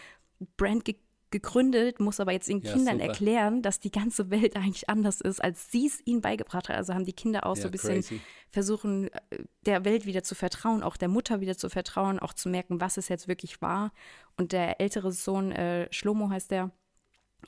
Brand 0.56 0.86
ge 0.86 0.96
gegründet, 1.32 2.00
muss 2.00 2.20
aber 2.20 2.32
jetzt 2.32 2.48
Ja, 2.50 2.72
Kindern 2.72 3.00
super. 3.00 3.04
erklären, 3.04 3.62
dass 3.62 3.80
die 3.80 3.92
ganze 3.92 4.30
Welt 4.30 4.56
eigentlich 4.56 4.90
anders 4.90 5.22
ist, 5.22 5.44
als 5.44 5.72
sie 5.72 5.88
es 5.88 6.02
ihnen 6.06 6.22
beigebracht 6.22 6.70
hat. 6.70 6.78
Also 6.78 6.94
haben 6.94 7.06
die 7.06 7.14
Kinder 7.14 7.46
auch 7.46 7.56
so 7.56 7.64
Ja, 7.64 7.68
ein 7.68 7.72
bisschen 7.72 8.04
crazy. 8.04 8.22
versuchen, 8.50 9.10
äh, 9.14 9.44
der 9.66 9.86
Welt 9.86 10.06
wieder 10.06 10.24
zu 10.24 10.36
vertrauen, 10.36 10.84
auch 10.84 10.98
der 10.98 11.10
Mutter 11.10 11.42
wieder 11.42 11.58
zu 11.58 11.70
vertrauen, 11.70 12.20
auch 12.20 12.34
zu 12.34 12.50
merken, 12.50 12.80
was 12.82 12.98
es 12.98 13.10
jetzt 13.10 13.28
wirklich 13.28 13.62
war. 13.62 13.92
Und 14.38 14.52
der 14.52 14.80
ältere 14.82 15.12
Sohn, 15.12 15.52
äh, 15.52 15.88
Schlomo 15.92 16.30
heißt 16.30 16.52
der, 16.52 16.72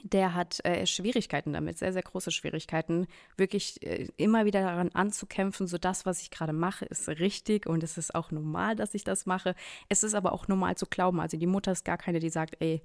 der 0.03 0.33
hat 0.35 0.63
äh, 0.65 0.85
Schwierigkeiten 0.85 1.51
damit, 1.51 1.77
sehr, 1.79 1.91
sehr 1.91 2.03
große 2.03 2.31
Schwierigkeiten, 2.31 3.07
wirklich 3.37 3.81
äh, 3.83 4.07
immer 4.17 4.45
wieder 4.45 4.61
daran 4.61 4.89
anzukämpfen, 4.93 5.67
so 5.67 5.77
das, 5.77 6.05
was 6.05 6.21
ich 6.21 6.29
gerade 6.31 6.53
mache, 6.53 6.85
ist 6.85 7.09
richtig 7.09 7.65
und 7.67 7.83
es 7.83 7.97
ist 7.97 8.13
auch 8.15 8.31
normal, 8.31 8.75
dass 8.75 8.93
ich 8.93 9.03
das 9.03 9.25
mache. 9.25 9.55
Es 9.89 10.03
ist 10.03 10.13
aber 10.13 10.31
auch 10.31 10.47
normal 10.47 10.77
zu 10.77 10.85
glauben. 10.85 11.19
Also 11.19 11.37
die 11.37 11.47
Mutter 11.47 11.71
ist 11.71 11.85
gar 11.85 11.97
keine, 11.97 12.19
die 12.19 12.29
sagt, 12.29 12.57
ey, 12.61 12.81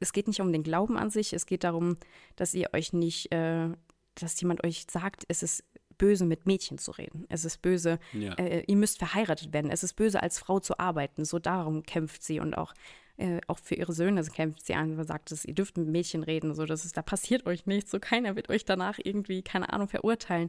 es 0.00 0.12
geht 0.12 0.26
nicht 0.26 0.40
um 0.40 0.52
den 0.52 0.62
Glauben 0.62 0.96
an 0.96 1.10
sich, 1.10 1.32
es 1.32 1.46
geht 1.46 1.64
darum, 1.64 1.96
dass 2.36 2.54
ihr 2.54 2.70
euch 2.72 2.92
nicht, 2.92 3.32
äh, 3.32 3.68
dass 4.16 4.40
jemand 4.40 4.64
euch 4.64 4.86
sagt, 4.90 5.24
es 5.28 5.42
ist 5.42 5.64
böse, 5.98 6.24
mit 6.24 6.46
Mädchen 6.46 6.78
zu 6.78 6.92
reden. 6.92 7.26
Es 7.28 7.44
ist 7.44 7.60
böse, 7.60 7.98
Ja. 8.14 8.32
äh, 8.34 8.64
ihr 8.66 8.76
müsst 8.76 8.98
verheiratet 8.98 9.52
werden. 9.52 9.70
Es 9.70 9.82
ist 9.84 9.94
böse, 9.94 10.22
als 10.22 10.38
Frau 10.38 10.58
zu 10.58 10.78
arbeiten. 10.78 11.26
So 11.26 11.38
darum 11.38 11.82
kämpft 11.82 12.22
sie 12.22 12.40
und 12.40 12.54
auch, 12.56 12.72
äh, 13.18 13.40
auch 13.48 13.58
für 13.58 13.74
ihre 13.74 13.92
Söhne 13.92 14.22
kämpft 14.24 14.64
sie 14.64 14.74
an 14.74 14.98
und 14.98 15.04
sagt, 15.04 15.30
dass 15.30 15.44
ihr 15.44 15.54
dürft 15.54 15.76
mit 15.76 15.88
Mädchen 15.88 16.22
reden. 16.22 16.54
So, 16.54 16.64
das 16.64 16.86
ist, 16.86 16.96
da 16.96 17.02
passiert 17.02 17.44
euch 17.44 17.66
nichts. 17.66 17.90
So 17.90 18.00
keiner 18.00 18.34
wird 18.34 18.48
euch 18.48 18.64
danach 18.64 18.98
irgendwie, 19.04 19.42
keine 19.42 19.70
Ahnung, 19.74 19.88
verurteilen. 19.88 20.48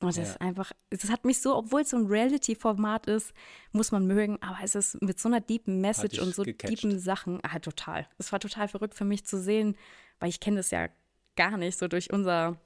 Und 0.00 0.08
das 0.08 0.16
Ja. 0.16 0.22
ist 0.22 0.40
einfach, 0.40 0.72
das 0.88 1.10
hat 1.10 1.24
mich 1.26 1.40
so, 1.40 1.54
obwohl 1.54 1.82
es 1.82 1.90
so 1.90 1.98
ein 1.98 2.06
Reality-Format 2.06 3.06
ist, 3.06 3.34
muss 3.72 3.92
man 3.92 4.06
mögen, 4.06 4.38
aber 4.40 4.56
es 4.64 4.74
ist 4.74 5.00
mit 5.02 5.20
so 5.20 5.28
einer 5.28 5.40
deepen 5.40 5.80
Message 5.80 6.18
und 6.18 6.34
so 6.34 6.42
gecatcht. 6.42 6.70
deepen 6.82 6.98
Sachen, 6.98 7.38
ah, 7.42 7.58
total. 7.58 8.06
Es 8.18 8.32
war 8.32 8.40
total 8.40 8.66
verrückt 8.68 8.94
für 8.94 9.04
mich 9.04 9.24
zu 9.26 9.38
sehen, 9.38 9.76
weil 10.18 10.30
ich 10.30 10.40
kenne 10.40 10.56
das 10.56 10.70
ja 10.70 10.88
gar 11.36 11.56
nicht, 11.58 11.78
so 11.78 11.86
durch 11.86 12.12
unser 12.12 12.56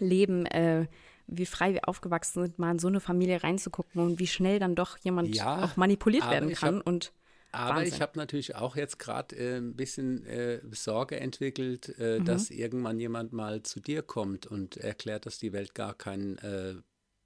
Leben, 0.00 0.46
äh, 0.46 0.86
wie 1.28 1.46
frei 1.46 1.72
wir 1.74 1.88
aufgewachsen 1.88 2.42
sind, 2.42 2.58
mal 2.58 2.72
in 2.72 2.78
so 2.80 2.88
eine 2.88 3.00
Familie 3.00 3.42
reinzugucken 3.44 4.02
und 4.02 4.18
wie 4.18 4.26
schnell 4.26 4.58
dann 4.58 4.74
doch 4.74 4.98
jemand 4.98 5.34
Ja, 5.34 5.62
auch 5.62 5.76
manipuliert 5.76 6.28
werden 6.28 6.52
kann. 6.52 6.78
hab- 6.78 6.86
und 6.86 7.12
Aber 7.54 7.76
Wahnsinn. 7.80 7.94
ich 7.94 8.00
habe 8.00 8.18
natürlich 8.18 8.54
auch 8.56 8.76
jetzt 8.76 8.98
gerade 8.98 9.36
äh, 9.36 9.56
ein 9.56 9.74
bisschen 9.76 10.24
äh, 10.26 10.60
Sorge 10.72 11.18
entwickelt, 11.20 11.98
äh, 11.98 12.18
Mhm. 12.20 12.24
dass 12.24 12.50
irgendwann 12.50 12.98
jemand 13.00 13.32
mal 13.32 13.62
zu 13.62 13.80
dir 13.80 14.02
kommt 14.02 14.46
und 14.46 14.76
erklärt, 14.76 15.26
dass 15.26 15.38
die 15.38 15.52
Welt 15.52 15.74
gar 15.74 15.94
kein 15.94 16.38
äh, 16.38 16.74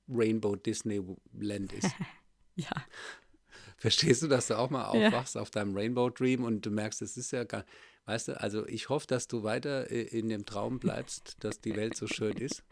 Rainbow 0.09 0.57
Disneyland 0.57 1.73
ist. 1.73 1.91
ja, 2.57 2.71
Verstehst 3.77 4.23
du, 4.23 4.29
dass 4.29 4.49
du 4.49 4.59
auch 4.59 4.71
mal 4.71 4.83
Ja. 4.99 5.07
aufwachst 5.09 5.37
auf 5.37 5.51
deinem 5.51 5.77
Rainbow 5.77 6.11
Dream 6.11 6.43
und 6.45 6.67
du 6.67 6.71
merkst, 6.71 7.01
es 7.03 7.17
ist 7.17 7.31
ja 7.31 7.45
gar, 7.45 7.65
weißt 8.07 8.29
du, 8.29 8.41
also 8.41 8.67
ich 8.67 8.89
hoffe, 8.89 9.07
dass 9.07 9.29
du 9.29 9.45
weiter 9.45 9.89
äh, 9.91 10.03
in 10.03 10.29
dem 10.29 10.45
Traum 10.47 10.81
bleibst, 10.81 11.37
dass 11.45 11.61
die 11.61 11.77
Welt 11.77 11.97
so 11.97 12.07
schön 12.09 12.37
ist. 12.39 12.65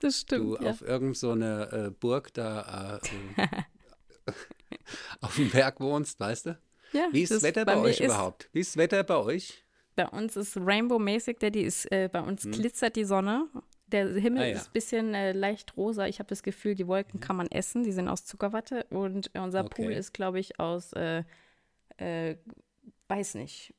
das 0.00 0.24
Du 0.26 0.54
stimmt. 0.56 0.60
ja. 0.62 0.70
auf 0.70 0.82
irgend 0.82 1.16
so 1.16 1.30
eine 1.30 1.70
äh, 1.70 1.90
Burg 1.90 2.32
da 2.34 2.98
auf 5.20 5.36
dem 5.36 5.50
Berg 5.50 5.80
wohnst, 5.80 6.18
weißt 6.20 6.46
du? 6.46 6.58
Ja, 6.92 7.08
Wie 7.12 7.22
ist 7.22 7.32
das 7.32 7.42
Wetter 7.42 7.64
bei, 7.64 7.76
mir 7.76 7.82
euch 7.82 8.00
überhaupt? 8.00 8.48
Wie 8.52 8.60
ist 8.60 8.70
das 8.70 8.76
Wetter 8.76 9.02
bei 9.04 9.16
euch? 9.16 9.64
Bei 9.96 10.06
uns 10.08 10.36
ist 10.36 10.56
Rainbow-mäßig, 10.56 11.38
Daddy 11.38 11.62
ist, 11.62 11.90
äh, 11.90 12.08
bei 12.12 12.20
uns 12.20 12.42
glitzert 12.44 12.96
die 12.96 13.04
Sonne. 13.04 13.48
Der 13.88 14.06
Himmel 14.08 14.22
Hm. 14.22 14.38
Ah, 14.38 14.46
ja. 14.46 14.56
ist 14.56 14.66
ein 14.68 14.72
bisschen 14.72 15.14
äh, 15.14 15.32
leicht 15.32 15.76
rosa. 15.76 16.06
Ich 16.06 16.18
habe 16.18 16.28
das 16.28 16.42
Gefühl, 16.42 16.74
die 16.74 16.86
Wolken 16.86 17.20
kann 17.20 17.36
man 17.36 17.46
essen. 17.48 17.82
Die 17.84 17.92
sind 17.92 18.06
aus 18.08 18.24
Zuckerwatte. 18.26 18.84
Und 18.90 19.30
unser 19.34 19.64
Pool 19.64 19.86
Okay. 19.86 19.96
ist, 19.98 20.12
glaube 20.12 20.38
ich, 20.38 20.60
aus, 20.60 20.92
äh, 20.92 21.24
äh, 21.96 22.36
weiß 23.08 23.34
nicht. 23.34 23.74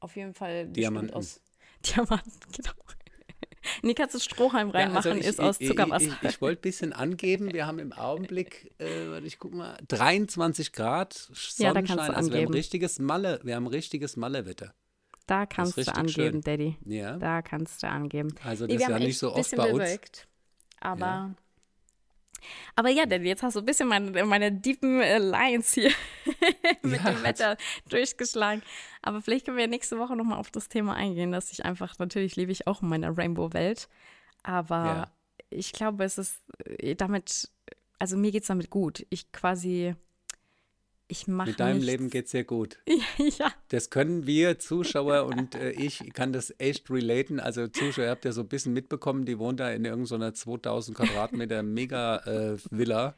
Auf 0.00 0.16
jeden 0.16 0.34
Fall 0.34 0.66
Diamanten. 0.66 1.14
aus 1.14 1.40
Diamanten, 1.86 2.32
genau. 2.52 2.72
Nee, 3.82 3.94
kannst 3.94 4.14
du 4.14 4.18
Strohhalm 4.20 4.70
reinmachen, 4.70 4.96
also 5.12 5.18
ich, 5.20 5.26
ist 5.26 5.40
aus 5.40 5.58
Zuckerwasser. 5.58 6.06
Ich, 6.06 6.22
ich, 6.22 6.28
ich 6.30 6.40
wollte 6.40 6.60
ein 6.60 6.62
bisschen 6.62 6.92
angeben, 6.92 7.52
wir 7.52 7.66
haben 7.66 7.78
im 7.78 7.92
Augenblick, 7.92 8.74
äh, 8.80 9.18
ich 9.20 9.38
guck 9.38 9.54
mal, 9.54 9.76
23 9.88 10.72
Grad 10.72 11.28
Ja, 11.58 11.72
da 11.72 11.74
Sonnenschein. 11.74 11.96
kannst 11.96 12.08
du 12.08 12.16
also 12.16 12.30
wir 12.30 12.36
haben 12.38 12.46
angeben. 12.46 12.54
richtiges 12.54 12.98
Malle, 12.98 13.40
wir 13.44 13.54
haben 13.56 13.66
richtiges 13.66 14.16
Mallewetter. 14.16 14.74
da 15.26 15.46
kannst 15.46 15.76
du 15.78 15.94
angeben, 15.94 16.10
schön. 16.10 16.40
Daddy. 16.42 16.76
Ja. 16.84 17.16
Da 17.18 17.42
kannst 17.42 17.82
du 17.82 17.88
angeben. 17.88 18.34
Also 18.44 18.66
das 18.66 18.76
ist 18.76 18.88
ja 18.88 18.98
nicht 18.98 19.18
so 19.18 19.32
oft 19.34 19.56
bei 19.56 19.64
uns. 19.64 19.72
bewölkt. 19.78 20.28
Aber, 20.80 21.34
aber 22.76 22.88
ja, 22.90 23.06
Daddy, 23.06 23.26
jetzt 23.26 23.42
hast 23.42 23.54
du 23.56 23.60
ein 23.60 23.66
bisschen 23.66 23.88
meine, 23.88 24.24
meine 24.24 24.52
deepen 24.52 25.00
äh, 25.00 25.18
Lines 25.18 25.72
hier 25.74 25.90
mit 26.82 27.02
Ja. 27.04 27.10
dem 27.10 27.22
Wetter 27.22 27.56
durchgeschlagen. 27.88 28.62
Aber 29.02 29.20
vielleicht 29.22 29.44
können 29.46 29.56
wir 29.56 29.66
nächste 29.68 29.98
Woche 29.98 30.16
nochmal 30.16 30.38
auf 30.38 30.50
das 30.50 30.68
Thema 30.68 30.94
eingehen, 30.94 31.32
dass 31.32 31.52
ich 31.52 31.64
einfach, 31.64 31.98
natürlich 31.98 32.36
lebe 32.36 32.52
ich 32.52 32.66
auch 32.66 32.82
in 32.82 32.88
meiner 32.88 33.16
Rainbow-Welt. 33.16 33.88
Aber 34.42 34.84
Ja. 34.84 35.06
ich 35.50 35.72
glaube, 35.72 36.04
es 36.04 36.18
ist 36.18 36.40
äh, 36.78 36.94
damit, 36.94 37.50
also 37.98 38.16
mir 38.16 38.32
geht 38.32 38.42
es 38.42 38.48
damit 38.48 38.70
gut. 38.70 39.06
Ich 39.10 39.30
quasi, 39.32 39.94
ich 41.12 41.28
mache 41.28 41.50
Mit 41.50 41.60
deinem 41.60 41.76
nichts. 41.76 41.86
Leben 41.86 42.08
geht 42.10 42.28
sehr 42.28 42.44
gut. 42.44 42.78
ja, 43.38 43.52
Das 43.68 43.90
können 43.90 44.26
wir 44.26 44.58
Zuschauer 44.58 45.26
und 45.26 45.54
äh, 45.54 45.70
ich 45.72 46.12
kann 46.14 46.32
das 46.32 46.54
echt 46.58 46.90
relaten. 46.90 47.38
Also 47.38 47.68
Zuschauer, 47.68 48.04
ihr 48.04 48.10
habt 48.10 48.24
ja 48.24 48.32
so 48.32 48.40
ein 48.40 48.48
bisschen 48.48 48.72
mitbekommen, 48.72 49.26
die 49.26 49.38
wohnt 49.38 49.60
da 49.60 49.70
in 49.70 49.84
irgendeiner 49.84 50.32
2000 50.32 50.96
Quadratmeter 50.96 51.62
Mega-Villa. 51.62 53.14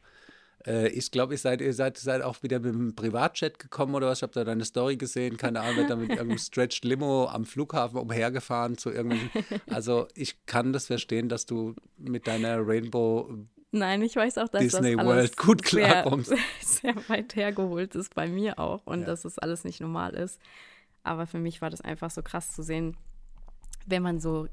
Äh, 0.67 0.89
ich 0.89 1.13
glaube, 1.13 1.35
ihr 1.35 1.39
seid, 1.39 1.61
ihr 1.61 1.73
seid, 1.73 1.97
seid 1.97 2.23
auch 2.23 2.43
wieder 2.43 2.59
mit 2.59 2.75
dem 2.75 2.97
Privatjet 2.97 3.61
gekommen 3.61 3.95
oder 3.95 4.09
was? 4.09 4.19
Ich 4.19 4.23
habe 4.25 4.33
da 4.33 4.43
deine 4.43 4.65
Story 4.65 4.97
gesehen. 4.97 5.37
Keine 5.37 5.61
Ahnung, 5.61 5.87
da 5.87 5.95
mit 5.95 6.11
irgendeinem 6.11 6.39
Stretched 6.39 6.85
Limo 6.85 7.27
am 7.29 7.45
Flughafen 7.45 7.99
umhergefahren 7.99 8.77
zu 8.77 8.91
irgendwelchen. 8.91 9.31
Also 9.71 10.09
ich 10.15 10.47
kann 10.47 10.73
das 10.73 10.87
verstehen, 10.87 11.29
dass 11.29 11.47
du 11.47 11.77
mit 11.97 12.27
deiner 12.27 12.67
Rainbow 12.67 13.29
nein, 13.75 14.03
ich 14.03 14.17
weiß 14.17 14.39
auch, 14.39 14.49
dass 14.49 14.63
Disney 14.63 14.97
das 14.97 15.05
World 15.05 15.19
alles 15.19 15.37
gut 15.37 15.67
sehr, 15.67 15.89
klarkommst. 15.89 16.33
sehr 16.61 16.95
weit 17.09 17.37
hergeholt 17.37 17.95
ist 17.95 18.15
bei 18.15 18.27
mir 18.29 18.59
auch 18.59 18.87
und 18.87 19.01
Ja. 19.01 19.07
dass 19.07 19.25
es 19.25 19.39
alles 19.39 19.65
nicht 19.65 19.81
normal 19.81 20.15
ist. 20.15 20.41
Aber 21.03 21.27
für 21.27 21.39
mich 21.39 21.61
war 21.61 21.71
das 21.71 21.81
einfach 21.83 22.11
so 22.11 22.23
krass 22.23 22.53
zu 22.53 22.63
sehen, 22.63 22.97
wenn 23.87 24.03
man 24.03 24.19
so, 24.19 24.49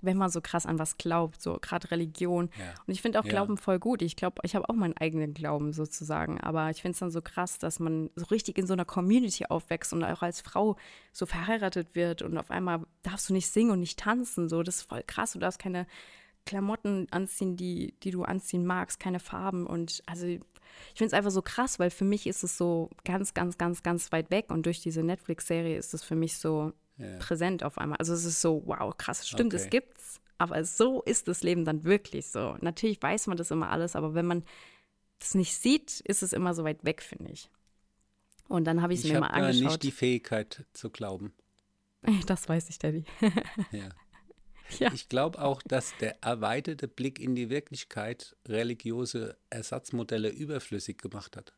wenn 0.00 0.16
man 0.16 0.30
so 0.30 0.40
krass 0.40 0.64
an 0.64 0.78
was 0.78 0.96
glaubt, 0.96 1.42
so 1.42 1.58
gerade 1.60 1.90
Religion. 1.90 2.48
Ja. 2.58 2.64
Und 2.86 2.92
ich 2.94 3.02
finde 3.02 3.20
auch 3.20 3.24
Ja. 3.26 3.30
Glauben 3.32 3.58
voll 3.58 3.78
gut. 3.78 4.00
Ich 4.00 4.16
glaube, 4.16 4.40
ich 4.42 4.54
habe 4.56 4.66
auch 4.70 4.74
meinen 4.74 4.96
eigenen 4.96 5.34
Glauben 5.34 5.74
sozusagen. 5.74 6.40
Aber 6.40 6.70
ich 6.70 6.80
finde 6.80 6.94
es 6.94 7.00
dann 7.00 7.10
so 7.10 7.20
krass, 7.20 7.58
dass 7.58 7.78
man 7.78 8.08
so 8.16 8.24
richtig 8.26 8.56
in 8.56 8.66
so 8.66 8.72
einer 8.72 8.86
Community 8.86 9.44
aufwächst 9.46 9.92
und 9.92 10.02
auch 10.02 10.22
als 10.22 10.40
Frau 10.40 10.76
so 11.12 11.26
verheiratet 11.26 11.94
wird 11.94 12.22
und 12.22 12.38
auf 12.38 12.50
einmal 12.50 12.80
darfst 13.02 13.28
du 13.28 13.34
nicht 13.34 13.48
singen 13.48 13.70
und 13.72 13.80
nicht 13.80 13.98
tanzen. 13.98 14.48
So, 14.48 14.62
das 14.62 14.76
ist 14.76 14.88
voll 14.88 15.02
krass. 15.06 15.32
Du 15.32 15.38
darfst 15.40 15.58
keine 15.58 15.86
Klamotten 16.50 17.06
anziehen, 17.12 17.56
die, 17.56 17.94
die 18.02 18.10
du 18.10 18.24
anziehen 18.24 18.66
magst, 18.66 18.98
keine 18.98 19.20
Farben. 19.20 19.66
Und 19.66 20.02
also 20.06 20.26
ich 20.26 20.40
finde 20.94 21.06
es 21.06 21.12
einfach 21.12 21.30
so 21.30 21.42
krass, 21.42 21.78
weil 21.78 21.90
für 21.90 22.04
mich 22.04 22.26
ist 22.26 22.42
es 22.42 22.58
so 22.58 22.90
ganz, 23.04 23.34
ganz, 23.34 23.56
ganz, 23.56 23.82
ganz 23.84 24.10
weit 24.10 24.30
weg. 24.32 24.46
Und 24.50 24.66
durch 24.66 24.80
diese 24.80 25.02
Netflix-Serie 25.04 25.76
ist 25.76 25.94
es 25.94 26.02
für 26.02 26.16
mich 26.16 26.38
so 26.38 26.72
Ja. 26.96 27.18
präsent 27.18 27.62
auf 27.62 27.78
einmal. 27.78 27.98
Also 27.98 28.12
es 28.14 28.24
ist 28.24 28.40
so, 28.40 28.62
wow, 28.66 28.92
krass, 28.96 29.28
stimmt, 29.28 29.54
es 29.54 29.62
Okay. 29.62 29.70
gibt's. 29.70 30.20
Aber 30.38 30.64
so 30.64 31.02
ist 31.02 31.28
das 31.28 31.42
Leben 31.44 31.64
dann 31.64 31.84
wirklich 31.84 32.26
so. 32.26 32.56
Natürlich 32.60 33.00
weiß 33.00 33.28
man 33.28 33.36
das 33.36 33.50
immer 33.52 33.70
alles, 33.70 33.94
aber 33.94 34.14
wenn 34.14 34.26
man 34.26 34.42
das 35.20 35.34
nicht 35.34 35.54
sieht, 35.54 36.00
ist 36.00 36.22
es 36.22 36.32
immer 36.32 36.52
so 36.54 36.64
weit 36.64 36.84
weg, 36.84 37.00
finde 37.02 37.30
ich. 37.32 37.48
Und 38.48 38.64
dann 38.64 38.82
habe 38.82 38.92
ich 38.92 39.00
es 39.00 39.04
Ich 39.06 39.12
mir 39.12 39.20
mal 39.20 39.28
habe 39.28 39.42
äh, 39.42 39.46
angeschaut. 39.46 39.70
nicht 39.72 39.82
die 39.84 39.90
Fähigkeit 39.92 40.64
zu 40.72 40.90
glauben. 40.90 41.32
das 42.26 42.48
weiß 42.48 42.68
ich, 42.70 42.78
Daddy. 42.78 43.04
Ja. 43.70 43.88
Ja. 44.78 44.92
Ich 44.92 45.08
glaube 45.08 45.40
auch, 45.42 45.62
dass 45.62 45.92
der 45.98 46.22
erweiterte 46.22 46.86
Blick 46.88 47.18
in 47.18 47.34
die 47.34 47.50
Wirklichkeit 47.50 48.36
religiöse 48.46 49.36
Ersatzmodelle 49.50 50.28
überflüssig 50.28 50.98
gemacht 50.98 51.36
hat. 51.36 51.52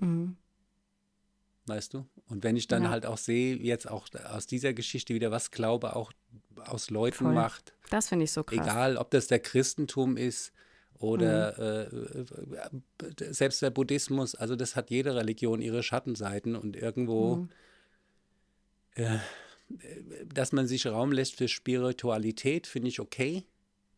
Mhm. 0.00 0.36
Weißt 1.66 1.94
du? 1.94 2.06
Und 2.28 2.44
wenn 2.44 2.56
ich 2.56 2.68
dann 2.68 2.84
Ja. 2.84 2.90
halt 2.90 3.06
auch 3.06 3.18
sehe, 3.18 3.56
jetzt 3.56 3.88
auch 3.90 4.08
aus 4.30 4.46
dieser 4.46 4.72
Geschichte 4.72 5.14
wieder, 5.14 5.30
was 5.30 5.50
Glaube 5.50 5.96
auch 5.96 6.12
aus 6.64 6.90
Leuten 6.90 7.24
Voll. 7.24 7.34
macht, 7.34 7.72
Das 7.90 8.08
finde 8.08 8.24
ich 8.24 8.32
so 8.32 8.44
krass. 8.44 8.58
egal 8.58 8.96
ob 8.96 9.10
das 9.10 9.26
der 9.26 9.40
Christentum 9.40 10.16
ist 10.16 10.52
oder 10.98 11.86
Mhm. 11.90 12.24
äh, 13.16 13.32
selbst 13.34 13.62
der 13.62 13.70
Buddhismus, 13.70 14.34
also 14.34 14.56
das 14.56 14.76
hat 14.76 14.90
jede 14.90 15.14
Religion 15.14 15.60
ihre 15.60 15.82
Schattenseiten 15.82 16.54
und 16.56 16.76
irgendwo, 16.76 17.36
Mhm. 17.36 17.48
äh, 18.94 19.18
dass 20.32 20.52
man 20.52 20.66
sich 20.66 20.86
Raum 20.86 21.12
lässt 21.12 21.36
für 21.36 21.48
Spiritualität, 21.48 22.66
finde 22.66 22.88
ich 22.88 23.00
okay. 23.00 23.44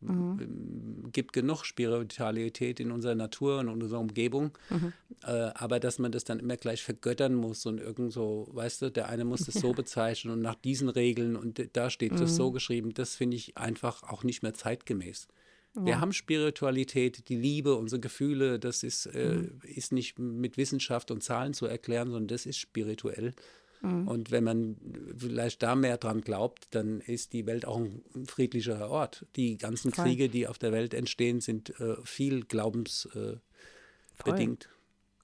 Mhm. 0.00 1.10
Gibt 1.12 1.32
genug 1.32 1.64
Spiritualität 1.64 2.78
in 2.80 2.92
unserer 2.92 3.16
Natur 3.16 3.58
und 3.58 3.68
in 3.68 3.82
unserer 3.82 3.98
Umgebung, 4.00 4.56
Mhm. 4.70 4.92
äh, 5.24 5.50
aber 5.54 5.80
dass 5.80 5.98
man 5.98 6.12
das 6.12 6.22
dann 6.24 6.38
immer 6.38 6.56
gleich 6.56 6.82
vergöttern 6.84 7.34
muss 7.34 7.66
und 7.66 7.80
irgend 7.80 8.12
so, 8.12 8.48
weißt 8.52 8.82
du, 8.82 8.90
der 8.92 9.08
eine 9.08 9.24
muss 9.24 9.46
das 9.46 9.56
so 9.56 9.74
bezeichnen 9.74 10.32
und 10.32 10.40
nach 10.40 10.54
diesen 10.54 10.88
Regeln 10.88 11.34
und 11.36 11.60
da 11.72 11.90
steht 11.90 12.12
das 12.12 12.30
Mhm. 12.32 12.36
so 12.36 12.52
geschrieben, 12.52 12.94
das 12.94 13.16
finde 13.16 13.36
ich 13.36 13.58
einfach 13.58 14.04
auch 14.04 14.22
nicht 14.22 14.42
mehr 14.44 14.54
zeitgemäß. 14.54 15.26
Wir 15.74 15.94
Ja. 15.94 16.00
haben 16.00 16.12
Spiritualität, 16.12 17.28
die 17.28 17.36
Liebe, 17.36 17.74
unsere 17.74 18.00
Gefühle, 18.00 18.58
das 18.60 18.82
ist, 18.84 19.06
äh, 19.06 19.34
Mhm. 19.34 19.60
ist 19.64 19.92
nicht 19.92 20.18
mit 20.18 20.56
Wissenschaft 20.56 21.10
und 21.10 21.22
Zahlen 21.24 21.54
zu 21.54 21.66
erklären, 21.66 22.08
sondern 22.10 22.28
das 22.28 22.46
ist 22.46 22.58
spirituell. 22.58 23.34
Mhm. 23.80 24.08
Und 24.08 24.30
wenn 24.30 24.44
man 24.44 24.76
vielleicht 25.16 25.62
da 25.62 25.74
mehr 25.74 25.98
dran 25.98 26.20
glaubt, 26.20 26.74
dann 26.74 27.00
ist 27.00 27.32
die 27.32 27.46
Welt 27.46 27.66
auch 27.66 27.78
ein 27.78 28.02
friedlicher 28.26 28.90
Ort. 28.90 29.26
Die 29.36 29.56
ganzen 29.56 29.92
Voll. 29.92 30.04
Kriege, 30.04 30.28
die 30.28 30.46
auf 30.48 30.58
der 30.58 30.72
Welt 30.72 30.94
entstehen, 30.94 31.40
sind 31.40 31.78
äh, 31.80 31.96
viel 32.04 32.44
glaubensbedingt. 32.44 34.68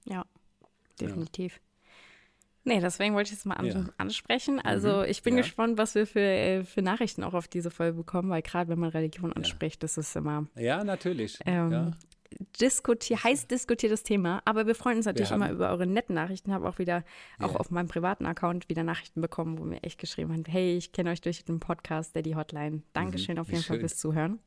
Äh. 0.05 0.13
Ja, 0.13 0.25
definitiv. 0.99 1.59
Nee, 2.67 2.79
deswegen 2.79 3.13
wollte 3.13 3.31
ich 3.31 3.37
es 3.37 3.45
mal 3.45 3.55
an 3.55 3.65
Ja. 3.67 3.85
ansprechen. 3.97 4.59
Also 4.59 5.03
ich 5.03 5.21
bin 5.21 5.35
ja. 5.35 5.41
gespannt, 5.41 5.77
was 5.77 5.93
wir 5.93 6.07
für, 6.07 6.19
äh, 6.19 6.63
für 6.63 6.81
Nachrichten 6.81 7.23
auch 7.23 7.35
auf 7.35 7.47
diese 7.47 7.69
Folge 7.69 7.97
bekommen, 7.97 8.29
weil 8.29 8.41
gerade 8.41 8.69
wenn 8.69 8.79
man 8.79 8.89
Religion 8.89 9.31
anspricht, 9.33 9.83
das 9.83 9.99
ist 9.99 10.15
immer 10.15 10.47
Ja, 10.55 10.83
natürlich. 10.83 11.37
ähm, 11.45 11.71
ja. 11.71 11.91
Diskutier 12.61 13.23
heiß 13.23 13.47
diskutiertes 13.47 14.03
Thema. 14.03 14.41
Aber 14.45 14.67
wir 14.67 14.75
freuen 14.75 14.97
uns 14.97 15.05
natürlich 15.05 15.31
haben- 15.31 15.41
immer 15.41 15.51
über 15.51 15.69
eure 15.69 15.85
netten 15.87 16.15
Nachrichten. 16.15 16.49
Ich 16.49 16.53
habe 16.55 16.67
auch 16.67 16.79
wieder, 16.79 17.03
auch 17.39 17.53
Ja. 17.53 17.59
auf 17.59 17.71
meinem 17.71 17.87
privaten 17.87 18.25
Account 18.25 18.67
wieder 18.69 18.83
Nachrichten 18.83 19.21
bekommen, 19.21 19.57
wo 19.59 19.63
mir 19.63 19.83
echt 19.83 19.99
geschrieben 19.99 20.31
haben, 20.33 20.43
hey, 20.47 20.75
ich 20.77 20.91
kenne 20.91 21.11
euch 21.11 21.21
durch 21.21 21.43
den 21.45 21.59
Podcast, 21.59 22.15
Daddy 22.15 22.31
Hotline. 22.33 22.81
Dankeschön 22.93 23.39
auf 23.39 23.47
Mhm. 23.47 23.51
wie 23.51 23.55
jeden 23.55 23.65
Fall 23.65 23.75
schön. 23.77 23.87
fürs 23.87 23.97
Zuhören. 23.97 24.39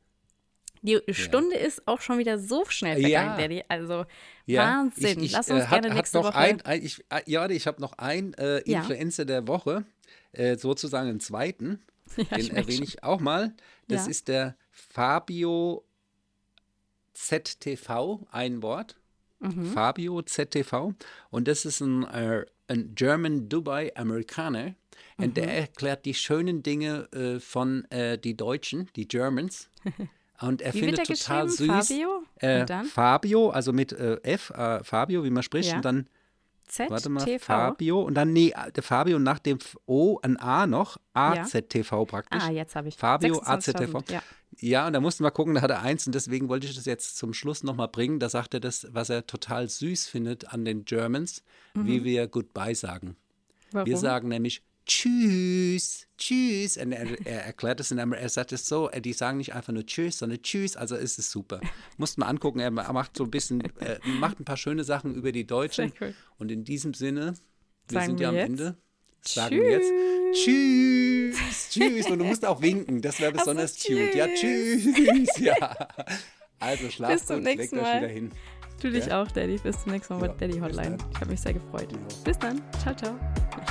Die 0.81 0.97
Stunde 1.09 1.57
ist 1.57 1.85
auch 1.89 1.99
schon 1.99 2.19
wieder 2.19 2.39
so 2.39 2.63
schnell 2.65 3.01
Ja. 3.01 3.19
vergangen, 3.19 3.37
Daddy. 3.39 3.63
Also 3.67 4.05
Ja, 4.45 4.63
Wahnsinn. 4.63 5.19
Ich, 5.19 5.25
ich, 5.25 5.31
Lass 5.33 5.49
uns 5.49 5.63
äh, 5.63 5.67
hat, 5.67 5.81
gerne 5.81 5.93
nächste 5.95 6.17
noch 6.19 6.25
Woche. 6.25 6.35
Ein, 6.35 6.61
ein, 6.61 6.81
ich, 6.83 7.03
äh, 7.09 7.21
ja, 7.25 7.49
ich 7.49 7.67
habe 7.67 7.81
noch 7.81 7.93
einen 7.97 8.33
äh, 8.35 8.61
Ja. 8.69 8.79
Influencer 8.79 9.25
der 9.25 9.47
Woche, 9.47 9.83
äh, 10.31 10.55
sozusagen 10.57 11.09
einen 11.09 11.19
zweiten. 11.19 11.81
Ja, 12.17 12.37
Den 12.37 12.55
erwähne 12.55 12.83
ich 12.85 13.03
auch 13.03 13.19
mal. 13.19 13.53
Das 13.89 14.05
Ja. 14.05 14.11
ist 14.11 14.29
der 14.29 14.55
Fabio 14.71 15.83
ZTV, 17.29 18.25
ein 18.31 18.61
Wort. 18.63 18.95
Mhm. 19.39 19.65
Fabio 19.65 20.21
ZTV. 20.21 20.93
Und 21.29 21.47
das 21.47 21.65
ist 21.65 21.81
ein, 21.81 22.03
äh, 22.05 22.45
ein 22.67 22.93
German 22.95 23.49
Dubai 23.49 23.91
Amerikaner. 23.95 24.75
Und 25.17 25.27
Mhm. 25.29 25.33
der 25.35 25.53
erklärt 25.57 26.05
die 26.05 26.13
schönen 26.13 26.61
Dinge 26.63 27.07
äh, 27.13 27.39
von 27.39 27.85
äh, 27.91 28.17
die 28.17 28.35
Deutschen, 28.35 28.89
die 28.95 29.07
Germans. 29.07 29.69
Und 30.41 30.61
er 30.61 30.73
Wie 30.73 30.79
findet 30.79 31.05
total 31.05 31.49
süß. 31.49 31.67
Fabio? 31.67 32.23
Äh, 32.37 32.61
Und? 32.61 32.87
Fabio, 32.87 33.49
also 33.49 33.73
mit 33.73 33.91
äh, 33.91 34.21
F, 34.23 34.51
äh, 34.51 34.81
Fabio, 34.85 35.25
wie 35.25 35.29
man 35.31 35.43
spricht, 35.43 35.69
Ja. 35.71 35.75
und 35.75 35.83
dann 35.83 36.07
ZTV. 36.65 36.89
Warte 36.91 37.09
mal, 37.09 37.39
Fabio 37.39 38.01
und 38.03 38.13
dann, 38.13 38.31
nee, 38.31 38.53
der 38.73 38.83
Fabio 38.83 39.19
nach 39.19 39.39
dem 39.39 39.57
O 39.85 40.17
ein 40.21 40.37
A 40.37 40.65
noch, 40.65 40.97
AZTV 41.13 42.05
praktisch. 42.05 42.41
Ah, 42.41 42.51
jetzt 42.51 42.75
habe 42.77 42.87
ich. 42.87 42.95
Fabio 42.95 43.41
26.000, 43.41 43.47
AZTV. 43.49 44.11
Ja. 44.11 44.23
Ja, 44.57 44.87
und 44.87 44.93
da 44.93 44.99
mussten 44.99 45.23
wir 45.23 45.31
gucken, 45.31 45.53
da 45.53 45.61
hat 45.61 45.71
er 45.71 45.81
eins 45.81 46.05
und 46.07 46.15
deswegen 46.15 46.49
wollte 46.49 46.67
ich 46.67 46.75
das 46.75 46.85
jetzt 46.85 47.17
zum 47.17 47.33
Schluss 47.33 47.63
nochmal 47.63 47.87
bringen. 47.87 48.19
Da 48.19 48.29
sagt 48.29 48.53
er 48.53 48.59
das, 48.59 48.87
was 48.91 49.09
er 49.09 49.25
total 49.25 49.69
süß 49.69 50.07
findet 50.07 50.51
an 50.51 50.65
den 50.65 50.85
Germans, 50.85 51.43
wie 51.75 52.03
wir 52.03 52.27
Goodbye 52.27 52.75
sagen. 52.75 53.15
Warum? 53.71 53.87
Wir 53.87 53.97
sagen 53.97 54.27
nämlich 54.27 54.63
Tschüss, 54.89 56.07
Tschüss. 56.17 56.77
Und 56.77 56.91
er, 56.91 57.25
er 57.25 57.45
erklärt 57.45 57.79
es 57.79 57.91
in 57.91 57.99
einem, 57.99 58.13
er 58.13 58.27
sagt 58.27 58.51
es 58.51 58.67
so, 58.67 58.89
äh, 58.89 59.01
die 59.01 59.13
sagen 59.13 59.37
nicht 59.37 59.53
einfach 59.53 59.71
nur 59.71 59.85
Tschüss, 59.85 60.17
sondern 60.17 60.41
Tschüss, 60.41 60.75
also 60.75 60.95
ist 60.95 61.19
es 61.19 61.29
super. 61.29 61.61
Musst 61.97 62.17
mal 62.17 62.25
angucken, 62.25 62.59
er 62.59 62.71
macht 62.71 63.15
so 63.15 63.23
ein 63.23 63.29
bisschen, 63.29 63.61
äh, 63.79 63.99
macht 64.19 64.39
ein 64.39 64.45
paar 64.45 64.57
schöne 64.57 64.83
Sachen 64.83 65.13
über 65.13 65.31
die 65.31 65.45
Deutschen. 65.45 65.93
Cool. 66.01 66.15
Und 66.39 66.51
in 66.51 66.63
diesem 66.63 66.95
Sinne, 66.95 67.35
wir 67.87 67.99
Sagen 67.99 68.07
sind 68.07 68.19
ja 68.19 68.29
am 68.29 68.35
wir 68.35 68.41
jetzt 68.41 68.49
Ende, 68.49 68.77
sagen 69.23 69.55
wir 69.61 69.69
jetzt 69.71 69.91
Tschüss, 70.33 71.69
Tschüss. 71.69 72.05
Und 72.09 72.19
du 72.19 72.25
musst 72.25 72.45
auch 72.45 72.61
winken, 72.61 73.01
das 73.01 73.19
wäre 73.19 73.31
besonders 73.31 73.79
so, 73.79 73.93
cute. 73.93 74.15
Ja, 74.15 74.27
tschüss. 74.27 75.37
Ja. 75.39 75.55
Also 76.61 76.89
schlaft 76.89 77.13
Bis 77.13 77.25
zum 77.25 77.39
nächsten 77.41 77.77
euch 77.77 77.83
Mal. 77.83 77.97
wieder 78.01 78.07
hin. 78.11 78.31
Du 78.81 78.91
dich 78.91 79.05
Ja. 79.05 79.21
auch, 79.23 79.31
Daddy. 79.31 79.57
Bis 79.63 79.81
zum 79.81 79.93
nächsten 79.93 80.19
Mal 80.19 80.27
Ja, 80.27 80.33
Daddy 80.33 80.59
Hotline. 80.59 80.97
Ich 81.13 81.19
habe 81.21 81.31
mich 81.31 81.39
sehr 81.39 81.53
gefreut. 81.53 81.87
Ja. 81.89 81.97
Bis 82.25 82.37
dann. 82.37 82.61
Ciao, 82.81 82.93
ciao. 82.95 83.17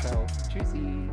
Ciao. 0.01 0.27
Tschüssi. 0.51 1.11